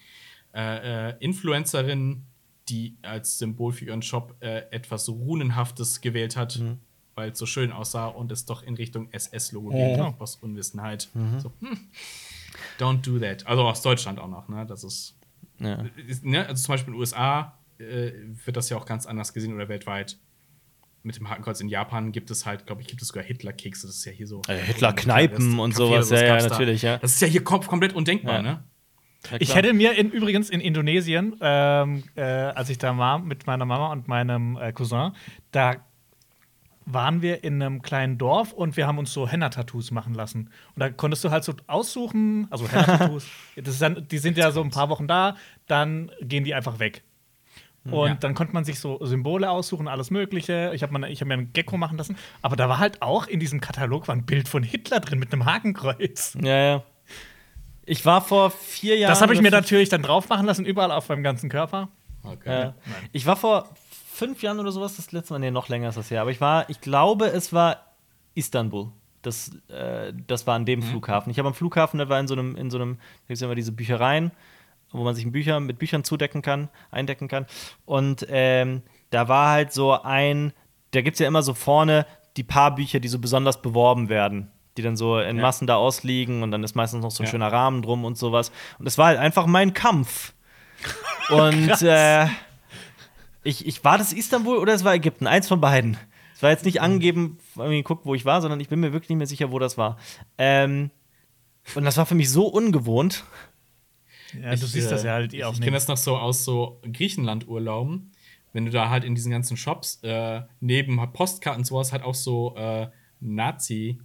äh, 0.55 1.09
äh, 1.09 1.13
Influencerin, 1.19 2.23
die 2.69 2.97
als 3.01 3.37
Symbol 3.37 3.73
für 3.73 3.85
ihren 3.85 4.01
Shop 4.01 4.35
äh, 4.39 4.63
etwas 4.71 5.09
Runenhaftes 5.09 6.01
gewählt 6.01 6.37
hat, 6.37 6.59
mhm. 6.59 6.79
weil 7.13 7.31
es 7.31 7.39
so 7.39 7.45
schön 7.45 7.71
aussah 7.71 8.07
und 8.07 8.31
es 8.31 8.45
doch 8.45 8.63
in 8.63 8.75
Richtung 8.75 9.11
SS-Logo 9.11 9.69
geht, 9.69 9.99
oh. 9.99 10.15
aus 10.17 10.37
Unwissenheit. 10.37 11.09
Mhm. 11.13 11.39
So, 11.39 11.51
hm, 11.59 11.77
don't 12.79 13.01
do 13.01 13.19
that. 13.19 13.45
Also 13.45 13.63
aus 13.63 13.81
Deutschland 13.81 14.19
auch 14.19 14.29
noch, 14.29 14.47
ne? 14.47 14.65
Das 14.65 14.83
ist. 14.83 15.17
Ja. 15.59 15.85
ist 16.07 16.25
ne? 16.25 16.47
Also 16.47 16.63
zum 16.63 16.73
Beispiel 16.73 16.93
in 16.93 16.95
den 16.95 16.99
USA 16.99 17.57
äh, 17.77 18.11
wird 18.45 18.57
das 18.57 18.69
ja 18.69 18.77
auch 18.77 18.85
ganz 18.85 19.05
anders 19.05 19.33
gesehen 19.33 19.53
oder 19.53 19.69
weltweit 19.69 20.17
mit 21.03 21.17
dem 21.17 21.29
Hakenkreuz 21.29 21.61
in 21.61 21.69
Japan 21.69 22.11
gibt 22.11 22.31
es 22.31 22.45
halt, 22.45 22.65
glaube 22.65 22.81
ich, 22.81 22.87
gibt 22.87 23.01
es 23.01 23.09
sogar 23.09 23.23
Hitler-Kekse. 23.23 23.85
Das 23.87 23.97
ist 23.97 24.05
ja 24.05 24.11
hier 24.11 24.25
so. 24.25 24.41
Äh, 24.47 24.57
Hitler-Kneipen 24.57 25.59
und 25.59 25.75
sowas, 25.75 26.09
ja, 26.09 26.23
ja, 26.23 26.47
natürlich, 26.47 26.81
ja. 26.81 26.97
Das 26.97 27.13
ist 27.13 27.21
ja 27.21 27.27
hier 27.27 27.43
komplett 27.43 27.93
undenkbar, 27.93 28.37
ja. 28.37 28.41
ne? 28.41 28.63
Ja, 29.31 29.37
ich 29.39 29.55
hätte 29.55 29.73
mir 29.73 29.93
in, 29.93 30.11
übrigens 30.11 30.49
in 30.49 30.61
Indonesien, 30.61 31.35
ähm, 31.41 32.03
äh, 32.15 32.21
als 32.21 32.69
ich 32.69 32.77
da 32.77 32.97
war 32.97 33.19
mit 33.19 33.47
meiner 33.47 33.65
Mama 33.65 33.91
und 33.91 34.07
meinem 34.07 34.57
äh, 34.57 34.71
Cousin, 34.71 35.11
da 35.51 35.75
waren 36.85 37.21
wir 37.21 37.43
in 37.43 37.61
einem 37.61 37.81
kleinen 37.81 38.17
Dorf 38.17 38.53
und 38.53 38.77
wir 38.77 38.87
haben 38.87 38.99
uns 38.99 39.11
so 39.11 39.27
Henna-Tattoos 39.27 39.91
machen 39.91 40.13
lassen. 40.13 40.51
Und 40.75 40.79
da 40.79 40.89
konntest 40.89 41.23
du 41.23 41.31
halt 41.31 41.43
so 41.43 41.53
aussuchen, 41.67 42.47
also 42.51 42.69
Henna-Tattoos, 42.69 43.27
die 44.11 44.17
sind 44.17 44.37
ja 44.37 44.51
so 44.51 44.61
ein 44.61 44.69
paar 44.69 44.89
Wochen 44.89 45.07
da, 45.07 45.35
dann 45.67 46.11
gehen 46.21 46.43
die 46.43 46.53
einfach 46.53 46.79
weg. 46.79 47.03
Hm, 47.85 47.93
und 47.93 48.07
ja. 48.07 48.15
dann 48.15 48.35
konnte 48.35 48.53
man 48.53 48.65
sich 48.65 48.79
so 48.79 49.03
Symbole 49.03 49.49
aussuchen, 49.49 49.87
alles 49.87 50.11
Mögliche. 50.11 50.71
Ich 50.73 50.83
habe 50.83 50.93
hab 50.93 51.27
mir 51.27 51.33
einen 51.33 51.53
Gecko 51.53 51.77
machen 51.77 51.97
lassen. 51.97 52.17
Aber 52.41 52.55
da 52.55 52.69
war 52.69 52.79
halt 52.79 53.01
auch 53.01 53.27
in 53.27 53.39
diesem 53.39 53.61
Katalog 53.61 54.07
war 54.07 54.15
ein 54.15 54.25
Bild 54.25 54.47
von 54.47 54.63
Hitler 54.63 54.99
drin 54.99 55.19
mit 55.19 55.33
einem 55.33 55.45
Hakenkreuz. 55.45 56.37
Ja, 56.41 56.57
ja. 56.57 56.83
Ich 57.85 58.05
war 58.05 58.21
vor 58.21 58.51
vier 58.51 58.97
Jahren. 58.97 59.11
Das 59.11 59.21
habe 59.21 59.33
ich 59.33 59.41
mir 59.41 59.51
natürlich 59.51 59.89
dann 59.89 60.01
drauf 60.01 60.29
machen 60.29 60.45
lassen, 60.45 60.65
überall 60.65 60.91
auf 60.91 61.09
meinem 61.09 61.23
ganzen 61.23 61.49
Körper. 61.49 61.89
Okay. 62.23 62.69
Äh, 62.69 62.71
ich 63.11 63.25
war 63.25 63.35
vor 63.35 63.69
fünf 64.11 64.41
Jahren 64.41 64.59
oder 64.59 64.71
sowas 64.71 64.95
das 64.95 65.11
letzte 65.11 65.33
Mal. 65.33 65.39
Nee, 65.39 65.51
noch 65.51 65.69
länger 65.69 65.89
ist 65.89 65.97
das 65.97 66.09
her. 66.09 66.21
Aber 66.21 66.31
ich 66.31 66.41
war, 66.41 66.69
ich 66.69 66.81
glaube, 66.81 67.27
es 67.27 67.53
war 67.53 67.95
Istanbul. 68.33 68.91
Das, 69.21 69.51
äh, 69.69 70.13
das 70.27 70.47
war 70.47 70.55
an 70.55 70.65
dem 70.65 70.79
mhm. 70.79 70.83
Flughafen. 70.83 71.31
Ich 71.31 71.37
habe 71.37 71.47
am 71.47 71.53
Flughafen, 71.53 71.99
da 71.99 72.09
war 72.09 72.19
in 72.19 72.27
so 72.27 72.33
einem, 72.33 72.55
in 72.55 72.69
so 72.69 72.77
einem, 72.77 72.95
da 72.95 73.27
gibt 73.27 73.37
es 73.37 73.41
immer 73.41 73.55
diese 73.55 73.71
Büchereien, 73.71 74.31
wo 74.91 75.03
man 75.03 75.15
sich 75.15 75.29
Bücher, 75.31 75.59
mit 75.59 75.79
Büchern 75.79 76.03
zudecken 76.03 76.41
kann, 76.41 76.69
eindecken 76.91 77.27
kann. 77.27 77.45
Und 77.85 78.25
ähm, 78.29 78.81
da 79.09 79.27
war 79.27 79.49
halt 79.49 79.73
so 79.73 79.93
ein, 80.01 80.53
da 80.91 81.01
gibt 81.01 81.15
es 81.15 81.19
ja 81.19 81.27
immer 81.27 81.43
so 81.43 81.53
vorne 81.53 82.05
die 82.37 82.43
paar 82.43 82.73
Bücher, 82.75 82.99
die 82.99 83.07
so 83.07 83.19
besonders 83.19 83.61
beworben 83.61 84.09
werden 84.09 84.51
die 84.77 84.81
dann 84.81 84.97
so 84.97 85.19
in 85.19 85.37
Massen 85.37 85.67
da 85.67 85.75
ausliegen 85.75 86.43
und 86.43 86.51
dann 86.51 86.63
ist 86.63 86.75
meistens 86.75 87.01
noch 87.01 87.11
so 87.11 87.23
ein 87.23 87.25
ja. 87.25 87.31
schöner 87.31 87.51
Rahmen 87.51 87.81
drum 87.81 88.03
und 88.03 88.17
sowas. 88.17 88.51
Und 88.77 88.87
es 88.87 88.97
war 88.97 89.07
halt 89.07 89.19
einfach 89.19 89.45
mein 89.45 89.73
Kampf. 89.73 90.33
und 91.29 91.81
äh, 91.81 92.27
ich, 93.43 93.65
ich 93.65 93.83
war 93.83 93.97
das 93.97 94.11
Istanbul 94.11 94.57
oder 94.57 94.73
es 94.73 94.83
war 94.83 94.93
Ägypten, 94.93 95.27
eins 95.27 95.47
von 95.47 95.61
beiden. 95.61 95.97
Es 96.33 96.43
war 96.43 96.49
jetzt 96.49 96.65
nicht 96.65 96.75
mhm. 96.75 96.83
angegeben, 96.83 97.37
geguckt, 97.55 98.05
wo 98.05 98.13
ich 98.13 98.25
war, 98.25 98.41
sondern 98.41 98.59
ich 98.59 98.67
bin 98.67 98.79
mir 98.79 98.91
wirklich 98.91 99.09
nicht 99.09 99.17
mehr 99.17 99.27
sicher, 99.27 99.51
wo 99.51 99.59
das 99.59 99.77
war. 99.77 99.97
Ähm, 100.37 100.91
und 101.73 101.85
das 101.85 101.97
war 101.97 102.05
für 102.05 102.15
mich 102.15 102.29
so 102.29 102.47
ungewohnt. 102.47 103.23
Ja, 104.41 104.51
ich, 104.51 104.59
du 104.59 104.67
siehst 104.67 104.91
das 104.91 105.03
ja 105.03 105.13
halt 105.13 105.33
eh 105.33 105.45
auch 105.45 105.53
ich, 105.53 105.59
nicht. 105.59 105.59
Ich 105.59 105.65
kenne 105.65 105.77
das 105.77 105.87
noch 105.87 105.97
so 105.97 106.17
aus 106.17 106.43
so 106.43 106.81
Griechenland-Urlauben. 106.91 108.11
Wenn 108.51 108.65
du 108.65 108.71
da 108.71 108.89
halt 108.89 109.03
in 109.03 109.15
diesen 109.15 109.31
ganzen 109.31 109.57
Shops 109.57 109.99
äh, 110.03 110.41
neben 110.59 110.97
Postkarten 111.13 111.61
und 111.61 111.65
sowas 111.65 111.91
halt 111.91 112.03
auch 112.03 112.15
so 112.15 112.55
äh, 112.55 112.87
Nazi 113.19 113.99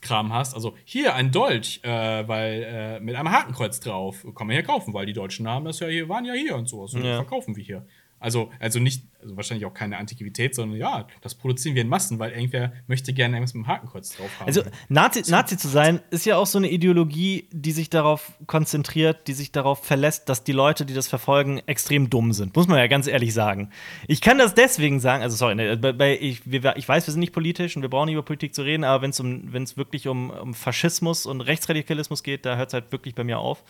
Kram 0.00 0.32
hast. 0.32 0.54
Also 0.54 0.74
hier 0.84 1.14
ein 1.14 1.30
Dolch, 1.30 1.80
äh, 1.82 1.88
weil 1.88 2.62
äh, 2.62 3.00
mit 3.00 3.14
einem 3.16 3.30
Hakenkreuz 3.30 3.80
drauf. 3.80 4.24
Kann 4.34 4.46
man 4.46 4.54
hier 4.54 4.62
kaufen, 4.62 4.94
weil 4.94 5.06
die 5.06 5.12
Deutschen 5.12 5.46
haben 5.48 5.64
das 5.64 5.80
ja 5.80 5.88
hier, 5.88 6.08
waren 6.08 6.24
ja 6.24 6.34
hier 6.34 6.56
und 6.56 6.68
sowas. 6.68 6.92
Ja. 6.92 7.16
verkaufen 7.16 7.56
wir 7.56 7.64
hier. 7.64 7.86
Also, 8.20 8.50
also 8.60 8.78
nicht, 8.78 9.04
also 9.22 9.34
wahrscheinlich 9.36 9.64
auch 9.64 9.72
keine 9.72 9.96
Antiquität, 9.96 10.54
sondern 10.54 10.78
ja, 10.78 11.06
das 11.22 11.34
produzieren 11.34 11.74
wir 11.74 11.82
in 11.82 11.88
Massen, 11.88 12.18
weil 12.18 12.32
irgendwer 12.32 12.72
möchte 12.86 13.14
gerne 13.14 13.36
irgendwas 13.36 13.54
mit 13.54 13.64
dem 13.64 13.66
Hakenkreuz 13.66 14.14
drauf 14.14 14.28
haben. 14.38 14.46
Also, 14.46 14.62
Nazi, 14.90 15.22
Nazi 15.30 15.56
zu 15.56 15.68
sein, 15.68 16.00
ist 16.10 16.26
ja 16.26 16.36
auch 16.36 16.46
so 16.46 16.58
eine 16.58 16.70
Ideologie, 16.70 17.48
die 17.50 17.72
sich 17.72 17.88
darauf 17.88 18.32
konzentriert, 18.46 19.26
die 19.26 19.32
sich 19.32 19.52
darauf 19.52 19.82
verlässt, 19.82 20.28
dass 20.28 20.44
die 20.44 20.52
Leute, 20.52 20.84
die 20.84 20.92
das 20.92 21.08
verfolgen, 21.08 21.62
extrem 21.64 22.10
dumm 22.10 22.34
sind. 22.34 22.54
Muss 22.54 22.68
man 22.68 22.76
ja 22.76 22.88
ganz 22.88 23.06
ehrlich 23.06 23.32
sagen. 23.32 23.70
Ich 24.06 24.20
kann 24.20 24.36
das 24.36 24.54
deswegen 24.54 25.00
sagen, 25.00 25.22
also 25.22 25.36
sorry, 25.36 25.54
ne, 25.54 25.78
bei, 25.78 26.18
ich, 26.20 26.42
wir, 26.44 26.76
ich 26.76 26.86
weiß, 26.86 27.06
wir 27.06 27.12
sind 27.12 27.20
nicht 27.20 27.32
politisch 27.32 27.74
und 27.74 27.80
wir 27.80 27.88
brauchen 27.88 28.06
nicht 28.06 28.14
über 28.14 28.22
Politik 28.22 28.54
zu 28.54 28.62
reden, 28.62 28.84
aber 28.84 29.02
wenn 29.02 29.10
es 29.10 29.20
um, 29.20 29.52
wirklich 29.52 30.08
um, 30.08 30.28
um 30.28 30.52
Faschismus 30.52 31.24
und 31.24 31.40
Rechtsradikalismus 31.40 32.22
geht, 32.22 32.44
da 32.44 32.56
hört 32.56 32.68
es 32.68 32.74
halt 32.74 32.92
wirklich 32.92 33.14
bei 33.14 33.24
mir 33.24 33.38
auf. 33.38 33.64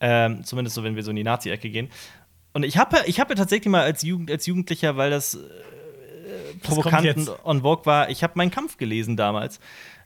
Ähm, 0.00 0.44
zumindest 0.44 0.74
so, 0.74 0.82
wenn 0.82 0.96
wir 0.96 1.02
so 1.02 1.10
in 1.10 1.16
die 1.16 1.24
Nazi-Ecke 1.24 1.70
gehen. 1.70 1.88
Und 2.54 2.62
ich 2.62 2.78
habe 2.78 2.98
ich 3.06 3.20
hab 3.20 3.28
ja 3.28 3.34
tatsächlich 3.34 3.70
mal 3.70 3.82
als, 3.82 4.02
Jugend, 4.02 4.30
als 4.30 4.46
Jugendlicher, 4.46 4.96
weil 4.96 5.10
das 5.10 5.34
äh, 5.34 5.38
provokant 6.62 7.16
und 7.16 7.44
on 7.44 7.62
vogue 7.62 7.84
war, 7.84 8.08
ich 8.08 8.22
habe 8.22 8.32
meinen 8.36 8.50
Kampf 8.50 8.78
gelesen 8.78 9.16
damals. 9.16 9.60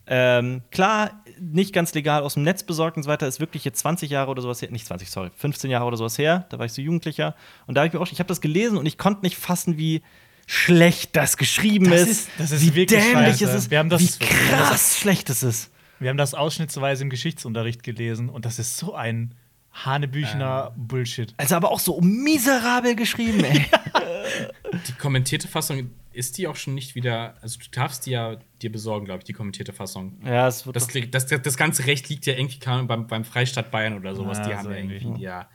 Ähm, 0.07 0.63
klar, 0.71 1.23
nicht 1.39 1.71
ganz 1.71 1.93
legal 1.93 2.23
aus 2.23 2.33
dem 2.33 2.41
Netz 2.41 2.63
besorgt 2.63 2.97
und 2.97 3.03
so 3.03 3.09
weiter, 3.09 3.27
ist 3.27 3.39
wirklich 3.39 3.63
jetzt 3.63 3.79
20 3.79 4.09
Jahre 4.09 4.31
oder 4.31 4.41
sowas 4.41 4.59
her, 4.59 4.71
nicht 4.71 4.87
20, 4.87 5.11
sorry, 5.11 5.29
15 5.37 5.69
Jahre 5.69 5.85
oder 5.85 5.97
sowas 5.97 6.17
her, 6.17 6.47
da 6.49 6.57
war 6.57 6.65
ich 6.65 6.73
so 6.73 6.81
Jugendlicher. 6.81 7.35
Und 7.67 7.75
da 7.75 7.81
habe 7.81 7.87
ich 7.89 7.93
mir 7.93 7.99
auch, 7.99 8.11
ich 8.11 8.17
habe 8.17 8.27
das 8.27 8.41
gelesen 8.41 8.79
und 8.79 8.87
ich 8.87 8.97
konnte 8.97 9.21
nicht 9.21 9.37
fassen, 9.37 9.77
wie 9.77 10.01
schlecht 10.47 11.15
das 11.15 11.37
geschrieben 11.37 11.91
das 11.91 12.01
ist, 12.01 12.09
ist, 12.09 12.29
das 12.39 12.51
ist 12.51 12.75
wie 12.75 12.87
dämlich 12.87 13.39
es 13.43 13.53
ist, 13.53 13.69
wir 13.69 13.77
haben 13.77 13.89
das, 13.89 14.01
wie 14.01 14.25
krass 14.25 14.69
das, 14.71 14.97
schlecht 14.97 15.29
es 15.29 15.43
ist. 15.43 15.71
Wir 15.99 16.09
haben 16.09 16.17
das 16.17 16.33
ausschnittsweise 16.33 17.03
im 17.03 17.11
Geschichtsunterricht 17.11 17.83
gelesen 17.83 18.29
und 18.29 18.45
das 18.45 18.57
ist 18.57 18.77
so 18.77 18.95
ein 18.95 19.35
Hanebüchner 19.71 20.73
ähm. 20.75 20.87
Bullshit. 20.87 21.33
Also 21.37 21.55
aber 21.55 21.71
auch 21.71 21.79
so 21.79 21.99
miserabel 22.01 22.95
geschrieben, 22.95 23.43
ey. 23.43 23.65
die 24.87 24.93
kommentierte 24.93 25.47
Fassung 25.47 25.91
ist 26.11 26.37
die 26.37 26.47
auch 26.47 26.55
schon 26.55 26.73
nicht 26.73 26.95
wieder. 26.95 27.35
Also, 27.41 27.59
du 27.59 27.69
darfst 27.71 28.05
die 28.05 28.11
ja 28.11 28.37
dir 28.61 28.71
besorgen, 28.71 29.05
glaube 29.05 29.19
ich, 29.19 29.23
die 29.25 29.33
kommentierte 29.33 29.73
Fassung. 29.73 30.19
Ja, 30.25 30.47
es 30.47 30.65
wird 30.65 30.75
das, 30.75 30.87
das, 30.87 31.27
das, 31.27 31.41
das, 31.41 31.57
ganze 31.57 31.85
Recht 31.85 32.09
liegt 32.09 32.25
ja 32.25 32.33
irgendwie 32.33 32.59
beim, 32.87 33.07
beim 33.07 33.23
Freistaat 33.23 33.71
Bayern 33.71 33.95
oder 33.95 34.15
sowas. 34.15 34.39
Ja, 34.39 34.43
die 34.43 34.49
so 34.51 34.57
haben 34.57 34.71
ja 34.71 34.77
irgendwie. 34.77 34.95
irgendwie, 34.95 35.23
ja. 35.23 35.49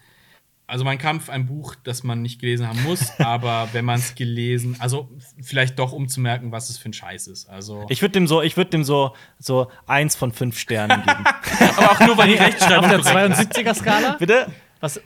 Also, 0.66 0.84
mein 0.84 0.98
Kampf, 0.98 1.28
ein 1.28 1.46
Buch, 1.46 1.74
das 1.84 2.04
man 2.04 2.22
nicht 2.22 2.40
gelesen 2.40 2.66
haben 2.66 2.82
muss, 2.84 3.12
aber 3.20 3.68
wenn 3.72 3.84
man 3.84 3.98
es 3.98 4.14
gelesen, 4.14 4.76
also 4.78 5.10
vielleicht 5.42 5.78
doch, 5.78 5.92
um 5.92 6.08
zu 6.08 6.20
merken, 6.20 6.52
was 6.52 6.70
es 6.70 6.78
für 6.78 6.88
ein 6.88 6.94
Scheiß 6.94 7.26
ist. 7.26 7.48
Also, 7.50 7.84
Ich 7.90 8.00
würde 8.00 8.12
dem 8.12 8.26
so, 8.26 8.40
ich 8.40 8.56
würde 8.56 8.70
dem 8.70 8.84
so, 8.84 9.14
so 9.38 9.70
eins 9.86 10.16
von 10.16 10.32
fünf 10.32 10.58
Sternen 10.58 11.02
geben. 11.02 11.24
aber 11.76 11.90
auch 11.90 12.00
nur, 12.00 12.16
weil 12.16 12.28
die 12.28 12.34
Auf 12.40 12.46
Rechtschreibung 12.46 12.88
der 12.88 12.98
korrekt 13.00 13.38
ist. 13.38 13.56
72er-Skala? 13.56 14.16
Bitte? 14.18 14.46
Was, 14.80 15.00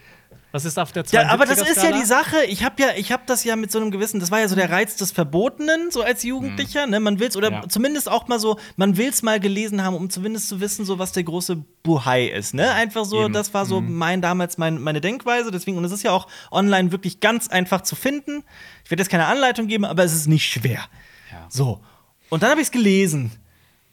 was 0.51 0.64
ist 0.64 0.78
auf 0.78 0.92
der 0.92 1.05
72er 1.05 1.12
Ja, 1.14 1.28
aber 1.28 1.44
das 1.44 1.61
ist 1.61 1.82
ja 1.82 1.92
die 1.92 2.05
Sache. 2.07 2.44
Ich 2.46 2.64
habe 2.64 2.80
ja, 2.82 2.88
ich 2.96 3.12
habe 3.12 3.22
das 3.26 3.44
ja 3.44 3.55
mit 3.57 3.70
so 3.70 3.78
einem 3.78 3.90
gewissen, 3.90 4.18
das 4.18 4.30
war 4.30 4.40
ja 4.40 4.49
so 4.49 4.55
der 4.57 4.70
Reiz 4.70 4.96
des 4.96 5.12
Verbotenen, 5.12 5.90
so 5.90 6.03
als 6.03 6.22
Jugendlicher. 6.22 6.86
Ne? 6.86 7.01
Man 7.01 7.18
will's 7.18 7.36
oder 7.36 7.51
Ja. 7.53 7.68
zumindest 7.68 8.09
auch 8.11 8.28
mal 8.28 8.38
so, 8.40 8.59
man 8.76 8.96
will's 8.96 9.22
mal 9.22 9.40
gelesen 9.40 9.84
haben, 9.84 9.94
um 9.94 10.09
zumindest 10.09 10.49
zu 10.49 10.61
wissen, 10.61 10.84
so 10.86 10.99
was 10.99 11.12
der 11.12 11.24
große 11.24 11.57
Buhai 11.82 12.26
ist. 12.28 12.55
Ne? 12.55 12.72
Einfach 12.72 13.05
so, 13.05 13.24
Eben. 13.24 13.34
das 13.34 13.53
war 13.53 13.66
so 13.66 13.80
mein 13.80 14.22
damals 14.22 14.57
mein, 14.59 14.80
meine 14.80 15.01
Denkweise. 15.01 15.51
Deswegen 15.51 15.76
und 15.76 15.84
es 15.84 15.92
ist 15.92 16.03
ja 16.03 16.12
auch 16.12 16.26
online 16.51 16.92
wirklich 16.92 17.20
ganz 17.20 17.49
einfach 17.49 17.82
zu 17.82 17.94
finden. 17.94 18.42
Ich 18.84 18.90
werde 18.90 19.03
jetzt 19.03 19.11
keine 19.11 19.26
Anleitung 19.26 19.66
geben, 19.66 19.84
aber 19.84 20.05
es 20.05 20.14
ist 20.14 20.28
nicht 20.28 20.51
schwer. 20.51 20.80
Ja. 21.30 21.46
So. 21.51 21.80
Und 22.30 22.42
dann 22.42 22.51
habe 22.51 22.61
ich 22.61 22.68
es 22.68 22.72
gelesen. 22.72 23.32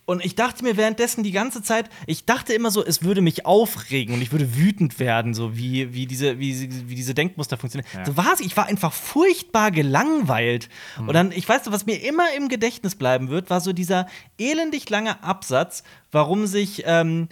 Und 0.05 0.23
ich 0.23 0.35
dachte 0.35 0.63
mir 0.63 0.77
währenddessen 0.77 1.23
die 1.23 1.31
ganze 1.31 1.63
Zeit, 1.63 1.89
ich 2.05 2.25
dachte 2.25 2.53
immer 2.53 2.69
so, 2.69 2.85
es 2.85 3.03
würde 3.03 3.21
mich 3.21 3.47
aufregen 3.47 4.13
und 4.13 4.21
ich 4.21 4.31
würde 4.31 4.55
wütend 4.55 4.99
werden, 4.99 5.33
so 5.33 5.57
wie, 5.57 5.93
wie, 5.93 6.05
diese, 6.05 6.39
wie, 6.39 6.87
wie 6.87 6.95
diese 6.95 7.15
Denkmuster 7.15 7.57
funktionieren. 7.57 7.89
Ja. 7.93 8.05
So 8.05 8.15
war 8.15 8.31
es. 8.33 8.39
Ich 8.39 8.55
war 8.55 8.67
einfach 8.67 8.93
furchtbar 8.93 9.71
gelangweilt. 9.71 10.69
Und 10.99 11.13
dann, 11.13 11.31
ich 11.31 11.49
weiß 11.49 11.61
was 11.65 11.87
mir 11.87 12.03
immer 12.03 12.25
im 12.37 12.49
Gedächtnis 12.49 12.93
bleiben 12.93 13.29
wird, 13.29 13.49
war 13.49 13.61
so 13.61 13.73
dieser 13.73 14.07
elendig 14.37 14.87
lange 14.91 15.23
Absatz, 15.23 15.83
warum 16.11 16.45
sich, 16.45 16.83
ähm, 16.85 17.27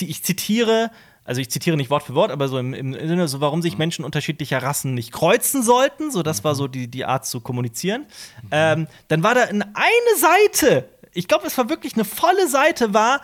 ich 0.00 0.22
zitiere, 0.22 0.90
also 1.24 1.42
ich 1.42 1.50
zitiere 1.50 1.76
nicht 1.76 1.90
Wort 1.90 2.04
für 2.04 2.14
Wort, 2.14 2.30
aber 2.30 2.48
so 2.48 2.58
im, 2.58 2.72
im 2.72 2.94
Sinne, 2.94 3.28
so 3.28 3.42
warum 3.42 3.60
sich 3.60 3.76
Menschen 3.76 4.04
unterschiedlicher 4.04 4.62
Rassen 4.62 4.94
nicht 4.94 5.12
kreuzen 5.12 5.62
sollten. 5.62 6.10
So, 6.10 6.22
das 6.22 6.42
war 6.42 6.54
so 6.54 6.68
die, 6.68 6.88
die 6.88 7.04
Art 7.04 7.26
zu 7.26 7.40
kommunizieren. 7.40 8.06
Ähm, 8.50 8.88
dann 9.08 9.22
war 9.22 9.34
da 9.34 9.44
in 9.44 9.62
eine 9.62 10.18
Seite, 10.18 10.88
ich 11.14 11.28
glaube, 11.28 11.46
es 11.46 11.56
war 11.58 11.68
wirklich 11.68 11.94
eine 11.94 12.04
volle 12.04 12.48
Seite, 12.48 12.94
war 12.94 13.20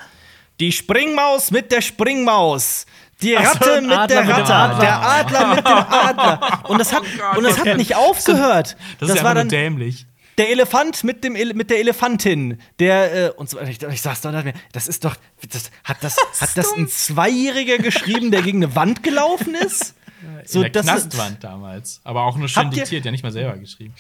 die 0.61 0.73
Springmaus 0.73 1.51
mit 1.51 1.71
der 1.73 1.81
Springmaus. 1.81 2.87
Die 3.23 3.33
so, 3.33 3.39
Ratte 3.39 3.75
ein 3.75 3.87
mit 3.87 3.97
Adler 3.99 4.23
der 4.25 4.29
Ratte, 4.37 4.55
Adler. 4.55 4.81
der 4.81 5.03
Adler 5.03 5.47
mit 5.57 5.67
dem 5.67 5.67
Adler. 5.73 6.61
Und 6.71 6.79
das 6.79 6.93
hat, 6.93 7.03
und 7.37 7.43
das 7.45 7.59
hat 7.59 7.77
nicht 7.77 7.97
aufgehört. 7.97 8.77
Das, 9.01 9.09
ist 9.11 9.17
ja 9.17 9.25
war 9.25 9.35
dann 9.35 9.49
dämlich. 9.49 10.07
der 10.37 10.51
Elefant 10.51 11.03
mit, 11.03 11.25
dem 11.25 11.35
Ele 11.35 11.55
mit 11.55 11.69
der 11.71 11.79
Elefantin, 11.81 12.61
der 12.79 13.27
äh, 13.27 13.31
und 13.31 13.51
so 13.51 13.57
weiter. 13.57 13.71
Ich, 13.71 13.83
ich 13.83 14.03
saß 14.03 14.21
da 14.21 14.29
und 14.29 14.35
dachte 14.37 14.47
mir, 14.49 14.55
das 14.73 14.87
ist 14.87 15.05
doch, 15.05 15.17
das, 15.51 15.71
hat 15.83 15.97
das, 16.01 16.17
hat 16.41 16.51
das 16.57 16.73
ein 16.77 16.87
Zweijähriger 16.89 17.79
geschrieben, 17.79 18.31
der 18.31 18.43
gegen 18.43 18.63
eine 18.63 18.75
Wand 18.77 19.03
gelaufen 19.03 19.55
ist? 19.55 19.95
So, 20.45 20.63
In 20.65 20.73
der 20.73 20.83
das 20.83 20.87
ist- 20.87 21.11
Knastwand 21.13 21.45
damals. 21.45 22.01
Aber 22.03 22.23
auch 22.25 22.37
nur 22.37 22.49
ihr- 22.49 22.71
diktiert, 22.71 23.05
ja 23.05 23.11
nicht 23.13 23.23
mal 23.23 23.31
selber 23.31 23.57
geschrieben. 23.57 23.95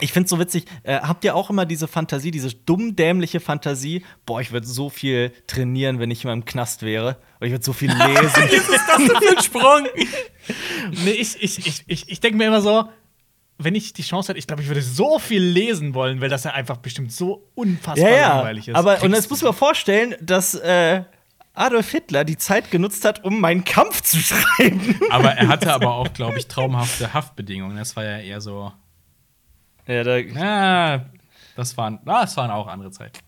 Ich 0.00 0.12
find's 0.12 0.30
so 0.30 0.38
witzig. 0.38 0.64
Äh, 0.82 1.00
habt 1.00 1.24
ihr 1.24 1.34
auch 1.34 1.50
immer 1.50 1.66
diese 1.66 1.88
Fantasie, 1.88 2.30
diese 2.30 2.52
dumm 2.52 2.96
dämliche 2.96 3.40
Fantasie? 3.40 4.04
Boah, 4.26 4.40
ich 4.40 4.52
würde 4.52 4.66
so 4.66 4.90
viel 4.90 5.32
trainieren, 5.46 5.98
wenn 5.98 6.10
ich 6.10 6.24
immer 6.24 6.32
im 6.32 6.44
Knast 6.44 6.82
wäre. 6.82 7.18
Oder 7.38 7.46
ich 7.46 7.52
würde 7.52 7.64
so 7.64 7.72
viel 7.72 7.90
lesen. 7.92 8.48
Ist 8.50 8.70
das 8.70 9.36
ein 9.36 9.42
Sprung? 9.42 9.86
Nee, 11.04 11.12
ich, 11.12 11.42
ich, 11.42 11.66
ich, 11.66 11.84
ich, 11.86 12.08
ich 12.10 12.20
denke 12.20 12.36
mir 12.36 12.46
immer 12.46 12.60
so, 12.60 12.90
wenn 13.56 13.74
ich 13.74 13.94
die 13.94 14.02
Chance 14.02 14.28
hätte, 14.28 14.38
ich 14.38 14.46
glaube, 14.46 14.60
ich 14.60 14.68
würde 14.68 14.82
so 14.82 15.18
viel 15.18 15.42
lesen 15.42 15.94
wollen, 15.94 16.20
weil 16.20 16.28
das 16.28 16.44
ja 16.44 16.52
einfach 16.52 16.76
bestimmt 16.76 17.12
so 17.12 17.48
unfassbar 17.54 18.10
ja, 18.10 18.16
ja. 18.16 18.36
langweilig 18.36 18.68
ist. 18.68 18.74
Aber 18.74 19.02
und 19.02 19.14
jetzt 19.14 19.30
muss 19.30 19.42
man 19.42 19.54
vorstellen, 19.54 20.14
dass 20.20 20.54
äh, 20.54 21.04
Adolf 21.54 21.90
Hitler 21.90 22.24
die 22.24 22.36
Zeit 22.36 22.70
genutzt 22.70 23.04
hat, 23.04 23.24
um 23.24 23.40
meinen 23.40 23.64
Kampf 23.64 24.02
zu 24.02 24.16
schreiben. 24.18 25.00
Aber 25.10 25.30
er 25.30 25.48
hatte 25.48 25.72
aber 25.72 25.94
auch, 25.94 26.12
glaube 26.12 26.38
ich, 26.38 26.48
traumhafte 26.48 27.14
Haftbedingungen. 27.14 27.76
Das 27.76 27.96
war 27.96 28.04
ja 28.04 28.18
eher 28.18 28.40
so. 28.40 28.72
Ja, 29.86 30.02
da, 30.04 30.16
Ja, 30.18 31.04
das 31.56 31.76
waren, 31.76 31.98
ah, 32.06 32.22
das 32.22 32.36
waren 32.36 32.50
auch 32.50 32.66
andere 32.66 32.90
Zeiten. 32.90 33.18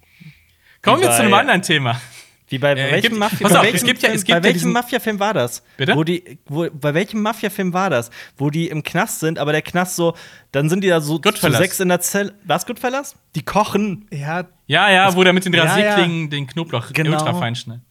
Kommen 0.83 1.01
wir 1.03 1.11
zu 1.11 1.23
einem 1.23 1.35
anderen 1.35 1.63
Thema. 1.63 2.01
Wie 2.49 2.59
bei 2.59 2.73
Äh, 2.75 2.93
welchem, 2.93 3.19
Mafia, 3.19 3.39
gibt 3.49 3.51
ja- 3.51 3.63
es 3.65 3.81
Film, 3.81 4.15
gibt 4.15 4.29
ja 4.29 4.43
welchem 4.43 4.71
Mafia-Film 4.71 5.19
war 5.19 5.35
das? 5.35 5.65
Bitte? 5.77 5.97
Wo 5.97 6.05
die, 6.05 6.39
wo, 6.47 6.69
bei 6.71 6.95
welchem 6.95 7.21
Mafia-Film 7.21 7.73
war 7.73 7.91
das? 7.91 8.11
Wo 8.37 8.51
die 8.51 8.69
im 8.69 8.85
Knast 8.85 9.19
sind, 9.19 9.41
aber 9.41 9.51
der 9.51 9.63
Knast 9.63 9.97
so, 9.97 10.15
dann 10.53 10.69
sind 10.69 10.85
die 10.85 10.89
da 10.89 11.01
so 11.01 11.19
zu 11.19 11.51
sechs 11.51 11.81
in 11.81 11.89
der 11.89 11.99
Zelle. 12.01 12.35
Was, 12.45 12.65
Goodfellas? 12.65 13.17
Die 13.35 13.43
kochen. 13.43 14.07
ja, 14.13 14.45
Ja, 14.69 14.89
ja, 14.91 15.17
wo 15.17 15.25
der 15.25 15.33
mit 15.33 15.45
den 15.45 15.55
Ja, 15.55 15.65
Rasierklingen 15.65 16.31
den 16.31 16.47
Knoblauch 16.47 16.93
Genau. 16.93 17.19
ultra 17.19 17.35
fein 17.35 17.57
schneidet. 17.57 17.83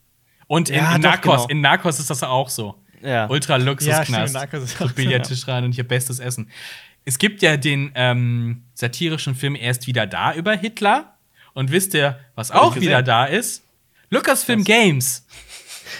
Und 0.48 0.70
in, 0.70 0.76
Ja, 0.78 0.96
in 0.96 1.02
Narcos, 1.02 1.34
genau. 1.34 1.48
in 1.50 1.60
Narcos 1.62 2.00
ist 2.00 2.10
das 2.10 2.24
auch 2.24 2.48
so. 2.50 2.76
Ja. 3.02 3.28
Ultra 3.30 3.58
Ja, 3.58 3.64
Luxusknast. 3.66 4.08
stimmt, 4.10 4.28
in 4.28 4.34
Narcos 4.34 4.64
ist 4.64 4.78
so, 4.78 4.88
Billardtisch 4.88 5.48
rein 5.50 5.66
und 5.66 5.74
hier 5.74 5.86
bestes 5.86 6.20
Essen. 6.20 6.50
Es 7.06 7.20
gibt 7.20 7.42
ja 7.42 7.56
den 7.56 7.92
ähm, 7.96 8.64
satirischen 8.74 9.36
Film 9.36 9.56
Erst 9.56 9.88
wieder 9.88 10.08
da 10.08 10.34
über 10.34 10.54
Hitler. 10.56 11.18
Und 11.54 11.72
wisst 11.72 11.94
ihr, 11.94 12.20
was 12.36 12.52
Hab 12.52 12.62
auch 12.62 12.76
wieder 12.76 13.02
da 13.02 13.26
ist? 13.26 13.64
Lucasfilm 14.10 14.64
Games. 14.64 15.26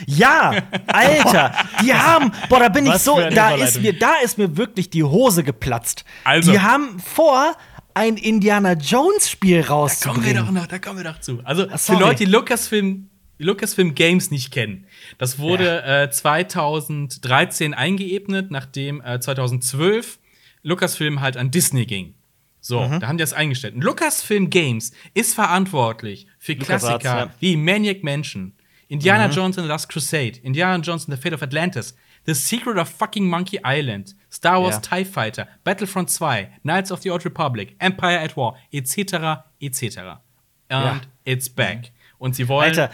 Ja, 0.08 0.52
Alter, 0.88 1.54
die 1.82 1.94
haben, 1.94 2.32
boah, 2.50 2.60
da 2.60 2.70
bin 2.70 2.86
ich 2.86 2.94
Was 2.94 3.06
so, 3.06 3.18
für 3.18 3.30
da 3.30 3.56
ist 3.56 3.82
mir, 3.82 3.98
da 3.98 4.16
ist 4.24 4.38
mir 4.38 4.58
wirklich 4.58 4.90
die 4.90 5.04
Hose 5.04 5.44
geplatzt. 5.44 6.04
Also. 6.24 6.52
Die 6.52 6.60
haben 6.60 7.00
vor, 7.00 7.56
ein 7.96 8.18
Indiana 8.18 8.74
Jones 8.74 9.30
Spiel 9.30 9.62
Da 9.62 9.68
kommen 9.68 9.80
wir 9.80 9.84
rauszubringen. 9.84 10.36
doch 10.38 10.52
noch, 10.52 10.68
da 10.68 10.80
kommen 10.80 10.98
wir 10.98 11.06
doch 11.06 11.20
zu. 11.20 11.40
Also 11.44 11.68
für 11.70 11.78
sorry. 11.78 12.00
Leute, 12.00 12.26
die 12.26 12.32
Lucasfilm, 12.32 13.10
Lucasfilm 13.38 13.96
Games 13.96 14.32
nicht 14.32 14.52
kennen, 14.52 14.86
das 15.18 15.40
wurde 15.40 15.84
äh, 15.84 16.10
2013 16.10 17.74
eingeebnet, 17.74 18.52
nachdem 18.52 19.02
äh, 19.02 19.20
2012 19.20 20.20
Lucasfilm 20.66 21.22
halt 21.22 21.38
an 21.38 21.52
Disney 21.52 21.86
ging. 21.86 22.16
So, 22.60 22.82
Mhm. 22.82 23.00
da 23.00 23.08
haben 23.08 23.18
die 23.18 23.22
das 23.22 23.34
eingestellt. 23.34 23.76
Und 23.76 23.84
Lucasfilm 23.84 24.50
Games 24.50 24.92
ist 25.14 25.36
verantwortlich 25.36 26.26
für 26.40 26.56
Klassiker 26.56 27.00
ja. 27.20 27.26
Mhm. 27.28 27.30
wie 27.40 27.56
Maniac 27.58 28.04
Mansion, 28.04 28.54
Indiana 28.88 29.28
Jones 29.30 29.58
and 29.58 29.66
the 29.66 29.70
Last 29.70 29.90
Crusade, 29.90 30.40
Indiana 30.42 30.82
Jones 30.84 31.08
and 31.08 31.16
the 31.16 31.22
Fate 31.22 31.34
of 31.34 31.42
Atlantis, 31.44 31.96
The 32.26 32.34
Secret 32.34 32.78
of 32.78 32.90
fucking 32.90 33.28
Monkey 33.30 33.60
Island, 33.64 34.16
Star 34.32 34.60
Wars 34.60 34.76
Ja. 34.76 34.82
TIE 34.82 35.06
Fighter, 35.06 35.48
Battlefront 35.64 36.10
2, 36.10 36.50
Knights 36.64 36.92
of 36.92 37.02
the 37.04 37.12
Old 37.12 37.24
Republic, 37.24 37.76
Empire 37.78 38.20
at 38.20 38.36
War, 38.36 38.58
etc., 38.74 39.46
etc. 39.62 40.22
And 40.70 40.86
Ja. 40.86 41.02
it's 41.24 41.48
back. 41.48 41.92
Und 42.18 42.36
sie 42.36 42.48
wollen. 42.48 42.70
Alter, 42.70 42.90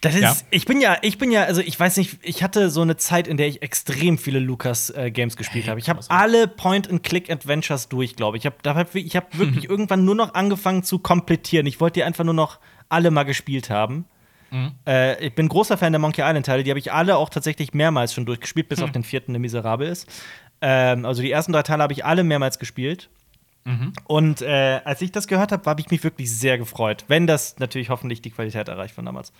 das 0.00 0.14
ist, 0.14 0.20
Ja. 0.22 0.36
ich 0.50 0.64
bin 0.64 0.80
ja, 0.80 0.96
ich 1.02 1.18
bin 1.18 1.30
ja, 1.32 1.42
also 1.44 1.60
ich 1.60 1.78
weiß 1.78 1.96
nicht, 1.96 2.18
ich 2.22 2.42
hatte 2.42 2.70
so 2.70 2.82
eine 2.82 2.96
Zeit, 2.96 3.26
in 3.26 3.36
der 3.36 3.48
ich 3.48 3.62
extrem 3.62 4.16
viele 4.18 4.38
Lucas 4.38 4.90
äh, 4.90 5.10
gespielt 5.10 5.48
Hey, 5.52 5.62
habe. 5.64 5.80
Ich 5.80 5.88
habe 5.88 6.00
alle 6.08 6.46
Point-and-Click-Adventures 6.48 7.88
durch, 7.88 8.16
glaube 8.16 8.36
ich. 8.36 8.44
Ich 8.44 8.52
habe 8.52 8.78
hab, 8.78 8.94
ich 8.94 9.16
hab 9.16 9.36
wirklich 9.38 9.68
irgendwann 9.68 10.04
nur 10.04 10.14
noch 10.14 10.34
angefangen 10.34 10.82
zu 10.82 10.98
komplettieren. 10.98 11.66
Ich 11.66 11.80
wollte 11.80 11.94
die 11.94 12.04
einfach 12.04 12.24
nur 12.24 12.34
noch 12.34 12.58
alle 12.88 13.10
mal 13.10 13.24
gespielt 13.24 13.70
haben. 13.70 14.04
Mhm. 14.50 14.72
Äh, 14.86 15.26
ich 15.26 15.34
bin 15.34 15.48
großer 15.48 15.76
Fan 15.76 15.92
der 15.92 15.98
Monkey 16.00 16.22
Island-Teile. 16.22 16.62
Die 16.62 16.70
habe 16.70 16.78
ich 16.78 16.92
alle 16.92 17.16
auch 17.16 17.28
tatsächlich 17.28 17.74
mehrmals 17.74 18.14
schon 18.14 18.24
durchgespielt, 18.24 18.68
bis 18.68 18.80
auf 18.80 18.92
den 18.92 19.04
vierten, 19.04 19.32
der 19.32 19.40
miserabel 19.40 19.88
ist. 19.88 20.08
Ähm, 20.60 21.04
also 21.04 21.22
die 21.22 21.30
ersten 21.30 21.52
drei 21.52 21.62
Teile 21.62 21.82
habe 21.82 21.92
ich 21.92 22.04
alle 22.04 22.24
mehrmals 22.24 22.58
gespielt. 22.58 23.10
Mhm. 23.64 23.92
Und 24.06 24.40
äh, 24.42 24.80
als 24.84 25.02
ich 25.02 25.12
das 25.12 25.26
gehört 25.26 25.52
habe, 25.52 25.68
habe 25.68 25.80
ich 25.80 25.90
mich 25.90 26.02
wirklich 26.02 26.30
sehr 26.34 26.56
gefreut. 26.56 27.04
Wenn 27.08 27.26
das 27.26 27.58
natürlich 27.58 27.90
hoffentlich 27.90 28.22
die 28.22 28.30
Qualität 28.30 28.68
erreicht 28.68 28.94
von 28.94 29.04
damals. 29.04 29.32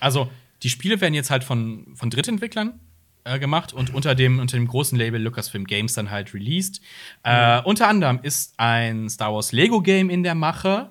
Also, 0.00 0.30
die 0.62 0.70
Spiele 0.70 1.00
werden 1.00 1.14
jetzt 1.14 1.30
halt 1.30 1.44
von, 1.44 1.86
von 1.94 2.10
Drittentwicklern 2.10 2.78
äh, 3.24 3.38
gemacht 3.38 3.72
und 3.72 3.94
unter 3.94 4.14
dem, 4.14 4.38
unter 4.38 4.56
dem 4.56 4.66
großen 4.66 4.96
Label 4.98 5.20
Lucasfilm 5.20 5.64
Games 5.64 5.94
dann 5.94 6.10
halt 6.10 6.34
released. 6.34 6.80
Äh, 7.22 7.60
unter 7.62 7.88
anderem 7.88 8.20
ist 8.22 8.54
ein 8.58 9.08
Star 9.08 9.32
Wars 9.34 9.52
Lego 9.52 9.80
Game 9.80 10.10
in 10.10 10.22
der 10.22 10.34
Mache. 10.34 10.90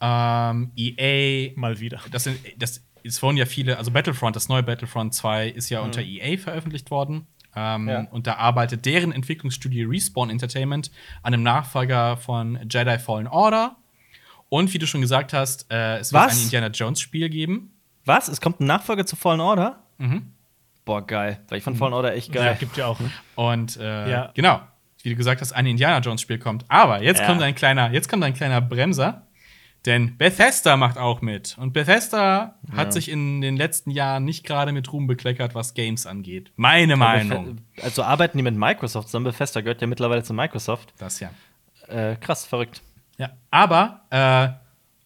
Ähm, 0.00 0.72
EA 0.76 1.52
mal 1.56 1.80
wieder. 1.80 2.00
das, 2.10 2.24
sind, 2.24 2.38
das 2.58 2.82
es 3.02 3.22
wurden 3.22 3.36
ja 3.36 3.46
viele, 3.46 3.78
also 3.78 3.90
Battlefront, 3.90 4.36
das 4.36 4.48
neue 4.48 4.62
Battlefront 4.62 5.14
2 5.14 5.48
ist 5.48 5.70
ja 5.70 5.80
unter 5.80 6.02
EA 6.02 6.36
veröffentlicht 6.38 6.90
worden. 6.90 7.26
Ähm, 7.54 7.88
Ja. 7.88 8.00
Und 8.10 8.26
da 8.26 8.34
arbeitet 8.34 8.84
deren 8.84 9.12
Entwicklungsstudio 9.12 9.88
Respawn 9.88 10.28
Entertainment 10.28 10.90
an 11.22 11.32
einem 11.32 11.42
Nachfolger 11.42 12.16
von 12.18 12.58
Jedi 12.70 12.98
Fallen 12.98 13.26
Order. 13.26 13.76
Und 14.48 14.72
wie 14.74 14.78
du 14.78 14.86
schon 14.86 15.00
gesagt 15.00 15.32
hast, 15.32 15.70
äh, 15.70 15.98
es 15.98 16.12
wird 16.12 16.24
Was? 16.24 16.36
ein 16.36 16.42
Indiana 16.44 16.68
Jones 16.68 17.00
Spiel 17.00 17.28
geben. 17.28 17.72
Was? 18.06 18.28
Es 18.28 18.40
kommt 18.40 18.60
ein 18.60 18.66
Nachfolger 18.66 19.04
zu 19.04 19.16
Fallen 19.16 19.40
Order? 19.40 19.80
Mhm. 19.98 20.32
Boah, 20.84 21.04
geil. 21.06 21.40
Weil 21.48 21.58
ich 21.58 21.64
fand 21.64 21.76
Fallen 21.76 21.92
Order 21.92 22.14
echt 22.14 22.34
Ja, 22.34 22.44
geil. 22.44 22.56
gibt 22.58 22.76
ja 22.76 22.86
auch. 22.86 22.98
Und 23.34 23.76
äh, 23.76 24.10
Ja. 24.10 24.30
genau, 24.34 24.60
wie 25.02 25.10
du 25.10 25.16
gesagt 25.16 25.40
hast, 25.40 25.52
ein 25.52 25.66
Indiana 25.66 25.98
Jones 25.98 26.20
Spiel 26.20 26.38
kommt. 26.38 26.64
Aber 26.68 27.02
jetzt 27.02 27.20
Ja. 27.20 27.26
kommt 27.26 27.42
ein 27.42 27.54
kleiner, 27.54 27.90
jetzt 27.92 28.08
kommt 28.08 28.22
ein 28.24 28.34
kleiner 28.34 28.60
Bremser, 28.60 29.22
Denn 29.84 30.16
Bethesda 30.16 30.76
macht 30.76 30.98
auch 30.98 31.20
mit. 31.20 31.56
Und 31.58 31.72
Bethesda 31.72 32.56
ja. 32.68 32.76
hat 32.76 32.92
sich 32.92 33.08
in 33.08 33.40
den 33.40 33.56
letzten 33.56 33.92
Jahren 33.92 34.24
nicht 34.24 34.44
gerade 34.44 34.72
mit 34.72 34.92
Ruhm 34.92 35.06
bekleckert, 35.06 35.54
was 35.54 35.74
Games 35.74 36.06
angeht. 36.06 36.50
Meine 36.56 36.94
ja, 36.94 36.96
Meinung. 36.96 37.60
Also 37.80 38.02
arbeiten 38.02 38.36
die 38.36 38.42
mit 38.42 38.56
Microsoft 38.56 39.06
zusammen. 39.08 39.26
Bethesda 39.26 39.60
gehört 39.60 39.80
ja 39.80 39.86
mittlerweile 39.86 40.24
zu 40.24 40.34
Microsoft. 40.34 40.92
Das 40.98 41.20
ja. 41.20 41.30
Äh, 41.86 42.16
krass, 42.16 42.44
verrückt. 42.44 42.82
Ja, 43.16 43.30
aber 43.52 44.00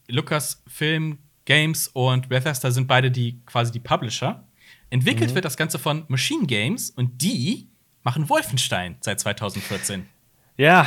äh, 0.09 0.13
Lucasfilm 0.15 1.19
Games 1.45 1.89
und 1.89 2.29
Bethesda 2.29 2.71
sind 2.71 2.87
beide 2.87 3.11
die 3.11 3.41
quasi 3.47 3.73
die 3.73 3.81
Publisher. 3.81 4.45
Entwickelt 4.91 5.31
mhm. 5.31 5.35
wird 5.37 5.45
das 5.45 5.57
Ganze 5.57 5.79
von 5.79 6.05
Machine 6.09 6.47
Games 6.47 6.91
und 6.91 7.23
die 7.23 7.69
machen 8.03 8.29
Wolfenstein 8.29 8.97
seit 9.01 9.21
2014. 9.21 10.07
Ja. 10.57 10.87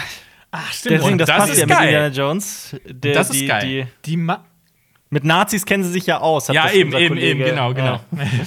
Ach, 0.52 0.72
stimmt. 0.72 1.00
Deswegen, 1.00 1.18
das, 1.18 1.28
das 1.28 1.38
passt 1.38 1.58
ja 1.58 1.66
geil. 1.66 1.78
mit 1.78 1.88
Indiana 1.88 2.08
Jones. 2.14 2.76
Der, 2.86 3.14
das 3.14 3.30
ist 3.30 3.42
die, 3.42 3.48
geil. 3.48 3.88
Die, 4.06 4.12
die 4.12 4.18
mit 5.14 5.24
Nazis 5.24 5.66
kennen 5.68 5.84
sie 5.84 5.92
sich 5.92 6.08
ja 6.08 6.22
aus. 6.22 6.48
ja, 6.48 6.72
eben, 6.72 6.92
eben, 6.94 7.10
Kollege, 7.10 7.28
eben, 7.28 7.40
genau, 7.44 7.74
genau. 7.76 8.00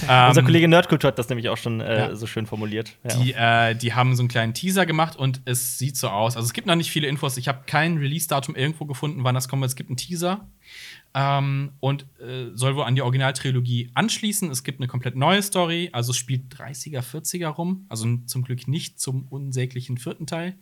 Ja. 0.05 0.27
unser 0.27 0.43
Kollege 0.43 0.67
Nerdkultur 0.67 1.07
hat 1.07 1.17
das 1.17 1.29
nämlich 1.29 1.47
auch 1.47 1.55
schon 1.55 1.79
äh, 1.79 1.97
ja. 1.97 2.15
so 2.15 2.27
schön 2.27 2.45
formuliert. 2.45 2.91
Ja. 3.03 3.15
Die, 3.15 3.33
äh, 3.33 3.75
die 3.75 3.93
haben 3.93 4.17
so 4.17 4.21
einen 4.21 4.27
kleinen 4.27 4.53
Teaser 4.53 4.85
gemacht 4.85 5.15
und 5.15 5.39
es 5.45 5.77
sieht 5.77 5.95
so 5.95 6.09
aus. 6.09 6.35
Also 6.35 6.45
es 6.45 6.51
gibt 6.51 6.67
noch 6.67 6.75
nicht 6.75 6.91
viele 6.91 7.07
Infos. 7.07 7.37
Ich 7.37 7.47
habe 7.47 7.59
kein 7.67 7.97
Release-Datum 7.97 8.55
irgendwo 8.55 8.83
gefunden, 8.83 9.23
wann 9.23 9.33
das 9.33 9.47
kommt. 9.47 9.63
Es 9.63 9.77
gibt 9.77 9.89
einen 9.89 9.95
Teaser 9.95 10.45
ähm, 11.13 11.71
und 11.79 12.05
äh, 12.19 12.51
soll 12.53 12.75
wohl 12.75 12.83
an 12.83 12.95
die 12.95 13.01
Originaltrilogie 13.01 13.91
anschließen. 13.93 14.51
Es 14.51 14.63
gibt 14.63 14.79
eine 14.79 14.87
komplett 14.87 15.15
neue 15.15 15.41
Story. 15.41 15.89
Also 15.91 16.11
es 16.11 16.17
spielt 16.17 16.53
30er, 16.53 17.01
40er 17.01 17.47
rum. 17.47 17.85
Also 17.89 18.07
zum 18.25 18.43
Glück 18.43 18.67
nicht 18.67 18.99
zum 18.99 19.27
unsäglichen 19.29 19.97
vierten 19.97 20.27
Teil. 20.27 20.55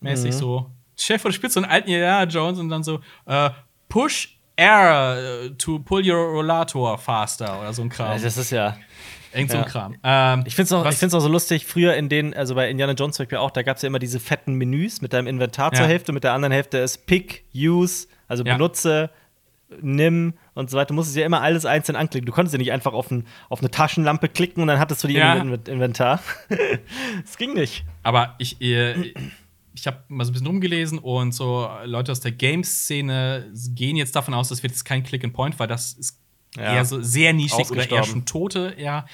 Mäßig 0.00 0.34
mhm. 0.34 0.38
so. 0.38 0.70
Chef 0.96 1.24
oder 1.24 1.32
spielt 1.32 1.52
so 1.52 1.60
einen 1.60 1.70
alten 1.70 1.88
Indiana 1.88 2.24
Jones 2.24 2.58
und 2.58 2.68
dann 2.68 2.82
so 2.82 3.00
äh, 3.26 3.50
Push 3.88 4.36
Air 4.56 5.44
äh, 5.44 5.50
to 5.50 5.78
pull 5.78 6.06
your 6.06 6.18
rollator 6.18 6.98
faster 6.98 7.60
oder 7.60 7.72
so 7.72 7.82
ein 7.82 7.88
Kram. 7.88 8.20
Das 8.20 8.36
ist 8.36 8.50
ja. 8.50 8.76
Irgend 9.32 9.52
so 9.52 9.58
ein 9.58 9.64
Kram. 9.64 9.96
Ähm, 10.02 10.42
ich 10.44 10.54
finde 10.54 10.64
es 10.64 10.72
auch, 10.72 10.84
auch 10.84 11.20
so 11.20 11.28
lustig, 11.28 11.64
früher 11.64 11.94
in 11.94 12.08
den, 12.08 12.34
also 12.34 12.54
bei 12.54 12.68
Indiana 12.68 12.92
Jones 12.92 13.16
zum 13.16 13.24
Beispiel 13.24 13.38
auch, 13.38 13.52
da 13.52 13.62
gab 13.62 13.76
es 13.76 13.82
ja 13.82 13.86
immer 13.86 14.00
diese 14.00 14.18
fetten 14.18 14.54
Menüs 14.54 15.00
mit 15.02 15.12
deinem 15.12 15.28
Inventar 15.28 15.72
zur 15.72 15.86
Hälfte, 15.86 16.12
mit 16.12 16.24
der 16.24 16.32
anderen 16.32 16.52
Hälfte 16.52 16.78
ist 16.78 17.06
Pick, 17.06 17.44
Use, 17.54 18.08
also 18.26 18.44
ja. 18.44 18.54
benutze, 18.54 19.10
nimm 19.80 20.34
und 20.54 20.70
so 20.70 20.76
weiter. 20.76 20.88
Du 20.88 20.94
musstest 20.94 21.16
ja 21.16 21.26
immer 21.26 21.42
alles 21.42 21.64
einzeln 21.64 21.96
anklicken. 21.96 22.26
Du 22.26 22.32
konntest 22.32 22.52
ja 22.52 22.58
nicht 22.58 22.72
einfach 22.72 22.92
auf, 22.92 23.10
ein, 23.10 23.26
auf 23.48 23.60
eine 23.60 23.70
Taschenlampe 23.70 24.28
klicken 24.28 24.62
und 24.62 24.68
dann 24.68 24.78
hattest 24.78 25.04
du 25.04 25.08
die 25.08 25.14
ja. 25.14 25.34
im 25.34 25.54
Inventar. 25.54 26.20
das 27.22 27.36
ging 27.36 27.54
nicht. 27.54 27.84
Aber 28.02 28.34
ich, 28.38 28.60
äh, 28.60 29.14
ich 29.74 29.86
habe 29.86 29.98
mal 30.08 30.24
so 30.24 30.30
ein 30.30 30.32
bisschen 30.34 30.46
rumgelesen 30.46 30.98
und 30.98 31.32
so 31.32 31.68
Leute 31.84 32.12
aus 32.12 32.20
der 32.20 32.32
Games-Szene 32.32 33.52
gehen 33.74 33.96
jetzt 33.96 34.16
davon 34.16 34.34
aus, 34.34 34.48
das 34.48 34.62
wird 34.62 34.72
jetzt 34.72 34.84
kein 34.84 35.02
Click-and-Point, 35.02 35.58
weil 35.58 35.68
das 35.68 35.92
ist 35.94 36.18
ja. 36.56 36.74
eher 36.74 36.84
so 36.84 37.00
sehr 37.00 37.32
nischig 37.32 37.70
oder 37.70 37.88
eher 37.88 38.04
schon 38.04 38.26
Tote, 38.26 38.74
ja. 38.78 39.06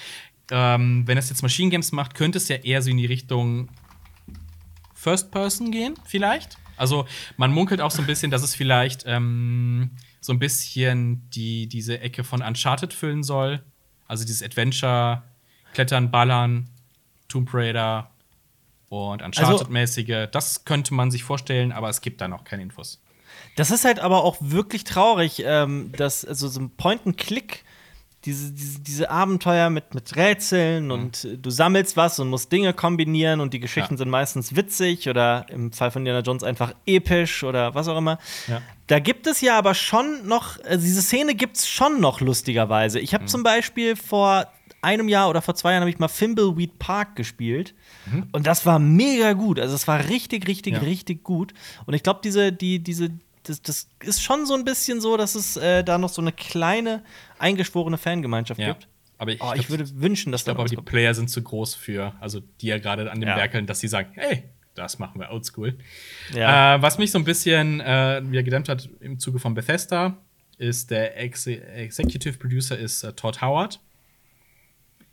Ähm, 0.49 1.03
wenn 1.05 1.17
es 1.17 1.29
jetzt 1.29 1.41
Machine 1.41 1.69
Games 1.69 1.91
macht, 1.91 2.15
könnte 2.15 2.37
es 2.37 2.47
ja 2.47 2.55
eher 2.55 2.81
so 2.81 2.89
in 2.89 2.97
die 2.97 3.05
Richtung 3.05 3.69
First 4.93 5.29
Person 5.31 5.71
gehen, 5.71 5.95
vielleicht. 6.05 6.57
Also 6.77 7.05
man 7.35 7.51
munkelt 7.51 7.81
auch 7.81 7.91
so 7.91 8.01
ein 8.01 8.07
bisschen, 8.07 8.31
dass 8.31 8.43
es 8.43 8.55
vielleicht 8.55 9.03
ähm, 9.05 9.91
so 10.27 10.33
ein 10.33 10.39
bisschen 10.39 11.29
die, 11.31 11.67
diese 11.67 11.99
Ecke 12.01 12.23
von 12.23 12.41
Uncharted 12.41 12.93
füllen 12.93 13.23
soll. 13.23 13.63
Also 14.07 14.25
dieses 14.25 14.43
Adventure, 14.43 15.23
Klettern, 15.73 16.11
Ballern, 16.11 16.69
Tomb 17.29 17.49
Raider, 17.53 18.11
und 18.89 19.21
Uncharted-mäßige. 19.21 20.11
Also, 20.11 20.31
das 20.31 20.65
könnte 20.65 20.93
man 20.93 21.11
sich 21.11 21.23
vorstellen, 21.23 21.71
aber 21.71 21.89
es 21.89 22.01
gibt 22.01 22.21
da 22.21 22.27
noch 22.27 22.43
keine 22.43 22.63
Infos. 22.63 23.01
Das 23.55 23.71
ist 23.71 23.85
halt 23.85 23.99
aber 23.99 24.23
auch 24.23 24.37
wirklich 24.39 24.83
traurig, 24.83 25.43
ähm, 25.45 25.91
dass 25.97 26.23
also 26.23 26.47
so 26.47 26.59
ein 26.59 26.69
Point-and-Click, 26.71 27.63
diese, 28.25 28.51
diese, 28.51 28.79
diese, 28.79 29.09
Abenteuer 29.09 29.69
mit, 29.69 29.93
mit 29.93 30.15
Rätseln 30.15 30.85
mhm. 30.85 30.91
und 30.91 31.25
äh, 31.25 31.37
du 31.37 31.49
sammelst 31.49 31.95
was 31.95 32.19
und 32.19 32.29
musst 32.29 32.51
Dinge 32.51 32.73
kombinieren 32.73 33.39
und 33.39 33.53
die 33.53 33.59
Geschichten 33.59 33.93
ja. 33.93 33.97
sind 33.99 34.09
meistens 34.09 34.55
witzig 34.55 35.07
oder 35.07 35.45
im 35.49 35.71
Fall 35.71 35.91
von 35.91 36.01
Indiana 36.01 36.21
Jones 36.21 36.43
einfach 36.43 36.73
episch 36.85 37.43
oder 37.43 37.75
was 37.75 37.87
auch 37.87 37.97
immer. 37.97 38.17
Ja. 38.47 38.61
Da 38.87 38.99
gibt 38.99 39.27
es 39.27 39.41
ja 39.41 39.57
aber 39.57 39.73
schon 39.73 40.27
noch, 40.27 40.57
also 40.63 40.83
diese 40.83 41.01
Szene 41.01 41.35
gibt 41.35 41.57
es 41.57 41.67
schon 41.67 42.01
noch 42.01 42.19
lustigerweise. 42.19 42.99
Ich 42.99 43.13
habe 43.13 43.25
mhm. 43.25 43.27
zum 43.27 43.43
Beispiel 43.43 43.95
vor 43.95 44.47
einem 44.81 45.09
Jahr 45.09 45.29
oder 45.29 45.41
vor 45.41 45.55
zwei 45.55 45.71
Jahren 45.71 45.81
habe 45.81 45.89
ich 45.89 45.99
mal 45.99 46.07
Fimbleweed 46.07 46.79
Park 46.79 47.15
gespielt. 47.15 47.73
Mhm. 48.11 48.27
Und 48.31 48.47
das 48.47 48.65
war 48.65 48.79
mega 48.79 49.33
gut. 49.33 49.59
Also 49.59 49.75
es 49.75 49.87
war 49.87 50.07
richtig, 50.09 50.47
richtig, 50.47 50.73
ja. 50.73 50.79
richtig 50.79 51.23
gut. 51.23 51.53
Und 51.85 51.93
ich 51.93 52.03
glaube, 52.03 52.21
diese, 52.23 52.51
die, 52.51 52.79
diese, 52.79 53.09
das, 53.49 53.61
das, 53.61 53.89
ist 54.01 54.21
schon 54.21 54.45
so 54.45 54.53
ein 54.53 54.63
bisschen 54.63 55.01
so, 55.01 55.17
dass 55.17 55.35
es 55.35 55.57
äh, 55.57 55.83
da 55.83 55.97
noch 55.97 56.09
so 56.09 56.21
eine 56.21 56.31
kleine, 56.31 57.03
eingeschworene 57.39 57.97
Fangemeinschaft 57.97 58.59
ja. 58.59 58.73
gibt. 58.73 58.87
Aber 59.17 59.31
ich, 59.31 59.41
oh, 59.41 59.53
ich 59.55 59.69
würde 59.69 59.89
wünschen, 59.99 60.31
dass 60.31 60.41
ich 60.41 60.45
glaube, 60.45 60.61
aber 60.61 60.69
die 60.69 60.75
Player 60.77 61.13
sind 61.13 61.29
zu 61.29 61.41
groß 61.41 61.73
für, 61.75 62.13
also 62.19 62.41
die 62.61 62.67
ja 62.67 62.77
gerade 62.77 63.11
an 63.11 63.19
dem 63.19 63.29
ja. 63.29 63.35
werkeln, 63.35 63.65
dass 63.65 63.79
sie 63.79 63.87
sagen, 63.87 64.11
hey, 64.13 64.43
das 64.75 64.99
machen 64.99 65.19
wir 65.19 65.31
oldschool. 65.31 65.77
Ja. 66.33 66.75
Äh, 66.75 66.81
was 66.81 66.99
mich 66.99 67.11
so 67.11 67.17
ein 67.17 67.23
bisschen 67.23 67.81
äh, 67.81 68.21
wieder 68.25 68.43
gedämmt 68.43 68.69
hat 68.69 68.89
im 68.99 69.19
Zuge 69.19 69.39
von 69.39 69.55
Bethesda, 69.55 70.17
ist 70.57 70.91
der 70.91 71.19
Ex 71.19 71.47
Executive 71.47 72.37
Producer 72.37 72.77
ist 72.77 73.03
äh, 73.03 73.13
Todd 73.13 73.41
Howard. 73.41 73.79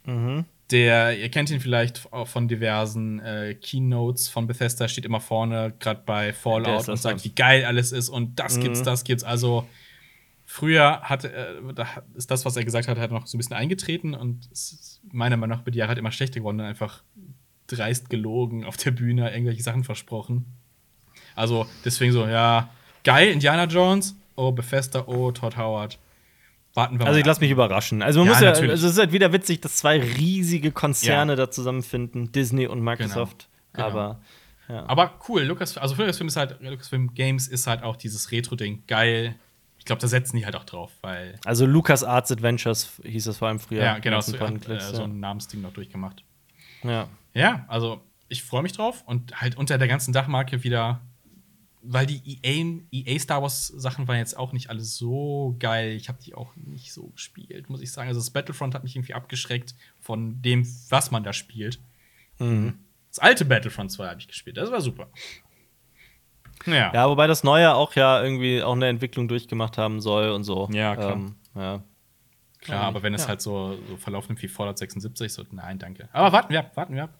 Mhm. 0.04 0.44
Der, 0.70 1.18
ihr 1.18 1.30
kennt 1.30 1.50
ihn 1.50 1.60
vielleicht 1.60 2.10
auch 2.12 2.26
von 2.26 2.48
diversen 2.48 3.20
äh, 3.20 3.54
Keynotes 3.54 4.28
von 4.28 4.46
Bethesda, 4.46 4.88
steht 4.88 5.04
immer 5.04 5.20
vorne, 5.20 5.74
gerade 5.78 6.02
bei 6.06 6.32
Fallout 6.32 6.88
und 6.88 6.96
sagt, 6.96 7.22
wie 7.24 7.34
geil 7.34 7.64
alles 7.64 7.92
ist 7.92 8.08
und 8.08 8.40
das 8.40 8.56
mhm. 8.56 8.62
gibt's, 8.62 8.82
das 8.82 9.04
gibt's. 9.04 9.24
Also 9.24 9.68
früher 10.46 11.02
hat, 11.02 11.24
äh, 11.24 11.56
ist 12.14 12.30
das, 12.30 12.44
was 12.44 12.56
er 12.56 12.64
gesagt 12.64 12.88
hat, 12.88 12.98
hat 12.98 13.10
noch 13.10 13.26
so 13.26 13.36
ein 13.36 13.38
bisschen 13.38 13.56
eingetreten 13.56 14.14
und 14.14 14.48
meiner 15.12 15.36
Meinung 15.36 15.56
nach 15.56 15.62
über 15.62 15.70
die 15.70 15.78
Jahre 15.78 15.88
halt 15.90 15.98
immer 15.98 16.12
schlechter 16.12 16.40
geworden 16.40 16.60
und 16.60 16.66
einfach 16.66 17.02
dreist 17.66 18.10
gelogen 18.10 18.64
auf 18.64 18.76
der 18.76 18.90
Bühne, 18.90 19.30
irgendwelche 19.32 19.62
Sachen 19.62 19.84
versprochen. 19.84 20.46
Also 21.34 21.66
deswegen 21.84 22.12
so, 22.12 22.26
ja, 22.26 22.70
geil, 23.02 23.28
Indiana 23.28 23.64
Jones, 23.64 24.16
oh, 24.36 24.52
Bethesda, 24.52 25.04
oh, 25.06 25.30
Todd 25.32 25.56
Howard. 25.56 25.98
Warten 26.74 26.98
wir 26.98 27.06
also 27.06 27.18
ich 27.18 27.26
lasse 27.26 27.40
mich 27.40 27.50
überraschen. 27.50 28.02
Also 28.02 28.20
man 28.20 28.26
ja, 28.26 28.32
muss 28.32 28.42
ja, 28.42 28.50
natürlich. 28.50 28.70
also 28.72 28.86
es 28.86 28.92
ist 28.94 28.98
halt 28.98 29.12
wieder 29.12 29.32
witzig, 29.32 29.60
dass 29.60 29.76
zwei 29.76 30.00
riesige 30.00 30.72
Konzerne 30.72 31.32
ja. 31.32 31.36
da 31.36 31.50
zusammenfinden, 31.50 32.32
Disney 32.32 32.66
und 32.66 32.82
Microsoft. 32.82 33.48
Genau. 33.72 33.88
Genau. 33.88 34.00
Aber 34.00 34.20
ja. 34.68 34.86
Aber 34.86 35.18
cool, 35.28 35.42
Lucas, 35.42 35.76
also 35.76 35.94
Lucasfilm 35.96 36.28
ist 36.28 36.36
halt, 36.36 36.60
Lucasfilm 36.60 37.14
Games 37.14 37.48
ist 37.48 37.66
halt 37.66 37.82
auch 37.82 37.96
dieses 37.96 38.30
Retro-Ding 38.32 38.84
geil. 38.86 39.36
Ich 39.78 39.84
glaube, 39.84 40.00
da 40.00 40.08
setzen 40.08 40.36
die 40.36 40.44
halt 40.44 40.56
auch 40.56 40.64
drauf, 40.64 40.90
weil. 41.02 41.38
Also 41.44 41.66
Lucas 41.66 42.02
Arts 42.02 42.32
Adventures 42.32 43.00
hieß 43.04 43.24
das 43.24 43.38
vor 43.38 43.48
allem 43.48 43.60
früher. 43.60 43.82
Ja, 43.82 43.98
genau, 43.98 44.20
so, 44.20 44.38
hat, 44.38 44.68
äh, 44.68 44.80
so 44.80 45.02
ein 45.02 45.20
Namensding 45.20 45.60
noch 45.60 45.72
durchgemacht. 45.72 46.24
Ja. 46.82 47.08
Ja, 47.34 47.64
also 47.68 48.00
ich 48.28 48.42
freue 48.42 48.62
mich 48.62 48.72
drauf 48.72 49.02
und 49.06 49.40
halt 49.40 49.56
unter 49.56 49.76
der 49.76 49.88
ganzen 49.88 50.12
Dachmarke 50.12 50.64
wieder 50.64 51.00
weil 51.86 52.06
die 52.06 52.38
EA, 52.42 52.80
EA 52.90 53.18
Star 53.18 53.42
Wars 53.42 53.68
Sachen 53.68 54.08
waren 54.08 54.18
jetzt 54.18 54.36
auch 54.36 54.52
nicht 54.52 54.70
alle 54.70 54.80
so 54.80 55.56
geil. 55.58 55.92
Ich 55.92 56.08
habe 56.08 56.18
die 56.22 56.34
auch 56.34 56.54
nicht 56.56 56.92
so 56.92 57.08
gespielt, 57.08 57.68
muss 57.68 57.80
ich 57.80 57.92
sagen. 57.92 58.08
Also 58.08 58.20
das 58.20 58.30
Battlefront 58.30 58.74
hat 58.74 58.84
mich 58.84 58.96
irgendwie 58.96 59.14
abgeschreckt 59.14 59.74
von 60.00 60.40
dem, 60.42 60.66
was 60.88 61.10
man 61.10 61.22
da 61.22 61.32
spielt. 61.32 61.78
Mhm. 62.38 62.78
Das 63.10 63.18
alte 63.18 63.44
Battlefront 63.44 63.92
2 63.92 64.08
habe 64.08 64.20
ich 64.20 64.28
gespielt. 64.28 64.56
Das 64.56 64.70
war 64.70 64.80
super. 64.80 65.08
Ja. 66.66 66.92
ja, 66.94 67.08
wobei 67.08 67.26
das 67.26 67.44
neue 67.44 67.74
auch 67.74 67.94
ja 67.94 68.22
irgendwie 68.22 68.62
auch 68.62 68.74
eine 68.74 68.88
Entwicklung 68.88 69.28
durchgemacht 69.28 69.76
haben 69.76 70.00
soll 70.00 70.30
und 70.30 70.44
so. 70.44 70.68
Ja, 70.72 70.96
klar. 70.96 71.12
Ähm, 71.12 71.34
ja. 71.54 71.82
Klar, 72.60 72.84
aber 72.84 73.02
wenn 73.02 73.12
es 73.12 73.28
halt 73.28 73.42
so, 73.42 73.76
so 73.88 73.96
Verlauf 73.98 74.26
nimmt 74.28 74.42
wie 74.42 74.48
Fallout 74.48 74.78
76, 74.78 75.32
so, 75.32 75.44
nein, 75.50 75.78
danke. 75.78 76.08
Aber 76.12 76.32
warten 76.32 76.50
wir 76.50 76.60
ab, 76.60 76.74
warten 76.76 76.94
wir 76.94 77.04
ab. 77.04 77.10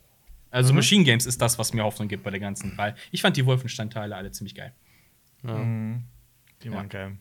Also 0.55 0.73
mhm. 0.73 0.77
Machine 0.77 1.05
Games 1.05 1.27
ist 1.27 1.43
das, 1.43 1.59
was 1.59 1.73
mir 1.73 1.83
Hoffnung 1.83 2.07
gibt 2.07 2.23
bei 2.23 2.31
der 2.31 2.39
ganzen, 2.39 2.79
weil 2.79 2.95
ich 3.11 3.23
fand 3.23 3.37
die 3.37 3.45
Wolfenstein-Teile 3.45 4.15
alle 4.15 4.31
ziemlich 4.31 4.55
geil. 4.55 4.73
Ja. 5.43 5.55
Mhm. 5.55 6.05
Die 6.63 6.71
waren 6.71 6.89
ja. 6.93 7.17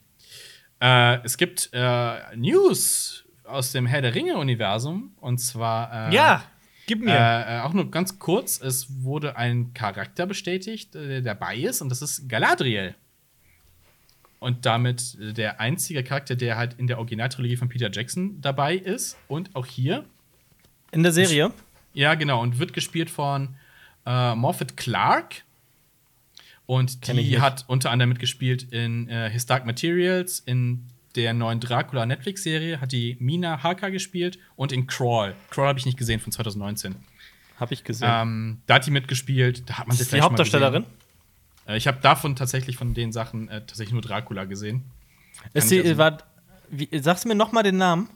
geil. 0.80 1.18
Äh, 1.20 1.24
es 1.24 1.36
gibt 1.36 1.70
äh, 1.72 2.36
News 2.36 3.24
aus 3.42 3.72
dem 3.72 3.86
Herr 3.86 4.02
der 4.02 4.14
Ringe-Universum 4.14 5.16
und 5.20 5.38
zwar. 5.38 6.10
Äh, 6.10 6.14
ja, 6.14 6.44
gib 6.86 7.00
mir. 7.00 7.12
Äh, 7.12 7.56
äh, 7.56 7.60
auch 7.62 7.72
nur 7.72 7.90
ganz 7.90 8.20
kurz: 8.20 8.60
Es 8.60 9.02
wurde 9.02 9.36
ein 9.36 9.74
Charakter 9.74 10.26
bestätigt, 10.26 10.94
äh, 10.94 11.08
der 11.08 11.22
dabei 11.22 11.56
ist, 11.56 11.82
und 11.82 11.88
das 11.88 12.02
ist 12.02 12.28
Galadriel. 12.28 12.94
Und 14.38 14.64
damit 14.64 15.16
der 15.18 15.58
einzige 15.58 16.04
Charakter, 16.04 16.36
der 16.36 16.56
halt 16.56 16.74
in 16.74 16.86
der 16.86 16.98
Originaltrilogie 16.98 17.56
von 17.56 17.68
Peter 17.68 17.90
Jackson 17.90 18.40
dabei 18.40 18.76
ist. 18.76 19.16
Und 19.26 19.56
auch 19.56 19.66
hier. 19.66 20.04
In 20.92 21.02
der 21.02 21.12
Serie? 21.12 21.50
Ja, 21.94 22.14
genau. 22.14 22.42
Und 22.42 22.58
wird 22.58 22.72
gespielt 22.72 23.08
von 23.08 23.56
äh, 24.04 24.34
Morphet 24.34 24.76
Clark. 24.76 25.44
Und 26.66 27.08
die 27.08 27.40
hat 27.40 27.64
unter 27.68 27.90
anderem 27.90 28.10
mitgespielt 28.10 28.72
in 28.72 29.08
äh, 29.08 29.30
His 29.30 29.46
Dark 29.46 29.66
Materials, 29.66 30.40
in 30.40 30.86
der 31.14 31.32
neuen 31.32 31.60
Dracula 31.60 32.06
Netflix-Serie 32.06 32.80
hat 32.80 32.92
die 32.92 33.16
Mina 33.20 33.62
Harker 33.62 33.90
gespielt 33.90 34.38
und 34.56 34.72
in 34.72 34.86
Crawl. 34.86 35.34
Crawl 35.50 35.68
habe 35.68 35.78
ich 35.78 35.86
nicht 35.86 35.98
gesehen 35.98 36.20
von 36.20 36.32
2019. 36.32 36.96
Habe 37.60 37.74
ich 37.74 37.84
gesehen. 37.84 38.08
Ähm, 38.10 38.60
da 38.66 38.74
hat 38.74 38.86
die 38.86 38.90
mitgespielt. 38.90 39.68
Da 39.68 39.78
hat 39.78 39.86
man 39.86 39.96
ist 39.96 40.12
die 40.12 40.20
Hauptdarstellerin? 40.20 40.84
Äh, 41.68 41.76
ich 41.76 41.86
habe 41.86 41.98
davon 42.00 42.34
tatsächlich 42.34 42.76
von 42.76 42.94
den 42.94 43.12
Sachen 43.12 43.48
äh, 43.48 43.60
tatsächlich 43.60 43.92
nur 43.92 44.02
Dracula 44.02 44.44
gesehen. 44.44 44.82
Ist 45.52 45.70
die, 45.70 45.80
also 45.80 45.98
war, 45.98 46.18
wie, 46.70 46.88
sagst 46.98 47.24
du 47.24 47.28
mir 47.28 47.34
noch 47.34 47.52
mal 47.52 47.62
den 47.62 47.76
Namen? 47.76 48.08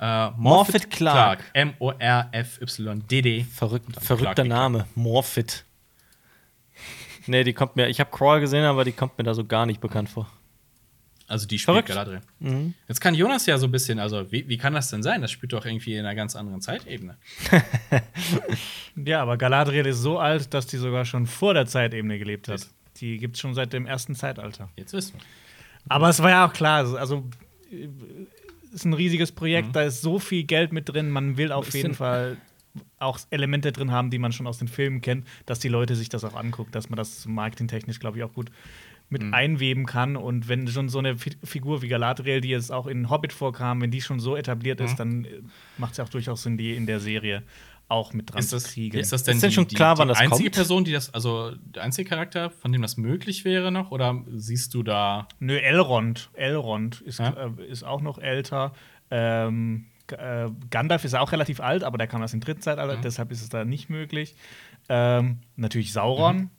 Uh, 0.00 0.30
Morphet 0.36 0.90
Clark. 0.90 1.42
M-O-R-F-Y-D-D. 1.54 3.44
Verrückt, 3.44 3.86
verrückter 4.02 4.44
Clark 4.44 4.48
Name. 4.48 4.86
Morphet. 4.94 5.64
Nee, 7.26 7.44
die 7.44 7.54
kommt 7.54 7.76
mir. 7.76 7.88
Ich 7.88 7.98
habe 7.98 8.10
Crawl 8.10 8.40
gesehen, 8.40 8.64
aber 8.64 8.84
die 8.84 8.92
kommt 8.92 9.16
mir 9.18 9.24
da 9.24 9.34
so 9.34 9.44
gar 9.44 9.66
nicht 9.66 9.80
bekannt 9.80 10.08
vor. 10.08 10.30
Also 11.28 11.46
die 11.46 11.58
spielt 11.58 11.86
Galadriel. 11.86 12.20
Mhm. 12.38 12.74
Jetzt 12.86 13.00
kann 13.00 13.14
Jonas 13.14 13.46
ja 13.46 13.58
so 13.58 13.66
ein 13.66 13.72
bisschen, 13.72 13.98
also 13.98 14.30
wie, 14.30 14.48
wie 14.48 14.58
kann 14.58 14.74
das 14.74 14.90
denn 14.90 15.02
sein? 15.02 15.22
Das 15.22 15.32
spielt 15.32 15.52
doch 15.52 15.64
irgendwie 15.64 15.94
in 15.94 16.00
einer 16.00 16.14
ganz 16.14 16.36
anderen 16.36 16.60
Zeitebene. 16.60 17.16
ja, 18.96 19.22
aber 19.22 19.36
Galadriel 19.36 19.86
ist 19.86 19.98
so 19.98 20.20
alt, 20.20 20.54
dass 20.54 20.68
die 20.68 20.76
sogar 20.76 21.04
schon 21.04 21.26
vor 21.26 21.54
der 21.54 21.66
Zeitebene 21.66 22.18
gelebt 22.18 22.46
hat. 22.48 22.68
Die 22.98 23.18
gibt 23.18 23.34
es 23.34 23.40
schon 23.40 23.54
seit 23.54 23.72
dem 23.72 23.86
ersten 23.86 24.14
Zeitalter. 24.14 24.70
Jetzt 24.76 24.92
wissen 24.92 25.14
wir. 25.14 25.22
Aber 25.88 26.08
es 26.08 26.22
war 26.22 26.30
ja 26.30 26.46
auch 26.46 26.52
klar, 26.52 26.96
also 26.96 27.24
ist 28.72 28.84
ein 28.84 28.92
riesiges 28.92 29.32
Projekt, 29.32 29.68
mhm. 29.68 29.72
da 29.72 29.82
ist 29.82 30.02
so 30.02 30.18
viel 30.18 30.44
Geld 30.44 30.72
mit 30.72 30.88
drin, 30.88 31.10
man 31.10 31.36
will 31.36 31.52
auf 31.52 31.72
jeden 31.74 31.94
Fall 31.94 32.36
auch 32.98 33.18
Elemente 33.30 33.72
drin 33.72 33.90
haben, 33.90 34.10
die 34.10 34.18
man 34.18 34.32
schon 34.32 34.46
aus 34.46 34.58
den 34.58 34.68
Filmen 34.68 35.00
kennt, 35.00 35.26
dass 35.46 35.58
die 35.58 35.68
Leute 35.68 35.96
sich 35.96 36.08
das 36.08 36.24
auch 36.24 36.34
angucken, 36.34 36.72
dass 36.72 36.90
man 36.90 36.96
das 36.96 37.26
marketingtechnisch, 37.26 38.00
glaube 38.00 38.18
ich, 38.18 38.24
auch 38.24 38.32
gut 38.32 38.50
mit 39.08 39.22
mhm. 39.22 39.34
einweben 39.34 39.86
kann. 39.86 40.16
Und 40.16 40.48
wenn 40.48 40.66
schon 40.68 40.88
so 40.88 40.98
eine 40.98 41.16
Figur 41.16 41.82
wie 41.82 41.88
Galadriel, 41.88 42.40
die 42.40 42.48
jetzt 42.48 42.72
auch 42.72 42.86
in 42.86 43.08
Hobbit 43.08 43.32
vorkam, 43.32 43.80
wenn 43.80 43.90
die 43.90 44.00
schon 44.00 44.20
so 44.20 44.36
etabliert 44.36 44.80
ist, 44.80 44.92
mhm. 44.92 44.96
dann 44.96 45.24
äh, 45.24 45.28
macht 45.78 45.92
es 45.92 45.98
ja 45.98 46.04
auch 46.04 46.08
durchaus 46.08 46.42
Sinn, 46.42 46.56
die 46.56 46.74
in 46.74 46.86
der 46.86 47.00
Serie 47.00 47.42
auch 47.88 48.12
mit 48.12 48.32
dran 48.32 48.40
ist 48.40 48.52
das, 48.52 48.64
zu 48.64 48.70
kriegen. 48.70 48.98
Ist 48.98 49.12
das 49.12 49.22
denn, 49.22 49.36
ist 49.36 49.42
denn 49.42 49.50
die, 49.50 49.54
schon 49.54 49.68
klar, 49.68 49.94
die, 49.94 50.00
wann 50.00 50.08
das 50.08 50.18
einzige 50.18 50.50
kommt? 50.50 50.54
Person, 50.54 50.84
die 50.84 50.92
das, 50.92 51.12
also 51.14 51.52
der 51.56 51.82
einzige 51.82 52.08
Charakter, 52.08 52.50
von 52.50 52.72
dem 52.72 52.82
das 52.82 52.96
möglich 52.96 53.44
wäre 53.44 53.70
noch? 53.70 53.90
Oder 53.90 54.24
siehst 54.32 54.74
du 54.74 54.82
da. 54.82 55.28
Nö, 55.38 55.56
Elrond. 55.56 56.30
Elrond 56.34 57.00
ist, 57.02 57.20
ja? 57.20 57.30
äh, 57.30 57.66
ist 57.66 57.84
auch 57.84 58.00
noch 58.00 58.18
älter. 58.18 58.72
Ähm, 59.10 59.86
äh, 60.08 60.48
Gandalf 60.70 61.04
ist 61.04 61.14
auch 61.14 61.32
relativ 61.32 61.60
alt, 61.60 61.84
aber 61.84 61.98
der 61.98 62.06
kam 62.06 62.22
erst 62.22 62.34
im 62.34 62.40
dritten 62.40 62.60
Zeitalter, 62.60 62.96
mhm. 62.96 63.02
deshalb 63.02 63.30
ist 63.30 63.42
es 63.42 63.48
da 63.48 63.64
nicht 63.64 63.88
möglich. 63.88 64.34
Ähm, 64.88 65.38
natürlich 65.54 65.92
Sauron. 65.92 66.36
Mhm. 66.36 66.50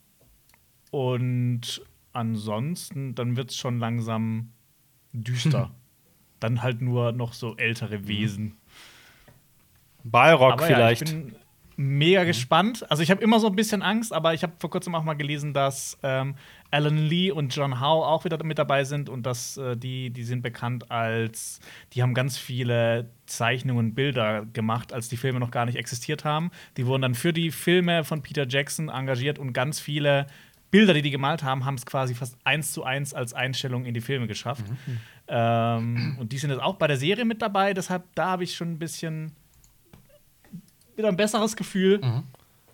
Und 0.91 1.82
ansonsten, 2.14 3.16
dann 3.16 3.36
wird 3.36 3.52
es 3.52 3.58
schon 3.58 3.80
langsam 3.80 4.54
düster. 5.12 5.72
dann 6.40 6.62
halt 6.62 6.82
nur 6.82 7.12
noch 7.12 7.34
so 7.34 7.56
ältere 7.58 7.99
mhm. 7.99 8.08
Balrog 10.11 10.53
aber 10.53 10.65
vielleicht. 10.65 11.09
Ja, 11.09 11.15
ich 11.15 11.23
bin 11.23 11.35
mega 11.77 12.23
mhm. 12.23 12.27
gespannt. 12.27 12.89
Also 12.89 13.03
ich 13.03 13.11
habe 13.11 13.21
immer 13.21 13.39
so 13.39 13.47
ein 13.47 13.55
bisschen 13.55 13.84
Angst, 13.84 14.11
aber 14.11 14.34
ich 14.34 14.41
habe 14.41 14.53
vor 14.57 14.69
kurzem 14.69 14.95
auch 14.95 15.03
mal 15.03 15.13
gelesen, 15.13 15.53
dass 15.53 15.97
ähm, 16.01 16.35
Alan 16.71 16.97
Lee 16.97 17.31
und 17.31 17.55
John 17.55 17.79
Howe 17.79 18.05
auch 18.05 18.25
wieder 18.25 18.43
mit 18.43 18.57
dabei 18.57 18.84
sind 18.84 19.09
und 19.09 19.25
dass 19.25 19.57
äh, 19.57 19.77
die, 19.77 20.09
die 20.09 20.23
sind 20.23 20.41
bekannt 20.41 20.91
als, 20.91 21.59
die 21.93 22.01
haben 22.01 22.15
ganz 22.15 22.38
viele 22.38 23.11
Zeichnungen 23.27 23.88
und 23.88 23.95
Bilder 23.95 24.45
gemacht, 24.51 24.91
als 24.91 25.07
die 25.07 25.17
Filme 25.17 25.39
noch 25.39 25.51
gar 25.51 25.65
nicht 25.67 25.77
existiert 25.77 26.25
haben. 26.25 26.49
Die 26.77 26.88
wurden 26.88 27.03
dann 27.03 27.15
für 27.15 27.31
die 27.31 27.51
Filme 27.51 28.03
von 28.03 28.23
Peter 28.23 28.47
Jackson 28.47 28.89
engagiert 28.89 29.38
und 29.38 29.53
ganz 29.53 29.79
viele 29.79 30.25
Bilder, 30.71 30.93
die 30.95 31.03
die 31.03 31.11
gemalt 31.11 31.43
haben, 31.43 31.63
haben 31.63 31.75
es 31.75 31.85
quasi 31.85 32.15
fast 32.15 32.38
eins 32.43 32.71
zu 32.71 32.84
eins 32.84 33.13
als 33.13 33.34
Einstellung 33.34 33.85
in 33.85 33.93
die 33.93 34.01
Filme 34.01 34.27
geschafft. 34.27 34.65
Mhm. 34.67 34.97
Ähm, 35.27 36.17
und 36.19 36.31
die 36.31 36.38
sind 36.39 36.49
jetzt 36.49 36.61
auch 36.61 36.75
bei 36.75 36.88
der 36.88 36.97
Serie 36.97 37.23
mit 37.23 37.41
dabei, 37.41 37.73
deshalb 37.73 38.03
da 38.15 38.31
habe 38.31 38.43
ich 38.43 38.55
schon 38.55 38.71
ein 38.71 38.79
bisschen 38.79 39.34
wieder 40.98 41.07
ein 41.07 41.18
besseres 41.18 41.56
Gefühl, 41.56 41.99
mhm. 41.99 42.24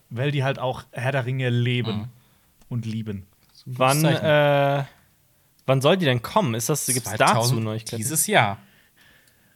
weil 0.10 0.32
die 0.32 0.44
halt 0.44 0.60
auch 0.60 0.84
Herr 0.92 1.12
der 1.12 1.26
Ringe 1.26 1.50
leben 1.50 1.98
mhm. 1.98 2.08
und 2.70 2.86
lieben. 2.86 3.26
Wann, 3.66 4.04
äh, 4.04 4.84
wann 5.66 5.82
soll 5.82 5.98
die 5.98 6.06
denn 6.06 6.22
kommen? 6.22 6.54
Ist 6.54 6.70
das, 6.70 6.86
gibt's 6.88 7.14
dazu 7.18 7.60
Neuigkeiten? 7.60 7.98
Dieses 7.98 8.28
Jahr. 8.28 8.58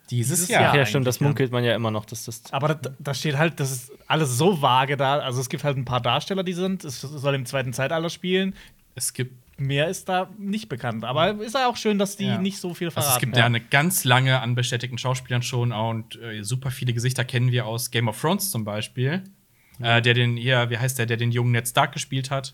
Dieses, 0.10 0.40
Dieses 0.40 0.50
Jahr. 0.50 0.62
Jahr. 0.62 0.76
Ja, 0.78 0.86
stimmt, 0.86 1.06
das 1.06 1.20
munkelt 1.20 1.52
man 1.52 1.66
ja 1.66 1.76
immer 1.76 1.92
noch, 1.92 2.06
dass 2.06 2.26
das. 2.26 2.42
Aber 2.52 2.76
da, 2.76 2.92
da, 2.98 3.14
steht 3.14 3.38
halt, 3.38 3.60
das 3.60 3.72
ist 3.72 3.92
alles 4.08 4.38
so 4.38 4.62
vage 4.62 4.96
da. 4.96 5.20
Also 5.20 5.42
es 5.42 5.50
gibt 5.50 5.66
halt 5.66 5.76
ein 5.76 5.84
paar 5.84 6.00
Darsteller, 6.00 6.44
die 6.44 6.54
sind. 6.54 6.86
Es 6.86 7.02
soll 7.02 7.36
im 7.36 7.46
zweiten 7.46 7.74
Zeitalter 7.74 8.10
spielen. 8.10 8.56
Es 8.96 9.14
gibt. 9.14 9.36
Mehr 9.58 9.88
ist 9.88 10.08
da 10.08 10.30
nicht 10.38 10.70
bekannt. 10.70 11.04
Aber 11.04 11.42
ist 11.42 11.56
ja 11.56 11.68
auch 11.68 11.78
schön, 11.78 11.98
dass 11.98 12.16
die 12.16 12.28
ja. 12.28 12.38
nicht 12.38 12.60
so 12.60 12.76
viel 12.76 12.92
verraten. 12.92 13.08
Also 13.08 13.18
es 13.18 13.20
gibt 13.20 13.36
ja. 13.36 13.42
ja 13.42 13.46
eine 13.48 13.60
ganz 13.60 14.04
lange 14.04 14.40
an 14.40 14.54
bestätigten 14.54 15.00
Schauspielern 15.00 15.42
schon 15.42 15.72
und 15.72 16.22
äh, 16.22 16.44
super 16.44 16.70
viele 16.70 16.94
Gesichter 16.94 17.26
kennen 17.26 17.52
wir 17.52 17.66
aus 17.66 17.90
Game 17.90 18.08
of 18.08 18.22
Thrones 18.22 18.52
zum 18.52 18.64
Beispiel. 18.64 19.24
Ja. 19.80 19.98
Äh, 19.98 20.02
der 20.02 20.14
den 20.14 20.38
hier, 20.38 20.70
wie 20.70 20.78
heißt 20.78 21.00
der, 21.00 21.08
der 21.08 21.18
den 21.18 21.32
jungen 21.32 21.52
Ned 21.52 21.68
Stark 21.68 21.92
gespielt 21.92 22.30
hat. 22.30 22.54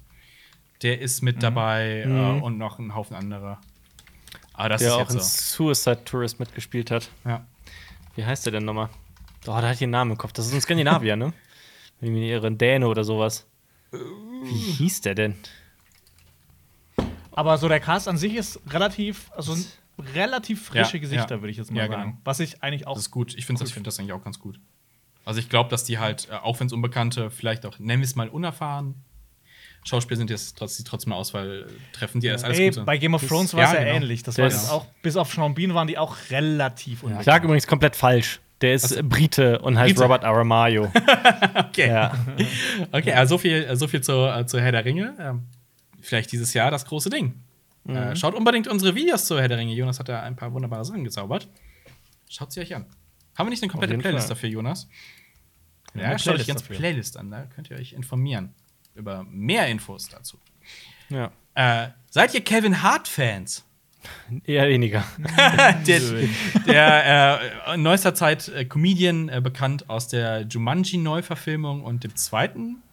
Der 0.82 1.02
ist 1.02 1.22
mit 1.22 1.38
mhm. 1.38 1.42
dabei 1.42 2.04
mhm. 2.06 2.16
Äh, 2.16 2.42
und 2.42 2.58
noch 2.58 2.80
ein 2.80 2.96
Haufen 2.96 3.16
anderer. 3.16 3.60
Aber 4.54 4.70
das 4.70 4.82
der 4.82 4.90
ist 4.90 4.96
auch 4.96 5.10
in 5.10 5.20
so. 5.20 5.74
Suicide 5.74 6.06
Tourist 6.06 6.40
mitgespielt 6.40 6.90
hat. 6.90 7.10
Ja. 7.26 7.46
Wie 8.16 8.26
heißt 8.26 8.46
der 8.46 8.54
denn 8.54 8.66
nochmal? 8.66 8.90
Oh, 9.46 9.48
da 9.48 9.64
hat 9.64 9.74
ich 9.74 9.80
den 9.80 9.90
Namen 9.90 10.12
im 10.12 10.18
Kopf. 10.18 10.32
Das 10.32 10.46
ist 10.46 10.54
ein 10.54 10.62
Skandinavier, 10.62 11.16
ne? 11.16 11.34
Irgendwie 12.02 12.30
ihre 12.30 12.52
Däne 12.52 12.88
oder 12.88 13.04
sowas. 13.04 13.46
Wie 13.92 14.72
hieß 14.72 15.02
der 15.02 15.16
denn? 15.16 15.36
Aber 17.36 17.58
so 17.58 17.68
der 17.68 17.80
Cast 17.80 18.08
an 18.08 18.18
sich 18.18 18.36
ist 18.36 18.60
relativ, 18.70 19.32
also 19.36 19.56
relativ 20.16 20.68
frische 20.68 20.98
ja, 20.98 21.02
Gesichter, 21.02 21.36
ja. 21.36 21.42
würde 21.42 21.52
ich 21.52 21.58
jetzt 21.58 21.72
mal 21.72 21.82
ja, 21.82 21.88
sagen. 21.88 22.12
Genau. 22.12 22.22
Was 22.24 22.40
ich 22.40 22.64
eigentlich 22.64 22.88
auch. 22.88 22.96
Das 22.96 23.06
ist 23.06 23.12
gut. 23.12 23.36
Ich 23.36 23.46
finde 23.46 23.60
cool 23.60 23.66
das, 23.66 23.74
find 23.74 23.88
das 23.88 24.00
eigentlich 24.00 24.14
auch 24.14 24.24
ganz 24.24 24.40
gut. 24.40 24.60
Also 25.26 25.40
ich 25.40 25.50
glaube, 25.50 25.70
dass 25.70 25.84
die 25.84 26.00
halt, 26.00 26.28
äh, 26.30 26.36
auch 26.36 26.60
wenn 26.60 26.68
es 26.68 26.74
Unbekannte, 26.74 27.30
vielleicht 27.30 27.66
auch, 27.66 27.80
nennen 27.80 28.02
wir 28.02 28.06
es 28.06 28.16
mal 28.16 28.30
unerfahren, 28.30 28.96
Schauspieler 29.86 30.18
sind 30.18 30.30
jetzt 30.30 30.58
trotzdem 30.58 31.12
eine 31.12 31.16
Auswahl 31.20 31.68
treffen, 31.92 32.22
die 32.22 32.28
erst 32.28 32.46
alles 32.46 32.58
Ey, 32.58 32.72
Bei 32.86 32.98
Game 32.98 33.14
of 33.14 33.28
Thrones 33.28 33.54
war 33.54 33.66
es 33.66 33.74
ja, 33.74 33.80
genau. 33.80 33.96
ähnlich. 33.96 34.24
Das 34.24 34.38
war 34.38 34.46
das 34.46 34.70
auch, 34.70 34.86
bis 35.02 35.18
auf 35.18 35.34
Sean 35.34 35.54
Bean 35.54 35.74
waren 35.74 35.88
die 35.88 35.98
auch 35.98 36.16
relativ 36.30 37.04
ja. 37.04 37.20
Ich 37.20 37.26
lag 37.26 37.44
übrigens 37.44 37.68
komplett 37.68 37.96
falsch. 37.96 38.40
Der 38.62 38.76
ist 38.76 38.94
also, 38.94 39.04
Brite 39.04 39.60
und 39.60 39.78
heißt 39.78 39.96
Brite. 39.96 40.04
Robert 40.04 40.24
Aramayo. 40.24 40.84
okay. 41.56 41.90
Ja. 41.90 42.14
okay, 42.94 43.12
also 43.12 43.36
so 43.36 43.38
viel, 43.40 43.76
so 43.76 43.88
viel 43.88 44.00
zu, 44.00 44.26
äh, 44.26 44.46
zu 44.46 44.62
Herr 44.62 44.72
der 44.72 44.86
Ringe. 44.86 45.42
Vielleicht 46.04 46.32
dieses 46.32 46.54
Jahr 46.54 46.70
das 46.70 46.86
große 46.86 47.10
Ding. 47.10 47.42
Mhm. 47.86 47.96
Äh, 47.96 48.16
schaut 48.16 48.36
unbedingt 48.36 48.68
unsere 48.68 48.96
Videos 48.96 49.26
zu 49.26 49.40
Herr 49.40 49.48
der 49.48 49.58
Ringe. 49.58 49.74
Jonas 49.74 50.00
hat 50.00 50.10
da 50.10 50.22
ein 50.22 50.36
paar 50.36 50.54
wunderbare 50.54 50.86
Sachen 50.86 51.04
gezaubert. 51.04 51.48
Schaut 52.30 52.52
sie 52.52 52.62
euch 52.62 52.76
an. 52.76 52.86
Haben 53.36 53.48
wir 53.48 53.52
nicht 53.52 53.64
eine 53.64 53.72
komplette 53.72 53.98
Playlist 53.98 54.28
Fall. 54.28 54.36
dafür, 54.36 54.50
Jonas? 54.50 54.88
Ja, 55.96 56.12
ja 56.12 56.20
schaut 56.20 56.36
euch 56.36 56.48
ganz 56.48 56.62
dafür. 56.62 56.78
Playlist 56.78 57.18
an, 57.18 57.32
da 57.32 57.46
könnt 57.46 57.70
ihr 57.70 57.78
euch 57.78 57.94
informieren 57.94 58.54
über 58.96 59.24
mehr 59.30 59.68
Infos 59.68 60.08
dazu. 60.10 60.38
Ja. 61.10 61.32
Äh, 61.56 61.90
seid 62.10 62.34
ihr 62.34 62.42
Kevin 62.42 62.82
Hart-Fans? 62.82 63.66
Eher 64.46 64.68
weniger. 64.68 65.04
der, 65.88 66.00
der 66.68 67.40
äh, 67.68 67.76
in 67.76 67.84
neuester 67.84 68.14
Zeit 68.14 68.50
äh, 68.50 68.66
Comedian, 68.66 69.30
äh, 69.30 69.42
bekannt 69.42 69.90
aus 69.90 70.08
der 70.08 70.42
Jumanji-Neuverfilmung 70.42 71.84
und 71.84 72.04
dem 72.04 72.16
zweiten 72.16 72.84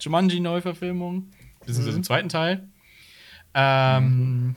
Jumanji-Neuverfilmung, 0.00 1.30
beziehungsweise 1.66 1.90
mhm. 1.90 2.02
dem 2.02 2.04
zweiten 2.04 2.28
Teil. 2.28 2.68
Ähm, 3.54 4.46
mhm. 4.46 4.56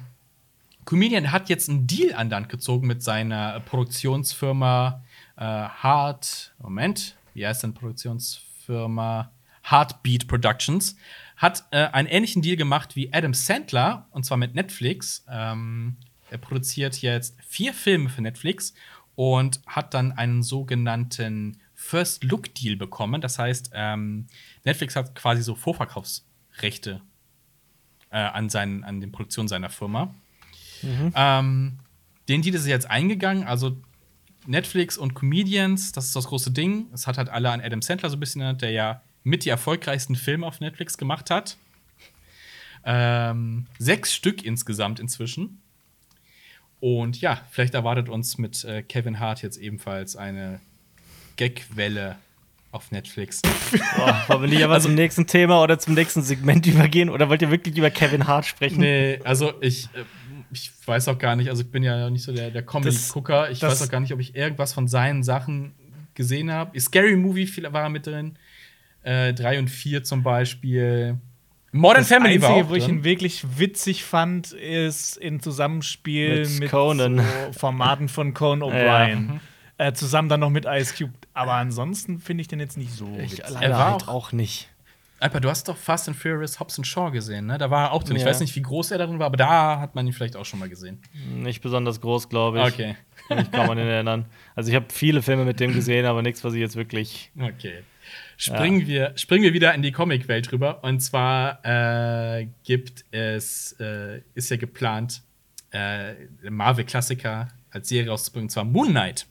Comedian 0.86 1.32
hat 1.32 1.50
jetzt 1.50 1.70
einen 1.70 1.88
Deal 1.88 2.14
an 2.14 2.30
Land 2.30 2.50
gezogen 2.50 2.88
mit 2.88 3.04
seiner 3.04 3.60
Produktionsfirma 3.60 5.04
äh, 5.38 5.44
Hart. 5.44 6.54
Moment, 6.60 7.16
wie 7.34 7.46
heißt 7.46 7.64
denn 7.64 7.74
Produktionsfirma? 7.74 9.32
Heartbeat 9.70 10.28
Productions, 10.28 10.96
hat 11.38 11.64
äh, 11.72 11.86
einen 11.88 12.08
ähnlichen 12.08 12.42
Deal 12.42 12.58
gemacht 12.58 12.96
wie 12.96 13.14
Adam 13.14 13.34
Sandler, 13.34 14.08
und 14.12 14.26
zwar 14.26 14.38
mit 14.38 14.56
Netflix. 14.56 15.26
Ähm, 15.30 15.98
er 16.30 16.38
produziert 16.38 17.02
jetzt 17.02 17.36
vier 17.46 17.74
Filme 17.74 18.10
für 18.10 18.22
Netflix 18.22 18.74
und 19.16 19.62
hat 19.66 19.94
dann 19.94 20.12
einen 20.12 20.44
sogenannten 20.44 21.58
First 21.76 22.24
Look 22.24 22.54
Deal 22.56 22.76
bekommen. 22.76 23.22
Das 23.22 23.40
heißt, 23.40 23.72
ähm, 23.74 24.28
Netflix 24.66 24.96
hat 24.96 25.16
quasi 25.16 25.42
so 25.42 25.56
Vorverkaufsrechte 26.60 27.02
äh, 28.12 28.18
an, 28.18 28.50
seinen, 28.50 28.84
an 28.84 29.02
den 29.02 29.12
Produktionen 29.12 29.48
seiner 29.48 29.70
Firma. 29.70 30.14
Mhm. 30.82 31.14
Ähm, 31.16 31.80
den 32.28 32.42
Deal 32.42 32.56
ist 32.56 32.68
jetzt 32.68 32.90
eingegangen. 32.90 33.46
Also 33.46 33.78
Netflix 34.46 34.98
und 34.98 35.14
Comedians, 35.14 35.92
das 35.92 36.06
ist 36.08 36.16
das 36.16 36.26
große 36.26 36.52
Ding. 36.52 36.88
Es 36.94 37.08
hat 37.08 37.18
halt 37.18 37.30
alle 37.30 37.52
an 37.52 37.62
Adam 37.62 37.82
Sandler 37.82 38.10
so 38.10 38.18
ein 38.18 38.20
bisschen 38.20 38.42
erinnert, 38.42 38.62
der 38.62 38.72
ja 38.72 39.02
mit 39.24 39.46
die 39.46 39.50
erfolgreichsten 39.50 40.16
Filme 40.16 40.46
auf 40.46 40.60
Netflix 40.60 40.98
gemacht 40.98 41.30
hat. 41.30 41.58
Ähm, 42.86 43.68
sechs 43.78 44.14
Stück 44.14 44.44
insgesamt 44.44 45.00
inzwischen. 45.00 45.62
Und 46.80 47.20
ja, 47.20 47.42
vielleicht 47.52 47.74
erwartet 47.74 48.08
uns 48.08 48.38
mit 48.38 48.64
äh, 48.64 48.82
Kevin 48.82 49.20
Hart 49.20 49.42
jetzt 49.42 49.58
ebenfalls 49.58 50.16
eine 50.16 50.62
Gagwelle 51.36 52.18
auf 52.72 52.92
Netflix. 52.92 53.42
Boah, 53.96 54.24
wollen 54.28 54.42
wir 54.44 54.50
nicht 54.50 54.64
aber 54.64 54.76
also, 54.76 54.88
zum 54.88 54.96
nächsten 54.96 55.28
Thema 55.28 55.62
oder 55.64 55.80
zum 55.80 55.94
nächsten 55.94 56.22
Segment 56.22 56.66
übergehen? 56.68 57.10
Oder 57.10 57.30
wollt 57.30 57.42
ihr 57.42 57.52
wirklich 57.52 57.78
über 57.78 57.90
Kevin 57.90 58.28
Hart 58.28 58.46
sprechen? 58.46 58.80
Nee, 58.80 59.20
also 59.24 59.54
ich, 59.62 59.86
äh, 59.96 60.04
ich 60.52 60.72
weiß 60.86 61.08
auch 61.08 61.18
gar 61.18 61.36
nicht, 61.36 61.50
also 61.50 61.64
ich 61.64 61.72
bin 61.72 61.84
ja 61.84 62.10
nicht 62.10 62.24
so 62.24 62.34
der, 62.34 62.52
der 62.52 62.64
Comedy-Gucker. 62.64 63.50
Ich 63.52 63.62
weiß 63.62 63.82
auch 63.82 63.90
gar 63.90 64.00
nicht, 64.00 64.14
ob 64.14 64.20
ich 64.20 64.36
irgendwas 64.36 64.74
von 64.74 64.88
seinen 64.88 65.24
Sachen 65.24 65.74
gesehen 66.14 66.52
habe. 66.52 66.80
Scary 66.80 67.16
Movie 67.16 67.50
war 67.72 67.84
er 67.84 67.90
mit 67.90 68.06
drin. 68.06 68.38
Äh, 69.04 69.34
3 69.34 69.60
und 69.60 69.70
4 69.70 70.04
zum 70.04 70.24
Beispiel. 70.24 71.18
Modern 71.72 72.02
das 72.02 72.08
Family 72.08 72.34
Einzige, 72.36 72.54
war 72.54 72.66
auch 72.66 72.70
wo 72.70 72.76
ich 72.76 72.88
ihn 72.88 73.04
wirklich 73.04 73.44
witzig 73.58 74.04
fand, 74.04 74.52
ist 74.54 75.18
in 75.18 75.40
Zusammenspiel 75.40 76.48
mit, 76.48 76.60
mit. 76.60 76.72
So 76.72 77.22
Formaten 77.52 78.10
von 78.10 78.34
Conan 78.34 78.70
O'Brien. 78.70 79.28
Ja. 79.28 79.40
Äh, 79.80 79.94
zusammen 79.94 80.28
dann 80.28 80.42
noch 80.42 80.50
mit 80.50 80.66
Ice 80.66 80.94
Cube. 80.94 81.14
Aber 81.34 81.54
ansonsten 81.54 82.20
finde 82.20 82.42
ich 82.42 82.50
den 82.50 82.60
jetzt 82.60 82.78
nicht 82.78 82.92
so. 82.92 83.18
Ich 83.18 83.42
er 83.42 83.72
war 83.72 83.94
halt 83.94 84.10
auch 84.10 84.34
nicht. 84.34 84.68
Alper, 85.22 85.40
du 85.40 85.50
hast 85.50 85.70
doch 85.70 85.78
Fast 85.78 86.10
and 86.10 86.18
Furious 86.18 86.60
Hobbs 86.60 86.80
Shaw 86.86 87.12
gesehen, 87.12 87.46
ne? 87.46 87.58
Da 87.58 87.72
war 87.72 87.86
er 87.86 87.92
auch 87.94 88.04
drin. 88.04 88.18
Ja. 88.18 88.24
Ich 88.24 88.28
weiß 88.28 88.42
nicht, 88.42 88.54
wie 88.58 88.62
groß 88.62 88.92
er 88.92 88.98
darin 88.98 89.20
war, 89.20 89.28
aber 89.28 89.38
da 89.38 89.80
hat 89.80 89.96
man 89.96 90.06
ihn 90.06 90.12
vielleicht 90.12 90.36
auch 90.36 90.44
schon 90.44 90.60
mal 90.60 90.68
gesehen. 90.68 91.02
Nicht 91.34 91.62
besonders 91.62 92.02
groß, 92.02 92.28
glaube 92.28 92.60
ich. 92.60 92.66
Okay. 92.66 92.96
Ich 93.38 93.52
kann 93.52 93.68
man 93.68 93.78
ihn 93.78 93.88
erinnern. 93.88 94.26
Also 94.54 94.70
ich 94.70 94.76
habe 94.76 94.88
viele 94.90 95.22
Filme 95.22 95.46
mit 95.46 95.62
dem 95.62 95.74
gesehen, 95.74 96.06
aber 96.06 96.22
nichts, 96.24 96.44
was 96.44 96.54
ich 96.54 96.60
jetzt 96.60 96.76
wirklich. 96.76 97.32
Okay. 97.40 97.84
Springen, 98.36 98.82
ja. 98.82 98.88
wir, 98.88 99.14
springen 99.16 99.44
wir 99.44 99.54
wieder 99.54 99.74
in 99.74 99.82
die 99.82 99.94
Comicwelt 99.94 100.52
rüber. 100.52 100.84
Und 100.84 101.00
zwar 101.00 101.64
äh, 101.64 102.48
gibt 102.64 103.06
es, 103.12 103.78
äh, 103.80 104.22
ist 104.34 104.50
ja 104.50 104.58
geplant, 104.58 105.22
äh, 105.72 106.16
Marvel-Klassiker 106.50 107.48
als 107.72 107.88
Serie 107.88 108.10
rauszubringen, 108.10 108.46
und 108.46 108.50
zwar 108.50 108.66
Moon 108.66 108.90
Knight. 108.90 109.26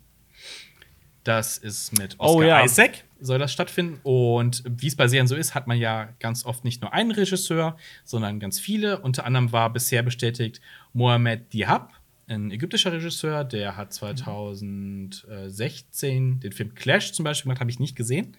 Das 1.28 1.58
ist 1.58 1.98
mit 1.98 2.16
oh 2.18 2.24
Oscar 2.24 2.38
oh, 2.38 2.42
ja. 2.42 2.64
Isaac 2.64 3.04
soll 3.20 3.38
das 3.38 3.52
stattfinden. 3.52 4.00
Und 4.02 4.62
wie 4.66 4.86
es 4.86 4.96
bei 4.96 5.08
Serien 5.08 5.26
so 5.26 5.36
ist, 5.36 5.54
hat 5.54 5.66
man 5.66 5.76
ja 5.76 6.08
ganz 6.20 6.46
oft 6.46 6.64
nicht 6.64 6.80
nur 6.80 6.94
einen 6.94 7.10
Regisseur, 7.10 7.76
sondern 8.02 8.40
ganz 8.40 8.58
viele. 8.58 9.00
Unter 9.00 9.26
anderem 9.26 9.52
war 9.52 9.70
bisher 9.70 10.02
bestätigt 10.02 10.62
Mohamed 10.94 11.52
Diab, 11.52 11.92
ein 12.28 12.50
ägyptischer 12.50 12.92
Regisseur, 12.92 13.44
der 13.44 13.76
hat 13.76 13.92
2016 13.92 16.40
den 16.40 16.52
Film 16.52 16.74
Clash 16.74 17.12
zum 17.12 17.24
Beispiel 17.24 17.50
gemacht, 17.50 17.60
habe 17.60 17.70
ich 17.70 17.78
nicht 17.78 17.94
gesehen. 17.94 18.34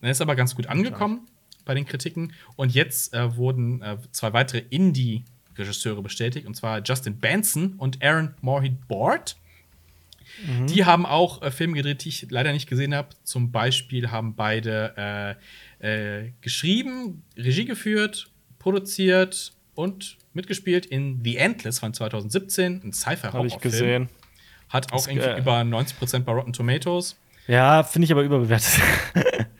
Er 0.00 0.12
ist 0.12 0.20
aber 0.20 0.36
ganz 0.36 0.54
gut 0.54 0.68
angekommen 0.68 1.26
bei 1.64 1.74
den 1.74 1.84
Kritiken. 1.84 2.32
Und 2.54 2.72
jetzt 2.72 3.12
äh, 3.12 3.36
wurden 3.36 3.82
äh, 3.82 3.96
zwei 4.12 4.32
weitere 4.32 4.62
Indie-Regisseure 4.70 6.00
bestätigt, 6.00 6.46
und 6.46 6.54
zwar 6.54 6.80
Justin 6.80 7.18
Benson 7.18 7.74
und 7.74 8.00
Aaron 8.04 8.36
Morhead 8.40 8.86
Board. 8.86 9.34
Mhm. 10.46 10.66
Die 10.66 10.84
haben 10.84 11.06
auch 11.06 11.42
äh, 11.42 11.50
Filme 11.50 11.74
gedreht, 11.74 12.04
die 12.04 12.08
ich 12.08 12.26
leider 12.30 12.52
nicht 12.52 12.68
gesehen 12.68 12.94
habe. 12.94 13.08
Zum 13.24 13.52
Beispiel 13.52 14.10
haben 14.10 14.34
beide 14.34 15.36
äh, 15.80 16.22
äh, 16.22 16.32
geschrieben, 16.40 17.22
Regie 17.36 17.64
geführt, 17.64 18.30
produziert 18.58 19.52
und 19.74 20.16
mitgespielt 20.32 20.86
in 20.86 21.20
The 21.24 21.36
Endless 21.36 21.78
von 21.78 21.92
2017, 21.92 22.82
ein 22.84 22.92
Sci-Fi-Horrorfilm. 22.92 23.34
Habe 23.34 23.46
ich 23.48 23.58
gesehen. 23.58 24.08
Hat 24.68 24.92
auch 24.92 24.98
das, 24.98 25.08
irgendwie 25.08 25.40
über 25.40 25.60
90% 25.60 26.20
bei 26.20 26.32
Rotten 26.32 26.52
Tomatoes. 26.52 27.16
Ja, 27.46 27.82
finde 27.82 28.04
ich 28.04 28.12
aber 28.12 28.22
überbewertet. 28.22 28.80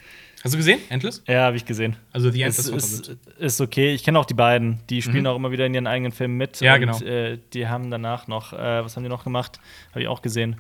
Hast 0.43 0.55
du 0.55 0.57
gesehen, 0.57 0.81
Endless? 0.89 1.23
Ja, 1.27 1.43
habe 1.43 1.57
ich 1.57 1.67
gesehen. 1.67 1.97
Also 2.13 2.31
The 2.31 2.43
Endless 2.43 2.67
ist, 2.67 3.09
ist, 3.09 3.17
ist 3.39 3.61
okay. 3.61 3.93
Ich 3.93 4.05
kenne 4.05 4.19
auch 4.19 4.25
die 4.25 4.35
beiden. 4.35 4.81
Die 4.89 5.03
spielen 5.03 5.21
mhm. 5.21 5.27
auch 5.27 5.37
immer 5.37 5.51
wieder 5.51 5.67
in 5.67 5.75
ihren 5.75 5.87
eigenen 5.87 6.13
Filmen 6.13 6.39
mit. 6.39 6.61
Ja, 6.61 6.79
genau. 6.79 6.99
Äh, 7.01 7.39
die 7.53 7.69
haben 7.69 7.91
danach 7.91 8.27
noch, 8.27 8.55
äh, 8.55 8.83
was 8.83 8.97
haben 8.97 9.03
die 9.03 9.11
noch 9.11 9.25
gemacht? 9.25 9.61
Habe 9.91 10.01
ich 10.01 10.09
auch 10.09 10.23
gesehen. 10.23 10.57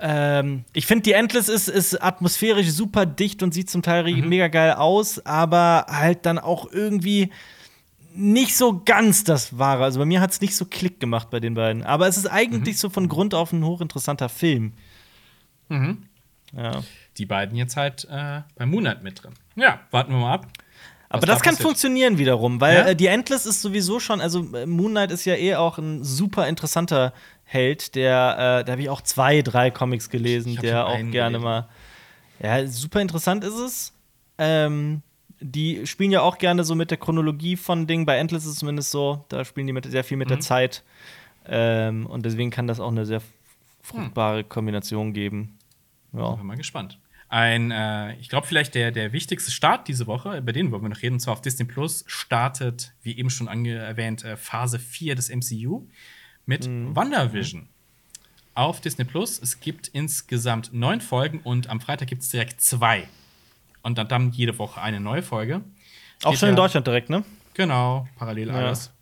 Ähm, 0.00 0.64
ich 0.72 0.86
finde, 0.86 1.02
die 1.02 1.12
Endless 1.12 1.48
ist, 1.48 1.68
ist 1.68 2.02
atmosphärisch 2.02 2.70
super 2.70 3.06
dicht 3.06 3.42
und 3.42 3.52
sieht 3.52 3.68
zum 3.68 3.82
Teil 3.82 4.04
mhm. 4.04 4.28
mega 4.28 4.48
geil 4.48 4.72
aus, 4.72 5.24
aber 5.26 5.86
halt 5.88 6.24
dann 6.26 6.38
auch 6.38 6.70
irgendwie 6.72 7.30
nicht 8.14 8.56
so 8.56 8.82
ganz 8.84 9.24
das 9.24 9.58
Wahre. 9.58 9.84
Also 9.84 10.00
bei 10.00 10.06
mir 10.06 10.20
hat 10.20 10.30
es 10.30 10.40
nicht 10.40 10.56
so 10.56 10.64
Klick 10.64 11.00
gemacht 11.00 11.30
bei 11.30 11.40
den 11.40 11.54
beiden. 11.54 11.84
Aber 11.84 12.08
es 12.08 12.16
ist 12.16 12.26
eigentlich 12.26 12.76
mhm. 12.76 12.78
so 12.78 12.90
von 12.90 13.08
Grund 13.08 13.34
auf 13.34 13.52
ein 13.52 13.64
hochinteressanter 13.64 14.28
Film. 14.28 14.72
Mhm. 15.68 16.04
Ja. 16.56 16.82
Die 17.16 17.26
beiden 17.26 17.56
jetzt 17.56 17.76
halt 17.76 18.06
äh, 18.10 18.40
bei 18.56 18.66
Moonlight 18.66 19.02
mit 19.02 19.22
drin. 19.22 19.34
Ja, 19.54 19.80
warten 19.90 20.12
wir 20.12 20.18
mal 20.18 20.34
ab. 20.34 20.46
Aber 21.12 21.26
das 21.26 21.38
da 21.38 21.44
kann 21.44 21.56
funktionieren 21.56 22.18
wiederum, 22.18 22.60
weil 22.60 22.76
ja? 22.76 22.86
äh, 22.86 22.96
die 22.96 23.06
Endless 23.06 23.44
ist 23.44 23.62
sowieso 23.62 23.98
schon, 23.98 24.20
also 24.20 24.54
äh, 24.54 24.64
Moonlight 24.64 25.10
ist 25.10 25.24
ja 25.24 25.34
eh 25.34 25.56
auch 25.56 25.76
ein 25.78 26.04
super 26.04 26.46
interessanter 26.46 27.12
Held, 27.52 27.96
der, 27.96 28.60
äh, 28.60 28.64
da 28.64 28.70
habe 28.70 28.80
ich 28.80 28.88
auch 28.90 29.00
zwei, 29.00 29.42
drei 29.42 29.72
Comics 29.72 30.08
gelesen, 30.08 30.54
der 30.62 30.86
auch 30.86 30.94
gerne 30.94 31.10
gelesen. 31.10 31.42
mal. 31.42 31.68
Ja, 32.40 32.64
super 32.64 33.00
interessant 33.00 33.42
ist 33.42 33.58
es. 33.58 33.92
Ähm, 34.38 35.02
die 35.40 35.84
spielen 35.84 36.12
ja 36.12 36.20
auch 36.20 36.38
gerne 36.38 36.62
so 36.62 36.76
mit 36.76 36.92
der 36.92 36.98
Chronologie 36.98 37.56
von 37.56 37.88
Dingen. 37.88 38.06
Bei 38.06 38.18
Endless 38.18 38.44
ist 38.44 38.52
es 38.52 38.58
zumindest 38.58 38.92
so, 38.92 39.24
da 39.30 39.44
spielen 39.44 39.66
die 39.66 39.72
mit, 39.72 39.84
sehr 39.84 40.04
viel 40.04 40.16
mit 40.16 40.28
mhm. 40.28 40.34
der 40.34 40.40
Zeit. 40.40 40.84
Ähm, 41.44 42.06
und 42.06 42.24
deswegen 42.24 42.52
kann 42.52 42.68
das 42.68 42.78
auch 42.78 42.92
eine 42.92 43.04
sehr 43.04 43.20
fruchtbare 43.82 44.44
Kombination 44.44 45.12
geben. 45.12 45.58
Ja. 46.12 46.30
Bin 46.36 46.46
mal 46.46 46.56
gespannt. 46.56 47.00
Ein, 47.28 47.72
äh, 47.72 48.14
ich 48.20 48.28
glaube, 48.28 48.46
vielleicht 48.46 48.76
der, 48.76 48.92
der 48.92 49.12
wichtigste 49.12 49.50
Start 49.50 49.88
diese 49.88 50.06
Woche, 50.06 50.36
über 50.36 50.52
den 50.52 50.70
wollen 50.70 50.82
wir 50.82 50.88
noch 50.88 51.02
reden, 51.02 51.14
und 51.14 51.20
zwar 51.20 51.32
auf 51.32 51.42
Disney 51.42 51.64
Plus, 51.64 52.04
startet, 52.06 52.92
wie 53.02 53.18
eben 53.18 53.28
schon 53.28 53.48
erwähnt, 53.66 54.24
äh, 54.24 54.36
Phase 54.36 54.78
4 54.78 55.16
des 55.16 55.30
MCU 55.30 55.88
mit 56.46 56.66
mhm. 56.66 56.94
WandaVision 56.94 57.68
auf 58.54 58.80
Disney 58.80 59.04
Plus. 59.04 59.40
Es 59.40 59.60
gibt 59.60 59.88
insgesamt 59.88 60.72
neun 60.72 61.00
Folgen 61.00 61.40
und 61.42 61.68
am 61.68 61.80
Freitag 61.80 62.08
gibt 62.08 62.22
es 62.22 62.28
direkt 62.28 62.60
zwei. 62.60 63.08
Und 63.82 63.96
dann, 63.96 64.08
dann 64.08 64.30
jede 64.32 64.58
Woche 64.58 64.80
eine 64.80 65.00
neue 65.00 65.22
Folge. 65.22 65.62
Auch 66.22 66.34
schon 66.36 66.48
ja, 66.48 66.50
in 66.50 66.56
Deutschland 66.56 66.86
direkt, 66.86 67.08
ne? 67.08 67.24
Genau, 67.54 68.06
parallel 68.16 68.48
ja. 68.48 68.54
alles. 68.54 68.92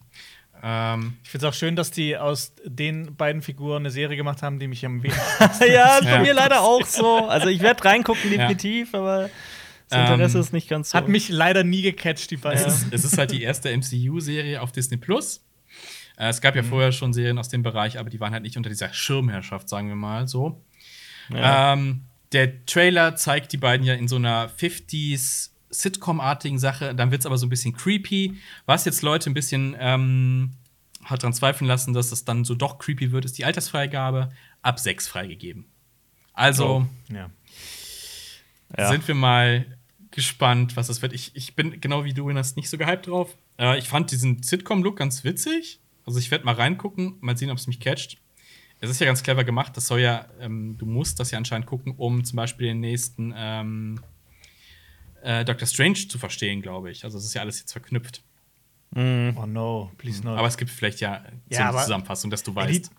Ähm, 0.62 1.16
ich 1.22 1.30
finde 1.30 1.46
es 1.46 1.52
auch 1.52 1.56
schön, 1.56 1.76
dass 1.76 1.90
die 1.90 2.16
aus 2.16 2.52
den 2.64 3.16
beiden 3.16 3.42
Figuren 3.42 3.82
eine 3.82 3.90
Serie 3.90 4.16
gemacht 4.16 4.42
haben, 4.42 4.58
die 4.58 4.68
mich 4.68 4.84
am 4.84 5.02
wenigsten. 5.02 5.44
ja, 5.72 6.00
bei 6.02 6.10
ja. 6.10 6.18
mir 6.20 6.34
leider 6.34 6.60
auch 6.62 6.84
so. 6.86 7.28
Also 7.28 7.48
ich 7.48 7.60
werde 7.60 7.84
reingucken, 7.84 8.30
definitiv, 8.30 8.92
ja. 8.92 8.98
aber 9.00 9.30
das 9.88 10.10
Interesse 10.10 10.38
ähm, 10.38 10.42
ist 10.42 10.52
nicht 10.52 10.68
ganz 10.68 10.90
so. 10.90 10.98
Hat 10.98 11.08
mich 11.08 11.28
leider 11.28 11.64
nie 11.64 11.82
gecatcht, 11.82 12.30
die 12.30 12.36
beiden. 12.36 12.64
Es 12.64 12.82
ist, 12.82 12.92
es 12.92 13.04
ist 13.04 13.18
halt 13.18 13.30
die 13.30 13.42
erste 13.42 13.74
MCU-Serie 13.76 14.60
auf 14.60 14.72
Disney 14.72 14.96
Plus. 14.96 15.44
Äh, 16.18 16.28
es 16.28 16.40
gab 16.40 16.56
ja 16.56 16.62
mhm. 16.62 16.66
vorher 16.66 16.92
schon 16.92 17.12
Serien 17.12 17.38
aus 17.38 17.48
dem 17.48 17.62
Bereich, 17.62 17.98
aber 17.98 18.10
die 18.10 18.20
waren 18.20 18.32
halt 18.32 18.42
nicht 18.42 18.56
unter 18.56 18.68
dieser 18.68 18.92
Schirmherrschaft, 18.92 19.68
sagen 19.68 19.88
wir 19.88 19.96
mal 19.96 20.28
so. 20.28 20.62
Ja. 21.30 21.72
Ähm, 21.72 22.02
der 22.32 22.66
Trailer 22.66 23.16
zeigt 23.16 23.52
die 23.52 23.56
beiden 23.56 23.86
ja 23.86 23.94
in 23.94 24.08
so 24.08 24.16
einer 24.16 24.50
50s 24.50 25.50
Sitcom-artigen 25.70 26.58
Sache. 26.58 26.94
Dann 26.94 27.10
wird 27.10 27.20
es 27.20 27.26
aber 27.26 27.38
so 27.38 27.46
ein 27.46 27.50
bisschen 27.50 27.74
creepy. 27.74 28.38
Was 28.66 28.84
jetzt 28.84 29.02
Leute 29.02 29.30
ein 29.30 29.34
bisschen 29.34 29.76
ähm, 29.78 30.52
hat 31.04 31.22
daran 31.22 31.32
zweifeln 31.32 31.68
lassen, 31.68 31.94
dass 31.94 32.12
es 32.12 32.24
dann 32.24 32.44
so 32.44 32.54
doch 32.54 32.78
creepy 32.78 33.12
wird, 33.12 33.24
ist 33.24 33.38
die 33.38 33.44
Altersfreigabe 33.44 34.30
ab 34.62 34.78
6 34.78 35.08
freigegeben. 35.08 35.66
Also 36.34 36.86
oh. 37.10 37.14
ja. 37.14 38.88
sind 38.88 39.06
wir 39.08 39.14
mal 39.14 39.78
gespannt, 40.10 40.76
was 40.76 40.88
das 40.88 41.00
wird. 41.02 41.12
Ich, 41.12 41.34
ich 41.34 41.54
bin 41.54 41.80
genau 41.80 42.04
wie 42.04 42.12
du, 42.12 42.30
das 42.30 42.56
nicht 42.56 42.68
so 42.68 42.76
gehypt 42.76 43.06
drauf. 43.06 43.36
Äh, 43.58 43.78
ich 43.78 43.88
fand 43.88 44.10
diesen 44.10 44.42
Sitcom-Look 44.42 44.96
ganz 44.96 45.24
witzig. 45.24 45.80
Also 46.08 46.18
ich 46.20 46.30
werde 46.30 46.46
mal 46.46 46.54
reingucken, 46.54 47.16
mal 47.20 47.36
sehen, 47.36 47.50
ob 47.50 47.58
es 47.58 47.66
mich 47.66 47.80
catcht. 47.80 48.16
Es 48.80 48.88
ist 48.88 48.98
ja 48.98 49.06
ganz 49.06 49.22
clever 49.22 49.44
gemacht. 49.44 49.76
Das 49.76 49.86
soll 49.86 50.00
ja, 50.00 50.24
ähm, 50.40 50.78
du 50.78 50.86
musst 50.86 51.20
das 51.20 51.30
ja 51.32 51.36
anscheinend 51.36 51.66
gucken, 51.66 51.92
um 51.98 52.24
zum 52.24 52.36
Beispiel 52.36 52.68
den 52.68 52.80
nächsten 52.80 53.34
ähm, 53.36 54.00
äh, 55.22 55.44
Doctor 55.44 55.68
Strange 55.68 56.08
zu 56.08 56.18
verstehen, 56.18 56.62
glaube 56.62 56.90
ich. 56.90 57.04
Also 57.04 57.18
es 57.18 57.26
ist 57.26 57.34
ja 57.34 57.42
alles 57.42 57.60
jetzt 57.60 57.72
verknüpft. 57.72 58.22
Mm. 58.92 59.36
Oh 59.36 59.44
no, 59.44 59.92
please 59.98 60.24
no. 60.24 60.34
Aber 60.34 60.48
es 60.48 60.56
gibt 60.56 60.70
vielleicht 60.70 61.00
ja, 61.00 61.24
so 61.50 61.62
eine 61.62 61.76
Zusammenfassung, 61.76 62.30
dass 62.30 62.42
du 62.42 62.54
weißt. 62.54 62.90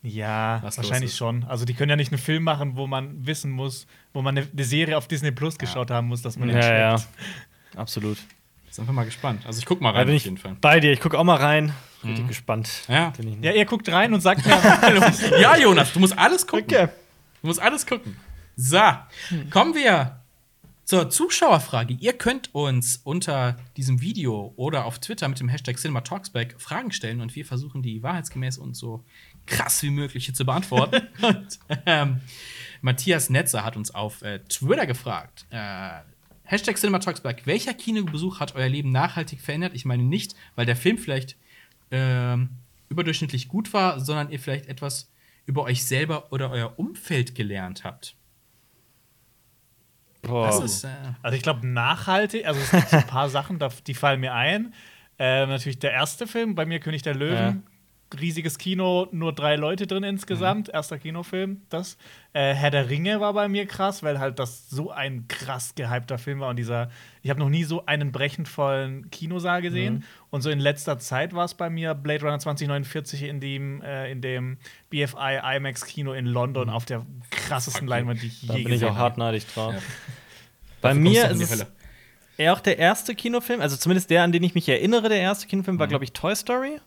Ja, 0.00 0.62
wahrscheinlich 0.62 1.14
schon. 1.14 1.44
Also 1.44 1.66
die 1.66 1.74
können 1.74 1.90
ja 1.90 1.96
nicht 1.96 2.12
einen 2.12 2.20
Film 2.20 2.44
machen, 2.44 2.76
wo 2.76 2.86
man 2.86 3.26
wissen 3.26 3.50
muss, 3.50 3.86
wo 4.14 4.22
man 4.22 4.38
eine, 4.38 4.48
eine 4.50 4.64
Serie 4.64 4.96
auf 4.96 5.06
Disney 5.06 5.32
Plus 5.32 5.58
geschaut 5.58 5.90
ja. 5.90 5.96
haben 5.96 6.08
muss, 6.08 6.22
dass 6.22 6.38
man 6.38 6.48
ja, 6.48 6.54
den 6.54 6.80
ja, 6.80 6.96
Absolut. 7.76 8.16
Sind 8.74 8.88
wir 8.88 8.92
mal 8.92 9.04
gespannt. 9.04 9.46
Also 9.46 9.60
ich 9.60 9.66
guck 9.66 9.80
mal 9.80 9.92
rein 9.92 10.10
auf 10.10 10.24
jeden 10.24 10.36
Fall. 10.36 10.56
Bei 10.60 10.80
dir, 10.80 10.90
ich 10.90 10.98
guck 10.98 11.14
auch 11.14 11.22
mal 11.22 11.36
rein. 11.36 11.72
Bin 12.02 12.24
mhm. 12.24 12.26
gespannt. 12.26 12.82
Ja. 12.88 13.12
ja, 13.40 13.52
ihr 13.52 13.66
guckt 13.66 13.88
rein 13.88 14.12
und 14.12 14.20
sagt 14.20 14.44
mir. 14.44 14.52
ja, 15.40 15.56
Jonas, 15.56 15.92
du 15.92 16.00
musst 16.00 16.18
alles 16.18 16.44
gucken. 16.44 16.64
Okay. 16.64 16.88
Du 17.40 17.46
musst 17.46 17.62
alles 17.62 17.86
gucken. 17.86 18.16
So, 18.56 18.80
kommen 19.50 19.76
wir 19.76 20.18
zur 20.84 21.08
Zuschauerfrage. 21.08 21.94
Ihr 21.94 22.14
könnt 22.14 22.52
uns 22.52 23.00
unter 23.04 23.58
diesem 23.76 24.00
Video 24.00 24.52
oder 24.56 24.86
auf 24.86 24.98
Twitter 24.98 25.28
mit 25.28 25.38
dem 25.38 25.48
Hashtag 25.48 25.78
CinemaTalksback 25.78 26.56
Fragen 26.58 26.90
stellen 26.90 27.20
und 27.20 27.36
wir 27.36 27.46
versuchen 27.46 27.80
die 27.80 28.02
wahrheitsgemäß 28.02 28.58
und 28.58 28.74
so 28.74 29.04
krass 29.46 29.84
wie 29.84 29.90
möglich 29.90 30.24
hier 30.24 30.34
zu 30.34 30.44
beantworten. 30.44 31.06
und, 31.22 31.60
ähm, 31.86 32.22
Matthias 32.82 33.30
Netzer 33.30 33.64
hat 33.64 33.76
uns 33.76 33.94
auf 33.94 34.22
äh, 34.22 34.40
Twitter 34.40 34.88
gefragt. 34.88 35.46
Äh, 35.50 36.00
Hashtag 36.44 36.76
CinemaTalksback. 36.78 37.46
Welcher 37.46 37.74
Kinobesuch 37.74 38.40
hat 38.40 38.54
euer 38.54 38.68
Leben 38.68 38.92
nachhaltig 38.92 39.40
verändert? 39.40 39.72
Ich 39.74 39.84
meine 39.84 40.02
nicht, 40.02 40.34
weil 40.54 40.66
der 40.66 40.76
Film 40.76 40.98
vielleicht 40.98 41.36
äh, 41.90 42.36
überdurchschnittlich 42.88 43.48
gut 43.48 43.72
war, 43.72 43.98
sondern 44.00 44.30
ihr 44.30 44.38
vielleicht 44.38 44.66
etwas 44.66 45.10
über 45.46 45.62
euch 45.62 45.84
selber 45.84 46.32
oder 46.32 46.50
euer 46.50 46.78
Umfeld 46.78 47.34
gelernt 47.34 47.84
habt. 47.84 48.16
Boah. 50.22 50.64
Ist, 50.64 50.84
äh 50.84 50.88
also 51.22 51.36
ich 51.36 51.42
glaube 51.42 51.66
nachhaltig, 51.66 52.46
also 52.46 52.60
es 52.60 52.70
gibt 52.70 52.92
ein 52.94 53.06
paar 53.06 53.28
Sachen, 53.30 53.58
die 53.86 53.94
fallen 53.94 54.20
mir 54.20 54.34
ein. 54.34 54.74
Äh, 55.18 55.46
natürlich 55.46 55.78
der 55.78 55.92
erste 55.92 56.26
Film, 56.26 56.54
bei 56.54 56.66
mir 56.66 56.80
König 56.80 57.02
der 57.02 57.14
Löwen. 57.14 57.34
Ja. 57.36 57.73
Riesiges 58.20 58.58
Kino, 58.58 59.08
nur 59.12 59.32
drei 59.32 59.56
Leute 59.56 59.86
drin 59.86 60.04
insgesamt. 60.04 60.68
Mhm. 60.68 60.74
Erster 60.74 60.98
Kinofilm, 60.98 61.62
das. 61.68 61.96
Äh, 62.32 62.54
Herr 62.54 62.70
der 62.70 62.90
Ringe 62.90 63.20
war 63.20 63.32
bei 63.32 63.48
mir 63.48 63.66
krass, 63.66 64.02
weil 64.02 64.18
halt 64.18 64.38
das 64.38 64.68
so 64.68 64.90
ein 64.90 65.28
krass 65.28 65.74
gehypter 65.74 66.18
Film 66.18 66.40
war. 66.40 66.50
Und 66.50 66.56
dieser, 66.56 66.90
ich 67.22 67.30
habe 67.30 67.40
noch 67.40 67.48
nie 67.48 67.64
so 67.64 67.86
einen 67.86 68.12
brechend 68.12 68.48
vollen 68.48 69.10
Kinosaal 69.10 69.62
gesehen. 69.62 69.94
Mhm. 69.94 70.02
Und 70.30 70.42
so 70.42 70.50
in 70.50 70.58
letzter 70.58 70.98
Zeit 70.98 71.32
war 71.34 71.44
es 71.44 71.54
bei 71.54 71.70
mir 71.70 71.94
Blade 71.94 72.22
Runner 72.22 72.38
2049 72.38 73.22
in 73.22 73.40
dem, 73.40 73.82
äh, 73.82 74.10
in 74.10 74.20
dem 74.20 74.58
BFI 74.90 75.40
IMAX 75.56 75.84
Kino 75.84 76.12
in 76.12 76.26
London 76.26 76.68
mhm. 76.68 76.74
auf 76.74 76.84
der 76.84 77.06
krassesten 77.30 77.86
Leinwand, 77.86 78.22
die 78.22 78.26
ich 78.26 78.42
je 78.42 78.48
gesehen 78.48 78.54
habe. 78.54 78.62
Da 78.62 78.68
bin 78.68 78.78
ich 78.78 78.84
auch 78.84 78.96
hartneidig 78.96 79.46
drauf. 79.46 79.74
Ja. 79.74 79.80
Bei 80.80 80.92
mir 80.92 81.30
ist 81.30 81.40
es 81.40 81.66
eher 82.36 82.52
auch 82.52 82.60
der 82.60 82.78
erste 82.78 83.14
Kinofilm, 83.14 83.60
also 83.60 83.76
zumindest 83.76 84.10
der, 84.10 84.22
an 84.22 84.32
den 84.32 84.42
ich 84.42 84.54
mich 84.54 84.68
erinnere, 84.68 85.08
der 85.08 85.18
erste 85.18 85.46
Kinofilm 85.46 85.78
war, 85.78 85.86
mhm. 85.86 85.90
glaube 85.90 86.04
ich, 86.04 86.12
Toy 86.12 86.34
Story 86.34 86.80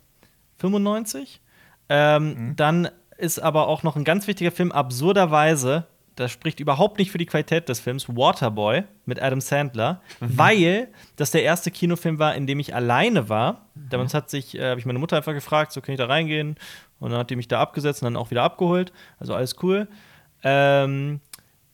95. 0.58 1.42
Ähm, 1.90 2.50
mhm. 2.50 2.56
Dann 2.56 2.90
ist 3.18 3.40
aber 3.40 3.68
auch 3.68 3.84
noch 3.84 3.96
ein 3.96 4.04
ganz 4.04 4.28
wichtiger 4.28 4.52
Film, 4.52 4.72
absurderweise, 4.72 5.88
das 6.18 6.32
spricht 6.32 6.60
überhaupt 6.60 6.98
nicht 6.98 7.12
für 7.12 7.20
die 7.20 7.28
Qualität 7.28 7.70
des 7.70 7.80
Films, 7.80 8.10
Waterboy 8.10 8.84
mit 9.06 9.22
Adam 9.22 9.40
Sandler, 9.40 10.02
mhm. 10.20 10.38
weil 10.38 10.88
das 11.16 11.32
der 11.32 11.44
erste 11.44 11.70
Kinofilm 11.70 12.18
war, 12.18 12.36
in 12.36 12.48
dem 12.48 12.60
ich 12.60 12.74
alleine 12.74 13.30
war. 13.30 13.68
Mhm. 13.76 13.90
Damals 13.90 14.14
hat 14.14 14.30
sich, 14.30 14.58
äh, 14.58 14.70
habe 14.70 14.80
ich 14.80 14.86
meine 14.86 15.00
Mutter 15.00 15.16
einfach 15.16 15.34
gefragt, 15.34 15.72
so 15.72 15.82
kann 15.82 15.94
ich 15.94 16.00
da 16.00 16.08
reingehen? 16.08 16.56
Und 17.00 17.12
dann 17.12 17.20
hat 17.20 17.30
die 17.30 17.36
mich 17.36 17.48
da 17.48 17.62
abgesetzt 17.62 18.02
und 18.02 18.08
dann 18.08 18.16
auch 18.18 18.32
wieder 18.32 18.42
abgeholt. 18.42 18.92
Also 19.20 19.36
alles 19.36 19.56
cool. 19.62 19.88
Ähm, 20.44 21.22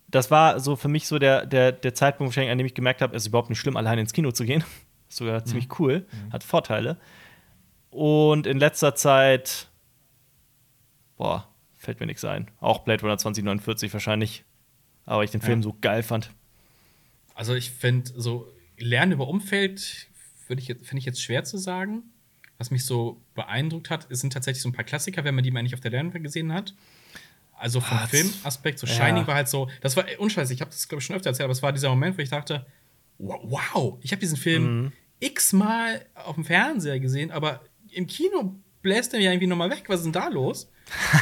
das 0.10 0.30
war 0.30 0.60
so 0.60 0.76
für 0.76 0.90
mich 0.90 1.08
so 1.08 1.20
der, 1.20 1.46
der, 1.46 1.72
der 1.72 1.94
Zeitpunkt, 1.96 2.38
an 2.38 2.58
dem 2.58 2.68
ich 2.68 2.74
gemerkt 2.74 3.02
habe, 3.02 3.16
es 3.16 3.24
ist 3.24 3.28
überhaupt 3.30 3.50
nicht 3.50 3.60
schlimm, 3.60 3.78
alleine 3.78 4.02
ins 4.02 4.14
Kino 4.14 4.32
zu 4.32 4.44
gehen. 4.44 4.64
Sogar 5.08 5.40
mhm. 5.40 5.46
ziemlich 5.46 5.80
cool, 5.80 6.06
mhm. 6.12 6.34
hat 6.34 6.44
Vorteile. 6.44 6.98
Und 7.94 8.48
in 8.48 8.58
letzter 8.58 8.96
Zeit, 8.96 9.68
boah, 11.16 11.48
fällt 11.78 12.00
mir 12.00 12.08
nichts 12.08 12.26
ein. 12.26 12.50
Auch 12.60 12.80
Blade 12.80 13.02
Runner 13.02 13.18
2049 13.18 13.94
wahrscheinlich, 13.94 14.46
aber 15.06 15.24
ich 15.24 15.32
den 15.32 15.42
Film 15.42 15.60
ja. 15.60 15.64
so 15.64 15.78
geil 15.80 16.02
fand. 16.02 16.32
Also 17.36 17.54
ich 17.54 17.72
finde, 17.72 18.12
so 18.16 18.52
Lernen 18.78 19.12
über 19.12 19.28
Umfeld 19.28 20.08
finde 20.48 20.62
ich, 20.62 20.68
find 20.68 21.00
ich 21.00 21.06
jetzt 21.06 21.22
schwer 21.22 21.44
zu 21.44 21.58
sagen. 21.58 22.04
Was 22.58 22.72
mich 22.72 22.86
so 22.86 23.22
beeindruckt 23.36 23.90
hat, 23.90 24.08
sind 24.10 24.34
tatsächlich 24.34 24.62
so 24.62 24.70
ein 24.70 24.74
paar 24.74 24.86
Klassiker, 24.86 25.24
wenn 25.24 25.36
man 25.36 25.44
die 25.44 25.52
mal 25.52 25.64
nicht 25.64 25.74
auf 25.74 25.80
der 25.80 25.92
Leinwand 25.92 26.24
gesehen 26.24 26.54
hat. 26.54 26.74
Also 27.54 27.80
vom 27.80 27.98
Was? 28.00 28.10
Filmaspekt, 28.10 28.80
so 28.80 28.88
Shining 28.88 29.24
ja. 29.24 29.28
war 29.28 29.36
halt 29.36 29.50
so, 29.50 29.70
das 29.82 29.96
war 29.96 30.06
unscheiße, 30.18 30.54
ich 30.54 30.62
habe 30.62 30.72
das 30.72 30.88
glaube 30.88 31.00
ich 31.00 31.06
schon 31.06 31.16
öfter 31.16 31.30
erzählt, 31.30 31.46
aber 31.46 31.54
es 31.54 31.62
war 31.62 31.72
dieser 31.72 31.90
Moment, 31.90 32.18
wo 32.18 32.22
ich 32.22 32.30
dachte, 32.30 32.66
wow, 33.20 33.98
ich 34.02 34.12
habe 34.12 34.20
diesen 34.20 34.38
Film 34.38 34.82
mhm. 34.82 34.92
x-mal 35.20 36.06
auf 36.16 36.36
dem 36.36 36.44
Fernseher 36.44 37.00
gesehen, 37.00 37.32
aber 37.32 37.62
im 37.94 38.08
Kino 38.08 38.56
bläst 38.82 39.14
er 39.14 39.20
ja 39.20 39.32
irgendwie 39.32 39.48
nochmal 39.48 39.70
weg. 39.70 39.86
Was 39.88 40.02
ist 40.02 40.06
denn 40.06 40.14
da 40.14 40.28
los? 40.28 40.70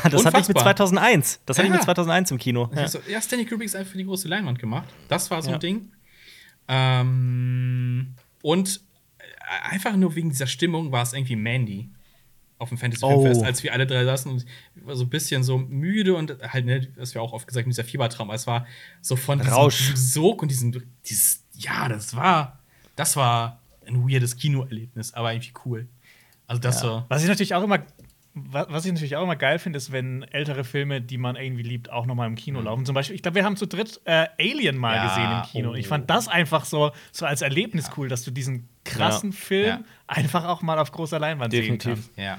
das 0.09 0.25
hatte 0.25 0.39
ich 0.39 0.47
mit 0.47 0.59
2001. 0.59 1.41
Das 1.45 1.57
ja. 1.57 1.63
hatte 1.63 1.71
ich 1.71 1.73
mit 1.73 1.83
2001 1.83 2.31
im 2.31 2.37
Kino. 2.37 2.69
Ja, 2.75 2.87
so, 2.87 2.99
ja 3.07 3.21
Stanley 3.21 3.45
Kubrick 3.45 3.67
ist 3.67 3.75
einfach 3.75 3.91
für 3.91 3.97
die 3.97 4.05
große 4.05 4.27
Leinwand 4.27 4.59
gemacht. 4.59 4.89
Das 5.07 5.29
war 5.31 5.41
so 5.41 5.51
ein 5.51 5.59
Ding. 5.59 5.91
Ähm, 6.67 8.15
und 8.41 8.81
äh, 9.19 9.23
einfach 9.69 9.95
nur 9.95 10.15
wegen 10.15 10.29
dieser 10.29 10.47
Stimmung 10.47 10.91
war 10.91 11.03
es 11.03 11.13
irgendwie 11.13 11.35
Mandy 11.35 11.89
auf 12.57 12.69
dem 12.69 12.77
Fantasy 12.77 13.05
Filmfest, 13.05 13.41
oh. 13.41 13.45
als 13.45 13.63
wir 13.63 13.73
alle 13.73 13.87
drei 13.87 14.05
saßen 14.05 14.31
und 14.31 14.45
war 14.75 14.95
so 14.95 15.03
ein 15.03 15.09
bisschen 15.09 15.43
so 15.43 15.57
müde 15.57 16.15
und 16.15 16.37
halt, 16.43 16.65
ne, 16.65 16.87
das 16.95 17.15
wäre 17.15 17.23
auch 17.23 17.33
oft 17.33 17.47
gesagt, 17.47 17.65
dieser 17.65 17.83
Fiebertraum. 17.83 18.29
Es 18.29 18.45
war 18.45 18.67
so 19.01 19.15
von 19.15 19.39
diesem, 19.39 19.69
diesem 19.69 19.95
Sog 19.95 20.43
und 20.43 20.49
diesem, 20.49 20.83
dieses, 21.05 21.43
ja, 21.55 21.89
das 21.89 22.15
war, 22.15 22.59
das 22.95 23.15
war 23.15 23.59
ein 23.87 24.07
weirdes 24.07 24.37
Kinoerlebnis, 24.37 25.13
aber 25.13 25.33
irgendwie 25.33 25.53
cool. 25.65 25.87
Also 26.51 26.61
das 26.61 26.83
ja. 26.83 26.89
so. 26.89 27.05
Was 27.07 27.23
ich 27.23 27.29
natürlich 27.29 27.55
auch 27.55 27.63
immer 27.63 27.79
was 28.33 28.85
ich 28.85 28.91
natürlich 28.93 29.17
auch 29.17 29.23
immer 29.23 29.35
geil 29.35 29.59
finde, 29.59 29.75
ist, 29.75 29.91
wenn 29.91 30.23
ältere 30.23 30.63
Filme, 30.63 31.01
die 31.01 31.17
man 31.17 31.35
irgendwie 31.35 31.63
liebt, 31.63 31.89
auch 31.89 32.05
noch 32.05 32.15
mal 32.15 32.27
im 32.27 32.35
Kino 32.35 32.59
mhm. 32.59 32.65
laufen. 32.65 32.85
Zum 32.85 32.95
Beispiel, 32.95 33.15
ich 33.15 33.21
glaube, 33.21 33.35
wir 33.35 33.43
haben 33.43 33.57
zu 33.57 33.67
dritt 33.67 33.99
äh, 34.05 34.27
Alien 34.39 34.77
mal 34.77 34.95
ja, 34.95 35.07
gesehen 35.07 35.31
im 35.31 35.41
Kino. 35.51 35.71
Oh. 35.71 35.75
Ich 35.75 35.89
fand 35.89 36.09
das 36.09 36.29
einfach 36.29 36.63
so, 36.63 36.91
so 37.11 37.25
als 37.25 37.41
Erlebnis 37.41 37.89
cool, 37.97 38.07
dass 38.07 38.23
du 38.23 38.31
diesen 38.31 38.69
krassen 38.85 39.31
ja. 39.31 39.37
Film 39.37 39.67
ja. 39.67 39.83
einfach 40.07 40.45
auch 40.45 40.61
mal 40.61 40.79
auf 40.79 40.93
großer 40.93 41.19
Leinwand 41.19 41.51
Definitiv. 41.51 41.83
sehen 41.83 41.95
kannst. 41.95 42.17
Ja. 42.17 42.37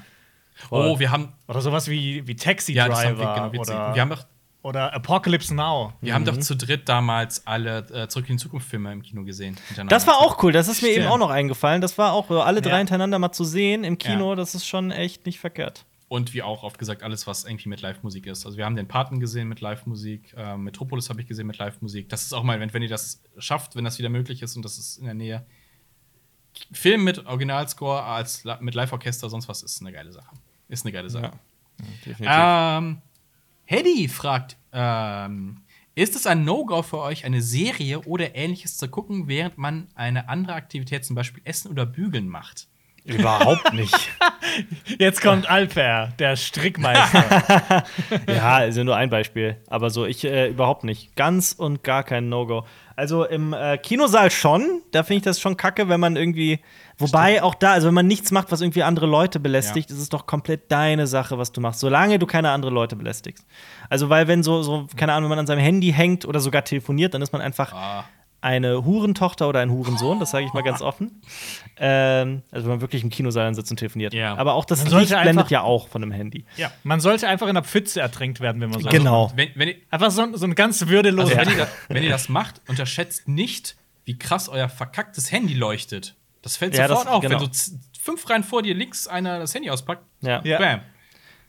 Oh, 0.70 0.98
wir 0.98 1.10
haben. 1.10 1.34
Oder 1.46 1.60
sowas 1.60 1.88
wie, 1.88 2.26
wie 2.26 2.36
Taxi 2.36 2.72
Driver. 2.72 2.94
Ja, 2.94 3.48
genau, 3.48 3.60
oder, 3.60 3.94
wir 3.94 4.00
haben 4.00 4.10
doch, 4.10 4.24
oder 4.62 4.94
Apocalypse 4.94 5.54
Now. 5.54 5.92
Wir 6.00 6.12
mhm. 6.12 6.14
haben 6.14 6.24
doch 6.24 6.38
zu 6.38 6.56
dritt 6.56 6.88
damals 6.88 7.46
alle 7.46 7.78
äh, 7.92 8.08
Zurück 8.08 8.28
in 8.30 8.36
die 8.36 8.42
Zukunft-Filme 8.42 8.92
im 8.92 9.02
Kino 9.02 9.24
gesehen. 9.24 9.56
Das 9.88 10.06
war 10.06 10.18
auch 10.18 10.42
cool, 10.42 10.52
das 10.52 10.68
ist 10.68 10.82
mir 10.82 10.88
Stimmt. 10.88 11.04
eben 11.04 11.12
auch 11.12 11.18
noch 11.18 11.30
eingefallen. 11.30 11.80
Das 11.80 11.98
war 11.98 12.12
auch 12.12 12.30
alle 12.30 12.62
drei 12.62 12.70
ja. 12.70 12.78
hintereinander 12.78 13.18
mal 13.18 13.32
zu 13.32 13.44
sehen 13.44 13.84
im 13.84 13.98
Kino, 13.98 14.30
ja. 14.30 14.36
das 14.36 14.54
ist 14.54 14.66
schon 14.66 14.90
echt 14.90 15.26
nicht 15.26 15.40
verkehrt. 15.40 15.84
Und 16.08 16.34
wie 16.34 16.42
auch 16.42 16.62
oft 16.62 16.78
gesagt, 16.78 17.02
alles, 17.02 17.26
was 17.26 17.44
irgendwie 17.44 17.70
mit 17.70 17.80
Live-Musik 17.80 18.26
ist. 18.26 18.44
Also, 18.44 18.58
wir 18.58 18.66
haben 18.66 18.76
den 18.76 18.86
Paten 18.86 19.18
gesehen 19.18 19.48
mit 19.48 19.62
Live-Musik, 19.62 20.34
äh, 20.36 20.58
Metropolis 20.58 21.08
habe 21.08 21.22
ich 21.22 21.26
gesehen 21.26 21.46
mit 21.46 21.56
Live-Musik. 21.56 22.10
Das 22.10 22.22
ist 22.22 22.34
auch 22.34 22.42
mal, 22.42 22.60
wenn, 22.60 22.72
wenn 22.74 22.82
ihr 22.82 22.90
das 22.90 23.22
schafft, 23.38 23.76
wenn 23.76 23.84
das 23.84 23.98
wieder 23.98 24.10
möglich 24.10 24.42
ist 24.42 24.54
und 24.54 24.62
das 24.62 24.76
ist 24.76 24.98
in 24.98 25.06
der 25.06 25.14
Nähe. 25.14 25.46
Film 26.70 27.02
mit 27.02 27.24
Originalscore 27.24 28.02
als 28.02 28.44
mit 28.60 28.74
Live-Orchester, 28.74 29.30
sonst 29.30 29.48
was, 29.48 29.62
ist 29.62 29.80
eine 29.80 29.90
geile 29.90 30.12
Sache. 30.12 30.36
Ist 30.68 30.84
eine 30.84 30.92
geile 30.92 31.08
Sache. 31.08 31.32
Ja, 31.32 31.86
definitiv. 32.04 32.28
Ähm, 32.28 33.02
Hedy 33.72 34.06
fragt, 34.08 34.58
ähm, 34.74 35.62
ist 35.94 36.14
es 36.14 36.26
ein 36.26 36.44
No-Go 36.44 36.82
für 36.82 36.98
euch, 36.98 37.24
eine 37.24 37.40
Serie 37.40 38.00
oder 38.02 38.34
ähnliches 38.34 38.76
zu 38.76 38.86
gucken, 38.86 39.28
während 39.28 39.56
man 39.56 39.88
eine 39.94 40.28
andere 40.28 40.52
Aktivität, 40.52 41.06
zum 41.06 41.16
Beispiel 41.16 41.40
Essen 41.46 41.70
oder 41.70 41.86
Bügeln 41.86 42.28
macht? 42.28 42.68
Überhaupt 43.04 43.72
nicht. 43.72 44.10
Jetzt 44.98 45.22
kommt 45.22 45.50
Alper, 45.50 46.12
der 46.18 46.36
Strickmeister. 46.36 47.84
ja, 48.28 48.54
also 48.54 48.84
nur 48.84 48.94
ein 48.94 49.10
Beispiel. 49.10 49.56
Aber 49.66 49.90
so, 49.90 50.06
ich 50.06 50.24
äh, 50.24 50.48
überhaupt 50.48 50.84
nicht. 50.84 51.16
Ganz 51.16 51.52
und 51.52 51.82
gar 51.82 52.04
kein 52.04 52.28
No-Go. 52.28 52.64
Also 52.94 53.24
im 53.24 53.54
äh, 53.54 53.78
Kinosaal 53.78 54.30
schon. 54.30 54.82
Da 54.92 55.02
finde 55.02 55.16
ich 55.18 55.22
das 55.24 55.40
schon 55.40 55.56
kacke, 55.56 55.88
wenn 55.88 55.98
man 55.98 56.14
irgendwie. 56.14 56.60
Wobei 56.98 57.32
Stimmt. 57.32 57.42
auch 57.44 57.54
da, 57.56 57.72
also 57.72 57.88
wenn 57.88 57.94
man 57.94 58.06
nichts 58.06 58.30
macht, 58.30 58.52
was 58.52 58.60
irgendwie 58.60 58.84
andere 58.84 59.06
Leute 59.06 59.40
belästigt, 59.40 59.90
ja. 59.90 59.96
ist 59.96 60.02
es 60.02 60.08
doch 60.08 60.26
komplett 60.26 60.70
deine 60.70 61.08
Sache, 61.08 61.38
was 61.38 61.50
du 61.50 61.60
machst, 61.60 61.80
solange 61.80 62.20
du 62.20 62.26
keine 62.26 62.50
anderen 62.50 62.74
Leute 62.74 62.94
belästigst. 62.94 63.44
Also, 63.88 64.10
weil 64.10 64.28
wenn 64.28 64.44
so, 64.44 64.62
so 64.62 64.86
keine 64.96 65.14
Ahnung, 65.14 65.24
wenn 65.24 65.36
man 65.36 65.40
an 65.40 65.46
seinem 65.48 65.62
Handy 65.62 65.92
hängt 65.92 66.24
oder 66.24 66.38
sogar 66.38 66.64
telefoniert, 66.64 67.14
dann 67.14 67.22
ist 67.22 67.32
man 67.32 67.42
einfach. 67.42 67.72
Ah 67.72 68.04
eine 68.42 68.84
Hurentochter 68.84 69.48
oder 69.48 69.60
ein 69.60 69.70
Hurensohn, 69.70 70.20
das 70.20 70.32
sage 70.32 70.44
ich 70.44 70.52
mal 70.52 70.62
ganz 70.62 70.82
offen. 70.82 71.22
Ähm, 71.78 72.42
also 72.50 72.66
wenn 72.66 72.72
man 72.72 72.80
wirklich 72.80 73.02
im 73.02 73.10
Kinosaal 73.10 73.54
sitzt 73.54 73.70
und 73.70 73.78
telefoniert. 73.78 74.12
Ja. 74.12 74.36
Aber 74.36 74.54
auch 74.54 74.64
das 74.64 74.84
Licht 74.90 75.10
blendet 75.10 75.50
ja 75.50 75.62
auch 75.62 75.88
von 75.88 76.02
einem 76.02 76.12
Handy. 76.12 76.44
Ja, 76.56 76.70
man 76.82 77.00
sollte 77.00 77.28
einfach 77.28 77.48
in 77.48 77.54
der 77.54 77.64
Pfütze 77.64 78.00
ertränkt 78.00 78.40
werden, 78.40 78.60
wenn 78.60 78.70
man 78.70 78.80
so 78.80 78.88
Genau. 78.88 79.32
Wenn, 79.34 79.50
wenn 79.54 79.68
ihr, 79.68 79.76
einfach 79.90 80.10
so, 80.10 80.36
so 80.36 80.44
ein 80.44 80.54
ganz 80.54 80.86
würdelos. 80.86 81.30
Also, 81.30 81.38
wenn, 81.38 81.50
ihr 81.50 81.56
das, 81.56 81.68
wenn 81.88 82.02
ihr 82.02 82.10
das 82.10 82.28
macht, 82.28 82.60
unterschätzt 82.68 83.28
nicht, 83.28 83.76
wie 84.04 84.18
krass 84.18 84.48
euer 84.48 84.68
verkacktes 84.68 85.30
Handy 85.30 85.54
leuchtet. 85.54 86.16
Das 86.42 86.56
fällt 86.56 86.76
ja, 86.76 86.88
sofort 86.88 87.06
das, 87.06 87.12
auf, 87.12 87.22
genau. 87.22 87.40
wenn 87.40 87.52
so 87.52 87.72
fünf 88.00 88.28
Reihen 88.28 88.42
vor 88.42 88.62
dir 88.62 88.74
links 88.74 89.06
einer 89.06 89.38
das 89.38 89.54
Handy 89.54 89.70
auspackt. 89.70 90.02
Ja. 90.20 90.40
Bam. 90.40 90.80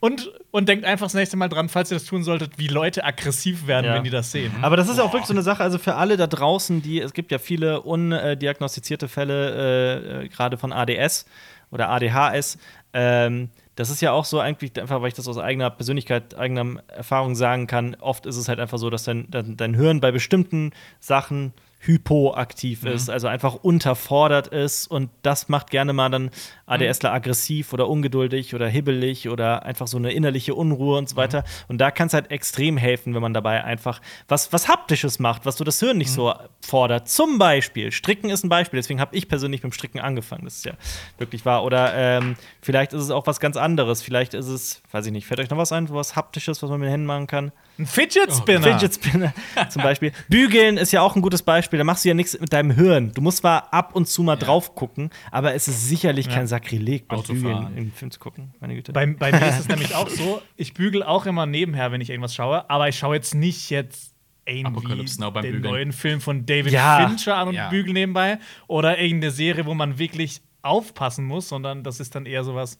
Und, 0.04 0.30
und 0.50 0.68
denkt 0.68 0.84
einfach 0.84 1.06
das 1.06 1.14
nächste 1.14 1.38
Mal 1.38 1.48
dran, 1.48 1.70
falls 1.70 1.90
ihr 1.90 1.94
das 1.94 2.04
tun 2.04 2.24
solltet, 2.24 2.58
wie 2.58 2.68
Leute 2.68 3.04
aggressiv 3.04 3.66
werden, 3.66 3.86
ja. 3.86 3.94
wenn 3.94 4.04
die 4.04 4.10
das 4.10 4.30
sehen. 4.30 4.52
Aber 4.60 4.76
das 4.76 4.90
ist 4.90 4.98
ja 4.98 5.02
auch 5.02 5.14
wirklich 5.14 5.28
so 5.28 5.32
eine 5.32 5.40
Sache, 5.40 5.62
also 5.62 5.78
für 5.78 5.94
alle 5.94 6.18
da 6.18 6.26
draußen, 6.26 6.82
die, 6.82 7.00
es 7.00 7.14
gibt 7.14 7.32
ja 7.32 7.38
viele 7.38 7.80
undiagnostizierte 7.80 9.08
Fälle, 9.08 10.20
äh, 10.20 10.24
äh, 10.24 10.28
gerade 10.28 10.58
von 10.58 10.74
ADS 10.74 11.24
oder 11.70 11.88
ADHS. 11.88 12.58
Ähm, 12.92 13.48
das 13.76 13.88
ist 13.88 14.02
ja 14.02 14.12
auch 14.12 14.26
so 14.26 14.40
eigentlich, 14.40 14.78
einfach 14.78 15.00
weil 15.00 15.08
ich 15.08 15.14
das 15.14 15.26
aus 15.26 15.38
eigener 15.38 15.70
Persönlichkeit, 15.70 16.36
eigener 16.36 16.82
Erfahrung 16.88 17.34
sagen 17.34 17.66
kann, 17.66 17.96
oft 17.98 18.26
ist 18.26 18.36
es 18.36 18.46
halt 18.46 18.60
einfach 18.60 18.76
so, 18.76 18.90
dass 18.90 19.04
dein, 19.04 19.30
dein, 19.30 19.56
dein 19.56 19.72
Hirn 19.72 20.02
bei 20.02 20.12
bestimmten 20.12 20.72
Sachen 21.00 21.54
hypoaktiv 21.86 22.82
mhm. 22.82 22.92
ist, 22.92 23.10
also 23.10 23.28
einfach 23.28 23.54
unterfordert 23.54 24.48
ist 24.48 24.86
und 24.86 25.10
das 25.22 25.48
macht 25.48 25.70
gerne 25.70 25.92
mal 25.92 26.08
dann 26.08 26.30
ADSler 26.66 27.10
mhm. 27.10 27.16
aggressiv 27.16 27.72
oder 27.72 27.88
ungeduldig 27.88 28.54
oder 28.54 28.68
hibbelig 28.68 29.28
oder 29.28 29.64
einfach 29.64 29.86
so 29.86 29.96
eine 29.98 30.12
innerliche 30.12 30.54
Unruhe 30.54 30.98
und 30.98 31.08
so 31.08 31.16
weiter. 31.16 31.40
Mhm. 31.40 31.64
Und 31.68 31.78
da 31.78 31.90
kann 31.90 32.06
es 32.06 32.14
halt 32.14 32.30
extrem 32.30 32.76
helfen, 32.76 33.14
wenn 33.14 33.22
man 33.22 33.34
dabei 33.34 33.64
einfach 33.64 34.00
was, 34.28 34.52
was 34.52 34.68
Haptisches 34.68 35.18
macht, 35.18 35.46
was 35.46 35.56
so 35.56 35.64
das 35.64 35.80
Hirn 35.80 35.98
nicht 35.98 36.10
mhm. 36.10 36.14
so 36.14 36.34
fordert. 36.60 37.08
Zum 37.08 37.38
Beispiel, 37.38 37.92
Stricken 37.92 38.30
ist 38.30 38.44
ein 38.44 38.48
Beispiel, 38.48 38.78
deswegen 38.78 39.00
habe 39.00 39.14
ich 39.16 39.28
persönlich 39.28 39.62
mit 39.62 39.72
dem 39.72 39.74
Stricken 39.74 40.00
angefangen, 40.00 40.44
das 40.44 40.56
ist 40.56 40.64
ja 40.64 40.72
wirklich 41.18 41.44
wahr. 41.44 41.64
Oder 41.64 41.94
ähm, 41.94 42.36
vielleicht 42.62 42.92
ist 42.92 43.02
es 43.02 43.10
auch 43.10 43.26
was 43.26 43.40
ganz 43.40 43.56
anderes, 43.56 44.02
vielleicht 44.02 44.34
ist 44.34 44.48
es, 44.48 44.82
weiß 44.90 45.06
ich 45.06 45.12
nicht, 45.12 45.26
fällt 45.26 45.40
euch 45.40 45.50
noch 45.50 45.58
was 45.58 45.72
ein, 45.72 45.90
was 45.90 46.16
Haptisches, 46.16 46.62
was 46.62 46.70
man 46.70 46.80
mit 46.80 46.86
den 46.86 46.92
Händen 46.92 47.06
machen 47.06 47.26
kann? 47.26 47.52
Ein 47.78 47.86
Fidget 47.86 48.28
oh, 48.28 48.34
Spinner. 48.34 48.66
Oh, 48.66 48.78
Fidget 48.78 48.94
Spinner 48.94 49.34
zum 49.68 49.82
Beispiel. 49.82 50.12
Bügeln 50.28 50.76
ist 50.76 50.92
ja 50.92 51.02
auch 51.02 51.16
ein 51.16 51.22
gutes 51.22 51.42
Beispiel. 51.42 51.73
Da 51.78 51.84
machst 51.84 52.04
du 52.04 52.08
ja 52.08 52.14
nichts 52.14 52.38
mit 52.38 52.52
deinem 52.52 52.70
Hirn. 52.70 53.12
Du 53.14 53.20
musst 53.20 53.38
zwar 53.38 53.72
ab 53.72 53.94
und 53.94 54.06
zu 54.08 54.22
mal 54.22 54.38
ja. 54.38 54.44
drauf 54.44 54.74
gucken, 54.74 55.10
aber 55.30 55.54
es 55.54 55.68
ist 55.68 55.88
sicherlich 55.88 56.26
ja. 56.26 56.34
kein 56.34 56.46
Sakrileg, 56.46 57.08
beim 57.08 57.22
Bügeln 57.22 57.76
im 57.76 57.92
Film 57.92 58.10
zu 58.10 58.20
gucken. 58.20 58.54
Meine 58.60 58.74
Güte. 58.74 58.92
Bei, 58.92 59.06
bei 59.06 59.32
mir 59.32 59.48
ist 59.48 59.60
es 59.60 59.68
nämlich 59.68 59.94
auch 59.94 60.08
so, 60.08 60.42
ich 60.56 60.74
bügel 60.74 61.02
auch 61.02 61.26
immer 61.26 61.46
nebenher, 61.46 61.92
wenn 61.92 62.00
ich 62.00 62.10
irgendwas 62.10 62.34
schaue, 62.34 62.68
aber 62.70 62.88
ich 62.88 62.98
schaue 62.98 63.14
jetzt 63.14 63.34
nicht 63.34 63.70
jetzt 63.70 64.14
irgendwie 64.46 64.86
den 64.86 65.42
Bügeln. 65.42 65.60
neuen 65.62 65.92
Film 65.92 66.20
von 66.20 66.46
David 66.46 66.72
ja. 66.72 67.08
Fincher 67.08 67.36
an 67.36 67.48
und 67.48 67.54
ja. 67.54 67.68
bügel 67.70 67.92
nebenbei 67.92 68.38
oder 68.66 68.98
irgendeine 68.98 69.30
Serie, 69.30 69.66
wo 69.66 69.74
man 69.74 69.98
wirklich 69.98 70.42
aufpassen 70.62 71.24
muss, 71.24 71.48
sondern 71.48 71.82
das 71.82 72.00
ist 72.00 72.14
dann 72.14 72.26
eher 72.26 72.44
sowas 72.44 72.78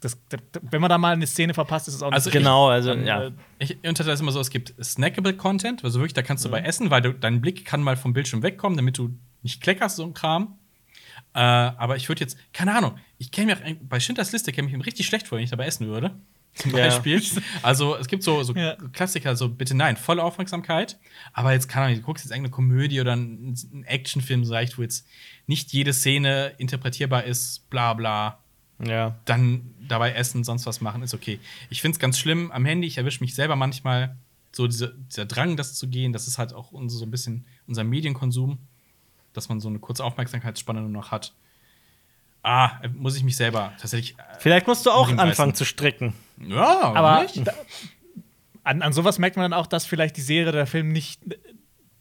das, 0.00 0.18
das, 0.28 0.40
wenn 0.62 0.80
man 0.80 0.88
da 0.88 0.98
mal 0.98 1.12
eine 1.12 1.26
Szene 1.26 1.54
verpasst, 1.54 1.88
ist 1.88 1.94
es 1.94 2.02
auch 2.02 2.10
nicht 2.10 2.14
also 2.14 2.30
so 2.30 2.38
Genau, 2.38 2.68
also 2.68 2.90
dann, 2.90 3.06
ja. 3.06 3.30
Ich 3.58 3.76
unterteile 3.84 4.14
es 4.14 4.20
immer 4.20 4.32
so: 4.32 4.40
es 4.40 4.50
gibt 4.50 4.74
snackable 4.82 5.34
Content, 5.34 5.84
also 5.84 5.98
wirklich, 6.00 6.14
da 6.14 6.22
kannst 6.22 6.44
du 6.44 6.48
mhm. 6.48 6.52
bei 6.52 6.60
essen, 6.60 6.90
weil 6.90 7.02
du, 7.02 7.12
dein 7.12 7.40
Blick 7.40 7.64
kann 7.64 7.82
mal 7.82 7.96
vom 7.96 8.12
Bildschirm 8.12 8.42
wegkommen, 8.42 8.76
damit 8.76 8.98
du 8.98 9.16
nicht 9.42 9.60
kleckerst, 9.60 9.96
so 9.96 10.04
ein 10.04 10.14
Kram. 10.14 10.58
Äh, 11.34 11.40
aber 11.40 11.96
ich 11.96 12.08
würde 12.08 12.20
jetzt, 12.20 12.36
keine 12.52 12.76
Ahnung, 12.76 12.98
ich 13.18 13.30
kenne 13.30 13.54
mich 13.54 13.76
bei 13.80 14.00
Schindlers 14.00 14.32
Liste 14.32 14.52
kenne 14.52 14.68
mich 14.68 14.86
richtig 14.86 15.06
schlecht 15.06 15.28
vor, 15.28 15.38
wenn 15.38 15.44
ich 15.44 15.50
dabei 15.50 15.66
essen 15.66 15.86
würde. 15.86 16.14
Zum 16.54 16.72
Beispiel. 16.72 17.18
Ja. 17.18 17.42
Also 17.62 17.96
es 17.96 18.08
gibt 18.08 18.22
so, 18.22 18.42
so 18.42 18.52
ja. 18.52 18.76
Klassiker, 18.92 19.36
so 19.36 19.48
bitte 19.48 19.74
nein, 19.74 19.96
volle 19.96 20.22
Aufmerksamkeit. 20.22 20.98
Aber 21.32 21.52
jetzt 21.52 21.66
kann 21.66 21.84
man, 21.84 21.94
du 21.94 22.02
guckst 22.02 22.24
jetzt 22.24 22.30
irgendeine 22.30 22.50
Komödie 22.50 23.00
oder 23.00 23.12
einen 23.12 23.84
Actionfilm, 23.86 24.44
so 24.44 24.52
reicht, 24.52 24.76
wo 24.76 24.82
jetzt 24.82 25.06
nicht 25.46 25.72
jede 25.72 25.94
Szene 25.94 26.52
interpretierbar 26.58 27.24
ist, 27.24 27.70
bla 27.70 27.94
bla. 27.94 28.41
Ja. 28.78 29.16
Dann 29.24 29.74
dabei 29.88 30.12
essen, 30.12 30.44
sonst 30.44 30.66
was 30.66 30.80
machen, 30.80 31.02
ist 31.02 31.14
okay. 31.14 31.40
Ich 31.70 31.80
finde 31.80 31.96
es 31.96 31.98
ganz 31.98 32.18
schlimm 32.18 32.50
am 32.50 32.64
Handy, 32.64 32.86
ich 32.86 32.98
erwische 32.98 33.20
mich 33.20 33.34
selber 33.34 33.56
manchmal, 33.56 34.16
so 34.50 34.66
diese, 34.66 34.94
dieser 35.10 35.24
Drang, 35.24 35.56
das 35.56 35.74
zu 35.74 35.88
gehen, 35.88 36.12
das 36.12 36.28
ist 36.28 36.38
halt 36.38 36.52
auch 36.52 36.72
unser, 36.72 36.98
so 36.98 37.06
ein 37.06 37.10
bisschen 37.10 37.46
unser 37.66 37.84
Medienkonsum 37.84 38.58
dass 39.32 39.48
man 39.48 39.60
so 39.60 39.68
eine 39.68 39.78
kurze 39.78 40.04
Aufmerksamkeitsspanne 40.04 40.80
nur 40.80 40.90
noch 40.90 41.10
hat. 41.10 41.32
Ah, 42.42 42.80
muss 42.94 43.16
ich 43.16 43.22
mich 43.22 43.36
selber 43.36 43.72
tatsächlich. 43.80 44.18
Äh, 44.18 44.22
Vielleicht 44.38 44.66
musst 44.66 44.84
du 44.84 44.90
auch 44.90 45.08
anfangen 45.16 45.54
zu 45.54 45.64
stricken. 45.64 46.12
Ja, 46.38 46.92
aber 46.92 47.26
da, 47.36 47.52
an, 48.64 48.82
an 48.82 48.92
sowas 48.92 49.18
merkt 49.18 49.36
man 49.36 49.50
dann 49.50 49.58
auch, 49.58 49.66
dass 49.66 49.86
vielleicht 49.86 50.16
die 50.16 50.22
Serie 50.22 50.48
oder 50.48 50.58
der 50.58 50.66
Film 50.66 50.88
nicht 50.90 51.20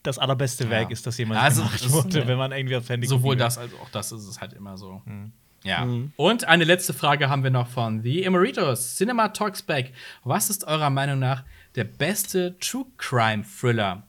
das 0.02 0.18
allerbeste 0.18 0.64
ja. 0.64 0.72
Werk 0.72 0.90
ist, 0.90 1.06
das 1.06 1.18
jemand 1.20 1.40
also, 1.40 1.62
gemacht 1.62 1.92
wurde, 1.92 2.28
wenn 2.28 2.38
man 2.38 2.52
irgendwie 2.52 2.76
aufs 2.76 2.90
Handy 2.90 3.06
Sowohl 3.06 3.36
das 3.36 3.60
als 3.60 3.72
auch 3.76 3.90
das 3.90 4.12
ist 4.12 4.26
es 4.26 4.42
halt 4.42 4.54
immer 4.54 4.78
so. 4.78 5.02
Mhm. 5.06 5.32
Ja. 5.64 5.86
Mhm. 5.86 6.12
Und 6.16 6.48
eine 6.48 6.64
letzte 6.64 6.94
Frage 6.94 7.30
haben 7.30 7.44
wir 7.44 7.52
noch 7.52 7.68
von 7.68 8.02
The 8.02 8.24
Emeritus. 8.24 8.96
Cinema 8.96 9.30
Talks 9.30 9.62
Back. 9.62 9.94
Was 10.24 10.50
ist 10.50 10.66
eurer 10.66 10.90
Meinung 10.90 11.20
nach 11.20 11.44
der 11.76 11.84
beste 11.84 12.58
True 12.60 12.86
Crime 12.98 13.44
Thriller? 13.44 14.04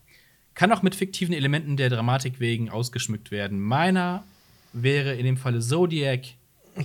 Kann 0.55 0.73
auch 0.73 0.83
mit 0.83 0.95
fiktiven 0.95 1.35
Elementen 1.35 1.77
der 1.77 1.91
Dramatik 1.91 2.41
wegen 2.41 2.71
ausgeschmückt 2.71 3.31
werden. 3.31 3.61
Meiner 3.61 4.25
wäre 4.73 5.15
in 5.15 5.25
dem 5.25 5.37
Falle 5.37 5.61
Zodiac. 5.61 6.21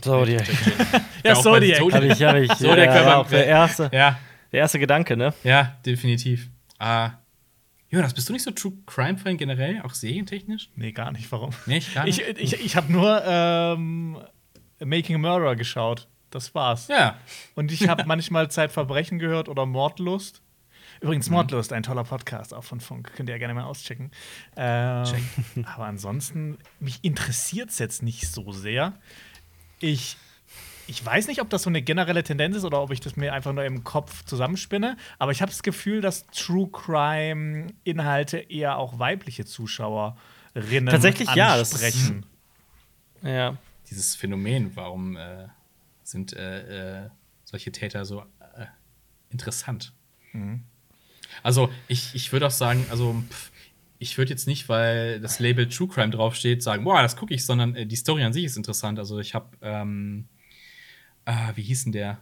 Zodiac. 0.02 0.48
ja, 1.24 1.36
Zodiac. 1.36 1.80
Zodiac. 1.80 1.94
Hab 1.94 2.04
ich, 2.04 2.24
hab 2.24 2.36
ich. 2.36 2.54
Zodiac 2.54 2.88
ja, 2.96 3.04
ja, 3.04 3.24
der, 3.24 3.46
erste, 3.46 3.90
ja. 3.94 4.20
der 4.52 4.60
erste 4.60 4.80
Gedanke, 4.80 5.16
ne? 5.16 5.34
Ja, 5.44 5.78
definitiv. 5.86 6.50
Ah. 6.78 7.12
Jonas, 7.90 8.14
bist 8.14 8.28
du 8.28 8.34
nicht 8.34 8.44
so 8.44 8.52
True 8.52 8.74
Crime-Fan 8.86 9.38
generell, 9.38 9.82
auch 9.82 9.94
serientechnisch? 9.94 10.70
Nee, 10.76 10.92
gar 10.92 11.14
nicht. 11.14 11.32
Warum? 11.32 11.52
Nee, 11.66 11.82
gar 11.94 12.04
nicht. 12.04 12.20
Ich, 12.20 12.54
ich, 12.54 12.66
ich 12.66 12.76
habe 12.76 12.92
nur 12.92 13.24
ähm, 13.26 14.18
Making 14.84 15.16
a 15.16 15.20
Murderer 15.20 15.56
geschaut. 15.56 16.08
Das 16.30 16.54
war's. 16.54 16.88
Ja. 16.88 17.18
Und 17.56 17.72
ich 17.72 17.88
habe 17.88 18.04
manchmal 18.06 18.52
Zeitverbrechen 18.52 19.20
gehört 19.20 19.50
oder 19.50 19.66
Mordlust. 19.66 20.42
Übrigens, 21.00 21.30
mhm. 21.30 21.36
Mordlust, 21.36 21.74
ein 21.74 21.84
toller 21.84 22.04
Podcast, 22.04 22.54
auch 22.54 22.64
von 22.64 22.80
Funk. 22.80 23.12
Könnt 23.16 23.30
ihr 23.30 23.36
ja 23.36 23.40
gerne 23.40 23.54
mal 23.54 23.64
auschecken. 23.64 24.12
Ähm, 24.56 25.26
aber 25.66 25.86
ansonsten, 25.86 26.58
mich 26.80 27.00
interessiert 27.04 27.70
es 27.70 27.80
jetzt 27.80 28.04
nicht 28.04 28.28
so 28.28 28.52
sehr. 28.52 28.94
Ich, 29.80 30.18
ich 30.88 31.06
weiß 31.06 31.28
nicht, 31.28 31.42
ob 31.42 31.50
das 31.50 31.64
so 31.64 31.70
eine 31.70 31.82
generelle 31.82 32.24
Tendenz 32.24 32.58
ist 32.58 32.66
oder 32.66 32.82
ob 32.82 32.92
ich 32.92 33.00
das 33.00 33.16
mir 33.16 33.34
einfach 33.34 33.54
nur 33.54 33.64
im 33.64 33.84
Kopf 33.84 34.26
zusammenspinne, 34.26 34.98
aber 35.20 35.32
ich 35.32 35.42
habe 35.42 35.52
das 35.52 35.62
Gefühl, 35.62 36.02
dass 36.02 36.26
True 36.28 36.70
Crime-Inhalte 36.72 38.38
eher 38.38 38.78
auch 38.78 38.98
weibliche 38.98 39.46
Zuschauerinnen 39.46 40.88
Tatsächlich, 40.88 41.30
ansprechen. 41.30 42.26
Ja, 43.22 43.30
ja. 43.30 43.58
Dieses 43.90 44.16
Phänomen, 44.16 44.76
warum 44.76 45.16
äh, 45.16 45.48
sind 46.04 46.34
äh, 46.34 47.06
äh, 47.06 47.10
solche 47.44 47.72
Täter 47.72 48.06
so 48.06 48.22
äh, 48.22 48.66
interessant? 49.30 49.94
Mhm. 50.34 50.64
Also, 51.44 51.70
ich, 51.88 52.16
ich 52.16 52.32
würde 52.32 52.48
auch 52.48 52.52
sagen, 52.52 52.86
also, 52.90 53.24
pff, 53.30 53.52
ich 54.00 54.18
würde 54.18 54.32
jetzt 54.32 54.48
nicht, 54.48 54.70
weil 54.70 55.20
das 55.20 55.40
Label 55.40 55.68
True 55.68 55.88
Crime 55.88 56.10
draufsteht, 56.10 56.62
sagen, 56.64 56.84
boah, 56.84 57.02
das 57.02 57.16
gucke 57.16 57.34
ich, 57.34 57.46
sondern 57.46 57.76
äh, 57.76 57.86
die 57.86 57.96
Story 57.96 58.24
an 58.24 58.34
sich 58.34 58.46
ist 58.46 58.58
interessant. 58.58 59.00
Also, 59.00 59.20
ich 59.20 59.34
habe, 59.34 59.56
ähm, 59.62 60.28
äh, 61.26 61.54
wie 61.56 61.64
hieß 61.64 61.86
denn 61.86 61.94
der? 61.94 62.20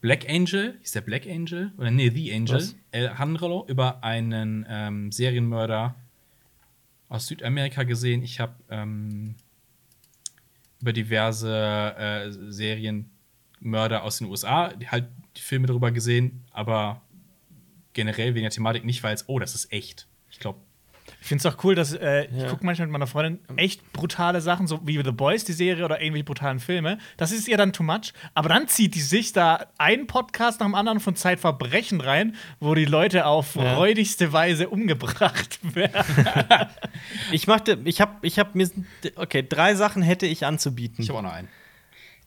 Black 0.00 0.28
Angel, 0.28 0.76
hieß 0.82 0.92
der 0.92 1.00
Black 1.00 1.26
Angel? 1.26 1.72
Oder 1.78 1.90
nee, 1.90 2.10
The 2.10 2.34
Angel, 2.34 2.56
Was? 2.56 2.76
El 2.90 3.16
Handrolo, 3.18 3.64
über 3.68 4.04
einen 4.04 4.66
ähm, 4.68 5.10
Serienmörder 5.10 5.94
aus 7.08 7.26
Südamerika 7.26 7.84
gesehen. 7.84 8.22
Ich 8.22 8.38
habe 8.38 8.54
ähm, 8.68 9.34
über 10.84 10.92
diverse 10.92 11.96
äh, 11.96 12.30
Serienmörder 12.52 14.02
aus 14.02 14.18
den 14.18 14.26
USA 14.26 14.70
halt 14.88 15.08
die 15.34 15.40
Filme 15.40 15.66
darüber 15.66 15.90
gesehen, 15.90 16.44
aber 16.50 17.00
generell 17.94 18.34
wegen 18.34 18.44
der 18.44 18.50
Thematik 18.50 18.84
nicht, 18.84 19.02
weil 19.02 19.14
es, 19.14 19.26
oh, 19.26 19.38
das 19.38 19.54
ist 19.54 19.72
echt. 19.72 20.06
Ich 20.30 20.38
glaube. 20.40 20.58
Ich 21.24 21.28
finde 21.28 21.48
es 21.48 21.54
auch 21.54 21.64
cool, 21.64 21.74
dass 21.74 21.94
äh, 21.94 22.28
ja. 22.30 22.44
ich 22.44 22.50
gucke 22.50 22.66
manchmal 22.66 22.86
mit 22.86 22.92
meiner 22.92 23.06
Freundin 23.06 23.38
echt 23.56 23.94
brutale 23.94 24.42
Sachen, 24.42 24.66
so 24.66 24.86
wie 24.86 25.02
The 25.02 25.10
Boys, 25.10 25.42
die 25.44 25.54
Serie 25.54 25.82
oder 25.82 26.02
irgendwelche 26.02 26.24
brutalen 26.24 26.60
Filme. 26.60 26.98
Das 27.16 27.32
ist 27.32 27.48
ihr 27.48 27.56
dann 27.56 27.72
too 27.72 27.82
much. 27.82 28.12
Aber 28.34 28.50
dann 28.50 28.68
zieht 28.68 28.94
die 28.94 29.00
sich 29.00 29.32
da 29.32 29.64
einen 29.78 30.06
Podcast 30.06 30.60
nach 30.60 30.66
dem 30.66 30.74
anderen 30.74 31.00
von 31.00 31.16
Zeitverbrechen 31.16 32.02
rein, 32.02 32.36
wo 32.60 32.74
die 32.74 32.84
Leute 32.84 33.24
auf 33.24 33.54
ja. 33.54 33.74
freudigste 33.74 34.34
Weise 34.34 34.68
umgebracht 34.68 35.60
werden. 35.74 36.04
ich 37.32 37.46
machte, 37.46 37.78
ich 37.86 38.02
habe, 38.02 38.12
ich 38.20 38.38
habe 38.38 38.50
mir, 38.52 38.68
okay, 39.16 39.42
drei 39.48 39.76
Sachen 39.76 40.02
hätte 40.02 40.26
ich 40.26 40.44
anzubieten. 40.44 41.02
Ich 41.02 41.08
habe 41.08 41.20
auch 41.20 41.22
noch 41.22 41.32
einen. 41.32 41.48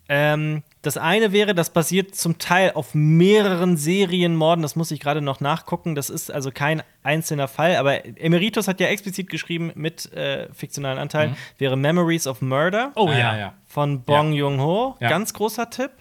Ähm, 0.09 0.63
das 0.81 0.97
eine 0.97 1.33
wäre, 1.33 1.53
das 1.53 1.71
basiert 1.71 2.15
zum 2.15 2.37
Teil 2.37 2.71
auf 2.73 2.93
mehreren 2.93 3.75
Serienmorden. 3.75 4.61
Das 4.61 4.75
muss 4.75 4.91
ich 4.91 4.99
gerade 4.99 5.21
noch 5.21 5.41
nachgucken. 5.41 5.95
Das 5.95 6.09
ist 6.09 6.31
also 6.31 6.51
kein 6.51 6.81
einzelner 7.03 7.47
Fall. 7.47 7.75
Aber 7.75 8.05
Emeritus 8.05 8.67
hat 8.67 8.79
ja 8.79 8.87
explizit 8.87 9.29
geschrieben 9.29 9.71
mit 9.75 10.11
äh, 10.13 10.47
fiktionalen 10.53 10.97
Anteilen. 10.97 11.31
Mhm. 11.31 11.35
Wäre 11.57 11.77
Memories 11.77 12.25
of 12.27 12.41
Murder. 12.41 12.91
Oh 12.95 13.09
ja, 13.09 13.37
ja. 13.37 13.53
Von 13.65 14.03
Bong 14.03 14.31
ja. 14.31 14.39
Joon-ho. 14.39 14.95
Ja. 14.99 15.09
Ganz 15.09 15.33
großer 15.33 15.69
Tipp. 15.69 15.91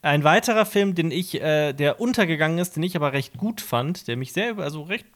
Ein 0.00 0.24
weiterer 0.24 0.66
Film, 0.66 0.94
den 0.94 1.10
ich, 1.10 1.40
äh, 1.40 1.74
der 1.74 2.00
untergegangen 2.00 2.58
ist, 2.58 2.76
den 2.76 2.82
ich 2.82 2.96
aber 2.96 3.12
recht 3.12 3.36
gut 3.36 3.60
fand, 3.60 4.08
der 4.08 4.16
mich 4.16 4.32
sehr, 4.32 4.58
also 4.58 4.82
recht 4.82 5.06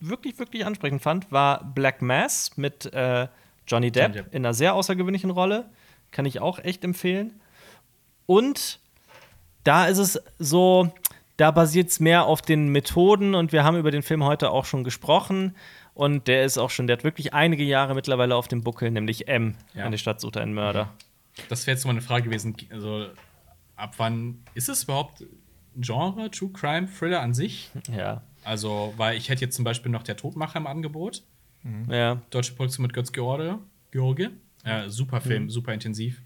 wirklich, 0.00 0.38
wirklich 0.38 0.66
ansprechend 0.66 1.02
fand, 1.02 1.30
war 1.30 1.64
Black 1.64 2.02
Mass 2.02 2.56
mit 2.56 2.92
äh, 2.92 3.28
Johnny 3.66 3.90
Depp, 3.90 4.08
Johnny 4.08 4.22
Depp 4.24 4.34
in 4.34 4.44
einer 4.44 4.54
sehr 4.54 4.74
außergewöhnlichen 4.74 5.30
Rolle. 5.30 5.66
Kann 6.10 6.26
ich 6.26 6.40
auch 6.40 6.58
echt 6.58 6.84
empfehlen. 6.84 7.40
Und 8.26 8.80
da 9.64 9.86
ist 9.86 9.98
es 9.98 10.20
so, 10.38 10.92
da 11.36 11.50
basiert 11.50 11.88
es 11.88 12.00
mehr 12.00 12.26
auf 12.26 12.42
den 12.42 12.68
Methoden 12.68 13.34
und 13.34 13.52
wir 13.52 13.64
haben 13.64 13.76
über 13.76 13.90
den 13.90 14.02
Film 14.02 14.24
heute 14.24 14.50
auch 14.50 14.64
schon 14.64 14.84
gesprochen. 14.84 15.56
Und 15.94 16.28
der 16.28 16.44
ist 16.44 16.58
auch 16.58 16.70
schon, 16.70 16.86
der 16.86 16.96
hat 16.96 17.04
wirklich 17.04 17.34
einige 17.34 17.64
Jahre 17.64 17.94
mittlerweile 17.94 18.36
auf 18.36 18.48
dem 18.48 18.62
Buckel, 18.62 18.90
nämlich 18.90 19.28
M, 19.28 19.54
ja. 19.74 19.84
eine 19.84 19.98
Stadt 19.98 20.20
sucht 20.20 20.36
einen 20.36 20.54
Mörder. 20.54 20.92
Das 21.48 21.66
wäre 21.66 21.76
jetzt 21.76 21.84
mal 21.84 21.90
eine 21.90 22.02
Frage 22.02 22.24
gewesen, 22.24 22.56
also 22.70 23.06
ab 23.76 23.94
wann 23.96 24.42
ist 24.54 24.68
es 24.68 24.84
überhaupt 24.84 25.20
ein 25.76 25.82
Genre, 25.82 26.30
True 26.30 26.50
Crime 26.52 26.88
Thriller 26.88 27.20
an 27.20 27.34
sich? 27.34 27.70
Ja. 27.94 28.22
Also, 28.44 28.94
weil 28.96 29.16
ich 29.16 29.28
hätte 29.28 29.42
jetzt 29.42 29.56
zum 29.56 29.64
Beispiel 29.64 29.90
noch 29.92 30.02
Der 30.02 30.16
Todmacher 30.16 30.58
im 30.58 30.66
Angebot. 30.66 31.22
Mhm. 31.62 31.92
Ja. 31.92 32.22
Deutsche 32.30 32.52
Produktion 32.54 32.82
mit 32.82 32.94
Götz 32.94 33.12
George. 33.12 33.58
George. 33.90 34.30
Äh, 34.64 34.88
super 34.88 35.20
Film, 35.20 35.44
mhm. 35.44 35.50
super 35.50 35.72
intensiv. 35.72 36.22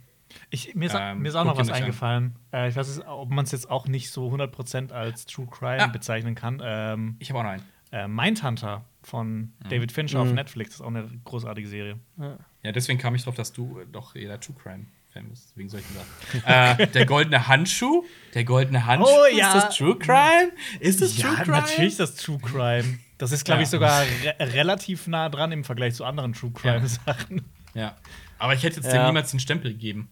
Ich, 0.50 0.74
mir, 0.74 0.86
ist, 0.86 0.96
ähm, 0.98 1.20
mir 1.20 1.28
ist 1.28 1.34
auch 1.34 1.44
noch 1.44 1.56
was 1.56 1.70
eingefallen. 1.70 2.36
Äh, 2.52 2.68
ich 2.68 2.76
weiß, 2.76 2.96
nicht, 2.96 3.06
ob 3.06 3.30
man 3.30 3.44
es 3.44 3.52
jetzt 3.52 3.70
auch 3.70 3.86
nicht 3.86 4.10
so 4.10 4.28
100% 4.32 4.90
als 4.90 5.26
True 5.26 5.46
Crime 5.46 5.82
ah. 5.82 5.86
bezeichnen 5.86 6.34
kann. 6.34 6.60
Ähm, 6.64 7.16
ich 7.18 7.30
habe 7.30 7.40
auch 7.40 7.44
noch 7.44 7.50
einen. 7.50 7.62
Äh, 7.92 8.08
Mindhunter 8.08 8.84
von 9.04 9.28
mhm. 9.36 9.52
David 9.68 9.92
Fincher 9.92 10.24
mhm. 10.24 10.30
auf 10.30 10.34
Netflix 10.34 10.70
das 10.70 10.76
ist 10.76 10.80
auch 10.80 10.88
eine 10.88 11.08
großartige 11.24 11.68
Serie. 11.68 12.00
Ja, 12.18 12.38
ja 12.64 12.72
deswegen 12.72 12.98
kam 12.98 13.14
ich 13.14 13.22
drauf, 13.22 13.36
dass 13.36 13.52
du 13.52 13.80
doch 13.92 14.16
jeder 14.16 14.40
True 14.40 14.56
Crime 14.60 14.86
Fan 15.12 15.28
bist. 15.28 15.56
Wegen 15.56 15.68
solchen 15.68 15.94
Sachen. 15.94 16.80
äh, 16.80 16.88
der 16.88 17.06
goldene 17.06 17.46
Handschuh. 17.46 18.04
Der 18.34 18.42
goldene 18.42 18.84
Handschuh. 18.84 19.08
Oh, 19.08 19.36
ja. 19.36 19.46
Ist 19.46 19.54
das 19.54 19.76
True 19.76 19.96
Crime? 19.96 20.50
Ist 20.80 21.00
das 21.00 21.16
ja, 21.16 21.28
True 21.28 21.36
Crime? 21.36 21.56
natürlich 21.56 21.90
ist 21.92 22.00
das 22.00 22.16
True 22.16 22.38
Crime. 22.40 22.98
Das 23.18 23.30
ist, 23.30 23.44
glaube 23.44 23.60
ja. 23.60 23.62
ich, 23.62 23.68
sogar 23.68 24.02
re 24.02 24.52
relativ 24.52 25.06
nah 25.06 25.28
dran 25.28 25.52
im 25.52 25.62
Vergleich 25.62 25.94
zu 25.94 26.04
anderen 26.04 26.32
True 26.32 26.50
Crime-Sachen. 26.52 27.44
Ja. 27.74 27.96
Aber 28.38 28.54
ich 28.54 28.62
hätte 28.62 28.76
jetzt 28.76 28.92
dem 28.92 29.06
niemals 29.06 29.30
den 29.30 29.40
Stempel 29.40 29.72
gegeben. 29.72 30.10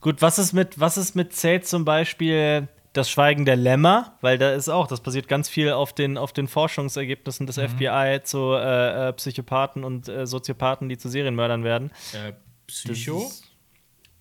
Gut, 0.00 0.22
was 0.22 0.38
ist 0.38 0.52
mit, 0.52 0.78
was 0.78 0.96
ist 0.96 1.16
mit 1.16 1.34
zählt 1.34 1.66
zum 1.66 1.84
Beispiel 1.84 2.68
das 2.92 3.10
Schweigen 3.10 3.44
der 3.44 3.56
Lämmer? 3.56 4.16
Weil 4.20 4.38
da 4.38 4.52
ist 4.52 4.68
auch, 4.68 4.86
das 4.86 5.00
basiert 5.00 5.28
ganz 5.28 5.48
viel 5.48 5.70
auf 5.70 5.92
den, 5.92 6.16
auf 6.16 6.32
den 6.32 6.46
Forschungsergebnissen 6.46 7.46
des 7.46 7.56
mhm. 7.56 7.68
FBI 7.68 8.20
zu 8.22 8.52
äh, 8.54 9.08
äh, 9.08 9.12
Psychopathen 9.14 9.84
und 9.84 10.08
äh, 10.08 10.26
Soziopathen, 10.26 10.88
die 10.88 10.98
zu 10.98 11.08
Serienmördern 11.08 11.64
werden. 11.64 11.90
Äh, 12.12 12.32
Psycho? 12.66 13.30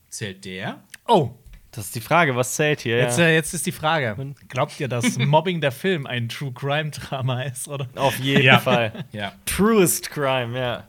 Zählt 0.09 0.45
der? 0.45 0.84
Oh! 1.07 1.31
Das 1.72 1.85
ist 1.85 1.95
die 1.95 2.01
Frage, 2.01 2.35
was 2.35 2.55
zählt 2.55 2.80
hier? 2.80 2.97
Jetzt, 2.97 3.19
ja. 3.19 3.26
Äh, 3.26 3.35
jetzt 3.35 3.53
ist 3.53 3.68
die 3.68 3.72
Frage: 3.72 4.34
Glaubt 4.47 4.80
ihr, 4.80 4.88
dass 4.88 5.18
Mobbing 5.19 5.61
der 5.61 5.72
Film 5.72 6.07
ein 6.07 6.27
True 6.27 6.51
Crime 6.51 6.89
Drama 6.89 7.43
ist? 7.43 7.68
Oder? 7.68 7.88
Auf 7.95 8.18
jeden 8.18 8.41
ja. 8.41 8.57
Fall. 8.57 9.05
Ja. 9.11 9.34
Truest 9.45 10.09
Crime, 10.09 10.57
ja. 10.57 10.88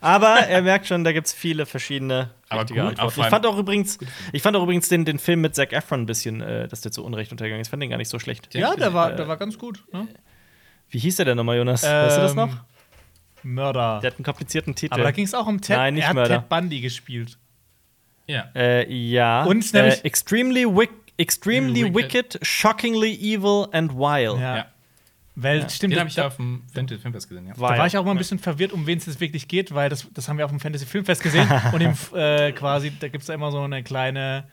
Aber 0.00 0.36
er 0.36 0.62
merkt 0.62 0.86
schon, 0.86 1.04
da 1.04 1.12
gibt 1.12 1.26
es 1.26 1.32
viele 1.32 1.66
verschiedene 1.66 2.30
aber 2.48 2.64
gut, 2.66 3.16
Ich 3.16 3.26
fand 3.26 3.46
auch 3.46 3.58
übrigens, 3.58 3.98
ich 4.32 4.42
fand 4.42 4.56
auch 4.56 4.62
übrigens 4.62 4.88
den, 4.88 5.04
den 5.04 5.18
Film 5.18 5.40
mit 5.40 5.54
Zac 5.54 5.72
Efron 5.72 6.02
ein 6.02 6.06
bisschen, 6.06 6.40
äh, 6.40 6.68
dass 6.68 6.80
der 6.80 6.90
zu 6.90 7.04
Unrecht 7.04 7.30
untergegangen 7.30 7.60
ist. 7.60 7.68
Ich 7.68 7.70
fand 7.70 7.82
den 7.82 7.90
gar 7.90 7.96
nicht 7.96 8.08
so 8.08 8.18
schlecht. 8.18 8.54
Ja, 8.54 8.74
der 8.74 8.92
war, 8.94 9.12
der 9.12 9.28
war 9.28 9.36
ganz 9.36 9.58
gut. 9.58 9.84
Ne? 9.92 10.08
Wie 10.88 10.98
hieß 10.98 11.16
der 11.16 11.26
denn 11.26 11.36
nochmal, 11.36 11.58
Jonas? 11.58 11.84
Ähm, 11.84 11.90
weißt 11.90 12.16
du 12.16 12.20
das 12.22 12.34
noch? 12.34 12.56
Mörder. 13.42 14.00
Der 14.02 14.10
hat 14.10 14.18
einen 14.18 14.24
komplizierten 14.24 14.74
Titel. 14.74 14.94
Aber 14.94 15.04
da 15.04 15.10
ging 15.12 15.24
es 15.24 15.34
auch 15.34 15.46
um 15.46 15.60
Ted. 15.60 15.76
Nein, 15.76 15.94
nicht 15.94 16.02
er 16.02 16.08
hat 16.08 16.14
Mörder. 16.16 16.40
Ted 16.40 16.48
Bundy 16.48 16.80
gespielt. 16.80 17.38
Ja. 18.26 18.48
Äh, 18.54 18.92
ja. 18.92 19.44
Und 19.44 19.72
nämlich 19.72 20.04
äh, 20.04 20.06
extremely, 20.06 20.64
wick 20.66 20.90
extremely 21.16 21.94
wicked. 21.94 22.34
wicked. 22.34 22.46
shockingly 22.46 23.14
evil 23.14 23.68
and 23.72 23.92
wild. 23.92 24.40
Ja. 24.40 24.56
ja. 24.56 24.66
Weil, 25.42 25.60
ja. 25.60 25.68
stimmt, 25.68 25.92
Den 25.94 26.00
habe 26.00 26.10
ich 26.10 26.20
auf 26.20 26.36
dem 26.36 26.62
Fantasy 26.72 27.00
Filmfest 27.00 27.28
gesehen, 27.28 27.46
ja. 27.46 27.54
Da 27.54 27.60
war 27.60 27.86
ich 27.86 27.96
auch 27.96 28.04
mal 28.04 28.12
ein 28.12 28.18
bisschen 28.18 28.38
verwirrt, 28.38 28.72
um 28.72 28.86
wen 28.86 28.98
es 28.98 29.06
jetzt 29.06 29.20
wirklich 29.20 29.48
geht, 29.48 29.74
weil 29.74 29.88
das, 29.88 30.06
das 30.12 30.28
haben 30.28 30.38
wir 30.38 30.44
auf 30.44 30.50
dem 30.50 30.60
Fantasy 30.60 30.86
Filmfest 30.86 31.22
gesehen. 31.22 31.48
und 31.72 31.80
im, 31.80 31.94
äh, 32.14 32.52
quasi, 32.52 32.92
da 32.98 33.08
gibt 33.08 33.22
es 33.22 33.28
ja 33.28 33.34
immer 33.34 33.50
so 33.50 33.60
eine 33.60 33.82
kleine 33.82 34.44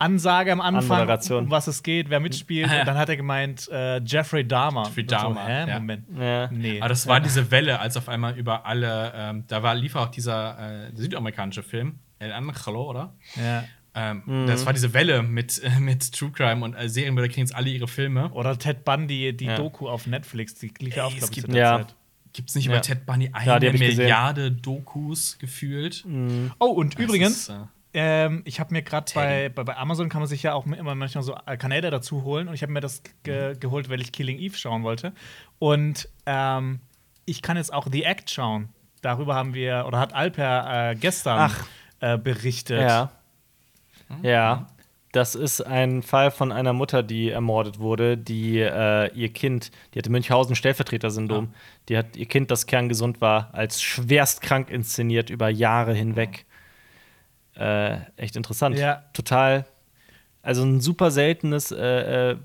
Ansage 0.00 0.50
am 0.50 0.62
Anfang, 0.62 1.08
um 1.30 1.50
was 1.50 1.66
es 1.66 1.82
geht, 1.82 2.08
wer 2.08 2.20
mitspielt. 2.20 2.70
Und 2.80 2.86
dann 2.86 2.96
hat 2.96 3.10
er 3.10 3.16
gemeint, 3.16 3.68
äh, 3.70 4.00
Jeffrey 4.00 4.48
Dahmer. 4.48 4.84
Jeffrey 4.84 5.04
Dahmer. 5.04 5.42
So, 5.42 5.48
hä? 5.48 5.68
Ja. 5.68 5.78
Moment. 5.78 6.06
Ja. 6.18 6.48
Nee. 6.50 6.80
Aber 6.80 6.88
das 6.88 7.06
war 7.06 7.20
diese 7.20 7.50
Welle, 7.50 7.78
als 7.80 7.98
auf 7.98 8.08
einmal 8.08 8.38
über 8.38 8.64
alle, 8.64 9.12
ähm, 9.14 9.44
da 9.46 9.62
war, 9.62 9.74
lief 9.74 9.96
auch 9.96 10.08
dieser 10.08 10.88
äh, 10.88 10.96
südamerikanische 10.96 11.62
Film, 11.62 11.98
El 12.18 12.32
Angelo, 12.32 12.88
oder? 12.88 13.14
Ja. 13.36 13.64
Ähm, 13.94 14.22
mhm. 14.24 14.46
Das 14.46 14.66
war 14.66 14.72
diese 14.72 14.94
Welle 14.94 15.22
mit, 15.22 15.62
äh, 15.62 15.80
mit 15.80 16.12
True 16.12 16.30
Crime 16.30 16.64
und 16.64 16.74
äh, 16.74 16.88
Serienmörder 16.88 17.28
kriegen 17.28 17.40
jetzt 17.40 17.54
alle 17.54 17.70
ihre 17.70 17.88
Filme. 17.88 18.30
Oder 18.30 18.58
Ted 18.58 18.84
Bundy, 18.84 19.36
die 19.36 19.46
ja. 19.46 19.56
Doku 19.56 19.88
auf 19.88 20.06
Netflix, 20.06 20.54
die 20.54 20.72
lief 20.78 20.96
ja 20.96 21.04
auch, 21.04 21.16
glaube 21.16 21.34
ich, 21.34 21.54
ja. 21.54 21.86
Gibt 22.32 22.50
es 22.50 22.54
nicht 22.54 22.66
ja. 22.66 22.72
über 22.72 22.82
Ted 22.82 23.06
Bundy 23.06 23.30
eine 23.32 23.66
ja, 23.66 23.72
Milliarde 23.72 24.52
Dokus 24.52 25.38
gefühlt? 25.38 26.04
Mhm. 26.06 26.52
Oh, 26.60 26.66
und 26.66 26.94
das 26.94 27.02
übrigens, 27.02 27.48
ist, 27.48 27.48
äh, 27.48 27.54
ähm, 27.92 28.42
ich 28.44 28.60
habe 28.60 28.72
mir 28.72 28.82
gerade 28.82 29.10
bei, 29.14 29.48
bei, 29.48 29.64
bei, 29.64 29.76
Amazon 29.76 30.08
kann 30.08 30.20
man 30.20 30.28
sich 30.28 30.44
ja 30.44 30.54
auch 30.54 30.64
immer 30.66 30.94
manchmal 30.94 31.24
so 31.24 31.34
Kanäle 31.58 31.90
dazu 31.90 32.22
holen 32.22 32.46
und 32.46 32.54
ich 32.54 32.62
habe 32.62 32.72
mir 32.72 32.80
das 32.80 33.02
ge 33.24 33.56
geholt, 33.58 33.88
weil 33.88 34.00
ich 34.00 34.12
Killing 34.12 34.38
Eve 34.38 34.56
schauen 34.56 34.84
wollte. 34.84 35.12
Und 35.58 36.08
ähm, 36.26 36.80
ich 37.24 37.42
kann 37.42 37.56
jetzt 37.56 37.72
auch 37.72 37.88
The 37.90 38.04
Act 38.04 38.30
schauen. 38.30 38.68
Darüber 39.02 39.34
haben 39.34 39.54
wir, 39.54 39.84
oder 39.88 39.98
hat 39.98 40.14
Alper 40.14 40.90
äh, 40.90 40.94
gestern 40.94 41.50
äh, 42.00 42.16
berichtet. 42.16 42.82
Ja. 42.82 43.10
Ja. 44.22 44.66
Das 45.12 45.34
ist 45.34 45.60
ein 45.60 46.02
Fall 46.02 46.30
von 46.30 46.52
einer 46.52 46.72
Mutter, 46.72 47.02
die 47.02 47.30
ermordet 47.30 47.80
wurde, 47.80 48.16
die 48.16 48.60
äh, 48.60 49.12
ihr 49.12 49.32
Kind, 49.32 49.72
die 49.92 49.98
hatte 49.98 50.10
Münchhausen-Stellvertreter-Syndrom, 50.10 51.46
ja. 51.46 51.50
die 51.88 51.96
hat 51.98 52.16
ihr 52.16 52.26
Kind, 52.26 52.52
das 52.52 52.66
kerngesund 52.66 53.20
war, 53.20 53.52
als 53.52 53.82
schwerst 53.82 54.40
krank 54.40 54.70
inszeniert 54.70 55.28
über 55.28 55.48
Jahre 55.48 55.94
hinweg. 55.94 56.46
Äh, 57.56 57.98
echt 58.16 58.36
interessant. 58.36 58.78
Ja. 58.78 59.02
Total. 59.12 59.66
Also 60.42 60.62
ein 60.62 60.80
super 60.80 61.10
seltenes 61.10 61.72
äh, 61.72 62.30
äh, 62.30 62.36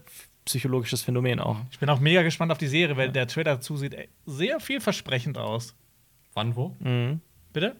psychologisches 0.45 1.03
Phänomen 1.03 1.39
auch. 1.39 1.57
Ich 1.71 1.79
bin 1.79 1.89
auch 1.89 1.99
mega 1.99 2.23
gespannt 2.23 2.51
auf 2.51 2.57
die 2.57 2.67
Serie, 2.67 2.97
weil 2.97 3.07
ja. 3.07 3.11
der 3.11 3.27
Trailer 3.27 3.55
dazu 3.55 3.77
sieht 3.77 3.95
sehr 4.25 4.59
vielversprechend 4.59 5.37
aus. 5.37 5.75
Wann 6.33 6.55
wo? 6.55 6.75
Mhm. 6.79 7.21
Bitte? 7.53 7.75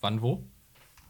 Wann 0.00 0.22
wo? 0.22 0.44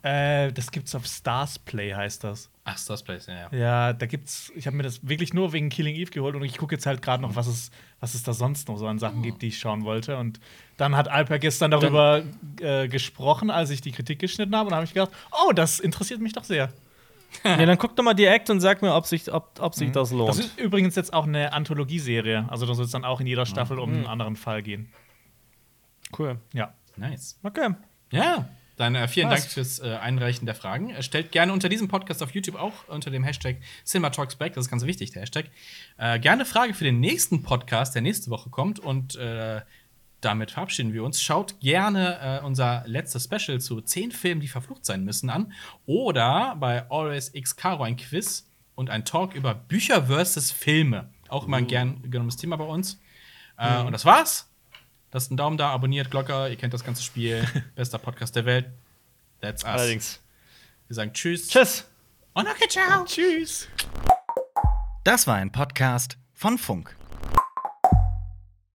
Äh, 0.05 0.53
das 0.53 0.71
gibt's 0.71 0.95
auf 0.95 1.07
Stars 1.07 1.59
Play, 1.59 1.95
heißt 1.95 2.25
das. 2.25 2.51
Ach, 2.65 2.77
Stars 2.77 3.03
Play, 3.03 3.19
ja, 3.27 3.49
ja. 3.51 3.59
Ja, 3.59 3.93
da 3.95 4.05
gibt's, 4.05 4.53
ich 4.55 4.67
habe 4.67 4.77
mir 4.77 4.83
das 4.83 5.09
wirklich 5.09 5.33
nur 5.33 5.55
wegen 5.55 5.71
Killing 5.71 5.97
Eve 5.97 6.11
geholt 6.11 6.35
und 6.35 6.45
ich 6.45 6.59
gucke 6.59 6.75
jetzt 6.75 6.85
halt 6.85 7.01
gerade 7.01 7.23
noch, 7.23 7.37
was 7.37 7.47
es, 7.47 7.71
was 8.01 8.15
es 8.15 8.23
da 8.23 8.35
sonst 8.35 8.69
noch 8.69 8.77
so 8.77 8.87
an 8.87 8.99
Sachen 8.99 9.21
oh. 9.21 9.23
gibt, 9.23 9.41
die 9.41 9.49
ich 9.49 9.59
schauen 9.59 9.85
wollte. 9.85 10.19
Und 10.19 10.41
dann 10.77 10.95
hat 10.95 11.09
Alper 11.09 11.39
gestern 11.39 11.71
darüber 11.71 12.23
äh, 12.61 12.87
gesprochen, 12.87 13.49
als 13.51 13.71
ich 13.71 13.81
die 13.81 13.93
Kritik 13.93 14.19
geschnitten 14.19 14.55
habe. 14.55 14.67
Und 14.67 14.73
da 14.73 14.77
habe 14.77 14.85
ich 14.85 14.93
gedacht, 14.93 15.11
oh, 15.33 15.53
das 15.53 15.81
interessiert 15.81 16.21
mich 16.21 16.35
doch 16.35 16.45
sehr. 16.45 16.71
ja, 17.43 17.65
dann 17.65 17.79
guck 17.79 17.97
doch 17.97 18.05
mal 18.05 18.13
direkt 18.13 18.51
und 18.51 18.61
sag 18.61 18.83
mir, 18.83 18.95
ob 18.95 19.07
sich, 19.07 19.33
ob, 19.33 19.59
ob 19.59 19.75
sich 19.75 19.89
mhm. 19.89 19.93
das 19.95 20.13
lohnt. 20.13 20.29
Das 20.29 20.39
ist 20.39 20.61
übrigens 20.61 20.97
jetzt 20.97 21.15
auch 21.15 21.27
eine 21.27 21.55
Anthologieserie. 21.55 22.47
Also 22.51 22.67
da 22.67 22.75
soll 22.75 22.85
es 22.85 22.91
dann 22.91 23.07
auch 23.07 23.21
in 23.21 23.27
jeder 23.27 23.47
Staffel 23.47 23.79
mhm. 23.79 23.83
um 23.83 23.93
einen 23.95 24.07
anderen 24.07 24.37
Fall 24.37 24.63
gehen. 24.63 24.93
Cool. 26.17 26.39
Ja. 26.53 26.75
Nice. 26.99 27.39
Okay. 27.43 27.71
Ja. 28.11 28.47
Dann 28.77 28.95
äh, 28.95 29.07
vielen 29.09 29.31
Was? 29.31 29.41
Dank 29.41 29.53
fürs 29.53 29.79
äh, 29.79 29.97
Einreichen 30.01 30.47
der 30.47 30.55
Fragen. 30.55 30.91
Äh, 30.91 31.03
stellt 31.03 31.33
gerne 31.33 31.53
unter 31.53 31.69
diesem 31.69 31.89
Podcast 31.89 32.23
auf 32.23 32.33
YouTube 32.33 32.57
auch 32.57 32.89
unter 32.89 33.11
dem 33.11 33.23
Hashtag 33.23 33.59
CinemaTalksBack, 33.85 34.55
das 34.55 34.67
ist 34.67 34.71
ganz 34.71 34.85
wichtig, 34.85 35.13
der 35.13 35.23
Hashtag, 35.23 35.47
äh, 35.97 36.19
gerne 36.19 36.45
Frage 36.45 36.75
für 36.75 36.85
den 36.85 37.01
nächsten 37.01 37.43
Podcast, 37.43 37.95
der 37.95 38.03
nächste 38.03 38.31
Woche 38.31 38.51
kommt. 38.51 38.81
Und 38.81 39.17
äh, 39.17 39.61
damit 40.21 40.51
verabschieden 40.51 40.93
wir 40.93 41.05
uns. 41.05 41.23
Schaut 41.23 41.61
gerne 41.61 42.41
äh, 42.43 42.45
unser 42.45 42.83
letztes 42.87 43.25
Special 43.25 43.61
zu 43.61 43.81
zehn 43.81 44.11
Filmen, 44.11 44.41
die 44.41 44.49
verflucht 44.49 44.85
sein 44.85 45.05
müssen, 45.05 45.31
an. 45.31 45.53
Oder 45.87 46.57
bei 46.59 46.91
Always 46.91 47.31
X 47.35 47.57
Caro 47.57 47.85
ein 47.85 47.97
Quiz 47.97 48.49
und 48.75 48.91
ein 48.91 49.05
Talk 49.05 49.35
über 49.35 49.55
Bücher 49.55 50.05
versus 50.05 50.51
Filme. 50.51 51.11
Auch 51.29 51.47
immer 51.47 51.59
ein 51.59 51.65
uh. 51.65 51.69
gern 51.69 52.11
genommenes 52.11 52.37
Thema 52.37 52.57
bei 52.57 52.65
uns. 52.65 53.01
Mhm. 53.57 53.87
Und 53.87 53.93
das 53.93 54.05
war's. 54.05 54.51
Lasst 55.15 55.31
einen 55.31 55.37
Daumen 55.37 55.57
da, 55.57 55.71
abonniert, 55.71 56.11
Glocke, 56.11 56.49
ihr 56.49 56.57
kennt 56.57 56.75
das 56.75 56.83
ganze 56.83 57.01
Spiel. 57.01 57.47
Bester 57.77 57.99
Podcast 57.99 58.35
der 58.35 58.47
Welt. 58.47 58.67
That's 59.41 59.63
us. 59.63 59.71
Allerdings. 59.71 60.21
Wir 60.89 60.97
sagen 60.97 61.13
Tschüss. 61.13 61.47
Tschüss. 61.47 61.85
Und 62.33 62.49
okay, 62.49 62.67
ciao. 62.69 63.05
Tschüss. 63.05 63.69
Das 65.05 65.29
war 65.29 65.37
ein 65.37 65.53
Podcast 65.53 66.19
von 66.33 66.59
Funk. 66.59 66.97